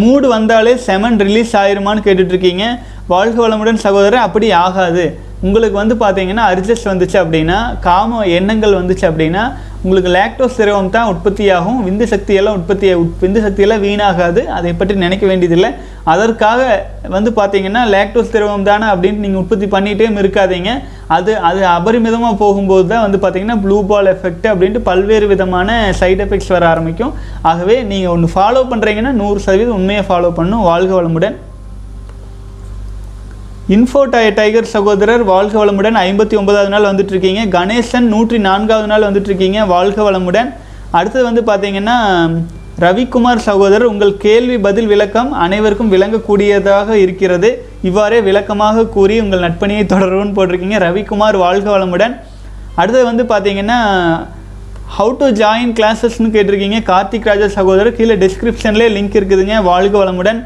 மூடு 0.00 0.26
வந்தாலே 0.32 0.72
செமன் 0.86 1.18
ரிலீஸ் 1.26 1.52
ஆயிருமான்னு 1.60 2.04
கேட்டுட்ருக்கீங்க 2.06 2.64
வாழ்க 3.12 3.36
வளமுடன் 3.44 3.78
சகோதரர் 3.84 4.24
அப்படி 4.26 4.48
ஆகாது. 4.64 5.04
உங்களுக்கு 5.46 5.76
வந்து 5.82 5.94
பார்த்தீங்கன்னா 6.02 6.44
அர்ஜஸ்ட் 6.54 6.90
வந்துச்சு 6.92 7.16
அப்படின்னா 7.22 7.58
காம 7.86 8.20
எண்ணங்கள் 8.38 8.78
வந்துச்சு 8.80 9.06
அப்படின்னா 9.10 9.44
உங்களுக்கு 9.86 10.10
லாக்டோஸ் 10.16 10.58
திரவம் 10.58 10.92
தான் 10.94 11.08
உற்பத்தியாகும். 11.12 11.80
விந்து 11.86 12.04
சக்தியெல்லாம் 12.12 12.56
உற்பத்தி 12.58 12.86
விந்து 13.22 13.40
சக்தியெல்லாம் 13.46 13.82
வீணாகாது. 13.86 14.42
அதை 14.58 14.70
பற்றி 14.80 14.94
நினைக்க 15.04 15.24
வேண்டியதில்லை. 15.30 15.70
அதற்காக 16.12 16.60
வந்து 17.16 17.30
பார்த்தீங்கன்னா 17.38 17.82
லாக்டோஸ் 17.94 18.32
திரவம் 18.34 18.66
தானே 18.70 18.86
அப்படின்னு 18.92 19.24
நீங்கள் 19.24 19.42
உற்பத்தி 19.42 19.68
பண்ணிகிட்டே 19.76 20.08
இருக்காதீங்க. 20.24 20.72
அது 21.16 21.32
அது 21.48 21.60
அபரிமிதமாக 21.76 22.40
போகும்போது 22.42 22.84
தான் 22.92 23.04
வந்து 23.06 23.18
பார்த்தீங்கன்னா 23.22 23.58
ப்ளூ 23.64 23.78
பால் 23.90 24.12
எஃபெக்ட் 24.14 24.46
அப்படின்ட்டு 24.52 24.86
பல்வேறு 24.90 25.26
விதமான 25.32 25.78
சைடு 26.00 26.22
எஃபெக்ட்ஸ் 26.26 26.54
வர 26.56 26.66
ஆரம்பிக்கும். 26.74 27.12
ஆகவே 27.50 27.76
நீங்கள் 27.90 28.14
ஒன்று 28.14 28.36
ஃபாலோ 28.36 28.62
பண்ணுறீங்கன்னா 28.72 29.12
நூறு 29.22 29.40
சதவீதம் 29.46 29.78
உண்மையை 29.80 30.04
ஃபாலோ 30.10 30.30
பண்ணும். 30.40 30.64
வாழ்க 30.70 30.92
வளமுடன். 31.00 31.36
இன்ஃபோ 33.72 34.00
டைகர் 34.38 34.66
சகோதரர் 34.72 35.22
வாழ்க 35.30 35.54
வளமுடன் 35.60 35.96
ஐம்பத்தி 36.06 36.34
ஒன்பதாவது 36.38 36.70
நாள் 36.72 36.86
வந்துட்டு 36.88 37.12
இருக்கீங்க 37.14 37.42
கணேசன் 37.54 38.08
நூற்றி 38.14 38.38
நான்காவது 38.46 38.88
நாள் 38.90 39.06
வந்துட்டு 39.06 39.30
இருக்கீங்க 39.30 39.64
வாழ்க 39.70 39.98
வளமுடன். 40.08 40.48
அடுத்தது 40.98 41.24
வந்து 41.28 41.42
பார்த்தீங்கன்னா 41.46 41.94
ரவிக்குமார் 42.84 43.40
சகோதரர் 43.46 43.90
உங்கள் 43.92 44.12
கேள்வி 44.24 44.56
பதில் 44.66 44.90
விளக்கம் 44.92 45.30
அனைவருக்கும் 45.44 45.92
விளங்கக்கூடியதாக 45.94 46.90
இருக்கிறது. 47.04 47.50
இவ்வாறே 47.90 48.18
விளக்கமாக 48.28 48.84
கூறி 48.96 49.16
உங்கள் 49.24 49.44
நட்பணியை 49.46 49.86
தொடரும்னு 49.94 50.36
போட்டிருக்கீங்க. 50.38 50.80
ரவிக்குமார் 50.86 51.38
வாழ்க 51.44 51.70
வளமுடன். 51.76 52.16
அடுத்தது 52.74 53.04
வந்து 53.10 53.26
பார்த்தீங்கன்னா 53.32 53.78
ஹவு 54.98 55.14
டு 55.22 55.28
ஜாயின் 55.42 55.72
கிளாஸஸ்னு 55.80 56.28
கேட்டிருக்கீங்க. 56.36 56.80
கார்த்திக் 56.92 57.30
ராஜா 57.30 57.48
சகோதரர் 57.56 57.96
கீழே 58.00 58.16
டிஸ்கிரிப்ஷன்லேயே 58.26 58.90
லிங்க் 58.98 59.18
இருக்குதுங்க. 59.20 59.56
வாழ்க 59.70 59.96
வளமுடன். 60.04 60.42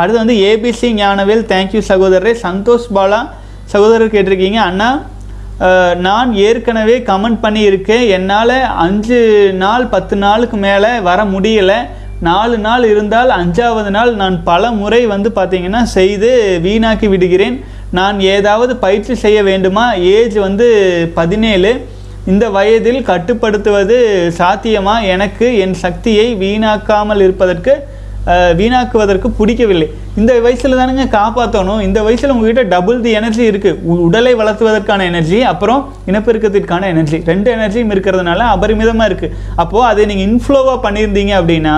அடுத்து 0.00 0.22
வந்து 0.22 0.36
ஏபிசி 0.50 0.88
ஞானவேல் 1.02 1.48
தேங்க்யூ 1.52 1.82
சகோதரரே. 1.92 2.34
சந்தோஷ் 2.46 2.90
பாலா 2.96 3.20
சகோதரர் 3.72 4.14
கேட்டிருக்கீங்க. 4.14 4.60
அண்ணா 4.70 4.90
நான் 6.06 6.30
ஏற்கனவே 6.44 6.94
கமெண்ட் 7.08 7.42
பண்ணியிருக்கேன். 7.42 8.04
என்னால் 8.16 8.56
அஞ்சு 8.84 9.18
நாள் 9.62 9.84
பத்து 9.94 10.14
நாளுக்கு 10.24 10.56
மேலே 10.66 10.92
வர 11.08 11.18
முடியலை. 11.34 11.80
நாலு 12.28 12.56
நாள் 12.66 12.84
இருந்தால் 12.92 13.30
அஞ்சாவது 13.40 13.90
நாள் 13.96 14.10
நான் 14.22 14.36
பல 14.48 14.70
முறை 14.80 15.02
வந்து 15.12 15.28
பார்த்திங்கன்னா 15.36 15.82
செய்து 15.96 16.30
வீணாக்கி 16.66 17.06
விடுகிறேன். 17.12 17.56
நான் 17.98 18.16
ஏதாவது 18.34 18.72
பயிற்சி 18.84 19.14
செய்ய 19.22 19.38
வேண்டுமா? 19.50 19.86
ஏஜ் 20.16 20.36
வந்து 20.46 20.66
பதினேழு. 21.18 21.72
இந்த 22.30 22.44
வயதில் 22.56 23.00
கட்டுப்படுத்துவது 23.10 23.96
சாத்தியமா? 24.40 24.96
எனக்கு 25.14 25.46
என் 25.64 25.76
சக்தியை 25.84 26.26
வீணாக்காமல் 26.42 27.22
இருப்பதற்கு 27.26 27.74
வீணாக்குவதற்கு 28.60 29.28
பிடிக்கவில்லை. 29.38 29.88
இந்த 30.20 30.32
வயசில் 30.44 30.78
தானுங்க 30.80 31.06
காப்பாற்றணும் 31.16 31.82
இந்த 31.88 31.98
வயசில் 32.06 32.34
உங்ககிட்ட 32.34 32.62
டபுள் 32.74 33.02
தி 33.04 33.12
எனர்ஜி 33.20 33.44
இருக்குது 33.50 33.98
உடலை 34.06 34.32
வளர்த்துவதற்கான 34.40 35.06
எனர்ஜி 35.10 35.40
அப்புறம் 35.52 35.82
இனப்பெருக்கத்திற்கான 36.10 36.88
எனர்ஜி 36.94 37.18
ரெண்டு 37.32 37.50
எனர்ஜியும் 37.56 37.92
இருக்கிறதுனால 37.96 38.46
அபரிமிதமாக 38.54 39.10
இருக்குது 39.10 39.36
அப்போது 39.64 39.88
அதை 39.90 40.04
நீங்கள் 40.12 40.28
இன்ஃப்ளோவாக 40.30 40.78
பண்ணியிருந்தீங்க 40.86 41.34
அப்படின்னா 41.40 41.76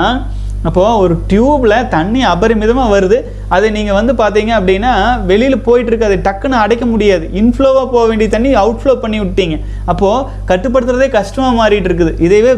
அப்போது 0.68 0.98
ஒரு 1.04 1.14
டியூப்பில் 1.30 1.88
தண்ணி 1.94 2.20
அபரிமிதமாக 2.32 2.92
வருது. 2.94 3.16
அதை 3.54 3.68
நீங்கள் 3.76 3.96
வந்து 3.98 4.12
பார்த்தீங்க 4.20 4.52
அப்படின்னா 4.58 4.92
வெளியில் 5.30 5.64
போயிட்டுருக்கு. 5.68 6.08
அதை 6.08 6.18
டக்குன்னு 6.26 6.62
அடைக்க 6.64 6.84
முடியாது. 6.92 7.24
இன்ஃப்ளோவாக 7.40 7.86
போக 7.94 8.04
வேண்டிய 8.10 8.28
தண்ணி 8.34 8.50
அவுட்ஃப்ளோ 8.60 8.94
பண்ணி 9.04 9.18
விட்டீங்க. 9.22 9.56
அப்போது 9.92 10.26
கட்டுப்படுத்துறதே 10.50 11.08
கஷ்டமாக 11.18 11.58
மாறிட்டு 11.60 11.90
இருக்குது 11.90 12.14
இதைவே 12.26 12.52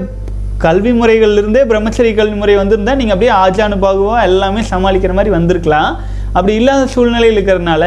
கல்வி 0.62 0.90
முறைகள்லேருந்தே 0.98 1.62
பிரம்மச்சரிய 1.70 2.12
கல்வி 2.18 2.36
முறை 2.40 2.54
வந்திருந்தால் 2.60 2.98
நீங்கள் 3.00 3.14
அப்படியே 3.14 3.32
ஆஜானுபாகுவா 3.44 4.18
எல்லாமே 4.28 4.60
சமாளிக்கிற 4.72 5.12
மாதிரி 5.18 5.32
வந்திருக்கலாம். 5.36 5.90
அப்படி 6.36 6.52
இல்லாத 6.60 6.84
சூழ்நிலையில் 6.92 7.36
இருக்கிறதுனால 7.38 7.84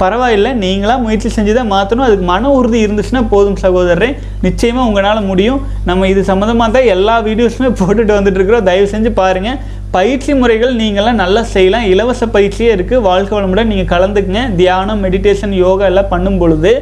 பரவாயில்லை 0.00 0.50
நீங்களாக 0.62 1.02
முயற்சி 1.02 1.28
செஞ்சு 1.34 1.52
தான் 1.58 1.70
மாற்றணும் 1.72 2.04
அதுக்கு 2.06 2.24
மன 2.30 2.50
உறுதி 2.58 2.78
இருந்துச்சுன்னா 2.84 3.22
போதும் 3.32 3.58
சகோதரரே. 3.64 4.08
நிச்சயமாக 4.46 4.86
உங்களால் 4.88 5.28
முடியும். 5.30 5.60
நம்ம 5.88 6.08
இது 6.12 6.22
சம்மந்தமாக 6.30 6.74
தான் 6.76 6.88
எல்லா 6.94 7.14
வீடியோஸுமே 7.28 7.70
போட்டுட்டு 7.80 8.12
வந்துட்டு 8.16 8.38
இருக்கிறோம். 8.40 8.64
தயவு 8.68 8.88
செஞ்சு 8.94 9.12
பாருங்கள் 9.20 9.60
பயிற்சி 9.96 10.32
முறைகள் 10.40 10.72
நீங்களாம் 10.82 11.20
நல்லா 11.22 11.42
செய்யலாம். 11.54 11.86
இலவச 11.92 12.26
பயிற்சியே 12.36 12.70
இருக்குது 12.76 13.04
வாழ்க்கை 13.08 13.34
வளமுடன் 13.38 13.70
நீங்கள் 13.72 13.90
கலந்துக்குங்க. 13.94 14.42
தியானம் 14.60 15.02
மெடிடேஷன் 15.06 15.54
யோகா 15.64 15.86
எல்லாம் 15.92 16.10
பண்ணும் 16.14 16.40
பொழுது 16.42 16.72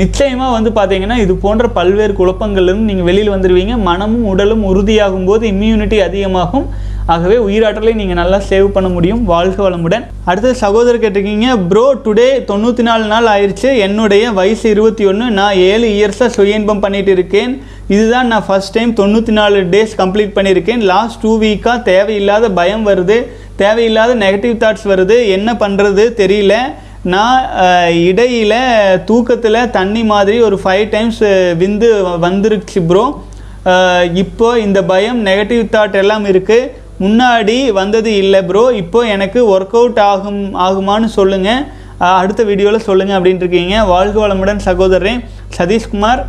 நிச்சயமாக 0.00 0.54
வந்து 0.54 0.70
பார்த்தீங்கன்னா 0.76 1.16
இது 1.24 1.34
போன்ற 1.42 1.64
பல்வேறு 1.76 2.14
குழப்பங்கள்லேருந்து 2.20 2.88
நீங்கள் 2.90 3.08
வெளியில் 3.08 3.32
வந்துடுவீங்க 3.34 3.74
மனமும் 3.88 4.24
உடலும் 4.30 4.64
உறுதியாகும் 4.70 5.28
போது 5.28 5.44
இம்யூனிட்டி 5.54 5.98
அதிகமாகும். 6.06 6.66
ஆகவே 7.12 7.36
உயிராற்றலை 7.46 7.92
நீங்கள் 7.98 8.18
நல்லா 8.20 8.38
சேவ் 8.48 8.68
பண்ண 8.76 8.88
முடியும். 8.94 9.22
வாழ்க 9.30 9.58
வளமுடன். 9.64 10.04
அடுத்தது 10.30 10.54
சகோதரர் 10.62 11.02
கேட்டிருக்கீங்க 11.02 11.48
ப்ரோ 11.70 11.84
டுடே 12.04 12.28
தொண்ணூற்றி 12.50 12.82
நாலு 12.88 13.04
நாள் 13.12 13.28
ஆயிடுச்சு 13.32 13.70
என்னுடைய 13.86 14.32
வயசு 14.38 14.64
இருபத்தி 14.74 15.04
ஒன்று 15.10 15.26
நான் 15.38 15.58
ஏழு 15.70 15.88
இயர்ஸாக 15.96 16.30
சுய 16.36 16.58
இன்பம் 16.60 16.82
பண்ணிட்டு 16.84 17.12
இருக்கேன். 17.16 17.52
இதுதான் 17.94 18.30
நான் 18.32 18.46
ஃபஸ்ட் 18.48 18.74
டைம் 18.76 18.94
தொண்ணூற்றி 19.00 19.34
நாலு 19.40 19.60
டேஸ் 19.74 19.94
கம்ப்ளீட் 20.02 20.36
பண்ணியிருக்கேன் 20.38 20.82
லாஸ்ட் 20.92 21.20
டூ 21.24 21.32
வீக்காக 21.44 21.78
தேவையில்லாத 21.90 22.50
பயம் 22.60 22.86
வருது. 22.90 23.18
தேவையில்லாத 23.62 24.14
நெகட்டிவ் 24.24 24.56
தாட்ஸ் 24.64 24.88
வருது. 24.92 25.18
என்ன 25.36 25.50
பண்ணுறது 25.62 26.06
தெரியல. 26.22 26.56
நான் 27.12 27.40
இடையில் 28.08 28.58
தூக்கத்தில் 29.08 29.70
தண்ணி 29.76 30.02
மாதிரி 30.12 30.36
ஒரு 30.46 30.56
ஃபைவ் 30.62 30.84
டைம்ஸ் 30.94 31.22
விந்து 31.60 31.88
வந்துருச்சு 32.24 32.80
ப்ரோ 32.90 33.04
இப்போ 34.22 34.48
இந்த 34.66 34.78
பயம் 34.92 35.20
நெகட்டிவ் 35.28 35.62
தாட் 35.74 35.98
எல்லாம் 36.02 36.24
இருக்குது 36.32 36.70
முன்னாடி 37.04 37.58
வந்தது 37.80 38.10
இல்லை 38.22 38.40
ப்ரோ 38.48 38.64
இப்போ 38.82 39.00
எனக்கு 39.14 39.40
ஒர்க் 39.54 39.76
அவுட் 39.80 40.00
ஆகும் 40.10 40.42
ஆகுமான்னு 40.66 41.08
சொல்லுங்கள் 41.18 41.62
அடுத்த 42.22 42.42
வீடியோவில் 42.50 42.86
சொல்லுங்கள் 42.88 43.16
அப்படின்ட்டு 43.18 43.44
இருக்கீங்க. 43.44 43.76
வாழ்க 43.92 44.16
வளமுடன் 44.22 44.64
சகோதரன் 44.68 45.20
சதீஷ்குமார் 45.58 46.22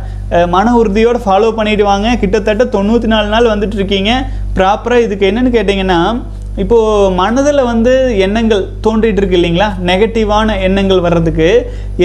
மன 0.54 0.72
உறுதியோடு 0.80 1.18
ஃபாலோ 1.24 1.48
பண்ணிவிட்டு 1.58 1.84
வாங்க. 1.92 2.08
கிட்டத்தட்ட 2.22 2.64
தொண்ணூற்றி 2.76 3.08
நாலு 3.14 3.28
நாள் 3.34 3.52
வந்துட்டு 3.52 3.78
இருக்கீங்க. 3.80 4.12
ப்ராப்பராக 4.58 5.04
இதுக்கு 5.06 5.28
என்னன்னு 5.30 5.56
கேட்டிங்கன்னா 5.56 6.00
இப்போது 6.62 7.10
மனதில் 7.20 7.62
வந்து 7.70 7.92
எண்ணங்கள் 8.26 8.62
தோன்றிட்டு 8.84 9.20
இருக்கு 9.20 9.36
இல்லைங்களா? 9.38 9.66
நெகட்டிவான 9.88 10.54
எண்ணங்கள் 10.66 11.02
வர்றதுக்கு 11.06 11.48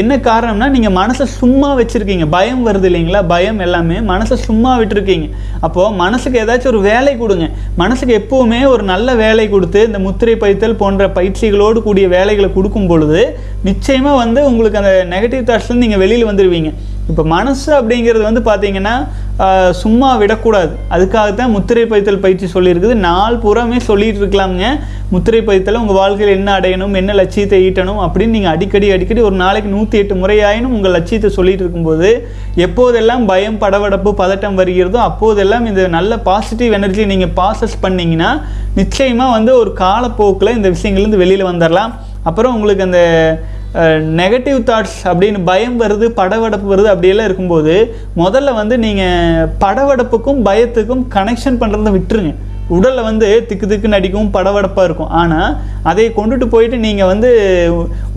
என்ன 0.02 0.18
காரணம்னா 0.28 0.68
நீங்கள் 0.76 0.96
மனசை 0.98 1.26
சும்மா 1.40 1.70
வச்சுருக்கீங்க. 1.80 2.26
பயம் 2.36 2.64
வருது 2.68 2.88
இல்லைங்களா? 2.90 3.22
பயம் 3.34 3.62
எல்லாமே 3.68 3.98
மனசை 4.12 4.38
சும்மா 4.48 4.72
விட்டுருக்கீங்க. 4.82 5.28
அப்போது 5.68 5.96
மனசுக்கு 6.04 6.42
ஏதாச்சும் 6.44 6.72
ஒரு 6.74 6.82
வேலை 6.90 7.14
கொடுங்க. 7.24 7.48
மனசுக்கு 7.82 8.20
எப்போவுமே 8.22 8.62
ஒரு 8.74 8.86
நல்ல 8.94 9.16
வேலை 9.24 9.48
கொடுத்து 9.50 9.82
இந்த 9.90 10.02
முத்திரை 10.08 10.36
பைத்தல் 10.44 10.80
போன்ற 10.84 11.08
பயிற்சிகளோடு 11.20 11.82
கூடிய 11.88 12.08
வேலைகளை 12.18 12.52
கொடுக்கும் 12.58 12.90
பொழுது 12.92 13.22
நிச்சயமாக 13.70 14.22
வந்து 14.24 14.42
உங்களுக்கு 14.52 14.82
அந்த 14.84 14.94
நெகட்டிவ் 15.16 15.48
தாட்ஸ்லேருந்து 15.50 15.86
நீங்கள் 15.86 16.04
வெளியில் 16.06 16.30
வந்துடுவீங்க 16.32 16.72
இப்போ 17.10 17.24
மனசு 17.36 17.70
அப்படிங்கிறது 17.78 18.24
வந்து 18.28 18.42
பார்த்தீங்கன்னா 18.48 18.94
சும்மா 19.82 20.10
விடக்கூடாது. 20.22 20.72
அதுக்காகத்தான் 20.96 21.54
முத்திரை 21.56 21.84
பைத்தல் 21.92 22.24
பயிற்சி 22.24 22.48
சொல்லியிருக்குது. 22.54 22.96
நாள் 23.08 23.38
பூராமே 23.44 23.78
சொல்லிட்டு 23.90 24.20
இருக்கலாமுங்க 24.22 24.68
முத்திரை 25.14 25.40
பைத்தல் 25.48 25.80
உங்கள் 25.80 25.98
வாழ்க்கையில் 26.00 26.36
என்ன 26.38 26.50
அடையணும் 26.58 26.94
என்ன 27.00 27.12
லட்சியத்தை 27.20 27.58
ஈட்டணும் 27.68 28.02
அப்படின்னு 28.06 28.36
நீங்கள் 28.38 28.54
அடிக்கடி 28.56 28.88
அடிக்கடி 28.96 29.22
ஒரு 29.30 29.38
நாளைக்கு 29.44 29.70
நூற்றி 29.76 30.00
எட்டு 30.02 30.16
முறையாயினும் 30.22 30.76
உங்கள் 30.78 30.96
லட்சியத்தை 30.98 31.32
சொல்லிட்டு 31.38 31.64
இருக்கும்போது 31.66 32.10
எப்போதெல்லாம் 32.66 33.26
பயம் 33.32 33.60
படவடப்பு 33.64 34.12
பதட்டம் 34.22 34.60
வருகிறதோ 34.62 35.00
அப்போதெல்லாம் 35.10 35.66
இந்த 35.72 35.84
நல்ல 35.98 36.18
பாசிட்டிவ் 36.30 36.78
எனர்ஜி 36.80 37.06
நீங்கள் 37.14 37.34
ப்ராசஸ் 37.40 37.76
பண்ணிங்கன்னா 37.86 38.32
நிச்சயமாக 38.76 39.36
வந்து 39.38 39.54
ஒரு 39.62 39.74
காலப்போக்கில் 39.84 40.56
இந்த 40.58 40.70
விஷயங்கள்லேருந்து 40.70 41.24
வெளியில் 41.24 41.50
வந்துடலாம் 41.52 41.94
அப்புறம் 42.24 42.56
உங்களுக்கு 42.56 42.88
அந்த 42.88 43.02
நெகட்டிவ் 44.20 44.58
தாட்ஸ் 44.70 44.98
அப்படின்னு 45.10 45.40
பயம் 45.50 45.78
வருது 45.82 46.06
படவடப்பு 46.20 46.68
வருது 46.72 46.90
அப்படியெல்லாம் 46.94 47.28
இருக்கும்போது 47.30 47.76
முதல்ல 48.22 48.54
வந்து 48.62 48.78
நீங்கள் 48.86 49.50
படவடப்புக்கும் 49.64 50.42
பயத்துக்கும் 50.48 51.04
கனெக்ஷன் 51.18 51.62
பண்ணுறத 51.62 51.92
விட்டுருங்க. 51.98 52.34
உடலில் 52.76 53.08
வந்து 53.10 53.28
திக்கு 53.50 53.66
திக்குன்னு 53.72 53.98
அடிக்கும் 54.00 54.32
படவடப்பாக 54.36 54.88
இருக்கும். 54.88 55.12
ஆனால் 55.22 55.56
அதை 55.90 56.06
கொண்டுட்டு 56.18 56.46
போயிட்டு 56.54 56.78
நீங்கள் 56.86 57.10
வந்து 57.12 57.30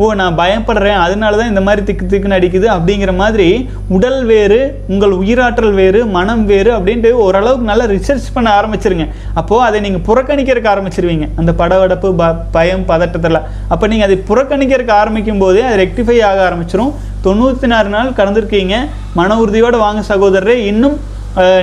ஓ 0.03 0.11
நான் 0.21 0.39
பயப்படுறேன். 0.41 0.99
அதனால 1.05 1.39
தான் 1.41 1.51
இந்த 1.53 1.63
மாதிரி 1.67 1.83
திக்கு 1.89 2.05
திக்குன்னு 2.13 2.39
அடிக்குது. 2.39 2.67
அப்படிங்கிற 2.77 3.13
மாதிரி 3.23 3.49
உடல் 3.97 4.21
வேறு 4.33 4.61
உங்கள் 4.93 5.15
உயிராற்றல் 5.23 5.75
வேறு 5.81 6.01
மனம் 6.17 6.45
வேறு 6.53 6.71
அப்படின்ட்டு 6.79 7.13
ஓரளவுக்கு 7.25 7.71
நல்லா 7.71 7.87
ரிசர்ச் 7.95 8.29
பண்ண 8.37 8.51
ஆரம்பிச்சிருங்க. 8.59 9.07
அப்போது 9.41 9.65
அதை 9.69 9.81
நீங்கள் 9.87 10.07
புறக்கணிக்கிறதுக்கு 10.11 10.73
ஆரம்பிச்சிருவீங்க. 10.75 11.29
அந்த 11.43 11.55
படவடப்பு 11.63 12.11
ப 12.21 12.31
பயம் 12.59 12.87
பதட்டத்தில் 12.93 13.41
அப்போ 13.73 13.85
நீங்கள் 13.93 14.09
அதை 14.11 14.19
புறக்கணிக்கிறதுக்கு 14.31 14.95
ஆரம்பிக்கும் 15.01 15.43
போதே 15.45 15.65
அது 15.71 15.79
ரெக்டிஃபை 15.85 16.19
ஆக 16.31 16.41
ஆரம்பிச்சிடும் 16.49 16.95
தொண்ணூற்றி 17.27 17.69
நாலு 17.73 17.89
நாள் 17.97 18.17
கடந்திருக்கீங்க. 18.21 18.77
மன 19.19 19.37
உறுதியோடு 19.43 19.79
வாங்க 19.85 20.01
சகோதரரே. 20.13 20.57
இன்னும் 20.71 20.97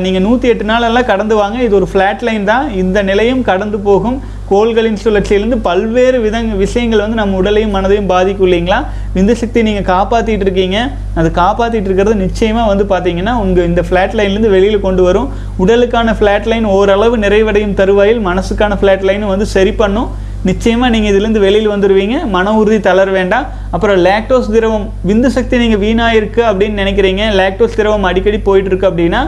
நீங்கள் 0.03 0.23
நூற்றி 0.25 0.47
எட்டு 0.51 0.65
நாளெல்லாம் 0.69 1.07
கடந்து 1.09 1.35
வாங்க. 1.41 1.57
இது 1.65 1.73
ஒரு 1.79 1.87
ஃப்ளாட் 1.91 2.23
லைன் 2.27 2.45
தான். 2.51 2.65
இந்த 2.81 2.99
நிலையும் 3.09 3.43
கடந்து 3.49 3.77
போகும். 3.89 4.17
கோள்களின் 4.49 4.97
சுழற்சியிலிருந்து 5.01 5.57
பல்வேறு 5.67 6.17
வித 6.23 6.39
விஷயங்கள் 6.61 7.03
வந்து 7.03 7.19
நம்ம 7.19 7.37
உடலையும் 7.41 7.75
மனதையும் 7.75 8.09
பாதிக்கும் 8.13 8.47
இல்லைங்களா? 8.47 8.79
விந்து 9.17 9.33
சக்தி 9.41 9.59
நீங்கள் 9.67 9.85
காப்பாற்றிட்டு 9.91 10.45
இருக்கீங்க. 10.47 10.79
அது 11.19 11.29
காப்பாற்றிட்டு 11.41 11.87
இருக்கிறது 11.89 12.15
நிச்சயமாக 12.23 12.71
வந்து 12.71 12.85
பார்த்தீங்கன்னா 12.93 13.35
உங்கள் 13.43 13.67
இந்த 13.69 13.83
ஃப்ளாட் 13.89 14.17
லைன்லேருந்து 14.19 14.51
வெளியில் 14.55 14.83
கொண்டு 14.87 15.03
வரும். 15.07 15.29
உடலுக்கான 15.65 16.15
ஃப்ளாட் 16.17 16.49
லைன் 16.53 16.67
ஓரளவு 16.79 17.17
நிறைவடையும் 17.25 17.77
தருவாயில் 17.79 18.21
மனசுக்கான 18.27 18.77
ஃப்ளாட் 18.81 19.07
லைனும் 19.11 19.33
வந்து 19.33 19.47
சரி 19.55 19.73
பண்ணும். 19.83 20.09
நிச்சயமாக 20.49 20.91
நீங்கள் 20.93 21.11
இதுலேருந்து 21.11 21.43
வெளியில் 21.45 21.71
வந்துடுவீங்க 21.71 22.17
மன 22.35 22.53
உறுதி 22.59 22.79
தளர 22.89 23.09
வேண்டாம். 23.17 23.47
அப்புறம் 23.75 23.97
லாக்டோஸ் 24.07 24.51
திரவம் 24.55 24.85
விந்து 25.09 25.29
சக்தி 25.37 25.55
நீங்கள் 25.63 25.81
வீணாயிருக்கு 25.85 26.41
அப்படின்னு 26.49 26.81
நினைக்கிறீங்க. 26.81 27.23
லாக்டோஸ் 27.39 27.79
திரவம் 27.79 28.07
அடிக்கடி 28.11 28.39
போயிட்டுருக்கு 28.47 28.89
அப்படின்னா 28.91 29.21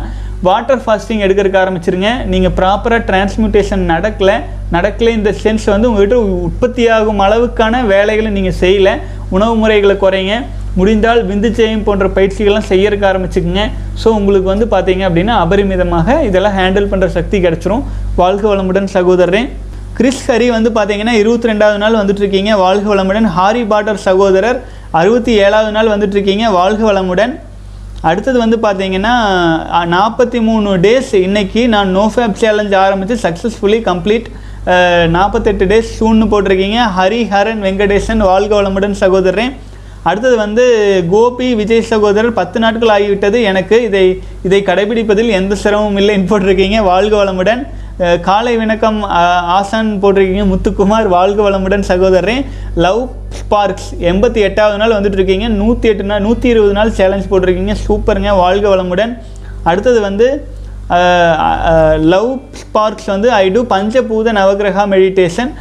வாட்டர் 0.45 0.81
ஃபாஸ்டிங் 0.83 1.21
எடுக்கிறதுக்கு 1.25 1.59
ஆரம்பிச்சிருங்க. 1.63 2.09
நீங்கள் 2.31 2.53
ப்ராப்பராக 2.57 3.01
டிரான்ஸ்மியூட்டேஷன் 3.09 3.83
நடக்கலை. 3.91 4.35
நடக்கலை 4.75 5.11
இந்த 5.19 5.31
சென்ஸ் 5.41 5.65
வந்து 5.73 5.87
உங்கள்கிட்ட 5.89 6.17
உற்பத்தியாகும் 6.47 7.21
அளவுக்கான 7.25 7.79
வேலைகளை 7.91 8.29
நீங்கள் 8.37 8.57
செய்யலை. 8.63 8.93
உணவு 9.35 9.53
முறைகளை 9.61 9.95
குறைங்க. 10.01 10.33
முடிந்தால் 10.79 11.21
விந்து 11.29 11.49
செய்யும் 11.59 11.85
போன்ற 11.87 12.05
பயிற்சிகள்லாம் 12.17 12.67
செய்யறதுக்கு 12.71 13.07
ஆரம்பிச்சுக்குங்க. 13.11 13.63
ஸோ 14.01 14.07
உங்களுக்கு 14.19 14.47
வந்து 14.53 14.67
பார்த்தீங்க 14.73 15.03
அப்படின்னா 15.09 15.35
அபரிமிதமாக 15.45 16.17
இதெல்லாம் 16.29 16.57
ஹேண்டில் 16.59 16.89
பண்ணுற 16.93 17.09
சக்தி 17.17 17.39
கிடச்சிரும். 17.45 17.83
வாழ்க 18.21 18.43
வளமுடன் 18.51 18.91
சகோதரன் 18.97 19.49
கிறிஸ் 19.97 20.23
ஹரி 20.31 20.47
வந்து 20.57 20.69
பார்த்தீங்கன்னா 20.77 21.15
இருபத்தி 21.21 21.51
ரெண்டாவது 21.51 21.79
நாள் 21.85 21.99
வந்துட்டுருக்கீங்க. 22.01 22.51
வாழ்க 22.65 22.85
வளமுடன். 22.93 23.29
ஹாரி 23.37 23.63
பாட்டர் 23.73 24.03
சகோதரர் 24.09 24.59
அறுபத்தி 25.01 25.33
ஏழாவது 25.45 25.73
நாள் 25.77 25.93
வந்துட்டு 25.95 26.17
இருக்கீங்க 26.17 26.45
வாழ்க 26.59 26.81
வளமுடன். 26.91 27.33
அடுத்தது 28.10 28.38
வந்து 28.43 28.58
பார்த்தீங்கன்னா 28.64 29.14
நாற்பத்தி 29.93 30.39
மூணு 30.47 30.70
டேஸ் 30.86 31.12
இன்றைக்கி 31.26 31.62
நான் 31.74 31.93
நோ 31.97 32.06
ஃபேப் 32.14 32.39
சேலஞ்ச் 32.41 32.74
ஆரம்பித்து 32.86 33.16
சக்ஸஸ்ஃபுல்லி 33.26 33.80
கம்ப்ளீட் 33.89 34.28
நாற்பத்தெட்டு 35.16 35.66
டேஸ் 35.72 35.93
ஷூன்னு 35.99 36.26
போட்டிருக்கீங்க. 36.34 36.80
ஹரி 36.97 37.22
ஹரன் 37.34 37.62
வெங்கடேசன் 37.68 38.24
வாழ்க 38.30 38.51
வளமுடன் 38.60 38.97
சகோதரன் 39.04 39.54
அடுத்தது 40.10 40.36
வந்து 40.43 40.66
கோபி 41.14 41.47
விஜய் 41.60 41.89
சகோதரர் 41.91 42.38
பத்து 42.39 42.58
நாட்கள் 42.64 42.93
ஆகிவிட்டது. 42.95 43.38
எனக்கு 43.51 43.78
இதை 43.88 44.06
இதை 44.47 44.60
கடைபிடிப்பதில் 44.70 45.32
எந்த 45.39 45.56
சிரமமும் 45.64 45.99
இல்லைன்னு 46.01 46.30
போட்டிருக்கீங்க. 46.32 46.80
வாழ்க 46.91 47.16
வளமுடன். 47.22 47.64
காலை 48.28 48.54
வணக்கம் 48.62 48.99
ஆசான் 49.58 49.91
போட்டிருக்கீங்க. 50.04 50.45
முத்துக்குமார் 50.54 51.08
வாழ்க 51.18 51.39
வளமுடன் 51.49 51.89
சகோதரரே. 51.91 52.38
லவ் 52.86 53.01
ஸ்பார்க்ஸ் 53.39 53.89
எண்பத்தி 54.11 54.39
எட்டாவது 54.47 54.77
நாள் 54.81 54.95
வந்துட்டு 54.97 55.19
இருக்கீங்க 55.19 55.47
நூற்றி 55.61 55.89
எட்டு 55.91 56.09
நாள் 56.11 56.25
நூற்றி 56.27 56.47
இருபது 56.53 56.73
நாள் 56.79 56.95
சேலஞ்ச் 56.99 57.29
போட்டிருக்கீங்க. 57.31 57.75
சூப்பருங்க 57.86 58.31
வாழ்க 58.43 58.65
வளமுடன். 58.75 59.13
அடுத்தது 59.69 60.01
வந்து 60.07 60.27
லவ் 62.13 62.31
ஸ்பார்க்ஸ் 62.61 63.07
வந்து 63.11 63.27
ஐ 63.41 63.45
டூ 63.55 63.61
பஞ்சபூத 63.73 64.31
நவகிரகா 64.38 64.84
மெடிடேஷன் 64.93 65.51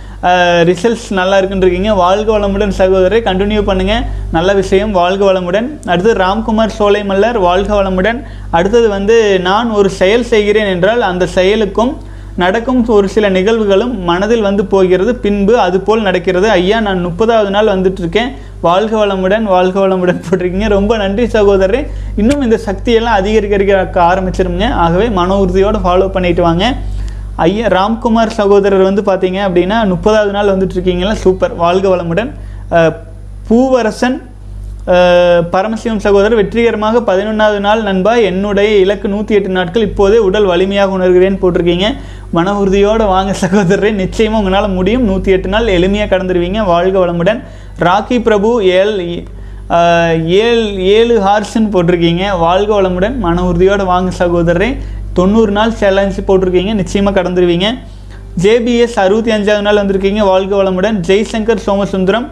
ரிசல்ட்ஸ் 0.70 1.06
நல்லா 1.18 1.36
இருக்குன்றிருக்கீங்க. 1.40 1.92
வாழ்க 2.02 2.28
வளமுடன் 2.36 2.74
சகோதரரை. 2.80 3.20
கண்டினியூ 3.28 3.62
பண்ணுங்கள் 3.68 4.04
நல்ல 4.36 4.50
விஷயம். 4.60 4.92
வாழ்க 5.00 5.22
வளமுடன். 5.30 5.68
அடுத்தது 5.92 6.14
ராம்குமார் 6.24 6.76
சோலை 6.78 7.02
மல்லர் 7.10 7.38
வாழ்க 7.48 7.70
வளமுடன். 7.80 8.18
அடுத்தது 8.58 8.88
வந்து 8.96 9.16
நான் 9.48 9.70
ஒரு 9.80 9.90
செயல் 10.00 10.30
செய்கிறேன் 10.32 10.72
என்றால் 10.74 11.02
அந்த 11.10 11.26
செயலுக்கும் 11.38 11.92
நடக்கும் 12.36 12.86
ஒரு 12.86 13.08
சில 13.08 13.30
நிகழ்வுகளும் 13.30 13.98
மனதில் 14.04 14.40
வந்து 14.40 14.64
போகிறது. 14.64 15.14
பின்பு 15.14 15.58
அதுபோல் 15.58 16.02
நடக்கிறது. 16.02 16.50
ஐயா 16.50 16.80
நான் 16.80 17.06
முப்பதாவது 17.06 17.50
நாள் 17.50 17.66
வந்துட்டு 17.66 17.98
இருக்கேன் 17.98 18.30
வாழ்க 18.60 19.06
வளமுடன் 19.06 19.42
வாழ்க 19.42 19.88
வளமுடன் 19.88 20.22
போட்டிருக்கீங்க. 20.26 20.68
ரொம்ப 20.68 20.96
நன்றி 20.96 21.24
சகோதரரே. 21.24 21.86
இன்னும் 22.16 22.42
இந்த 22.42 22.58
சக்தியெல்லாம் 22.66 23.18
அதிகரிக்க 23.20 24.04
ஆரம்பிச்சிருங்க. 24.14 24.70
ஆகவே 24.72 25.08
மன 25.08 25.38
உறுதியோடு 25.38 25.78
ஃபாலோ 25.78 26.08
பண்ணிட்டு 26.08 26.42
வாங்க. 26.42 26.74
ஐயா 27.36 27.66
ராம்குமார் 27.66 28.36
சகோதரர் 28.40 28.88
வந்து 28.88 29.02
பார்த்தீங்க 29.02 29.38
அப்படின்னா 29.48 29.78
முப்பதாவது 29.94 30.30
நாள் 30.30 30.52
வந்துட்டு 30.56 30.76
இருக்கீங்களா 30.78 31.14
சூப்பர். 31.14 31.54
வாழ்க 31.54 31.96
வளமுடன். 31.96 32.32
பூவரசன் 33.48 34.18
பரமசிவம் 35.52 36.00
சகோதரர் 36.04 36.38
வெற்றிகரமாக 36.38 37.00
பதினொன்றாவது 37.08 37.60
நாள் 37.66 37.82
நண்பா 37.88 38.12
என்னுடைய 38.28 38.70
இலக்கு 38.84 39.08
நூற்றி 39.12 39.36
எட்டு 39.38 39.50
நாட்கள் 39.56 39.84
இப்போதே 39.88 40.18
உடல் 40.28 40.48
வலிமையாக 40.52 40.96
உணர்கிறேன் 40.96 41.38
போட்டிருக்கீங்க. 41.42 41.88
மன 42.36 42.54
உறுதியோடு 42.60 43.04
வாங்க 43.12 43.32
சகோதரரே 43.42 43.90
நிச்சயமாக 44.00 44.40
உங்களால் 44.42 44.74
முடியும். 44.78 45.04
நூற்றி 45.10 45.32
எட்டு 45.36 45.52
நாள் 45.54 45.72
எளிமையாக 45.76 46.10
கடந்துருவீங்க. 46.14 46.60
வாழ்க 46.72 46.96
வளமுடன். 47.04 47.40
ராக்கி 47.86 48.18
பிரபு 48.26 48.50
ஏல் 48.80 48.96
ஏழு 50.40 50.64
ஏழு 50.96 51.14
ஹார்ஸ்ன்னு 51.26 51.72
போட்டிருக்கீங்க. 51.74 52.24
வாழ்க 52.44 52.70
வளமுடன். 52.80 53.16
மன 53.26 53.44
உறுதியோடு 53.50 53.84
வாங்க 53.92 54.10
சகோதரரே 54.22 54.70
தொண்ணூறு 55.18 55.52
நாள் 55.60 55.78
சேலஞ்சு 55.80 56.22
போட்டிருக்கீங்க. 56.28 56.72
நிச்சயமாக 56.82 57.16
கடந்துருவீங்க. 57.20 57.68
ஜேபிஎஸ் 58.42 59.00
அறுபத்தி 59.06 59.30
அஞ்சாவது 59.38 59.66
நாள் 59.68 59.80
வந்திருக்கீங்க. 59.84 60.22
வாழ்க 60.32 60.52
வளமுடன். 60.62 60.98
ஜெய்சங்கர் 61.08 61.66
சோமசுந்தரம் 61.68 62.28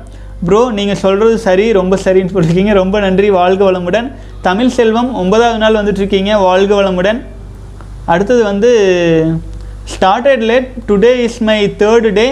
ப்ரோ 0.46 0.60
நீங்கள் 0.78 1.00
சொல்கிறது 1.04 1.38
சரி 1.38 1.72
ரொம்ப 1.72 1.94
சரின்னு 2.04 2.32
போட்டிருக்கீங்க 2.34 2.72
ரொம்ப 2.72 3.00
நன்றி 3.00 3.30
வாழ்க 3.30 3.62
வளமுடன். 3.70 4.08
தமிழ் 4.46 4.76
செல்வம் 4.78 5.10
ஒன்பதாவது 5.14 5.58
நாள் 5.58 5.78
வந்துட்டுருக்கீங்க. 5.80 6.32
வாழ்க 6.40 6.82
வளமுடன். 6.82 7.20
அடுத்தது 8.04 8.42
வந்து 8.44 8.70
started 9.92 10.44
late 10.50 10.70
today 10.88 11.12
is 11.26 11.38
my 11.48 11.58
third 11.78 12.10
day 12.12 12.26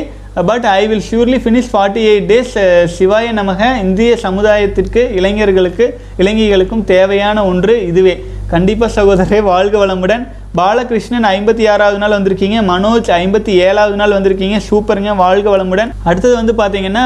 but 0.47 0.67
I 0.71 0.83
will 0.87 1.05
surely 1.09 1.39
finish 1.43 1.71
forty 1.71 2.03
eight 2.09 2.27
days 2.29 2.53
சிவாய 2.97 3.29
நமக 3.33 3.71
இந்திய 3.81 4.11
சமுதாயத்திற்கு 4.17 5.03
இளைஞர்களுக்கு 5.15 5.87
இளைஞர்களுக்கும் 6.19 6.85
தேவையான 6.85 7.45
ஒன்று 7.45 7.75
இதுவே 7.87 8.15
கண்டிப்பாக 8.51 8.91
சகோதரரே 8.95 9.41
வாழ்க 9.49 9.77
வளமுடன் 9.79 10.23
பாலகிருஷ்ணன் 10.59 11.27
ஐம்பத்தி 11.29 11.65
ஆறாவது 11.69 11.99
நாள் 11.99 12.15
வந்திருக்கீங்க 12.17 12.59
மனோஜ் 12.65 13.11
ஐம்பத்தி 13.17 13.53
ஏழாவது 13.65 13.97
நாள் 13.97 14.15
வந்திருக்கீங்க 14.17 14.59
சூப்பருங்க 14.69 15.13
வாழ்க 15.17 15.49
வளமுடன் 15.51 15.91
அடுத்தது 16.05 16.35
வந்து 16.37 16.55
பார்த்தீங்கன்னா 16.59 17.05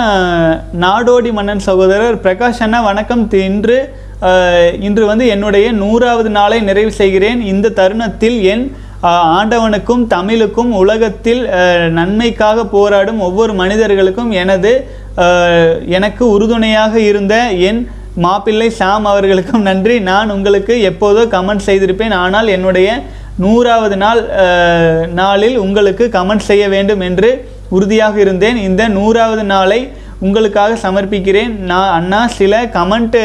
நாடோடி 0.84 1.32
மன்னன் 1.32 1.64
சகோதரர் 1.66 2.18
பிரகாஷ் 2.20 2.62
அண்ணா 2.62 2.80
வணக்கம் 2.82 3.24
இன்று 3.42 3.78
இன்று 4.80 5.04
வந்து 5.06 5.24
என்னுடைய 5.26 5.66
நூறாவது 5.74 6.30
நாளை 6.30 6.58
நிறைவு 6.60 6.92
செய்கிறேன் 6.92 7.40
இந்த 7.44 7.72
தருணத்தில் 7.72 8.38
என் 8.44 8.64
ஆண்டவனுக்கும் 9.10 10.02
தமிழுக்கும் 10.12 10.72
உலகத்தில் 10.80 11.40
நன்மைக்காக 11.98 12.64
போராடும் 12.74 13.22
ஒவ்வொரு 13.28 13.52
மனிதர்களுக்கும் 13.60 14.30
எனது 14.42 14.72
எனக்கு 15.96 16.24
உறுதுணையாக 16.34 16.94
இருந்த 17.08 17.34
என் 17.68 17.80
மாப்பிள்ளை 18.24 18.68
சாம் 18.78 19.06
அவர்களுக்கும் 19.12 19.66
நன்றி. 19.68 19.96
நான் 20.10 20.32
உங்களுக்கு 20.34 20.74
எப்போதோ 20.90 21.22
கமெண்ட் 21.34 21.66
செய்திருப்பேன். 21.68 22.14
ஆனால் 22.24 22.48
என்னுடைய 22.56 22.88
நூறாவது 23.44 23.96
நாள் 24.04 24.20
நாளில் 25.20 25.56
உங்களுக்கு 25.64 26.06
கமெண்ட் 26.16 26.48
செய்ய 26.50 26.64
வேண்டும் 26.74 27.02
என்று 27.08 27.30
உறுதியாக 27.76 28.16
இருந்தேன். 28.24 28.60
இந்த 28.68 28.82
நூறாவது 28.98 29.44
நாளை 29.54 29.80
உங்களுக்காக 30.26 30.78
சமர்ப்பிக்கிறேன். 30.86 31.52
நான் 31.70 31.92
அண்ணா 31.98 32.22
சில 32.38 32.62
கமெண்ட் 32.78 33.20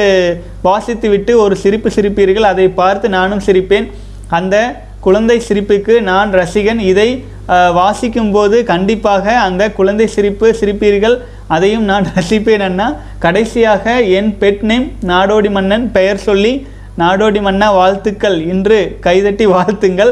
வாசித்துவிட்டு 0.68 1.34
ஒரு 1.46 1.56
சிரிப்பு 1.64 1.90
சிரிப்பீர்கள். 1.98 2.52
அதை 2.52 2.68
பார்த்து 2.82 3.10
நானும் 3.18 3.46
சிரிப்பேன். 3.48 3.88
அந்த 4.40 4.56
குழந்தை 5.08 5.38
சிரிப்புக்கு 5.48 5.96
நான் 6.12 6.30
ரசிகன் 6.40 6.80
இதை 6.92 7.10
வாசிக்கும்போது 7.80 8.58
கண்டிப்பாக 8.72 9.26
அந்த 9.48 9.64
குழந்தை 9.78 10.08
சிரிப்பு 10.16 10.48
சிரிப்பீர்கள். 10.62 11.16
அதையும் 11.56 11.86
நான் 11.90 12.08
ரசிப்பேன் 12.16 12.64
அண்ணா. 12.68 12.88
கடைசியாக 13.26 13.94
என் 14.18 14.32
பெட் 14.42 14.64
நேம் 14.70 14.88
நாடோடி 15.12 15.50
மன்னன் 15.58 15.86
பெயர் 15.98 16.20
சொல்லி 16.28 16.54
நாடோடி 17.02 17.40
மன்னா 17.48 17.68
வாழ்த்துக்கள். 17.78 18.38
இன்று 18.54 18.80
கைதட்டி 19.06 19.46
வாழ்த்துங்கள். 19.56 20.12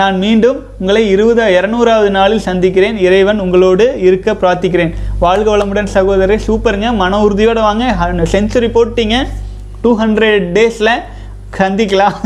நான் 0.00 0.16
மீண்டும் 0.24 0.58
உங்களை 0.80 1.02
இருபது 1.14 1.44
இரநூறாவது 1.58 2.10
நாளில் 2.18 2.46
சந்திக்கிறேன். 2.48 2.98
இறைவன் 3.06 3.42
உங்களோடு 3.44 3.86
இருக்க 4.08 4.34
பிரார்த்திக்கிறேன். 4.42 4.92
வாழ்க 5.24 5.48
வளமுடன் 5.56 5.92
சகோதரர் 5.96 6.46
சூப்பருங்க. 6.48 6.90
மன 7.02 7.20
உறுதியோடு 7.26 7.62
வாங்க. 7.68 7.84
செஞ்சுரி 8.34 8.70
போட்டிங்க. 8.76 9.18
டூ 9.84 9.92
ஹண்ட்ரட் 10.02 10.48
டேஸில் 10.58 10.94
சந்திக்கலாம். 11.58 12.16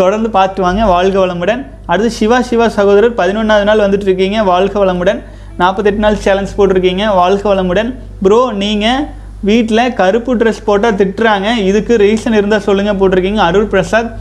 தொடர்ந்து 0.00 0.28
பார்த்து 0.36 0.60
வாங்க. 0.66 0.82
வாழ்க 0.94 1.16
வளமுடன். 1.24 1.62
அடுத்து 1.90 2.10
சிவா 2.18 2.38
சிவா 2.50 2.66
சகோதரர் 2.78 3.18
பதினொன்றாவது 3.20 3.68
நாள் 3.70 3.84
வந்துட்டு 3.84 4.08
இருக்கீங்க 4.08 4.38
வாழ்க 4.52 4.74
வளமுடன். 4.84 5.20
நாற்பத்தெட்டு 5.60 6.04
நாள் 6.04 6.22
சேலஞ்ச் 6.26 6.56
போட்டிருக்கீங்க. 6.58 7.06
வாழ்க 7.20 7.44
வளமுடன். 7.52 7.90
ப்ரோ 8.26 8.40
நீங்கள் 8.62 9.02
வீட்டில் 9.48 9.84
கருப்பு 10.00 10.32
ட்ரெஸ் 10.40 10.66
போட்டால் 10.68 10.98
திட்டுறாங்க. 11.00 11.48
இதுக்கு 11.70 11.94
ரீசன் 12.04 12.38
இருந்தால் 12.38 12.66
சொல்லுங்கள் 12.68 13.00
போட்டிருக்கீங்க. 13.00 13.42
அருள் 13.48 13.72
பிரசாத். 13.72 14.12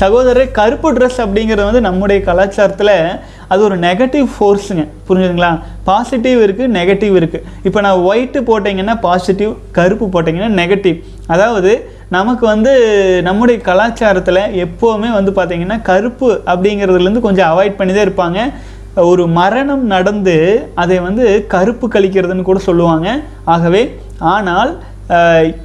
சகோதரர் 0.00 0.50
கருப்பு 0.56 0.88
ட்ரெஸ் 0.96 1.20
அப்படிங்கிறது 1.22 1.64
வந்து 1.68 1.80
நம்முடைய 1.86 2.18
கலாச்சாரத்தில் 2.26 2.96
அது 3.52 3.60
ஒரு 3.68 3.76
நெகட்டிவ் 3.84 4.26
ஃபோர்ஸுங்க 4.34 4.82
புரிஞ்சுதுங்களா? 5.06 5.48
பாசிட்டிவ் 5.88 6.38
இருக்குது 6.44 6.72
நெகட்டிவ் 6.76 7.14
இருக்குது 7.20 7.46
இப்போ 7.68 7.80
நான் 7.86 8.02
ஒயிட்டு 8.10 8.40
போட்டிங்கன்னா 8.50 8.94
பாசிட்டிவ் 9.06 9.52
கருப்பு 9.78 10.06
போட்டிங்கன்னா 10.14 10.50
நெகட்டிவ் 10.60 10.98
அதாவது 11.34 11.72
நமக்கு 12.16 12.44
வந்து 12.52 12.72
நம்முடைய 13.26 13.56
கலாச்சாரத்தில் 13.66 14.42
எப்போவுமே 14.64 15.10
வந்து 15.16 15.32
பார்த்திங்கன்னா 15.36 15.76
கருப்பு 15.88 16.28
அப்படிங்கிறதுலேருந்து 16.52 17.26
கொஞ்சம் 17.26 17.50
அவாய்ட் 17.50 17.76
பண்ணி 17.78 17.92
தான் 17.94 18.06
இருப்பாங்க. 18.06 18.38
ஒரு 19.10 19.24
மரணம் 19.38 19.84
நடந்து 19.94 20.36
அதை 20.82 20.96
வந்து 21.08 21.24
கருப்பு 21.54 21.86
கழிக்கிறதுன்னு 21.94 22.48
கூட 22.48 22.60
சொல்லுவாங்க. 22.68 23.08
ஆகவே 23.54 23.82
ஆனால் 24.34 24.70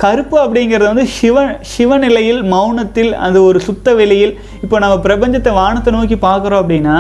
கருப்பு 0.04 0.36
அப்படிங்கிறது 0.44 0.92
வந்து 0.92 1.06
சிவ 1.16 1.44
சிவநிலையில் 1.72 2.42
மௌனத்தில் 2.54 3.12
அது 3.26 3.38
ஒரு 3.48 3.60
சுத்த 3.68 3.94
வெளியில் 4.00 4.34
இப்போ 4.66 4.76
நம்ம 4.84 4.96
பிரபஞ்சத்தை 5.08 5.52
வானத்தை 5.62 5.92
நோக்கி 5.96 6.18
பார்க்குறோம் 6.28 6.62
அப்படின்னா 6.64 6.98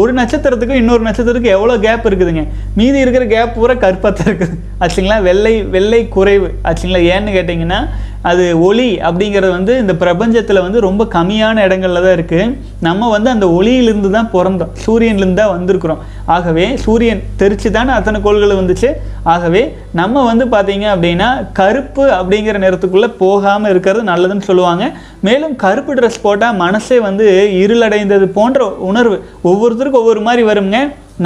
ஒரு 0.00 0.12
நட்சத்திரத்துக்கும் 0.18 0.80
இன்னொரு 0.80 1.02
நட்சத்திரத்துக்கு 1.06 1.54
எவ்வளோ 1.56 1.76
கேப் 1.84 2.04
இருக்குதுங்க. 2.08 2.42
மீதி 2.78 2.98
இருக்கிற 3.04 3.24
கேப் 3.32 3.54
பூரா 3.56 3.74
கருப்பாக 3.84 4.12
தான் 4.18 4.28
இருக்குது. 4.30 4.56
ஆச்சுங்களா? 4.82 5.16
வெள்ளை 5.28 5.54
வெள்ளை 5.74 6.00
குறைவு. 6.16 6.48
ஆச்சுங்களா? 6.68 7.00
ஏன்னு 7.14 7.34
கேட்டிங்கன்னா 7.36 7.80
அது 8.28 8.44
ஒளி 8.66 8.86
அப்படிங்கிறது 9.08 9.50
வந்து 9.56 9.72
இந்த 9.82 9.92
பிரபஞ்சத்தில் 10.00 10.62
வந்து 10.64 10.78
ரொம்ப 10.86 11.02
கம்மியான 11.14 11.62
இடங்கள்ல 11.66 12.00
தான் 12.06 12.16
இருக்குது 12.16 12.54
நம்ம 12.86 13.08
வந்து 13.14 13.28
அந்த 13.34 13.46
ஒளியிலிருந்து 13.58 14.10
தான் 14.16 14.28
பிறந்தோம். 14.34 14.72
சூரியன்லேருந்து 14.84 15.40
தான் 15.42 15.54
வந்திருக்கிறோம். 15.56 16.00
ஆகவே 16.34 16.66
சூரியன் 16.84 17.22
தெரிச்சு 17.40 17.70
தானே 17.76 17.92
அத்தனை 17.98 18.20
கோள்கள் 18.26 18.58
வந்துச்சு? 18.60 18.90
ஆகவே 19.34 19.62
நம்ம 20.00 20.24
வந்து 20.30 20.46
பார்த்தீங்க 20.54 20.86
அப்படின்னா 20.94 21.28
கருப்பு 21.60 22.04
அப்படிங்கிற 22.18 22.58
நிறத்துக்குள்ளே 22.66 23.10
போகாமல் 23.24 23.72
இருக்கிறது 23.74 24.04
நல்லதுன்னு 24.12 24.48
சொல்லுவாங்க. 24.50 24.86
மேலும் 25.28 25.56
கருப்பு 25.64 25.94
ட்ரெஸ் 25.98 26.24
போட்டால் 26.26 26.58
மனசே 26.64 26.98
வந்து 27.08 27.26
இருளடைந்தது 27.64 28.28
போன்ற 28.38 28.70
உணர்வு. 28.90 29.18
ஒவ்வொருத்தருக்கும் 29.50 30.04
ஒவ்வொரு 30.04 30.22
மாதிரி 30.28 30.44
வருங்க 30.50 30.78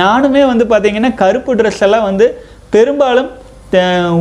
நானுமே 0.03 0.45
வந்து 0.53 0.65
பார்த்திங்கன்னா 0.71 1.13
கருப்பு 1.23 1.53
ட்ரெஸ் 1.59 1.85
எல்லாம் 1.89 2.09
வந்து 2.11 2.29
பெரும்பாலும் 2.75 3.31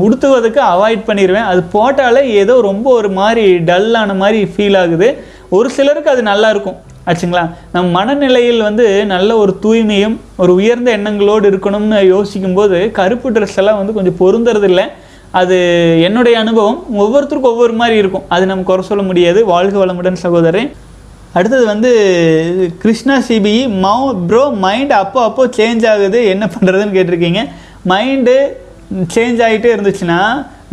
உடுத்துவதற்கு 0.06 0.62
அவாய்ட் 0.62 1.08
பண்ணிடுவேன் 1.08 1.50
அது 1.52 1.62
போட்டாலே 1.74 2.22
ஏதோ 2.42 2.62
ரொம்ப 2.62 2.92
ஒரு 2.92 3.10
மாதிரி 3.10 3.46
டல்லான 3.70 4.16
மாதிரி 4.16 4.40
ஃபீல் 4.54 4.78
ஆகுது. 4.78 5.10
ஒரு 5.50 5.70
சிலருக்கு 5.70 6.10
அது 6.10 6.22
நல்லாயிருக்கும் 6.22 6.78
ஆச்சுங்களா? 7.10 7.44
நம் 7.72 7.90
மனநிலையில் 7.90 8.62
வந்து 8.62 9.06
நல்ல 9.06 9.38
ஒரு 9.38 9.54
தூய்மையும் 9.64 10.16
ஒரு 10.38 10.54
உயர்ந்த 10.54 10.98
எண்ணங்களோடு 10.98 11.46
இருக்கணும்னு 11.52 12.08
யோசிக்கும்போது 12.08 12.92
கருப்பு 12.92 13.32
ட்ரெஸ் 13.32 13.58
எல்லாம் 13.62 13.80
வந்து 13.82 13.96
கொஞ்சம் 13.98 14.20
பொருந்துறதில்லை. 14.22 14.86
அது 15.32 15.58
என்னுடைய 16.02 16.40
அனுபவம். 16.40 16.80
ஒவ்வொருத்தருக்கும் 17.02 17.54
ஒவ்வொரு 17.54 17.74
மாதிரி 17.74 17.98
இருக்கும். 17.98 18.26
அது 18.30 18.46
நம்ம 18.46 18.64
குறை 18.64 18.86
சொல்ல 18.86 19.04
முடியாது. 19.04 19.46
வாழ்க 19.46 19.86
வளமுடன் 19.86 20.24
சகோதரன் 20.26 20.72
அடுத்தது 21.34 21.66
வந்து 21.66 21.92
கிருஷ்ணா 22.82 23.16
சிபிஇ 23.28 23.62
மௌ 23.86 24.02
ப்ரோ 24.28 24.44
மைண்ட் 24.66 24.92
அப்போ 24.92 25.24
அப்போ 25.24 25.46
சேஞ்ச் 25.58 25.86
ஆகுது. 25.94 26.20
என்ன 26.34 26.50
பண்ணுறதுன்னு 26.56 26.98
கேட்டிருக்கீங்க. 26.98 27.44
மைண்டு 27.92 28.36
சேஞ்ச் 29.14 29.40
ஆகிட்டே 29.46 29.70
இருந்துச்சுன்னா 29.76 30.20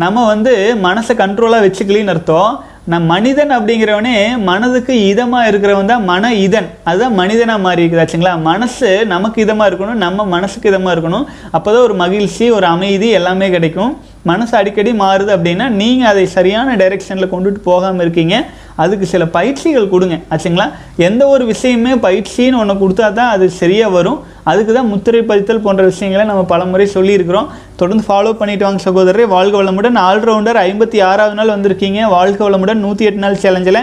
நம்ம 0.03 0.25
வந்து 0.33 0.53
மனசை 0.87 1.15
கண்ட்ரோலாக 1.21 1.65
வச்சுக்கலின்னு 1.67 2.13
அர்த்தம். 2.15 2.51
நம் 2.93 3.09
மனிதன் 3.13 3.53
அப்படிங்கிறவனே 3.57 4.15
மனதுக்கு 4.49 4.95
இதமாக 5.13 5.49
இருக்கிறவன் 5.51 5.91
தான் 5.93 6.07
மன 6.11 6.33
இதன். 6.45 6.69
அதுதான் 6.89 7.17
மனிதனாக 7.21 7.65
மாறி 7.65 7.83
இருக்குதாச்சுங்களா 7.85 8.33
மனசு 8.51 8.91
நமக்கு 9.15 9.39
இதமாக 9.45 9.69
இருக்கணும் 9.71 10.01
நம்ம 10.05 10.25
மனசுக்கு 10.35 10.71
இதமாக 10.73 10.95
இருக்கணும். 10.97 11.27
அப்போ 11.57 11.69
தான் 11.75 11.87
ஒரு 11.89 11.97
மகிழ்ச்சி 12.05 12.47
ஒரு 12.59 12.67
அமைதி 12.75 13.11
எல்லாமே 13.19 13.49
கிடைக்கும். 13.57 13.93
மனசு 14.29 14.53
அடிக்கடி 14.59 14.91
மாறுது 15.03 15.31
அப்படின்னா 15.35 15.67
நீங்கள் 15.81 16.09
அதை 16.11 16.25
சரியான 16.35 16.75
டைரெக்ஷனில் 16.81 17.31
கொண்டுட்டு 17.35 17.61
போகாமல் 17.69 18.03
இருக்கீங்க. 18.05 18.37
அதுக்கு 18.83 19.07
சில 19.13 19.25
பயிற்சிகள் 19.37 19.89
கொடுங்க. 19.93 20.17
ஆச்சுங்களா? 20.33 20.67
எந்த 21.07 21.23
ஒரு 21.35 21.45
விஷயமே 21.53 21.93
பயிற்சின்னு 22.05 22.59
ஒன்று 22.63 22.75
கொடுத்தா 22.83 23.07
தான் 23.19 23.33
அது 23.35 23.47
சரியாக 23.61 23.95
வரும். 23.97 24.19
அதுக்கு 24.51 24.73
தான் 24.79 24.91
முத்திரை 24.93 25.23
பதித்தல் 25.31 25.63
போன்ற 25.67 25.83
விஷயங்களை 25.91 26.25
நம்ம 26.31 26.43
பலமுறை 26.53 26.87
சொல்லியிருக்கிறோம். 26.97 27.49
தொடர்ந்து 27.81 28.07
ஃபாலோ 28.09 28.33
பண்ணிட்டு 28.41 28.67
வாங்க 28.67 28.83
சகோதரரே. 28.89 29.27
வாழ்க 29.35 29.55
வளமுடன். 29.63 29.99
ஆல்ரவுண்டர் 30.09 30.61
ஐம்பத்தி 30.69 31.01
ஆறாவது 31.11 31.39
நாள் 31.41 31.55
வந்திருக்கீங்க. 31.57 32.01
வாழ்க 32.17 32.41
வளமுடன். 32.49 32.83
நூற்றி 32.87 33.09
எட்டு 33.11 33.25
நாள் 33.27 33.43
சேலஞ்சில் 33.45 33.83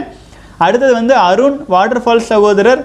அடுத்தது 0.66 0.94
வந்து 1.00 1.16
அருண் 1.30 1.58
வாட்டர் 1.76 2.04
ஃபால்ஸ் 2.04 2.32
சகோதரர் 2.34 2.82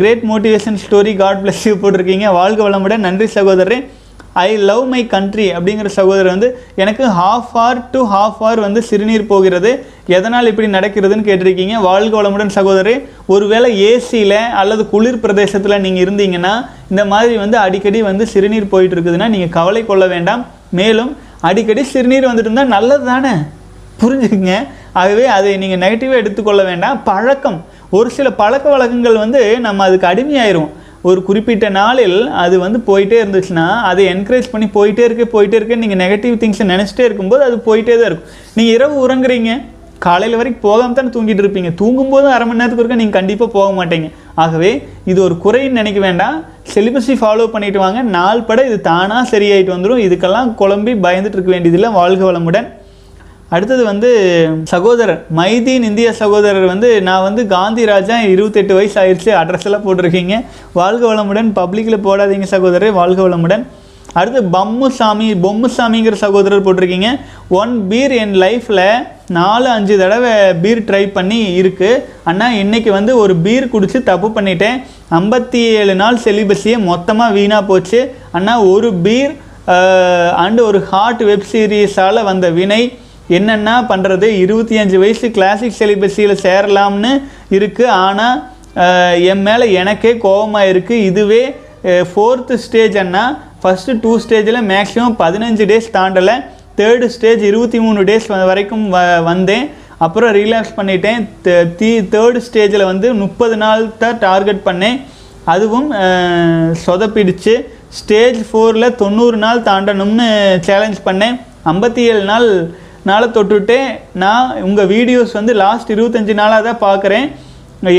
great 0.00 0.24
motivation 0.30 0.78
story 0.82 1.12
god 1.22 1.40
bless 1.44 1.64
you 1.68 1.74
போட்டிருக்கீங்க. 1.82 2.26
வாழ்க 2.40 2.60
வளமுடன். 2.68 3.04
நன்றி 3.06 3.26
சகோதரரே. 3.38 3.78
ஐ 4.32 4.56
லவ் 4.56 4.84
மை 4.86 5.06
கண்ட்ரி 5.06 5.46
அப்படிங்கிற 5.52 5.86
சகோதரர் 5.86 6.30
வந்து 6.30 6.48
எனக்கு 6.74 7.04
half 7.06 7.48
hour 7.54 7.80
to 7.90 8.00
half 8.12 8.36
hour 8.40 8.60
வந்து 8.60 8.82
சிறுநீர் 8.82 9.26
போகிறது. 9.26 9.84
எதனால் 10.06 10.46
இப்படி 10.46 10.68
நடக்கிறதுன்னு 10.68 11.26
கேட்டிருக்கீங்க. 11.28 11.80
வாழ்க 11.80 12.22
வளமுடன் 12.22 12.54
சகோதரே 12.54 12.94
ஒருவேளை 13.26 13.70
ஏசியில் 13.90 14.48
அல்லது 14.60 14.88
குளிர் 14.88 15.20
பிரதேசத்தில் 15.20 15.80
நீங்கள் 15.80 16.04
இருந்தீங்கன்னா 16.04 16.54
இந்த 16.90 17.04
மாதிரி 17.04 17.36
வந்து 17.36 17.58
அடிக்கடி 17.58 18.02
வந்து 18.02 18.26
சிறுநீர் 18.26 18.68
போயிட்டு 18.68 18.96
இருக்குதுன்னா 18.96 19.28
நீங்கள் 19.28 19.54
கவலை 19.58 19.86
கொள்ள 19.86 20.06
வேண்டாம். 20.06 20.46
மேலும் 20.70 21.16
அடிக்கடி 21.40 21.84
சிறுநீர் 21.84 22.28
வந்துட்டு 22.28 22.48
இருந்தால் 22.48 22.74
நல்லது 22.76 23.04
தானே 23.04 23.32
புரிஞ்சுக்குங்க. 24.00 24.54
ஆகவே 24.92 25.26
அதை 25.26 25.56
நீங்கள் 25.56 25.82
நெகட்டிவாக 25.84 26.20
எடுத்துக்கொள்ள 26.22 26.62
வேண்டாம். 26.62 27.02
பழக்கம். 27.02 27.64
ஒரு 27.90 28.10
சில 28.10 28.30
பழக்க 28.30 28.70
வழக்கங்கள் 28.70 29.16
வந்து 29.16 29.60
நம்ம 29.60 29.84
அதுக்கு 29.84 30.06
அடிமையாயிரும். 30.06 30.68
ஒரு 31.08 31.20
குறிப்பிட்ட 31.26 31.66
நாளில் 31.80 32.18
அது 32.42 32.56
வந்து 32.62 32.78
போயிட்டே 32.88 33.18
இருந்துச்சுன்னா 33.22 33.66
அதை 33.90 34.02
என்கரேஜ் 34.14 34.48
பண்ணி 34.52 34.66
போயிட்டே 34.74 35.02
இருக்க 35.08 35.24
போயிட்டே 35.34 35.56
இருக்க 35.58 35.76
நீங்கள் 35.82 36.00
நெகட்டிவ் 36.04 36.34
திங்ஸை 36.42 36.64
நினச்சிட்டே 36.72 37.04
இருக்கும்போது 37.08 37.42
அது 37.46 37.56
போயிட்டே 37.68 37.94
தான் 38.00 38.08
இருக்கும். 38.10 38.32
நீங்கள் 38.56 38.74
இரவு 38.76 38.96
உறங்குறீங்க 39.04 39.52
காலையில் 40.06 40.38
வரைக்கும் 40.40 40.64
போகாம 40.66 40.94
தானே 40.98 41.10
தூங்கிட்டு 41.14 41.42
இருப்பீங்க. 41.44 41.70
தூங்கும்போது 41.80 42.26
அரை 42.34 42.44
மணி 42.46 42.60
நேரத்துக்கு 42.60 42.82
ஒருக்கா 42.82 43.00
நீங்கள் 43.00 43.18
கண்டிப்பாக 43.18 43.50
போக 43.56 43.68
மாட்டீங்க. 43.78 44.08
ஆகவே 44.42 44.70
இது 45.10 45.18
ஒரு 45.26 45.34
குறைன்னு 45.44 45.80
நினைக்க 45.80 46.00
வேண்டாம். 46.06 46.36
செலிபஸை 46.74 47.16
ஃபாலோ 47.22 47.46
பண்ணிட்டு 47.54 47.80
வாங்க. 47.84 48.02
நாள் 48.16 48.46
பட 48.50 48.60
இது 48.68 48.78
தானாக 48.90 49.24
சரியாயிட்டு 49.32 49.74
வந்துடும் 49.74 50.04
இதுக்கெல்லாம் 50.06 50.52
குழம்பி 50.60 50.94
பயந்துட்டு 51.06 51.38
இருக்க 51.38 51.52
வேண்டியதில்லை. 51.56 51.90
வாழ்க 52.00 52.24
வளமுடன். 52.30 52.68
அடுத்தது 53.54 53.82
வந்து 53.90 54.10
சகோதரர் 54.72 55.20
மைதீன் 55.38 55.86
இந்திய 55.88 56.08
சகோதரர் 56.20 56.66
வந்து 56.72 56.88
நான் 57.08 57.26
வந்து 57.28 57.42
காந்தி 57.56 57.84
ராஜா 57.92 58.16
இருபத்தெட்டு 58.34 58.72
வயசு 58.78 58.96
ஆயிடுச்சு 59.02 59.30
அட்ரஸ் 59.40 59.66
எல்லாம் 59.68 59.86
போட்டிருக்கீங்க. 59.86 60.36
வாழ்க 60.78 61.02
வளமுடன் 61.12 61.50
பப்ளிக்கில் 61.60 62.04
போடாதீங்க 62.06 62.48
சகோதரர் 62.54 62.98
வாழ்க 63.00 63.20
வளமுடன். 63.28 63.64
அடுத்து 64.20 64.40
பம்முசாமி 64.54 65.26
பொம்முசாமிங்கிற 65.46 66.16
சகோதரர் 66.22 66.64
போட்டிருக்கீங்க. 66.66 67.10
ஒன் 67.60 67.74
பீர் 67.90 68.14
என் 68.22 68.36
லைஃப்பில் 68.44 68.86
நாலு 69.38 69.68
அஞ்சு 69.74 69.94
தடவை 70.02 70.32
பீர் 70.62 70.86
ட்ரை 70.88 71.02
பண்ணி 71.16 71.40
இருக்குது 71.60 72.00
அண்ணா 72.30 72.46
இன்றைக்கி 72.62 72.90
வந்து 72.98 73.12
ஒரு 73.24 73.34
பீர் 73.44 73.70
குடித்து 73.74 73.98
தப்பு 74.08 74.28
பண்ணிட்டேன். 74.38 74.78
ஐம்பத்தி 75.18 75.60
ஏழு 75.80 75.94
நாள் 76.00 76.24
செலிபஸியே 76.24 76.78
மொத்தமாக 76.90 77.36
வீணாக 77.38 77.68
போச்சு. 77.70 78.00
அண்ணா 78.38 78.56
ஒரு 78.72 78.90
பீர் 79.04 79.34
அண்டு 80.44 80.60
ஒரு 80.70 80.80
ஹார்ட் 80.90 81.22
வெப் 81.28 81.48
சீரிஸால் 81.52 82.26
வந்த 82.32 82.46
வினை. 82.58 82.82
என்னென்னா 83.36 83.74
பண்ணுறது 83.90 84.28
இருபத்தி 84.44 84.76
அஞ்சு 84.82 84.98
வயசு 85.02 85.26
கிளாசிக் 85.36 85.78
செலிபஸியில் 85.80 86.42
சேரலாம்னு 86.46 87.12
இருக்குது 87.56 87.92
ஆனால் 88.04 88.38
என் 89.32 89.44
மேலே 89.48 89.66
எனக்கே 89.80 90.12
கோபமாக 90.24 90.70
இருக்குது 90.72 91.04
இதுவே 91.10 91.42
ஃபோர்த்து 92.12 92.54
ஸ்டேஜ் 92.64 92.96
அண்ணா. 93.02 93.24
ஃபஸ்ட்டு 93.62 93.98
டூ 94.02 94.12
ஸ்டேஜில் 94.24 94.66
மேக்ஸிமம் 94.72 95.16
பதினஞ்சு 95.22 95.64
டேஸ் 95.70 95.88
தாண்டலை. 95.96 96.36
தேர்டு 96.78 97.06
ஸ்டேஜ் 97.14 97.42
இருபத்தி 97.50 97.78
மூணு 97.84 98.00
டேஸ் 98.10 98.26
வரைக்கும் 98.50 98.84
வ 98.94 98.98
வந்தேன். 99.30 99.66
அப்புறம் 100.04 100.30
ரிலாக்ஸ் 100.38 100.76
பண்ணிட்டேன். 100.76 101.20
தீ 101.78 101.90
தேர்டு 102.14 102.40
ஸ்டேஜில் 102.46 102.84
வந்து 102.90 103.08
முப்பது 103.22 103.56
நாள் 103.62 103.82
தான் 104.02 104.20
டார்கெட் 104.26 104.62
பண்ணேன். 104.68 104.98
அதுவும் 105.54 105.88
சொதப்பிடிச்சு. 106.84 106.84
சொதப்பிடுச்சு 106.86 107.54
ஸ்டேஜ் 107.98 108.38
ஃபோரில் 108.48 108.96
தொண்ணூறு 109.02 109.38
நாள் 109.44 109.66
தாண்டணும்னு 109.68 110.28
சேலஞ்ச் 110.68 111.00
பண்ணேன். 111.08 111.36
ஐம்பத்தி 111.72 112.02
ஏழு 112.10 112.22
நாள் 112.32 112.48
நாளை 113.08 113.26
தொட்டுவிட்டேன். 113.34 113.90
நான் 114.22 114.48
உங்கள் 114.68 114.88
வீடியோஸ் 114.94 115.32
வந்து 115.38 115.52
லாஸ்ட் 115.62 115.92
இருபத்தஞ்சி 115.94 116.34
நாளாக 116.40 116.62
தான் 116.68 116.82
பார்க்குறேன். 116.88 117.28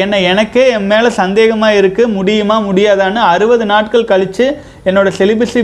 என்னை 0.04 0.18
எனக்கே 0.32 0.64
என் 0.74 0.90
மேலே 0.92 1.10
சந்தேகமாக 1.22 1.78
இருக்குது 1.82 2.14
முடியுமா 2.18 2.58
முடியாதான்னு 2.68 3.22
அறுபது 3.34 3.66
நாட்கள் 3.72 4.10
கழித்து 4.12 4.46
என்னோட 4.90 5.10
செலிபஸி 5.20 5.62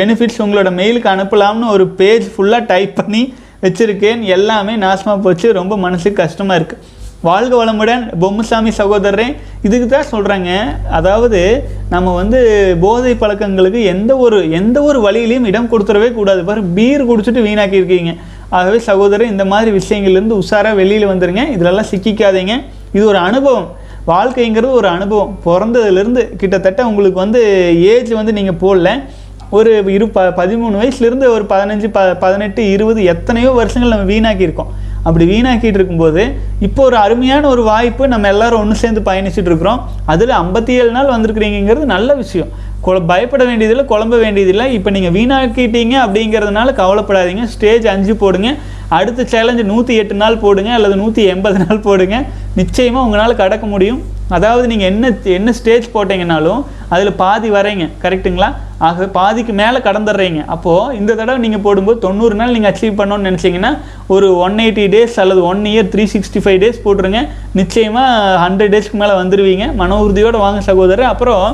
பெனிஃபிட்ஸ் 0.00 0.42
உங்களோட 0.44 0.70
மெயிலுக்கு 0.80 1.08
அனுப்பலாம்னு 1.14 1.70
ஒரு 1.76 1.86
பேஜ் 2.00 2.26
ஃபுல்லாக 2.34 2.68
டைப் 2.72 2.92
பண்ணி 2.98 3.22
வச்சுருக்கேன். 3.64 4.22
எல்லாமே 4.36 4.74
நாசமாக 4.84 5.18
போச்சு. 5.26 5.46
ரொம்ப 5.60 5.74
மனசுக்கு 5.86 6.20
கஷ்டமாக 6.22 6.58
இருக்குது 6.60 6.82
வாழ்க 7.26 7.52
வளமுடன் 7.58 8.02
பொம்முசாமி 8.22 8.70
சகோதரரே. 8.78 9.26
இதுக்கு 9.66 9.86
தான் 9.92 10.10
சொல்கிறாங்க 10.12 10.50
அதாவது 10.98 11.40
நம்ம 11.92 12.14
வந்து 12.20 12.40
போதை 12.84 13.12
பழக்கங்களுக்கு 13.22 13.80
எந்த 13.92 14.12
ஒரு 14.24 14.38
எந்த 14.58 14.78
ஒரு 14.88 14.98
வழியிலையும் 15.06 15.48
இடம் 15.50 15.70
கொடுத்துடவே 15.72 16.08
கூடாது. 16.18 16.40
பாரு 16.48 16.62
பீர் 16.76 17.08
குடிச்சிட்டு 17.10 17.44
வீணாக்கி 17.46 17.80
இருக்கீங்க 17.80 18.12
ஆகவே 18.58 18.78
சகோதரர் 18.88 19.32
இந்த 19.34 19.44
மாதிரி 19.52 19.70
விஷயங்கள்லேருந்து 19.80 20.38
உஷாராக 20.42 20.78
வெளியில் 20.80 21.10
வந்துடுங்க 21.12 21.44
இதிலெல்லாம் 21.54 21.90
சிக்கிக்காதீங்க. 21.92 22.54
இது 22.96 23.04
ஒரு 23.12 23.20
அனுபவம். 23.28 23.68
வாழ்க்கைங்கிறது 24.12 24.78
ஒரு 24.80 24.88
அனுபவம். 24.96 25.30
பிறந்ததுலேருந்து 25.46 26.22
கிட்டத்தட்ட 26.40 26.80
உங்களுக்கு 26.90 27.18
வந்து 27.24 27.42
ஏஜ் 27.92 28.12
வந்து 28.20 28.34
நீங்கள் 28.38 28.60
போடல. 28.64 28.90
ஒரு 29.58 29.70
இரு 29.96 30.06
ப 30.14 30.20
பதிமூணு 30.38 30.76
வயசுலேருந்து 30.80 31.26
ஒரு 31.36 31.44
பதினஞ்சு 31.52 31.88
ப 31.96 32.00
பதினெட்டு 32.22 32.62
இருபது 32.74 33.00
எத்தனையோ 33.12 33.50
வருஷங்கள் 33.60 33.92
நம்ம 33.94 34.06
வீணாக்கியிருக்கோம். 34.12 34.70
அப்படி 35.06 35.24
வீணாக்கிட்டு 35.32 35.78
இருக்கும்போது 35.78 36.22
இப்போ 36.66 36.82
ஒரு 36.88 36.96
அருமையான 36.96 37.48
ஒரு 37.48 37.62
வாய்ப்பு 37.62 38.04
நம்ம 38.12 38.28
எல்லாரும் 38.34 38.60
ஒன்று 38.64 38.76
சேர்ந்து 38.82 39.00
பயணிச்சுட்டு 39.08 39.50
இருக்கிறோம். 39.50 39.80
அதில் 40.12 40.38
ஐம்பத்தி 40.42 40.72
ஏழு 40.80 40.90
நாள் 40.96 41.12
வந்திருக்கிறீங்கிறது 41.14 41.90
நல்ல 41.94 42.14
விஷயம். 42.22 42.52
கொ 42.86 42.94
பயப்பட 43.10 43.42
வேண்டியதில்லை 43.48 43.84
குழம்ப 43.90 44.14
வேண்டியதில்லை. 44.22 44.66
இப்போ 44.76 44.90
நீங்கள் 44.96 45.14
வீணாக்கிட்டீங்க 45.18 45.94
அப்படிங்கிறதுனால 46.04 46.72
கவலைப்படாதீங்க. 46.80 47.44
ஸ்டேஜ் 47.54 47.86
அஞ்சு 47.92 48.14
போடுங்க. 48.22 48.50
அடுத்த 48.98 49.26
சேலஞ்சு 49.34 49.64
நூற்றி 49.70 49.94
எட்டு 50.00 50.14
நாள் 50.22 50.42
போடுங்க 50.42 50.72
அல்லது 50.78 50.96
நூற்றி 51.02 51.22
எண்பது 51.34 51.58
நாள் 51.64 51.84
போடுங்க. 51.86 52.16
நிச்சயமாக 52.60 53.06
உங்களால் 53.06 53.40
கடக்க 53.42 53.66
முடியும். 53.66 54.00
அதாவது 54.36 54.64
நீங்கள் 54.72 54.90
என்ன 54.92 55.10
என்ன 55.38 55.52
ஸ்டேஜ் 55.58 55.86
போட்டீங்கனாலும் 55.94 56.60
அதில் 56.94 57.18
பாதி 57.22 57.48
வரீங்க 57.56 57.84
கரெக்ட்டுங்களா 58.04 58.48
ஆகவே 58.86 59.06
பாதிக்கு 59.18 59.52
மேலே 59.60 59.78
கடந்துடுறீங்க. 59.86 60.40
அப்போது 60.54 60.96
இந்த 61.00 61.12
தடவை 61.18 61.38
நீங்கள் 61.44 61.62
போடும்போது 61.66 61.98
தொண்ணூறு 62.06 62.34
நாள் 62.40 62.54
நீங்கள் 62.56 62.72
அச்சீவ் 62.72 62.98
பண்ணணும்னு 63.00 63.28
நினச்சிங்கன்னா 63.28 63.70
ஒரு 64.14 64.26
ஒன் 64.46 64.58
எயிட்டி 64.64 64.84
டேஸ் 64.94 65.16
அல்லது 65.22 65.40
one 65.50 65.62
year 65.72 65.90
three 65.92 66.04
sixty 66.14 66.42
five 66.44 66.58
days 66.64 66.82
போட்டுருங்க 66.86 67.20
நிச்சயமாக 67.60 68.34
ஹண்ட்ரட் 68.44 68.74
டேஸ்க்கு 68.74 69.00
மேலே 69.02 69.14
வந்துடுவீங்க 69.20 69.66
மன 69.82 70.00
உறுதியோடு 70.04 70.40
வாங்க 70.46 70.60
சகோதரர். 70.70 71.12
அப்புறம் 71.14 71.46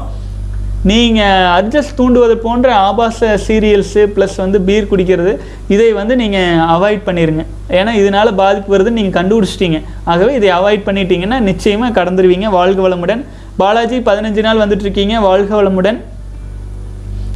நீங்கள் 0.83 1.49
அட்ஜஸ்ட் 1.57 1.99
தூண்டுவது 1.99 2.35
போன்ற 2.35 2.75
ஆபாச 2.75 3.39
சீரியல்ஸு 3.47 4.03
ப்ளஸ் 4.15 4.37
வந்து 4.37 4.61
பீர் 4.61 4.87
குடிக்கிறது 4.91 5.39
இதை 5.69 5.93
வந்து 5.93 6.17
நீங்கள் 6.17 6.63
அவாய்ட் 6.77 7.03
பண்ணிடுங்க 7.07 7.45
ஏன்னா 7.69 7.93
இதனால் 7.95 8.35
பாதிப்பு 8.35 8.79
வருதுன்னு 8.79 8.99
நீங்கள் 8.99 9.17
கண்டுபிடிச்சிட்டீங்க. 9.19 9.83
ஆகவே 10.05 10.35
இதை 10.35 10.51
அவாய்ட் 10.51 10.87
பண்ணிட்டீங்கன்னா 10.87 11.39
நிச்சயமாக 11.39 12.05
கடந்துருவீங்க. 12.05 12.49
வாழ்க 12.49 12.89
வளமுடன். 12.89 13.25
பாலாஜி 13.57 13.99
பதினஞ்சு 13.99 14.41
நாள் 14.41 14.59
வந்துட்டுருக்கீங்க. 14.59 15.21
வாழ்க 15.21 15.63
வளமுடன். 15.63 15.99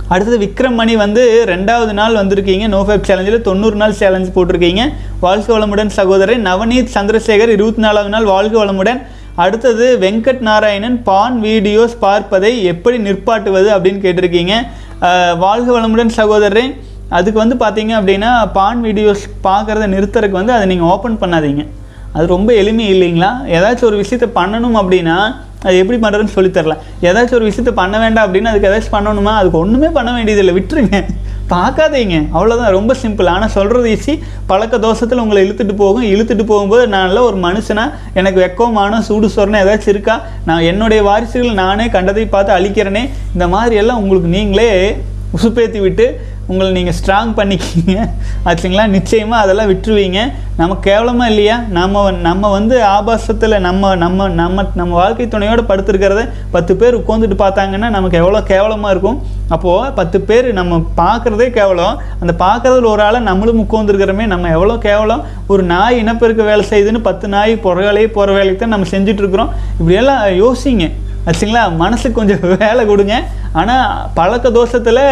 அடுத்தது 0.08 0.38
விக்ரம் 0.46 0.74
மணி 0.74 0.96
வந்து 0.96 1.44
ரெண்டாவது 1.46 1.92
நாள் 1.92 2.14
வந்திருக்கீங்க. 2.14 2.64
நோஃபேப் 2.76 3.02
சேலஞ்சில் 3.02 3.40
தொண்ணூறு 3.40 3.76
நாள் 3.76 3.92
சேலஞ்ச் 3.92 4.28
போட்டிருக்கீங்க. 4.34 4.92
வாழ்க 5.20 5.58
வளமுடன் 5.58 5.86
சகோதரர். 5.86 6.42
நவநீத் 6.42 6.94
சந்திரசேகர் 6.94 7.54
இருபத்தி 7.58 7.80
நாலாவது 7.80 8.08
நாள். 8.08 8.24
வாழ்க 8.24 8.64
வளமுடன். 8.64 9.00
அடுத்தது 9.42 9.84
வெங்கட் 10.02 10.42
நாராயணன் 10.48 10.96
பான் 11.06 11.36
வீடியோஸ் 11.44 11.94
பார்ப்பதை 12.04 12.50
எப்படி 12.72 12.96
நிற்பாட்டுவது 13.06 13.68
அப்படின்னு 13.76 14.00
கேட்டிருக்கீங்க. 14.04 14.54
வாழ்க 15.44 15.68
வளமுடன் 15.76 16.12
சகோதரரே. 16.18 16.66
அதுக்கு 17.16 17.38
வந்து 17.42 17.56
பார்த்தீங்க 17.62 17.92
அப்படின்னா 18.00 18.30
பான் 18.58 18.82
வீடியோஸ் 18.86 19.24
பார்க்குறத 19.46 19.88
நிறுத்துறதுக்கு 19.94 20.38
வந்து 20.40 20.54
அதை 20.56 20.66
நீங்கள் 20.72 20.90
ஓப்பன் 20.92 21.18
பண்ணாதீங்க. 21.22 21.64
அது 22.16 22.26
ரொம்ப 22.34 22.50
எளிமை 22.60 22.86
இல்லைங்களா? 22.94 23.30
ஏதாச்சும் 23.56 23.90
ஒரு 23.90 23.98
விஷயத்தை 24.02 24.28
பண்ணணும் 24.38 24.78
அப்படின்னா 24.82 25.16
அது 25.66 25.74
எப்படி 25.82 25.98
பண்ணுறதுன்னு 26.04 26.36
சொல்லித் 26.36 26.56
தரலாம் 26.56 26.80
ஏதாச்சும் 27.08 27.38
ஒரு 27.40 27.46
விஷயத்தை 27.50 27.72
பண்ண 27.82 27.94
வேண்டாம் 28.04 28.26
அப்படின்னு 28.26 28.50
அதுக்கு 28.52 28.70
ஏதாச்சும் 28.70 28.96
பண்ணணுமா? 28.96 29.32
அதுக்கு 29.40 29.58
ஒன்றுமே 29.64 29.88
பண்ண 29.98 30.10
வேண்டியதில்லை. 30.16 30.54
விட்டுருங்க. 30.58 30.98
பார்க்காதீங்க. 31.50 32.16
அவ்வளோதான் 32.36 32.74
ரொம்ப 32.76 32.92
சிம்பிள் 33.02 33.28
ஆனால் 33.32 33.48
சொல்கிறது 33.48 33.88
ஈஸி 33.94 34.14
பழக்க 34.46 34.78
தோஷத்தில் 34.78 35.22
உங்களை 35.24 35.40
இழுத்துட்டு 35.46 35.74
போகும். 35.76 36.06
இழுத்துட்டு 36.12 36.44
போகும்போது 36.44 36.88
நான் 36.88 37.16
ஒரு 37.16 37.38
மனுஷனா 37.46 37.84
எனக்கு 38.14 38.40
வெக்கமான 38.44 39.00
சூடு 39.00 39.28
சொரணை 39.36 39.60
ஏதாச்சும் 39.64 39.88
இருக்கா? 39.88 40.22
நான் 40.44 40.60
என்னுடைய 40.60 41.02
வாரிசுகள் 41.08 41.60
நானே 41.62 41.88
கண்டதை 41.88 42.26
பார்த்து 42.26 42.56
அழிக்கிறேனே. 42.58 43.10
இந்த 43.32 43.48
மாதிரி 43.48 43.76
எல்லாம் 43.76 44.00
உங்களுக்கு 44.02 44.30
நீங்களே 44.36 44.70
உசுப்பேற்றி 45.36 45.80
விட்டு 45.80 46.06
உங்களை 46.50 46.68
நீங்கள் 46.78 46.96
ஸ்ட்ராங் 46.98 47.30
பண்ணிக்கிங்க. 47.38 47.94
ஆச்சுங்களா 48.48 48.86
நிச்சயமாக 48.96 49.44
அதெல்லாம் 49.44 49.70
விட்டுருவீங்க. 49.70 50.20
நம்ம 50.60 50.72
கேவலமாக 50.86 51.30
இல்லையா? 51.32 51.56
நம்ம 51.76 52.02
நம்ம 52.26 52.50
வந்து 52.56 52.76
ஆபாசத்தில் 52.96 53.56
நம்ம 53.66 53.92
நம்ம 54.02 54.28
நம்ம 54.40 54.64
நம்ம 54.80 54.92
வாழ்க்கை 55.02 55.26
துணையோடு 55.34 55.62
படுத்துருக்கிறத 55.70 56.22
பத்து 56.54 56.72
பேர் 56.80 56.98
உட்காந்துட்டு 57.00 57.38
பார்த்தாங்கன்னா 57.44 57.88
நமக்கு 57.96 58.20
எவ்வளோ 58.22 58.42
கேவலமாக 58.52 58.92
இருக்கும். 58.94 59.18
அப்போது 59.54 59.92
பத்து 59.98 60.20
பேர் 60.28 60.48
நம்ம 60.60 60.80
பார்க்குறதே 61.00 61.48
கேவலம். 61.58 61.96
அந்த 62.22 62.34
பார்க்குறதுல 62.44 62.92
ஒரு 62.94 63.04
ஆளை 63.08 63.20
நம்மளும் 63.30 63.62
உட்காந்துருக்கிறோமே 63.64 64.26
நம்ம 64.34 64.50
எவ்வளோ 64.58 64.76
கேவலம். 64.88 65.24
ஒரு 65.54 65.62
நாய் 65.72 66.00
இனப்பெருக்க 66.02 66.44
வேலை 66.50 66.64
செய்யுதுன்னு 66.72 67.06
பத்து 67.08 67.26
நாய் 67.36 67.54
போகிற 67.64 67.86
வேலையை 67.88 68.10
போகிற 68.18 68.36
வேலைக்கு 68.38 68.60
தான் 68.62 68.76
நம்ம 68.76 68.90
செஞ்சுட்ருக்குறோம் 68.94 69.50
இப்படியெல்லாம் 69.78 70.22
யோசிங்க. 70.44 70.86
ஆச்சுங்களா? 71.28 71.62
மனசுக்கு 71.82 72.18
கொஞ்சம் 72.20 72.42
வேலை 72.62 72.82
கொடுங்க. 72.92 73.16
ஆனால் 73.60 73.84
பழக்க 74.18 74.50
தோஷத்தில் 74.58 75.02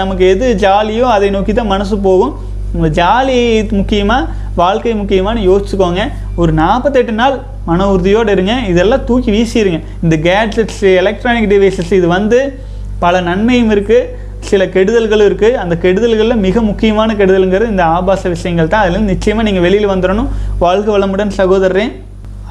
நமக்கு 0.00 0.24
எது 0.32 0.46
ஜாலியோ 0.64 1.06
அதை 1.16 1.28
நோக்கி 1.36 1.52
தான் 1.58 1.72
மனசு 1.74 1.96
போகும். 2.08 2.34
உங்கள் 2.76 2.94
ஜாலி 2.98 3.38
முக்கியமாக 3.78 4.28
வாழ்க்கை 4.60 4.92
முக்கியமானு 5.00 5.40
யோசிச்சுக்கோங்க. 5.48 6.02
ஒரு 6.40 6.52
நாற்பத்தெட்டு 6.60 7.12
நாள் 7.20 7.36
மன 7.70 7.86
உறுதியோடு 7.94 8.34
இருங்க. 8.36 8.54
இதெல்லாம் 8.72 9.04
தூக்கி 9.08 9.30
வீசிடுங்க 9.36 9.80
இந்த 10.04 10.16
கேட்ஜெட்ஸ் 10.28 10.84
எலக்ட்ரானிக் 11.00 11.50
டிவைசஸ் 11.52 11.92
இது 12.00 12.08
வந்து 12.16 12.40
பல 13.04 13.20
நன்மையும் 13.28 13.72
இருக்குது 13.76 14.20
சில 14.50 14.62
கெடுதல்களும் 14.74 15.28
இருக்குது 15.30 15.58
அந்த 15.62 15.74
கெடுதல்களில் 15.82 16.42
மிக 16.46 16.62
முக்கியமான 16.70 17.14
கெடுதலுங்கிறது 17.18 17.72
இந்த 17.74 17.84
ஆபாச 17.96 18.28
விஷயங்கள் 18.36 18.72
தான். 18.72 18.82
அதுலேருந்து 18.84 19.12
நிச்சயமாக 19.14 19.46
நீங்கள் 19.48 19.64
வெளியில் 19.66 19.92
வந்துடணும் 19.92 20.30
வாழ்க 20.64 20.88
வளமுடன் 20.94 21.36
சகோதரரே. 21.40 21.84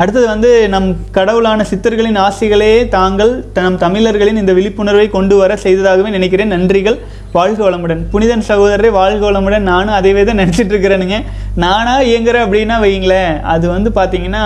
அடுத்தது 0.02 0.28
வந்து 0.34 0.52
நம் 0.74 0.88
கடவுளான 1.16 1.66
சித்தர்களின் 1.70 2.20
ஆசைகளே 2.26 2.70
தாங்கள் 2.96 3.32
நம் 3.66 3.78
தமிழர்களின் 3.84 4.40
இந்த 4.42 4.54
விழிப்புணர்வை 4.58 5.08
கொண்டு 5.16 5.36
வர 5.40 5.58
செய்ததாகவே 5.64 6.10
நினைக்கிறேன். 6.16 6.54
நன்றிகள். 6.56 6.98
வாழ்க 7.38 7.60
வளமுடன். 7.66 8.02
புனிதன் 8.14 8.46
சகோதரரே 8.50 8.90
வாழ்க 9.00 9.22
வளமுடன். 9.28 9.68
நானும் 9.72 9.98
அதேவே 9.98 10.24
தான் 10.30 10.42
நினச்சிட்டு 10.44 10.74
இருக்கிறேனுங்க. 10.74 11.18
நானாக 11.64 12.08
இயங்குறேன் 12.12 12.46
அப்படின்னா 12.46 12.78
வைங்களேன் 12.86 13.34
அது 13.54 13.66
வந்து 13.76 13.92
பார்த்தீங்கன்னா 14.00 14.46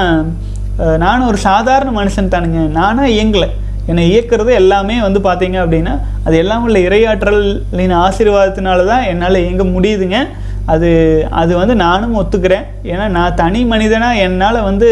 நானும் 1.04 1.30
ஒரு 1.32 1.40
சாதாரண 1.50 1.92
மனுஷன் 2.00 2.34
தானுங்க. 2.34 2.62
நானாக 2.80 3.14
இயங்கலை. 3.18 3.50
என்னை 3.92 4.04
இயக்கிறது 4.12 4.52
எல்லாமே 4.62 4.96
வந்து 5.08 5.20
பார்த்தீங்க 5.28 5.58
அப்படின்னா 5.64 5.94
அது 6.28 6.36
எல்லாம் 6.44 6.64
உள்ள 6.68 6.78
இறையாற்றலின் 6.88 7.96
ஆசீர்வாதத்தினால 8.06 8.86
தான் 8.92 9.06
என்னால் 9.12 9.44
இயங்க 9.46 9.66
முடியுதுங்க. 9.76 10.20
அது 10.74 10.90
அது 11.42 11.52
வந்து 11.62 11.74
நானும் 11.86 12.16
ஒத்துக்கிறேன். 12.20 12.66
ஏன்னா 12.92 13.06
நான் 13.18 13.36
தனி 13.42 13.62
மனிதனாக 13.74 14.24
என்னால் 14.28 14.66
வந்து 14.70 14.90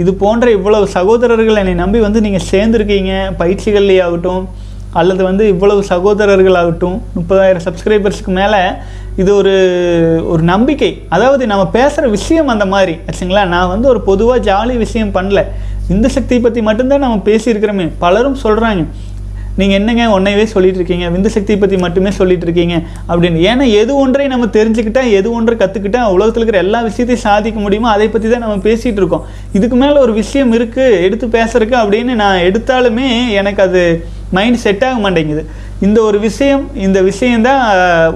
இது 0.00 0.10
போன்ற 0.14 0.46
இவ்வளவு 0.50 0.86
சகோதரர்கள் 0.96 1.60
என்னை 1.62 1.74
நம்பி 1.74 1.98
வந்து 2.06 2.20
நீங்கள் 2.26 2.46
சேர்ந்துருக்கீங்க 2.50 3.12
பயிற்சிகள்லேயே 3.40 4.02
ஆகட்டும் 4.06 4.44
அல்லது 5.00 5.22
வந்து 5.26 5.44
இவ்வளவு 5.48 5.82
சகோதரர்கள் 5.90 6.56
ஆகட்டும் 6.60 6.96
முப்பதாயிரம் 7.16 7.64
சப்ஸ்கிரைபர்ஸ்க்கு 7.66 8.32
மேலே 8.40 8.60
இது 9.20 9.30
ஒரு 9.34 9.54
ஒரு 10.32 10.42
நம்பிக்கை. 10.42 10.90
அதாவது 11.08 11.46
நம்ம 11.52 11.64
பேசுகிற 11.76 12.08
விஷயம் 12.16 12.52
அந்த 12.54 12.66
மாதிரி 12.74 12.94
ஆச்சுங்களா? 13.08 13.44
நான் 13.54 13.72
வந்து 13.74 13.88
ஒரு 13.88 14.00
பொதுவாக 14.00 14.44
ஜாலி 14.50 14.76
விஷயம் 14.84 15.14
பண்ணல. 15.16 15.40
இந்த 15.94 16.08
சக்தியை 16.08 16.42
பற்றி 16.42 16.62
மட்டும்தான் 16.68 17.04
நம்ம 17.06 17.22
பேசியிருக்கிறோமே. 17.30 17.86
பலரும் 18.04 18.42
சொல்கிறாங்க 18.44 18.84
நீங்கள் 19.60 19.78
என்னங்க 19.78 20.04
ஒன்றையவே 20.16 20.44
சொல்லிட்டு 20.54 20.78
இருக்கீங்க 20.80 21.06
விந்து 21.14 21.32
சக்தியை 21.36 21.58
பற்றி 21.62 21.78
மட்டுமே 21.84 22.10
சொல்லிட்டு 22.20 22.46
இருக்கீங்க 22.48 22.76
அப்படின்னு. 23.10 23.40
ஏன்னா 23.50 23.64
எது 23.80 23.92
ஒன்றை 24.02 24.26
நம்ம 24.34 24.48
தெரிஞ்சுக்கிட்டால் 24.58 25.10
எது 25.18 25.28
ஒன்றை 25.38 25.56
கற்றுக்கிட்டால் 25.62 26.12
உலகத்தில் 26.16 26.42
இருக்கிற 26.42 26.62
எல்லா 26.66 26.80
விஷயத்தையும் 26.88 27.26
சாதிக்க 27.26 27.58
முடியுமோ 27.66 27.90
அதை 27.96 28.06
பற்றி 28.14 28.30
தான் 28.34 28.44
நம்ம 28.46 28.56
பேசிகிட்டு 28.68 29.02
இருக்கோம். 29.02 29.26
இதுக்கு 29.58 29.78
மேலே 29.82 29.98
ஒரு 30.06 30.14
விஷயம் 30.22 30.54
இருக்குது 30.58 31.00
எடுத்து 31.08 31.28
பேசுறதுக்கு 31.36 31.76
அப்படின்னு 31.82 32.14
நான் 32.22 32.44
எடுத்தாலுமே 32.48 33.08
எனக்கு 33.42 33.62
அது 33.66 33.82
மைண்ட் 34.36 34.62
செட் 34.64 34.84
ஆக 34.88 34.98
மாட்டேங்குது. 35.04 35.42
இந்த 35.86 35.98
ஒரு 36.08 36.18
விஷயம் 36.24 36.62
இந்த 36.86 36.98
விஷயந்தான் 37.08 37.62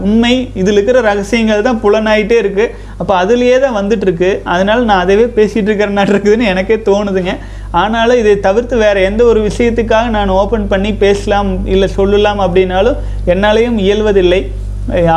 உண்மை. 0.07 0.35
இதில் 0.61 0.77
இருக்கிற 0.77 0.99
ரகசியங்கள் 1.09 1.65
தான் 1.67 1.81
புலனாயிட்டே 1.85 2.37
இருக்குது 2.43 2.73
அப்போ 3.01 3.13
அதுலேயே 3.23 3.57
தான் 3.65 3.77
வந்துட்டுருக்கு 3.79 4.31
அதனால் 4.55 4.87
நான் 4.91 5.03
அதவே 5.05 5.27
பேசிகிட்டு 5.39 5.69
இருக்கிறனாட்டு 5.71 6.15
இருக்குதுன்னு 6.15 6.51
எனக்கே 6.53 6.77
தோணுதுங்க. 6.89 7.35
ஆனாலும் 7.81 8.21
இதை 8.23 8.35
தவிர்த்து 8.47 8.77
வேறு 8.85 9.01
எந்த 9.09 9.23
ஒரு 9.31 9.41
விஷயத்துக்காக 9.49 10.13
நான் 10.17 10.37
ஓப்பன் 10.41 10.71
பண்ணி 10.73 10.91
பேசலாம் 11.05 11.51
இல்லை 11.75 11.89
சொல்லலாம் 11.99 12.41
அப்படின்னாலும் 12.45 13.01
என்னாலையும் 13.35 13.79
இயல்வதில்லை. 13.87 14.41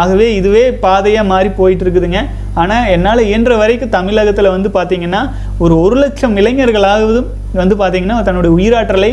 ஆகவே 0.01 0.27
இதுவே 0.37 0.63
பாதையாக 0.85 1.29
மாறி 1.31 1.49
போயிட்டு 1.57 1.83
இருக்குதுங்க 1.85 2.21
ஆனால் 2.61 2.87
என்னால் 2.93 3.27
இயன்ற 3.29 3.55
வரைக்கும் 3.61 3.93
தமிழகத்தில் 3.97 4.53
வந்து 4.55 4.69
பார்த்திங்கன்னா 4.77 5.21
ஒரு 5.63 5.75
ஒரு 5.83 5.97
லட்சம் 6.03 6.37
இளைஞர்களாகவும் 6.41 7.27
வந்து 7.61 7.75
பார்த்திங்கன்னா 7.81 8.17
தன்னுடைய 8.27 8.51
உயிராற்றலை 8.57 9.11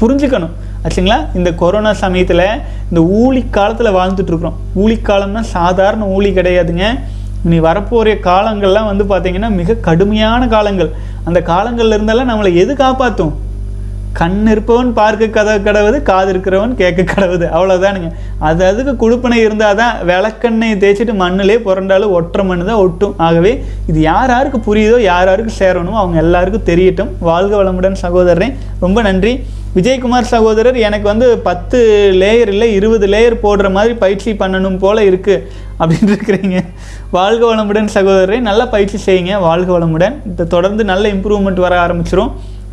புரிஞ்சுக்கணும். 0.00 0.54
ஆச்சுங்களா? 0.86 1.18
இந்த 1.38 1.50
கொரோனா 1.60 1.92
சமயத்தில் 2.02 2.44
இந்த 2.90 3.00
ஊழி 3.20 3.40
காலத்தில் 3.56 3.96
வாழ்ந்துட்டுருக்குறோம். 3.98 4.58
ஊழிக்காலம்னா 4.82 5.42
ஊழி 5.42 5.54
சாதாரண 5.56 6.02
ஊழி 6.16 6.30
கிடையாதுங்க. 6.38 6.86
இனி 7.46 7.58
வரப்போகிற 7.66 8.14
காலங்கள்லாம் 8.28 8.88
வந்து 8.90 9.04
பார்த்திங்கன்னா 9.10 9.50
மிக 9.58 9.76
கடுமையான 9.88 10.42
காலங்கள். 10.54 10.90
அந்த 11.28 11.40
காலங்களில் 11.52 11.98
இருந்தெல்லாம் 11.98 12.32
நம்மளை 12.32 12.52
எது 12.64 12.72
காப்பாற்றும் 12.84 13.34
கண் 14.18 14.46
இருப்பவன் 14.52 14.90
பார்க்க 14.98 15.26
கதை 15.34 15.52
கடவுது 15.66 15.98
காது 16.08 16.30
இருக்கிறவன் 16.32 16.72
கேட்க 16.78 17.00
கடவுது. 17.10 17.46
அவ்வளோதானுங்க 17.56 18.08
அது 18.48 18.62
அதுக்கு 18.68 18.92
குழுப்பனை 19.02 19.36
இருந்தால் 19.44 19.78
தான் 19.80 19.98
விளக்கெண்ணெய் 20.10 20.78
தேய்ச்சிட்டு 20.82 21.14
மண்ணிலே 21.20 21.56
புரண்டாலும் 21.66 22.14
ஒற்றை 22.18 22.44
மண்ணு 22.48 22.64
தான் 22.70 22.80
ஒட்டும். 22.84 23.14
ஆகவே 23.26 23.52
இது 23.90 23.98
யார் 24.08 24.32
யாருக்கு 24.34 24.60
புரியுதோ 24.68 24.98
யார் 25.10 25.28
யாருக்கு 25.30 25.52
சேரணுமோ 25.60 26.00
அவங்க 26.02 26.18
எல்லாருக்கும் 26.24 26.68
தெரியட்டும். 26.70 27.12
வாழ்க 27.28 27.54
வளமுடன் 27.60 28.02
சகோதரரே. 28.04 28.48
ரொம்ப 28.84 29.02
நன்றி. 29.08 29.34
விஜயகுமார் 29.76 30.28
சகோதரர் 30.32 30.76
எனக்கு 30.88 31.06
வந்து 31.10 31.26
பத்து 31.46 31.78
லேயர் 32.20 32.50
இல்லை 32.52 32.68
இருபது 32.78 33.06
லேயர் 33.14 33.34
போடுற 33.42 33.66
மாதிரி 33.76 33.94
பயிற்சி 34.02 34.30
பண்ணணும் 34.42 34.78
போல் 34.82 35.00
இருக்குது 35.08 35.42
அப்படின்னு 35.80 36.12
இருக்கிறீங்க. 36.14 36.58
வாழ்க 37.16 37.42
வளமுடன் 37.50 37.90
சகோதரரை 37.96 38.38
நல்லா 38.48 38.64
பயிற்சி 38.74 38.98
செய்யுங்க. 39.06 39.34
வாழ்க 39.48 39.70
வளமுடன். 39.78 40.14
தொடர்ந்து 40.54 40.84
நல்ல 40.92 41.04
இம்ப்ரூவ்மெண்ட் 41.16 41.60
வர 41.64 41.74
ஆரம்பிச்சிரும். 41.86 42.30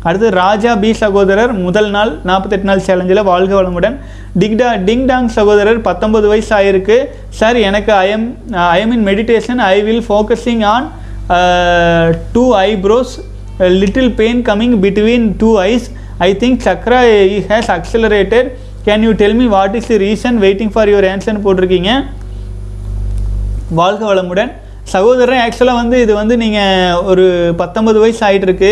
அடுத்து 0.08 0.28
ராஜா 0.30 0.72
பி 0.82 0.90
சகோதரர் 1.02 1.52
முதல் 1.66 1.90
நாள் 1.96 2.10
நாற்பத்தெட்டு 2.28 2.68
நாள் 2.70 2.82
சேலஞ்சில் 2.88 3.22
வாழ்க 3.30 3.52
வளமுடன். 3.60 3.96
டிக்டா 4.40 4.68
டிங் 4.88 5.06
டாங் 5.10 5.28
சகோதரர் 5.36 5.80
பத்தொன்பது 5.88 6.26
வயசு 6.32 6.52
ஆயிருக்கு. 6.58 6.96
சார் 7.40 7.58
எனக்கு 7.68 7.92
I'm 7.92 8.26
I'm 8.74 8.94
in 8.96 9.06
meditation 9.10 9.62
I 9.72 9.76
will 9.88 10.04
focusing 10.08 10.64
on 10.74 10.88
two 12.34 12.44
eyebrows 12.70 13.14
little 13.82 14.12
pain 14.22 14.42
coming 14.50 14.76
between 14.86 15.26
two 15.42 15.52
eyes 15.70 15.88
I 16.24 16.28
think 16.42 16.62
chakra 16.66 16.98
has 17.48 17.70
accelerated 17.74 18.46
can 18.86 19.02
you 19.06 19.10
tell 19.22 19.36
me 19.40 19.46
what 19.56 19.74
is 19.78 19.88
the 19.90 19.96
reason 20.04 20.36
waiting 20.44 20.70
for 20.74 20.90
your 20.92 21.06
ஆன்சர்னு 21.12 21.42
போட்டிருக்கீங்க? 21.46 21.90
வாழ்க 23.80 24.02
வளமுடன். 24.10 24.52
சகோதரன் 24.92 25.42
ஆக்சுவலாக 25.44 25.80
வந்து 25.82 25.96
இது 26.04 26.12
வந்து 26.20 26.34
நீங்கள் 26.42 27.00
ஒரு 27.12 27.24
பத்தொன்பது 27.60 27.98
வயசு 28.02 28.22
ஆகிட்டுருக்கு 28.26 28.70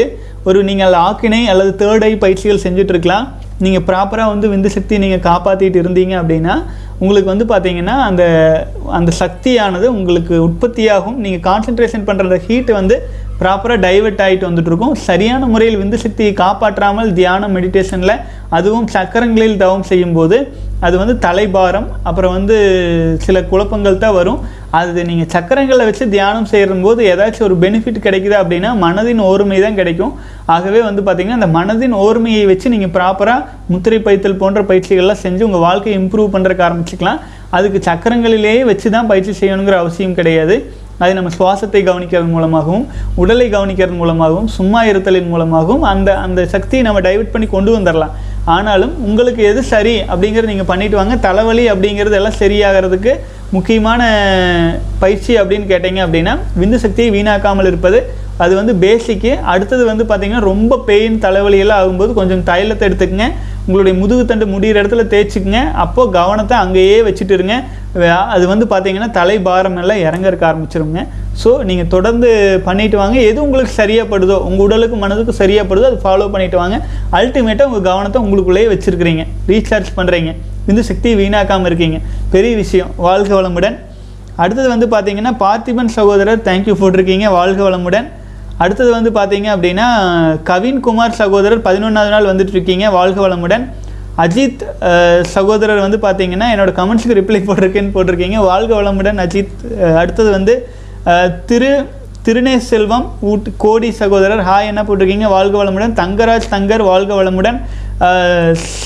ஒரு 0.49 0.59
நீங்கள் 0.69 0.97
ஆக்கினை 1.07 1.41
அல்லது 1.53 1.73
தேர்ட் 1.81 2.07
ஐ 2.09 2.13
பயிற்சிகள் 2.25 2.63
செஞ்சுட்ருக்கலாம் 2.65 3.27
நீங்கள் 3.65 3.85
ப்ராப்பராக 3.89 4.33
வந்து 4.35 4.47
விந்து 4.53 4.71
சக்தி 4.77 4.95
நீங்கள் 5.05 5.25
காப்பாற்றிட்டு 5.27 5.79
இருந்தீங்க 5.83 6.15
அப்படின்னா 6.21 6.55
உங்களுக்கு 7.03 7.33
வந்து 7.33 7.47
பார்த்தீங்கன்னா 7.53 7.95
அந்த 8.09 8.23
அந்த 8.99 9.11
சக்தியானது 9.21 9.87
உங்களுக்கு 9.99 10.35
உற்பத்தியாகும். 10.47 11.17
நீங்கள் 11.25 11.45
கான்சென்ட்ரேஷன் 11.49 12.07
பண்ணுற 12.09 12.39
ஹீட்டு 12.47 12.73
வந்து 12.81 12.97
ப்ராப்பராக 13.41 13.79
டைவர்ட் 13.85 14.21
ஆகிட்டு 14.25 14.49
வந்துட்டுருக்கோம். 14.49 14.97
சரியான 15.07 15.47
முறையில் 15.53 15.79
விந்து 15.81 15.99
சக்தியை 16.03 16.33
காப்பாற்றாமல் 16.43 17.09
தியானம் 17.21 17.55
மெடிடேஷனில் 17.57 18.21
அதுவும் 18.57 18.87
சக்கரங்களில் 18.97 19.61
தவம் 19.63 19.89
செய்யும்போது 19.91 20.37
அது 20.87 20.95
வந்து 21.01 21.15
தலைபாரம் 21.25 21.89
அப்புறம் 22.09 22.35
வந்து 22.37 22.57
சில 23.25 23.37
குழப்பங்கள் 23.51 24.03
தான் 24.05 24.17
வரும். 24.19 24.41
அது 24.79 25.03
நீங்கள் 25.09 25.31
சக்கரங்களை 25.35 25.85
வச்சு 25.89 26.05
தியானம் 26.15 26.49
செய்யும்போது 26.53 27.01
ஏதாச்சும் 27.13 27.47
ஒரு 27.49 27.57
பெனிஃபிட் 27.65 28.05
கிடைக்குதா 28.07 28.39
அப்படின்னா 28.43 28.71
மனதின் 28.85 29.23
ஓர்மை 29.31 29.59
தான் 29.65 29.79
கிடைக்கும். 29.81 30.13
ஆகவே 30.57 30.81
வந்து 30.89 31.03
பார்த்திங்கன்னா 31.07 31.41
அந்த 31.41 31.51
மனதின் 31.59 31.97
ஓர்மையை 32.05 32.45
வச்சு 32.53 32.73
நீங்கள் 32.75 32.95
ப்ராப்பராக 32.97 33.47
முத்திரை 33.75 34.01
பைத்தல் 34.07 34.41
போன்ற 34.43 34.63
பயிற்சிகள்லாம் 34.71 35.23
செஞ்சு 35.27 35.47
உங்கள் 35.49 35.65
வாழ்க்கையை 35.69 35.97
இம்ப்ரூவ் 36.03 36.35
பண்ணுறக்கு 36.37 36.67
ஆரம்பிச்சிக்கலாம். 36.69 37.21
அதுக்கு 37.59 37.81
சக்கரங்களிலேயே 37.91 38.63
வச்சு 38.71 38.89
தான் 38.97 39.11
பயிற்சி 39.13 39.35
செய்யணுங்கிற 39.41 39.77
அவசியம் 39.83 40.19
கிடையாது. 40.21 40.57
அது 41.03 41.13
நம்ம 41.19 41.31
சுவாசத்தை 41.39 41.81
கவனிக்கிறது 41.89 42.29
மூலமாகவும் 42.35 42.85
உடலை 43.23 43.47
கவனிக்கிறது 43.55 43.97
மூலமாகவும் 44.03 44.51
சும்மா 44.59 44.81
இருத்தலின் 44.91 45.31
மூலமாகவும் 45.33 45.85
அந்த 45.93 46.11
அந்த 46.27 46.41
சக்தியை 46.55 46.83
நம்ம 46.87 47.03
டைவெர்ட் 47.07 47.35
பண்ணி 47.35 47.47
கொண்டு 47.55 47.71
வந்துடலாம் 47.77 48.15
ஆனாலும் 48.55 48.93
உங்களுக்கு 49.09 49.43
எது 49.51 49.61
சரி 49.73 49.95
அப்படிங்கிறது 50.13 50.51
நீங்கள் 50.53 50.69
பண்ணிட்டு 50.71 50.97
வாங்க. 50.99 51.15
தலைவலி 51.27 51.65
அப்படிங்கிறது 51.73 52.17
எல்லாம் 52.19 52.41
சரியாகிறதுக்கு 52.43 53.13
முக்கியமான 53.55 54.03
பயிற்சி 55.03 55.33
அப்படின்னு 55.41 55.67
கேட்டீங்க 55.73 56.01
அப்படின்னா 56.07 56.35
விந்து 56.61 56.79
சக்தியை 56.85 57.09
வீணாக்காமல் 57.17 57.71
இருப்பது. 57.71 57.99
அது 58.45 58.53
வந்து 58.61 58.73
பேசிக்கு 58.85 59.33
அடுத்தது 59.53 59.83
வந்து 59.91 60.05
பார்த்திங்கன்னா 60.05 60.45
ரொம்ப 60.51 60.79
பெயின் 60.91 61.17
தலைவலியெல்லாம் 61.25 61.81
ஆகும்போது 61.83 62.13
கொஞ்சம் 62.21 62.47
தைலத்தை 62.51 62.87
எடுத்துக்கங்க. 62.89 63.29
உங்களுடைய 63.67 63.95
முதுகு 64.01 64.23
தண்டு 64.31 64.47
முடிகிற 64.53 64.81
இடத்துல 64.83 65.05
தேய்ச்சிக்கங்க. 65.13 65.61
அப்போது 65.83 66.13
கவனத்தை 66.19 66.57
அங்கேயே 66.65 66.99
வச்சுட்டு 67.09 67.37
இருங்க 67.39 67.55
அது 68.35 68.45
வந்து 68.53 68.67
பார்த்தீங்கன்னா 68.73 69.09
தலை 69.19 69.37
பாரம் 69.47 69.79
எல்லாம் 69.83 70.01
இறங்கறக்க 70.07 70.45
ஆரம்பிச்சிருங்க. 70.49 71.03
ஸோ 71.43 71.51
நீங்கள் 71.69 71.91
தொடர்ந்து 71.95 72.31
பண்ணிட்டு 72.67 72.97
வாங்க. 73.03 73.17
எது 73.29 73.39
உங்களுக்கு 73.45 73.73
சரியாகப்படுதோ 73.81 74.37
உங்கள் 74.49 74.65
உடலுக்கு 74.67 74.97
மனதுக்கு 75.05 75.35
சரியாகப்படுதோ 75.43 75.87
அது 75.91 76.01
ஃபாலோ 76.05 76.27
பண்ணிட்டு 76.35 76.59
வாங்க. 76.63 76.77
அல்டிமேட்டாக 77.19 77.69
உங்கள் 77.71 77.87
கவனத்தை 77.91 78.21
உங்களுக்குள்ளேயே 78.25 78.69
வச்சுருக்கிறீங்க. 78.73 79.25
ரீசார்ஜ் 79.53 79.91
பண்ணுறீங்க 79.99 80.33
இந்த 80.73 80.83
சக்தியை 80.91 81.15
வீணாக்காமல் 81.23 81.69
இருக்கீங்க. 81.71 81.99
பெரிய 82.35 82.53
விஷயம். 82.63 82.91
வாழ்க 83.07 83.33
வளமுடன். 83.39 83.79
அடுத்தது 84.43 84.69
வந்து 84.75 84.87
பார்த்தீங்கன்னா 84.95 85.33
பார்த்திபன் 85.45 85.95
சகோதரர் 85.97 86.45
தேங்க்யூ 86.51 86.77
போட்டிருக்கீங்க. 86.83 87.27
வாழ்க 87.39 87.61
வளமுடன். 87.69 88.07
அடுத்தது 88.63 88.91
வந்து 88.97 89.11
பார்த்தீங்க 89.17 89.49
அப்படின்னா 89.55 89.87
கவின் 90.51 90.81
குமார் 90.87 91.17
சகோதரர் 91.21 91.65
பதினொன்றாவது 91.69 92.13
நாள் 92.15 92.31
வந்துட்டு 92.31 92.55
இருக்கீங்க. 92.57 92.91
வாழ்க 92.91 93.19
வளமுடன். 93.29 93.65
அஜித் 94.25 94.63
சகோதரர் 95.35 95.85
வந்து 95.85 95.99
பார்த்தீங்கன்னா 96.05 96.47
என்னோட 96.55 96.73
கமெண்ட்ஸுக்கு 96.79 97.19
ரிப்ளை 97.21 97.41
போட்டிருக்கேன்னு 97.47 97.95
போட்டிருக்கீங்க. 97.97 98.39
வாழ்க 98.51 98.73
வளமுடன் 98.83 99.19
அஜித். 99.25 99.55
அடுத்தது 100.03 100.31
வந்து 100.37 100.55
திரு 101.51 101.73
திருநே 102.27 102.53
செல்வம் 102.69 103.07
ஊட் 103.31 103.49
கோடி 103.65 103.89
சகோதரர். 104.03 104.43
ஹாய் 104.51 104.69
என்ன 104.71 104.83
போட்டிருக்கீங்க. 104.83 105.27
வாழ்க 105.37 105.55
வளமுடன். 105.63 105.97
தங்கராஜ் 106.01 106.47
தங்கர் 106.55 106.85
வாழ்க 106.91 107.13
வளமுடன். 107.23 107.59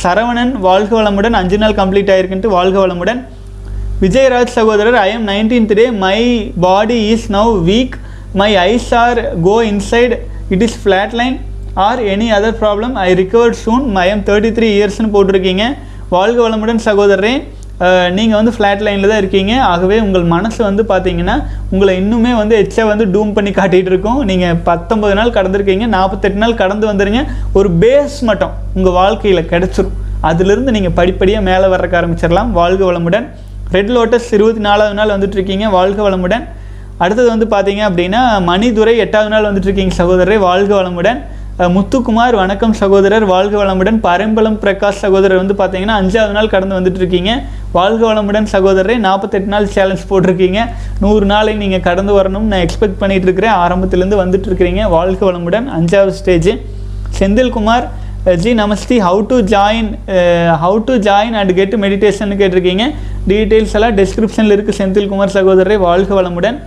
சரவணன் 0.02 0.52
வாழ்க 0.68 0.92
வளமுடன். 1.02 1.36
அஞ்சு 1.40 1.58
நாள் 1.58 1.78
கம்ப்ளீட் 1.82 2.12
ஆயிருக்குன்ட்டு 2.14 2.56
வாழ்க 2.58 2.78
வளமுடன். 2.86 3.20
விஜயராஜ் 4.02 4.56
சகோதரர் 4.58 4.98
I 5.04 5.08
am 5.12 5.28
nineteen 5.28 5.72
day 5.74 5.90
my 6.04 6.20
body 6.66 6.98
is 7.14 7.32
now 7.32 7.54
weak 7.70 7.96
my 8.40 8.50
eyes 8.70 8.90
are 9.02 9.20
go 9.48 9.56
inside 9.72 10.14
it 10.54 10.64
is 10.66 10.78
flat 10.82 11.14
line 11.20 11.36
or 11.88 12.00
any 12.14 12.28
other 12.38 12.58
problem 12.62 12.94
I 13.06 13.10
recover 13.20 13.54
soon 13.64 13.84
I 14.04 14.08
am 14.14 14.24
thirty 14.28 14.50
three 14.56 14.68
இயர்ஸ்னு 14.78 15.12
போட்டிருக்கீங்க. 15.14 15.64
வாழ்க 16.16 16.38
வளமுடன் 16.46 16.84
சகோதரரே. 16.88 17.32
நீங்கள் 18.16 18.38
வந்து 18.38 18.52
ஃப்ளாட் 18.54 18.82
லைனில் 18.86 19.10
தான் 19.10 19.20
இருக்கீங்க. 19.22 19.52
ஆகவே 19.72 19.96
உங்கள் 20.04 20.24
மனசு 20.32 20.60
வந்து 20.68 20.82
பார்த்தீங்கன்னா 20.92 21.36
உங்களை 21.72 21.92
இன்னுமே 22.00 22.32
வந்து 22.40 22.54
எச்சா 22.62 22.84
வந்து 22.90 23.04
டூம் 23.14 23.30
பண்ணி 23.36 23.50
காட்டிகிட்டு 23.58 23.90
இருக்கோம். 23.92 24.20
நீங்கள் 24.30 24.56
பத்தொம்பது 24.68 25.14
நாள் 25.18 25.34
கடந்திருக்கீங்க. 25.36 25.86
நாற்பத்தெட்டு 25.96 26.42
நாள் 26.44 26.58
கடந்து 26.62 26.86
வந்துருங்க. 26.90 27.22
ஒரு 27.60 27.70
பேஸ் 27.82 28.18
மட்டும் 28.30 28.54
உங்கள் 28.78 28.96
வாழ்க்கையில் 29.00 29.48
கிடச்சிரும். 29.52 29.96
அதிலிருந்து 30.30 30.74
நீங்கள் 30.76 30.96
படிப்படியாக 31.00 31.46
மேலே 31.50 31.66
வர்றக்க 31.74 32.00
ஆரம்பிச்சிடலாம் 32.00 32.50
வாழ்க 32.60 32.82
வளமுடன். 32.90 33.28
ரெட் 33.76 33.92
லோட்டஸ் 33.96 34.30
இருபத்தி 34.36 34.62
நாலாவது 34.68 34.96
நாள் 35.00 35.14
வந்துட்டு 35.16 35.38
இருக்கீங்க. 35.38 35.68
வாழ்க 35.78 36.00
வளமுடன். 36.08 36.46
அடுத்தது 37.04 37.28
வந்து 37.32 37.46
பார்த்தீங்க 37.50 37.82
அப்படின்னா 37.88 38.20
மணிதுரை 38.46 38.92
எட்டாவது 39.02 39.30
நாள் 39.32 39.44
வந்துட்டு 39.48 39.68
இருக்கீங்க 39.68 39.94
சகோதரரை 39.98 40.36
வாழ்க 40.46 40.72
வளமுடன். 40.78 41.18
முத்துக்குமார் 41.74 42.34
வணக்கம் 42.40 42.74
சகோதரர். 42.80 43.24
வாழ்க 43.32 43.54
வளமுடன். 43.60 43.98
பரம்பலம் 44.06 44.56
பிரகாஷ் 44.62 44.98
சகோதரர் 45.04 45.40
வந்து 45.40 45.54
பார்த்தீங்கன்னா 45.60 45.96
அஞ்சாவது 46.00 46.34
நாள் 46.36 46.50
கடந்து 46.54 46.76
வந்துட்டு 46.78 47.00
இருக்கீங்க 47.02 47.30
வாழ்க 47.76 48.02
வளமுடன் 48.10 48.48
சகோதரரை. 48.54 48.96
நாற்பத்தெட்டு 49.06 49.50
நாள் 49.54 49.68
சேலஞ்ச் 49.74 50.04
போட்டிருக்கீங்க. 50.10 50.60
நூறு 51.02 51.26
நாளை 51.32 51.52
நீங்கள் 51.62 51.84
கடந்து 51.88 52.12
வரணும்னு 52.18 52.50
நான் 52.52 52.64
எக்ஸ்பெக்ட் 52.66 52.98
பண்ணிட்டு 53.02 53.28
இருக்கிறேன் 53.28 53.56
ஆரம்பத்திலேருந்து 53.64 54.18
வந்துட்டு 54.22 54.48
இருக்கிறீங்க 54.50 54.88
வாழ்க 54.96 55.20
வளமுடன். 55.30 55.68
அஞ்சாவது 55.78 56.14
stage 56.20 56.50
Senthilkumar 57.18 57.86
ji 58.44 58.50
நமஸ்தி. 58.62 58.98
How 59.08 59.20
to 59.30 59.38
join 59.52 59.90
how 60.64 60.80
to 60.88 60.96
join 61.08 61.36
and 61.42 61.54
get 61.60 61.76
meditation 61.84 62.34
கேட்டிருக்கீங்க. 62.42 62.86
டீட்டெயில்ஸ் 63.30 63.76
எல்லாம் 63.78 63.94
டிஸ்கிரிப்ஷனில் 64.00 64.56
இருக்குது 64.56 64.78
செந்தில்குமார் 64.80 65.36
சகோதரரை 65.38 65.78
வாழ்க 65.86 66.12
வளமுடன். 66.20 66.58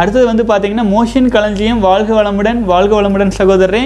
அடுத்தது 0.00 0.24
வந்து 0.30 0.44
பார்த்தீங்கன்னா 0.50 0.84
மோஷன் 0.94 1.28
களஞ்சியம் 1.34 1.80
வாழ்க 1.88 2.10
வளமுடன் 2.18 2.60
வாழ்க 2.72 2.92
வளமுடன் 2.98 3.32
சகோதரரே. 3.38 3.82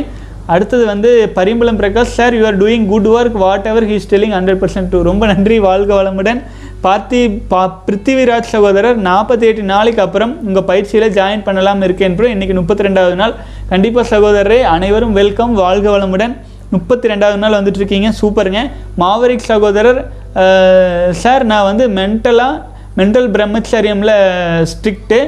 அடுத்தது 0.54 0.84
வந்து 0.90 1.10
Parimbalam 1.36 1.78
Prakash 1.80 2.12
sir 2.18 2.34
you 2.38 2.42
are 2.48 2.58
doing 2.60 2.84
good 2.90 3.08
work 3.14 3.38
whatever 3.70 3.86
he's 3.90 4.06
telling 4.12 4.34
hundred 4.36 4.60
percent 4.62 4.90
do 4.92 4.98
ரொம்ப 5.08 5.26
நன்றி 5.30 5.56
வாழ்க 5.68 5.90
வளமுடன். 6.00 6.40
பார்த்தி 6.84 7.20
பா 7.52 7.62
பிருத்திவிராஜ் 7.86 8.50
சகோதரர் 8.52 8.98
நாற்பத்தி 9.06 9.46
எட்டு 9.50 9.62
நாளைக்கு 9.70 10.02
அப்புறம் 10.04 10.32
உங்கள் 10.48 10.66
பயிற்சியில் 10.68 11.08
ஜாயின் 11.16 11.42
பண்ணலாம் 11.46 11.82
இருக்கேன் 11.86 12.14
ப்ரோ 12.18 12.28
இன்றைக்கி 12.34 12.54
முப்பத்தி 12.60 12.86
ரெண்டாவது 12.88 13.16
நாள். 13.22 13.34
கண்டிப்பாக 13.72 14.06
சகோதரரே 14.12 14.58
அனைவரும் 14.74 15.16
வெல்கம் 15.20 15.54
வாழ்க 15.62 15.86
வளமுடன். 15.96 16.34
முப்பத்தி 16.74 17.10
ரெண்டாவது 17.12 17.40
நாள் 17.44 17.56
வந்துட்டு 17.58 17.80
இருக்கீங்க 17.82 18.08
சூப்பருங்க. 18.20 18.62
மாவரிக் 19.02 19.48
சகோதரர் 19.50 20.00
சார் 21.24 21.44
நான் 21.52 21.68
வந்து 21.70 21.84
மென்டலாக 21.98 22.54
மென்டல் 23.00 23.28
பிரம்மச்சரியமில் 23.34 24.14
ஸ்ட்ரிக்ட்டு 24.72 25.20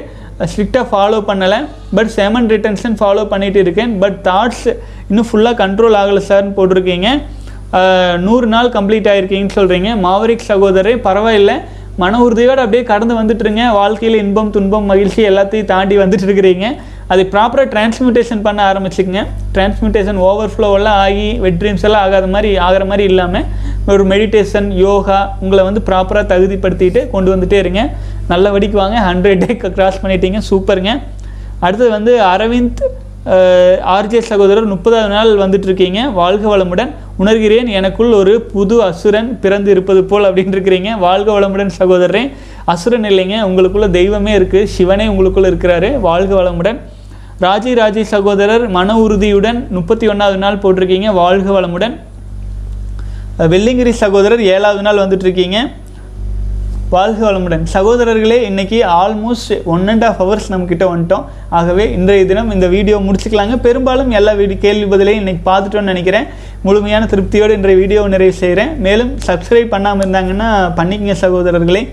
ஸ்ட்ரிக்டாக 0.51 0.87
ஃபாலோ 0.91 1.19
பண்ணலை. 1.31 1.59
பட் 1.97 2.11
செமன் 2.17 2.49
ரிட்டன்ஷன் 2.55 2.97
ஃபாலோ 3.01 3.25
பண்ணிட்டு 3.33 3.61
இருக்கேன். 3.65 3.93
பட் 4.03 4.19
தாட்ஸ் 4.29 4.67
இன்னும் 5.09 5.29
ஃபுல்லாக 5.31 5.57
கண்ட்ரோல் 5.63 5.99
ஆகலை 6.03 6.23
சார்னு 6.31 6.57
போட்டிருக்கீங்க. 6.59 7.09
நூறு 8.27 8.47
நாள் 8.53 8.69
கம்ப்ளீட் 8.77 9.09
ஆகிருக்கீங்கன்னு 9.13 9.59
சொல்கிறீங்க 9.61 9.91
மாவரிக் 10.05 10.47
சகோதரே 10.51 10.95
பரவாயில்லை. 11.07 11.57
மன 12.03 12.19
உறுதியோடு 12.25 12.63
அப்படியே 12.65 12.83
கடந்து 12.91 13.15
வந்துட்டுருங்க. 13.21 13.63
வாழ்க்கையில் 13.79 14.21
இன்பம் 14.25 14.53
துன்பம் 14.57 14.89
மகிழ்ச்சி 14.91 15.21
எல்லாத்தையும் 15.31 15.71
தாண்டி 15.73 15.97
வந்துட்டு 16.03 16.27
இருக்கிறீங்க. 16.29 16.67
அதை 17.13 17.23
ப்ராப்பராக 17.33 17.67
டிரான்ஸ்மியூட்டேஷன் 17.73 18.43
பண்ண 18.47 18.61
ஆரம்பிச்சுக்கங்க. 18.71 19.23
டிரான்ஸ்மியூட்டேஷன் 19.55 20.19
ஓவர்ஃப்ளோவெல்லாம் 20.29 20.99
ஆகி 21.07 21.29
வெட் 21.45 21.59
ட்ரீம்ஸ் 21.61 21.85
எல்லாம் 21.89 22.05
ஆகாத 22.07 22.27
மாதிரி 22.35 22.51
ஆகிற 22.67 22.85
மாதிரி 22.91 23.05
இல்லாமல் 23.13 23.47
ஒரு 23.93 24.05
மெடிடேஷன் 24.13 24.69
யோகா 24.87 25.19
உங்களை 25.43 25.63
வந்து 25.69 25.83
ப்ராப்பராக 25.89 26.25
தகுதிப்படுத்திட்டு 26.33 27.03
கொண்டு 27.15 27.31
வந்துட்டே 27.35 27.59
இருங்க. 27.65 27.83
நல்லபடிக்கு 28.33 28.77
வாங்க. 28.83 28.99
ஹண்ட்ரட் 29.09 29.43
டே 29.45 29.57
கிராஸ் 29.77 30.01
பண்ணிட்டீங்க. 30.03 30.41
சூப்பருங்க. 30.51 30.93
அடுத்தது 31.67 31.91
வந்து 31.99 32.15
அரவிந்த் 32.33 32.83
ஆர்ஜே 33.95 34.21
சகோதரர் 34.29 34.69
முப்பதாவது 34.73 35.13
நாள் 35.15 35.31
வந்துட்டு 35.43 35.67
இருக்கீங்க 35.69 36.03
வாழ்க 36.19 36.45
வளமுடன். 36.53 36.93
உணர்கிறேன் 37.23 37.69
எனக்குள் 37.79 38.13
ஒரு 38.19 38.35
புது 38.53 38.77
அசுரன் 38.89 39.31
பிறந்து 39.43 39.71
இருப்பது 39.75 40.03
போல் 40.11 40.27
அப்படின்னு 40.29 40.55
இருக்கிறீங்க 40.57 40.93
வாழ்க 41.07 41.29
வளமுடன் 41.39 41.75
சகோதரரே. 41.81 42.23
அசுரன் 42.75 43.09
இல்லைங்க. 43.11 43.37
உங்களுக்குள்ள 43.49 43.89
தெய்வமே 43.99 44.35
இருக்குது 44.39 44.71
சிவனே 44.77 45.09
உங்களுக்குள்ளே 45.15 45.51
இருக்கிறாரு. 45.53 45.91
வாழ்க 46.09 46.33
வளமுடன். 46.43 46.79
ராஜி 47.43 47.73
ராஜி 47.79 48.03
சகோதரர் 48.13 48.63
மன 48.77 48.95
உறுதியுடன் 49.03 49.59
முப்பத்தி 49.75 50.07
ஒன்றாவது 50.13 50.39
நாள் 50.45 50.57
போட்டிருக்கீங்க. 50.63 51.09
வாழ்க 51.19 51.49
வளமுடன். 51.57 51.95
வெள்ளிங்கிரி 53.53 53.93
சகோதரர் 54.01 54.43
ஏழாவது 54.55 54.83
நாள் 54.87 55.01
வந்துட்ருக்கீங்க 55.03 55.59
வாழ்க 56.95 57.21
வளமுடன். 57.27 57.65
சகோதரர்களே 57.75 58.39
இன்றைக்கி 58.49 58.79
almost 59.03 59.53
one 59.75 59.87
and 59.93 60.05
half 60.09 60.19
hours 60.23 60.51
நம்மக்கிட்ட 60.53 60.85
வந்துட்டோம். 60.95 61.25
ஆகவே 61.61 61.87
இன்றைய 61.99 62.25
தினம் 62.31 62.51
இந்த 62.57 62.67
வீடியோ 62.75 62.99
முடிச்சுக்கலாங்க. 63.07 63.57
பெரும்பாலும் 63.67 64.11
எல்லா 64.21 64.33
வீடு 64.41 64.57
கேள்வி 64.67 64.97
பதிலையும் 64.97 65.23
இன்னைக்கு 65.23 65.45
பார்த்துட்டோம்னு 65.51 65.93
நினைக்கிறேன். 65.93 66.29
முழுமையான 66.67 67.09
திருப்தியோடு 67.15 67.59
இன்றைய 67.61 67.79
வீடியோ 67.83 68.09
நிறைவு 68.17 68.37
செய்கிறேன் 68.43 68.75
மேலும் 68.89 69.15
சப்ஸ்கிரைப் 69.29 69.75
பண்ணாமல் 69.77 70.07
இருந்தாங்கன்னா 70.07 70.51
பண்ணிக்கங்க 70.81 71.17
சகோதரர்களே. 71.25 71.85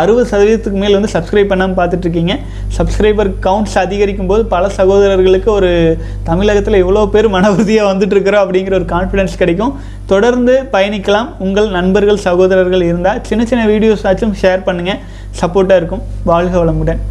அறுபது 0.00 0.26
சதவீதத்துக்கு 0.30 0.80
மேல் 0.82 0.96
வந்து 0.98 1.12
சப்ஸ்கிரைப் 1.14 1.50
பண்ணாமல் 1.52 1.78
பார்த்துட்ருக்கீங்க. 1.80 2.34
சப்ஸ்கிரைபர் 2.78 3.30
கவுண்ட்ஸ் 3.46 3.76
அதிகரிக்கும் 3.84 4.30
போது 4.30 4.42
பல 4.54 4.68
சகோதரர்களுக்கு 4.78 5.50
ஒரு 5.58 5.70
தமிழகத்தில் 6.30 6.80
இவ்வளோ 6.82 7.04
பேர் 7.14 7.28
மன 7.36 7.50
உறுதியாக 7.54 7.90
வந்துட்டுருக்குறோம் 7.92 8.44
அப்படிங்கிற 8.44 8.76
ஒரு 8.80 8.88
கான்ஃபிடன்ஸ் 8.94 9.38
கிடைக்கும். 9.42 9.74
தொடர்ந்து 10.12 10.56
பயணிக்கலாம். 10.74 11.30
உங்கள் 11.46 11.70
நண்பர்கள் 11.78 12.24
சகோதரர்கள் 12.28 12.88
இருந்தால் 12.90 13.22
சின்ன 13.30 13.44
சின்ன 13.52 13.64
வீடியோஸ் 13.74 14.06
ஆச்சும் 14.10 14.36
ஷேர் 14.42 14.66
பண்ணுங்கள் 14.68 15.00
சப்போர்ட்டாக 15.42 15.80
இருக்கும். 15.82 16.04
வாழ்க 16.32 16.56
வளமுடன். 16.64 17.02